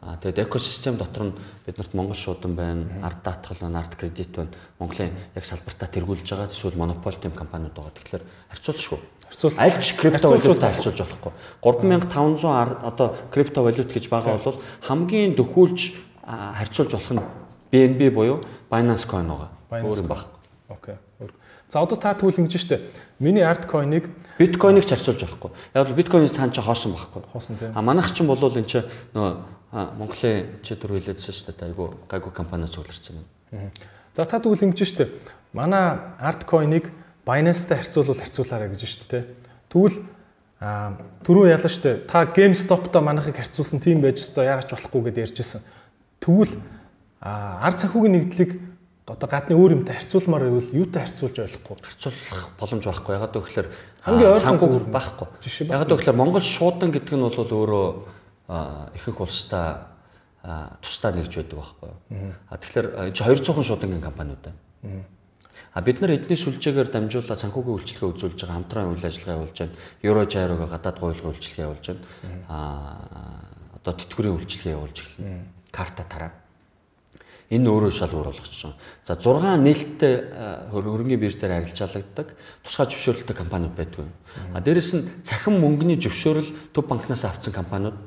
[0.00, 1.36] Аа тэгээд экосистем дотор нь
[1.68, 4.48] биднэрт Монгол шуудан байна, ард даатгал байна, ард кредит байна.
[4.80, 7.92] Монголын яг салбартаа тэргүүлж байгаа эсвэл монопол тэм компаниуд байгаа.
[8.00, 8.98] Тэгэхээр харьцуулшгүй.
[9.28, 11.32] Харьцуул аль ч криптовалютаа харьцуулж болохгүй.
[11.60, 15.80] 3500 одоо криптовалют гэж байгаа бол хамгийн дөхүүлж
[16.24, 17.24] харьцуулж болох нь
[17.68, 18.40] BNB буюу
[18.72, 19.52] Binance Coin байгаа.
[19.84, 20.32] Өөр юм баг.
[20.72, 20.96] Окей.
[21.70, 22.82] За одоо та тэгвэл ингэж штэ.
[23.22, 24.10] Миний Artcoin-ыг
[24.42, 25.50] Bitcoin-ыг ч харьцуулж болохгүй.
[25.78, 27.22] Яг л Bitcoin-ийг цаана ч хоосон байхгүй.
[27.30, 27.70] Хоосон тийм.
[27.78, 28.82] А манайх ч бол энэ ч
[29.14, 29.30] нөгөө
[29.70, 31.54] Монголын чи түр хэлээдсэн штэ.
[31.62, 33.70] Айгу гайгүй компани зөвлөрсөн юм.
[34.18, 35.14] За та тэгвэл ингэж штэ.
[35.54, 36.90] Манай Artcoin-ыг
[37.22, 39.30] Binance-тай харьцуулбал харьцуулаарай гэж штэ.
[39.70, 40.02] Тэгвэл
[40.58, 42.02] а түрүү ялаа штэ.
[42.10, 45.62] Та GameStop-той манайхыг харьцуулсан тийм байж өстой яагаад ч болохгүй гэдээ ярьжсэн.
[46.18, 46.58] Тэгвэл
[47.22, 48.69] ард санхүүгийн нэгдлийг
[49.10, 51.76] одоо гадны өөр юмтай харьцуулмаар байвал юутай харьцуулж ойлгохгүй?
[51.82, 53.14] Харьцуулах боломж байхгүй.
[53.18, 53.70] Ягаад гэвэл
[54.06, 55.26] хамгийн ойрхон зүгээр байхгүй.
[55.66, 57.86] ягаад гэвэл Монгол шуудан гэдэг нь бол өөрөө
[58.94, 59.90] ихэнх улстай
[60.80, 61.90] тусдаа нэгж байдаг байхгүй
[62.48, 65.04] а тэгэхээр энэ 200хан шуудангийн компаниуд байна.
[65.70, 69.78] А бид нар эдний сүлжээгээр дамжуулаад санхүүгийн үйлчлэгээ үзүүлж байгаа хамтран үйл ажиллагаа явуулж байна.
[70.02, 72.02] Евро жайрог гадаад гойлгын үйлчлэгээ явуулж байна.
[72.48, 75.46] Аа одоо тэтгэврийн үйлчлэгээ явуулж эхэлнэ.
[75.70, 76.32] Карта тараа.
[77.50, 78.78] Энэ өөрөө шал өөр болгоч чинь.
[79.02, 84.06] За 6 нээлттэй хөрөнгөний бир дээр арилжаалагддаг тусгай зөвшөөрөлтөй компаниуд байдгүй.
[84.54, 87.98] А дээрэс нь цахим мөнгөний зөвшөөрөл төв банкнаас авсан компаниуд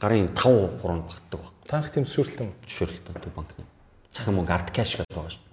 [0.00, 1.52] гарын 5% хүрээнд багтдаг баг.
[1.68, 2.52] Танах тийм зөвшөөрөлт юм.
[2.64, 3.68] Зөвшөөрөлтөй төв банкны.
[4.16, 5.44] Цахим мөнгө арт кэш гэдэг байгаа шүү.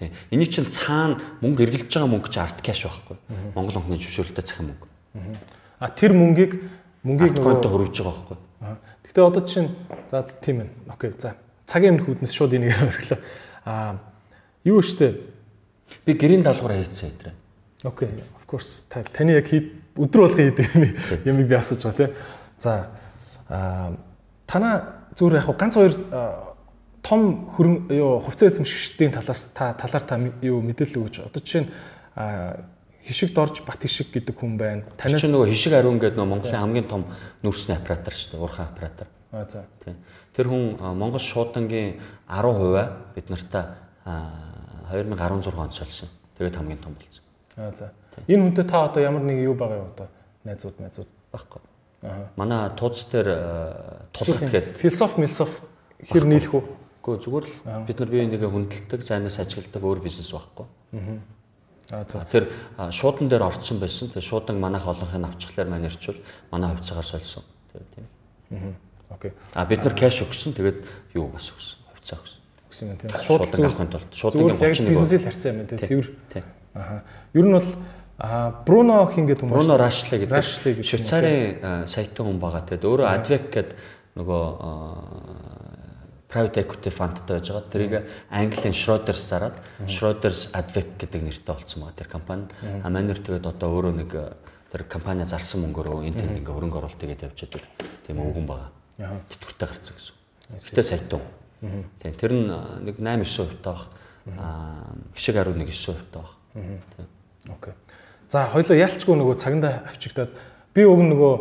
[0.00, 0.16] Тэ.
[0.32, 3.20] Эний чинь цаана мөнгө эргэлж байгаа мөнгө чи арт кэш байхгүй.
[3.52, 4.88] Монгол банкны зөвшөөрөлтөй цахим мөнгө.
[5.76, 6.56] А тэр мөнгийг
[7.04, 8.38] мөнгийг нөгөө хөрвж байгаа байхгүй.
[9.06, 9.70] Гэтэ одоо чинь
[10.10, 10.68] за тийм ээ.
[10.88, 11.12] Окей.
[11.18, 13.20] За цагийн өмнө хүднэс шууд энийг өргөлөө.
[13.66, 13.98] Аа
[14.64, 15.18] юу штэ
[16.06, 17.32] би гэрийн даалгавар хийсэн хэдрэ.
[17.84, 18.08] Окей.
[18.38, 22.10] Of course та таны яг өдөр болгон хийдэг юм би асууж байгаа тий.
[22.58, 22.88] За
[23.48, 23.96] аа
[24.46, 25.94] танаа зүгээр яг ганц хоёр
[27.02, 31.70] том хөрөн юу хувьцаа эзэмшигчдийн талаас та талаар та юу мэдээлэл өгч одоо жишээ нь
[33.06, 34.82] хишиг дорж бат хишиг гэдэг хүн байна.
[34.96, 37.04] Танаас нөгөө хишиг ариун гэдэг нөгөө Монголын хамгийн том
[37.42, 38.42] нүүрсний оператор шүү дээ.
[38.42, 39.08] Уурхай оператор.
[39.32, 39.64] Аа за.
[39.82, 39.96] Тийм.
[40.36, 41.98] Тэр хүн Монгол шуудангийн
[42.30, 43.64] 10% бид нартай
[44.06, 46.08] 2016 онд солисон.
[46.38, 47.24] Тэгээд хамгийн том болсон.
[47.56, 47.92] Аа за.
[48.28, 50.08] Энэ хүнтэй та одоо ямар нэг юу байгаа юу одоо?
[50.44, 51.60] Найзууд, найзууд байхгүй.
[52.02, 52.30] Аа.
[52.36, 55.62] Манай тууц дээр тулах гэхэд философи, милсоф
[56.06, 56.62] хэр нийлэх үү?
[57.02, 60.66] Гэхдээ зүгээр л бид нар бие нэгэ хүндэлдэг, зайнаас ажигладаг өөр бизнес байхгүй.
[60.94, 61.41] Аа
[61.88, 62.48] Тэр
[62.90, 64.08] шуудан дээр орцсон байсан.
[64.12, 66.20] Тэгээ шуудан манайх олонхыг авчихлаар маань ирчүүл
[66.50, 67.42] манай хувьцаагаар сольсон.
[67.72, 68.06] Тэгээ тийм.
[68.52, 69.16] Аа.
[69.16, 69.32] Окей.
[69.54, 70.54] А бид нар кэш өгсөн.
[70.56, 70.78] Тэгээд
[71.14, 71.76] юу бас өгсөн.
[71.92, 72.38] Хувьцаа өгсөн.
[72.70, 73.10] Өгсөн юм тийм.
[73.18, 75.78] Шуудан авахын тулд шуудангийн 31 бизнесийг харьцаа юм тийм.
[75.82, 76.08] Цэвэр.
[76.32, 76.44] Тийм.
[76.74, 77.02] Аа.
[77.34, 77.70] Ер нь бол
[78.22, 82.62] А Бруно хингээд хүмүүс Бруно Рашле гэдэг Швейцарын сайтын хүн байгаа.
[82.70, 83.74] Тэгээд өөрөө Advec гэдэг
[84.14, 84.44] нөгөө
[86.32, 87.68] private equity fundтай байж байгаа.
[87.68, 87.94] Тэрийг
[88.32, 92.50] Английн Schroders зараад Schroders Advec гэдэг нэртэй болсон байгаа тэр компанид.
[92.64, 94.10] А манер тэгээд одоо өөрөө нэг
[94.72, 97.68] тэр компани зарсан мөнгөөр энэ тэнд ингээ хөрөнгө оруулалт хийгээд явж байгаа.
[98.08, 98.70] Тийм өвгөн байгаа.
[99.28, 100.16] Тэтгэвртэй гарцсан гэсэн.
[100.56, 101.20] Гэтэ сайтуу.
[102.00, 102.48] Тийм тэр нь
[102.88, 103.92] нэг 8 9% таах
[104.32, 106.32] аа хишиг 11 9% таах.
[106.56, 107.06] Тийм.
[107.52, 107.74] Окей.
[108.32, 110.32] За хоёлоо ялчгүй нөгөө цагандаа авчигдаад
[110.72, 111.34] би уг нөгөө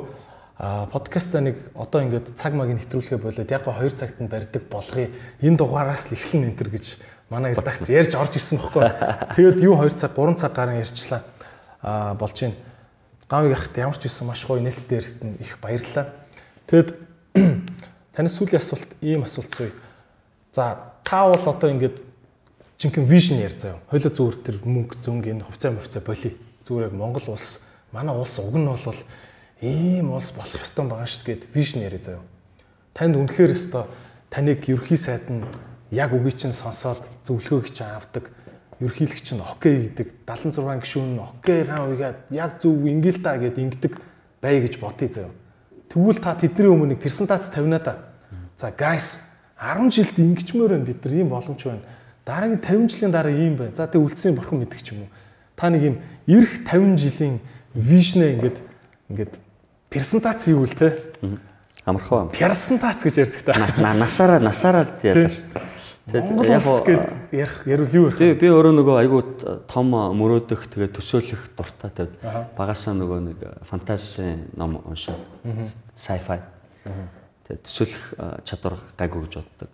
[0.61, 4.69] а подкаста нэг одоо ингээд цаг магийг нэвтрүүлэхэ болоод яг го 2 цагт нь барьдаг
[4.69, 5.09] болгоё.
[5.41, 7.01] Энэ дугаараас л эхлэн энэ төр гэж
[7.33, 8.85] манай редакц ярьж орж ирсэн бохоггүй.
[9.33, 11.25] Тэгээд юу 2 цаг 3 цаг гарын ярьчлаа.
[11.81, 12.55] а болж байна.
[13.27, 16.13] Гавыг ахт ямар ч байсан маш гоё нээлттэй ярьт нь их баярлалаа.
[16.69, 16.93] Тэгэд
[18.13, 19.73] танаас сүүлийн асуулт ийм асуулт сууя.
[20.53, 21.97] За та бол одоо ингээд
[22.77, 23.81] жинхэнэ вижн яар заяа.
[23.89, 26.37] Хойло зүгээр тэр мөнгө зөнгө энэ хувьцаа мөвцөө боли.
[26.69, 29.01] Зүгээр яг Монгол улс манай улс уг нь бол
[29.61, 32.25] ийм улс болох ёстой байгаа шүү гэд вижн яриа заяа.
[32.97, 33.85] Танд үнэхээр ёстой
[34.33, 35.45] таныг ерхий сайд нь
[35.93, 38.33] яг үгийг чинь сонсоод зөвлөгөөг чинь авдаг
[38.81, 43.93] ерхийлэгч нь окей гэдэг 76 гишүүн нь окейгаа уйгаад яг зөв ингээл та гэд ингэдэг
[44.41, 45.33] бай гэж бодъё заяа.
[45.93, 48.09] Тэгвэл та тэдний өмнө презентац тавина та.
[48.57, 49.21] За guys
[49.61, 51.85] 10 жилд ингэчмээр байна бид нар ийм боломж байна.
[52.25, 53.75] Дараагийн 50 жилийн дараа ийм байна.
[53.77, 55.13] За тэг үлдсэн бурхан мэддэг ч юм уу.
[55.53, 57.37] Та нэг юм ирэх 50 жилийн
[57.77, 58.57] вижнээ ингээд
[59.13, 59.33] ингээд
[59.91, 60.95] презентац хийвэл те.
[61.83, 62.31] Амархаа.
[62.31, 63.53] Презентац гэж ярьдаг та.
[63.93, 65.69] Насаараа насаараа яриа шүү дээ.
[66.11, 68.17] Монгол улс гэд ярих ярил юу ярих.
[68.17, 69.21] Би би өөрөө нөгөө айгүй
[69.67, 75.19] том мөрөөдөх тэгээ төсөөлөх дуртай тэгээд багасаа нөгөө нэг фэнтези ном уншаа.
[75.99, 76.39] Sci-fi.
[77.45, 78.05] Тэгээд төсөөлөх
[78.47, 79.69] чадвар гайгүй гэж боддог.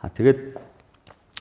[0.00, 0.40] А тэгээд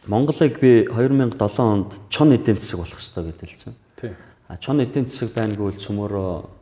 [0.07, 3.75] Монголыг би 2007 онд чон эдийн засаг болох хэрэгтэй гэж хэлсэн.
[3.95, 4.15] Тийм.
[4.47, 6.58] А чон эдийн засаг байнггүй цөмөрөө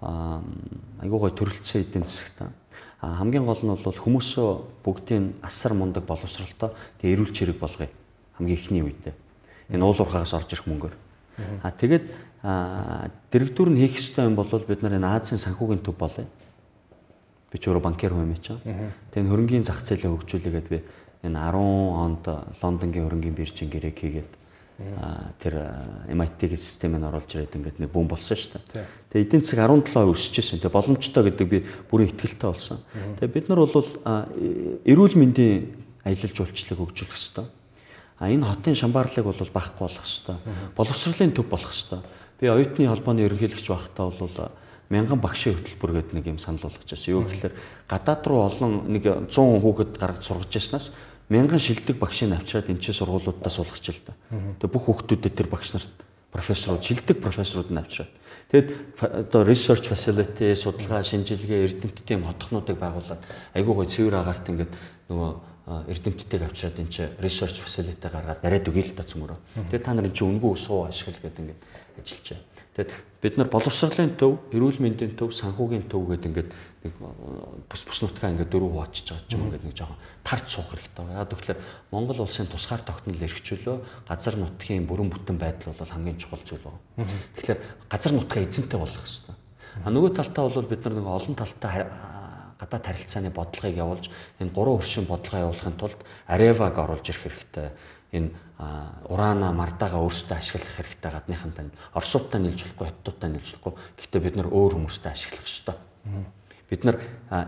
[0.00, 2.46] айгүй гой төрөлцсөн эдийн засаг та
[3.00, 4.48] хамгийн гол нь бол хүмүүсөө
[4.84, 7.88] бүгдийн асар мундаг боловсралтай тэгээ эрүүл чирэг болгоё.
[8.36, 9.14] Хамгийн ихний үедээ.
[9.70, 10.94] Энэ уулуурхаагаас орж ирэх мөнгөөр.
[11.62, 12.08] А тэгээд
[13.30, 16.24] дэрэгдүр нь хийх ёстой юм бол бид нар энэ Азийн санхүүгийн төв болъё.
[17.52, 18.60] Би ч өөрөө банкер хүн юм чинь.
[19.12, 20.80] Тэгээд хөрөнгөний зах зээлээ хөгжүүлээгээд би
[21.24, 22.24] энэ 10 онд
[22.62, 24.32] Лондонгийн хөрөнгөний биржийн гэрээг хийгээд
[25.40, 25.54] тэр
[26.12, 28.84] MIT-ийн системийг оруулж ирээд ингээд нэг бүүн болсон шүү дээ.
[29.08, 30.60] Тэгээ эдийн засаг 17% өсөж ирсэн.
[30.60, 32.84] Тэгээ боломжтой гэдэг би бүрэн итгэлтэй болсон.
[33.16, 33.88] Тэгээ бид нар бол
[34.84, 35.72] эрүүл мэндийн
[36.04, 37.46] аялал жуулчлалыг хөгжүүлэх хэрэгтэй.
[38.20, 40.36] А энэ хотын шамбаарлыг бол баахгүй болох хэрэгтэй.
[40.76, 42.00] Боловсролын төв болох хэрэгтэй.
[42.36, 44.52] Би оюутны холбооны ерөнхийлөгч байхдаа бол
[44.92, 47.10] мянган багшийн хөтөлбөр гэдэг нэг юм санал болгож байсан.
[47.16, 47.54] Юу гэхээр
[47.88, 50.92] гадаад руу олон нэг 100 хүүхэд гаргаж сургаж яснаас
[51.28, 54.14] мянган шилдэг багшийг авчираад энэ чинь сургуулиудаа суулгах ч л да.
[54.62, 55.90] Тэгээ бүх хүүхдүүдэд тэр багш нарт
[56.30, 58.12] профессорууд шилдэг профессорууд нь авчираад
[58.52, 58.68] тэгэд
[59.02, 63.18] одоо research facility судалгаа шинжилгээ эрдэмтдийн хотхнуудыг байгуулад
[63.58, 64.72] айгүй гой цэвэр агаарт ингээд
[65.10, 65.30] нөгөө
[65.66, 69.66] эрдэмтдийг авчираад энэ чинь research facility гаргаад бариад өгье л та цөмөрөө.
[69.66, 71.62] Тэгээ та нар энэ чинь үнгүй усуу ашигла гэдэг ингээд
[71.98, 72.46] ажиллаж байна.
[72.76, 72.90] Тэгэд
[73.24, 76.50] бид нар боловсролын төв, эрүүл мэндийн төв, санхүүгийн төв гэдэг ингээд
[76.86, 76.94] нэг
[77.66, 81.04] бус бус нутгаа ингээд дөрөв хуваачиж байгаа ч юм ингээд нэг жоохон тарц суух хэрэгтэй.
[81.12, 81.58] Яг тэгэхээр
[81.90, 87.10] Монгол улсын тусгаар тогтнол эрхчлөө газар нутгийн бүрэн бүтэн байдал бол хамгийн чухал зүйл байна.
[87.36, 89.36] Тэгэхээр газар нутгаа эзэнтэй болох хэрэгтэй.
[89.84, 91.84] А нөгөө талтаа бол бид нар нэг олон талтай
[92.56, 94.08] гадаад харилцааны бодлогыг явуулж
[94.40, 97.68] энэ гурван өршин бодлогоо явуулахын тулд Areva-г оруулж ирэх хэрэгтэй.
[98.16, 98.32] Энэ
[99.12, 103.72] урана мардаага өөрсдөө ашиглах хэрэгтэй гадныхан тань орсуудтай нийлж болохгүй, хятадтай нийлж болохгүй.
[104.00, 105.76] Гэхдээ бид нар өөр хүмүүстэй ашиглах ёстой.
[106.70, 107.00] Бид нар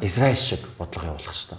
[0.03, 1.59] Израиль шиг бодлого явуулах хэрэгтэй.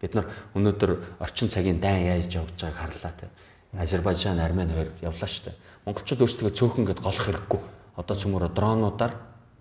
[0.00, 3.28] Бид нар өнөөдөр орчин цагийн дайн яаж явж байгааг харлаа те.
[3.72, 5.56] Азербайджан, Армени хоёр явлаа шүү дээ.
[5.86, 7.60] Монголчууд өөрсдөө цөөхөн гэд голох хэрэггүй.
[7.96, 9.14] Одоо цөмөрө дронуудаар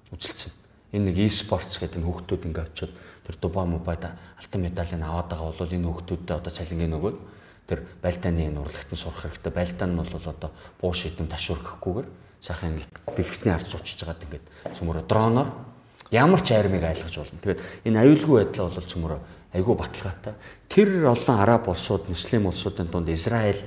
[0.09, 0.51] үзэлцэн.
[0.95, 2.93] Энэ нэг e-sports гэдэг энэ хүүхдүүд ингээ очиод
[3.27, 7.17] тэр Дубай Мубайд алтан медалийг аваад байгаа бол энэ хүүхдүүдэд одоо цалингийн нөгөөд
[7.67, 9.51] тэр байлдааны энэ урлагт нь сурах хэрэгтэй.
[9.51, 10.49] Байлдаан нь бол одоо
[10.79, 12.07] буу шидэм ташуурхахгүйгээр
[12.41, 14.45] сайхан дэлгэцний ард суучж байгаад ингээд
[14.77, 15.49] цөмөрө дроноор
[16.11, 17.39] ямар ч айрмыг айлгаж болно.
[17.41, 19.19] Тэгээд энэ аюулгүй байдал бол цөмөрөө
[19.55, 20.33] айгүй баталгаатай.
[20.69, 23.63] Тэр олон араб улсууд, муслим улсуудын дунд Израиль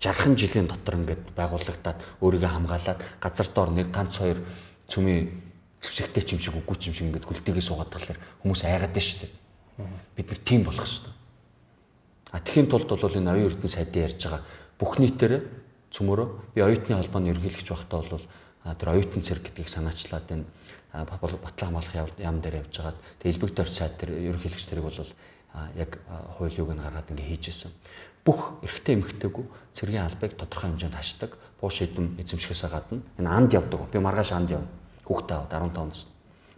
[0.00, 4.38] жархан жилийн дотор ингээд байгуулагдаад өөрийгөө хамгаалаад газар доор нэг ганц хоёр
[4.86, 5.46] цөмийн
[5.80, 9.08] зэвсэгтэй ч юм шиг үгүй ч юм шиг ингээд гүлтэйгээ суугаад тахлаар хүмүүс айгаад байна
[9.08, 9.32] шүү дээ.
[10.16, 11.14] Бид нар тийм болох шүү дээ.
[12.32, 14.42] А тхийн тулд бол энэ оюун эрдэнэ сайдын ярьж байгаа
[14.78, 15.34] бүх нийтээр
[15.90, 18.24] цөмөрөө би оюутны холбооны ерөнхийлөгч байхдаа бол
[18.76, 20.44] тэр оюутан цэрэг гэдгийг санаачлаад энэ
[20.92, 25.00] батлан хамгаалах яам дээр явж хагаад тэг элбэг дор сайд тэр ерөнхийлөгч тэрийг бол
[25.76, 25.98] яг
[26.38, 27.72] хууль юуг нь гаргаад ингээ хийжсэн.
[28.24, 31.38] Бүх эрэгтэй эмэгтэйгүү цэргийн албыг тодорхой хэмжээнд хашдаг.
[31.60, 33.88] Буу шидэм эзэмшихээсээ гадна энэ анд явдаг.
[33.92, 34.68] Би маргааш анд явна.
[35.04, 36.02] Хүүхдээ аваад 15 оноос.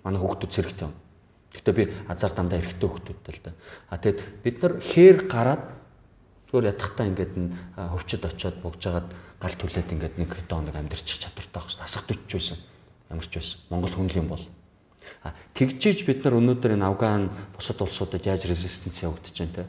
[0.02, 0.94] Манай хүүхдүүд цэрэгтэй юм.
[1.52, 3.52] Гэхдээ би азар дандаа эрэгтэй хүүхдүүдтэй л да.
[3.90, 5.62] А тэгэд бид нар хээр гараад
[6.48, 7.34] зүгээр ятгахтаа ингээд
[7.76, 9.08] хөвчөд очиод бугжгаад
[9.38, 11.84] гал түлээд ингээд нэг хэдэн хоног амьдэрчих чадвартай байх шүү.
[11.84, 12.58] Асах төчж байсан
[13.10, 13.60] ямар ч байсан.
[13.70, 14.44] Монгол хүнлэн бол.
[15.24, 19.64] А тэгжээж бид нар өнөөдөр энэ Афган бусад улсуудад яаж резистенц явагдаж байна те.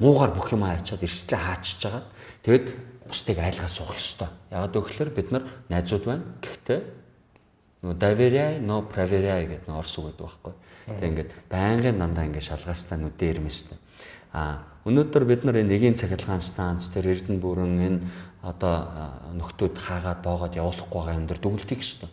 [0.00, 2.04] Муугар бүх юм ачаад эрсдлээ хаачиж байгаа.
[2.42, 2.66] Тэгэд
[3.06, 4.28] бусдыг айлгаж суух ёстой.
[4.50, 6.24] Яагаад гэвэл бид нар найзууд байна.
[6.40, 6.80] Гэхдээ
[7.84, 10.54] нөө доверяй, но проверяй гэдэг нэг орс үг гэдэг байхгүй.
[10.88, 13.78] Тэг ингээд байнгын дандаа ингээд шалгаастаа нүдэ ирмэстэй.
[14.32, 18.00] А өнөөдөр бид нар энэ эгийн цахилгаан станц тэр Эрдэнэ бүрэн энэ
[18.40, 18.88] одоо
[19.36, 22.08] нөхдүүд хаагаад боогод явуулахгүй байгаа юм дээр дүгнэлтийг өстой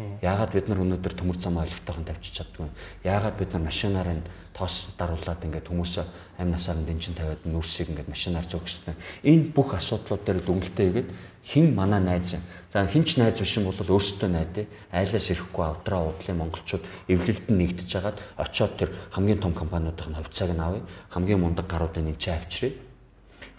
[0.00, 2.68] Яагаад бид нар өнөөдөр төмөр зам ойлгохтойхон тавьчих чаддгүй?
[3.04, 4.24] Яагаад бид нар машинаар нь
[4.56, 6.00] тоос даруулаад ингээд хүмүүс
[6.40, 8.96] амь насаар нь дэнчин тавиад нүрсийг ингээд машинаар зөөгчсөн.
[9.20, 11.08] Энэ бүх асуудлууд дээр дүнэлтээ игээд
[11.44, 12.40] хин манай найз.
[12.72, 14.64] За хинч найз биш юм бол өөрсдөө найдаа
[14.96, 20.56] айлаас ирэхгүй авдраа удлын монголчууд эвлэлд нь нэгдэж хагаад очиод тэр хамгийн том компаниудын хувьцааг
[20.56, 20.88] нь авъя.
[21.12, 22.72] Хамгийн мундаг гаруудыг нэмчээ авчиръя.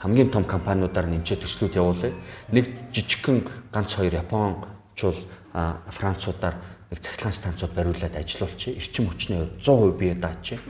[0.01, 2.13] Хамгийн том компаниудаар нэмчээ төслүүд явуулъя.
[2.49, 5.17] Нэг жижигхэн ганц хоёр Япончууд
[5.53, 6.57] Француудаар
[6.89, 8.77] нэг цахилгаан станцууд бариулаад ажилуулчих.
[8.77, 10.61] Эрчим хүчний 100% бие даачих.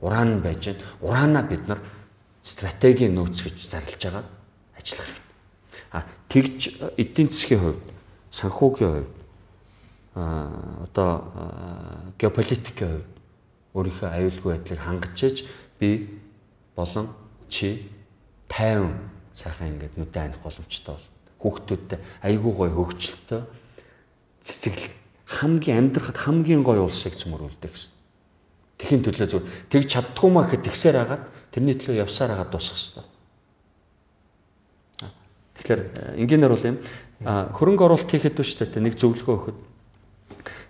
[0.00, 0.76] Уран байж гэн.
[1.00, 1.78] Ураанаа бид нар
[2.42, 4.24] стратегийн нөөц гэж зарлж байгаа
[4.78, 5.38] ажиллах хэрэгтэй.
[5.92, 6.60] А тэгж
[6.96, 7.82] эдийн засгийн хувьд,
[8.30, 9.14] санхүүгийн хувьд,
[10.14, 10.50] а
[10.86, 11.10] одоо
[12.18, 13.12] геополитикийн хувьд
[13.74, 15.44] өөрийнхөө аюулгүй байдлыг хангаж иж
[15.78, 16.20] би
[16.76, 17.08] болон
[17.48, 17.88] чи
[18.48, 18.98] тайван
[19.32, 21.08] сайхан ингээд нүдэн аних боломжтой бол
[21.40, 23.40] хүүхдүүдтэй айгүй гой хөгжилтөө
[24.42, 24.90] цэцэглэл
[25.26, 27.94] хамгийн амьдрахад хамгийн гоё улсыг цөмөрүүлдэг гэсэн.
[28.78, 31.22] Тэхийн төлөө зөв тэг чаддгүй маа гэхэд тэгсээр хагаад
[31.54, 33.06] тэрний төлөө явсаар хагаад дуусах хэрэгтэй.
[35.62, 35.80] Тэгэхээр
[36.18, 36.76] энгийнээр бол юм
[37.22, 39.58] хөрөнгө оруулалт хийхэд биш үү нэг зөвлөгөө өгөхөд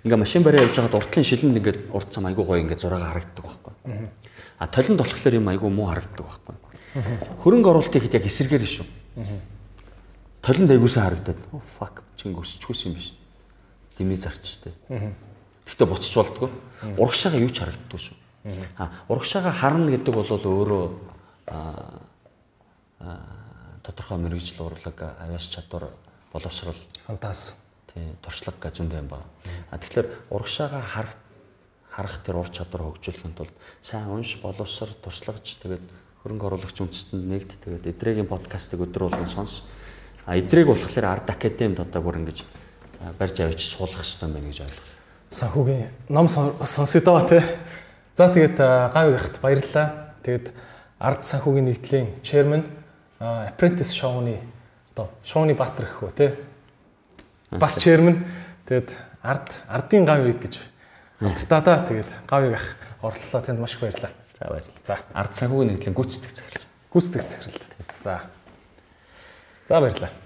[0.05, 3.45] ингээ машин бариа явж байгаад уртлын шилэнд ингээд урт цам айгуу гоё ингээд зураагаа харагддаг
[3.47, 3.73] байхгүй.
[4.61, 6.55] А толинд болохоор юм айгуу муу харагддаг байхгүй.
[7.41, 8.87] Хөрөнгө оруулалт хийхэд яг эсэргээр шүү.
[10.43, 13.22] Толинд айгуусаа харагдаад oh fuck чинь өсчихгүйс юм биш
[13.99, 14.73] дэмий зарчтай.
[14.89, 16.51] Гэхдээ буцаж болдгоо.
[16.99, 18.17] Урагшаага юу ч харагддаг шүү.
[18.77, 20.85] А урагшаага харна гэдэг бол өөрөө
[23.83, 25.91] тодорхой мэрэгжил урлаг, авиас чадвар,
[26.33, 27.59] боловсрол, фантаз.
[27.93, 29.23] Тий, туршлага гэж юм байна.
[29.71, 31.09] А тэгэхээр урагшаага хар
[31.93, 33.53] харах тэр ур чадвар хөгжүүлэхэд бол
[33.85, 35.85] сайн унш, боловср, туршлагаж тэгээд
[36.25, 39.61] хөрөнгө оруулагч үндэстэн нэгд тэгээд эдрэгийн подкастыг өдөр болгон сонс.
[40.25, 42.49] А эдрийг болохоор ард академид одоо бүр ингэж
[43.19, 44.91] барьж авч суулгах хэрэгтэй байна гэж ойлголоо.
[45.31, 47.43] Санхүүгийн ном сонсё доо те.
[48.15, 50.15] За тэгээд гав гахт баярлалаа.
[50.23, 50.53] Тэгээд
[51.01, 52.69] ард санхүүгийн нэгдлийн chairman
[53.19, 54.39] apprentice шоуны
[54.95, 56.27] одоо шоуны баатар гэх үү те.
[57.51, 58.23] Бас chairman
[58.69, 60.61] тэгээд ард ардын гав гэж
[61.21, 61.83] алдартаа да.
[61.83, 64.13] Тэгээд гав гах оролцлоо танд маш их баярлалаа.
[64.39, 64.85] За баярлалаа.
[64.85, 66.67] За ард санхүүгийн нэгдлийн гүйцэтгэх захирал.
[66.93, 67.67] Гүйцэтгэх захирал.
[68.05, 68.23] За.
[69.67, 70.22] За баярлалаа.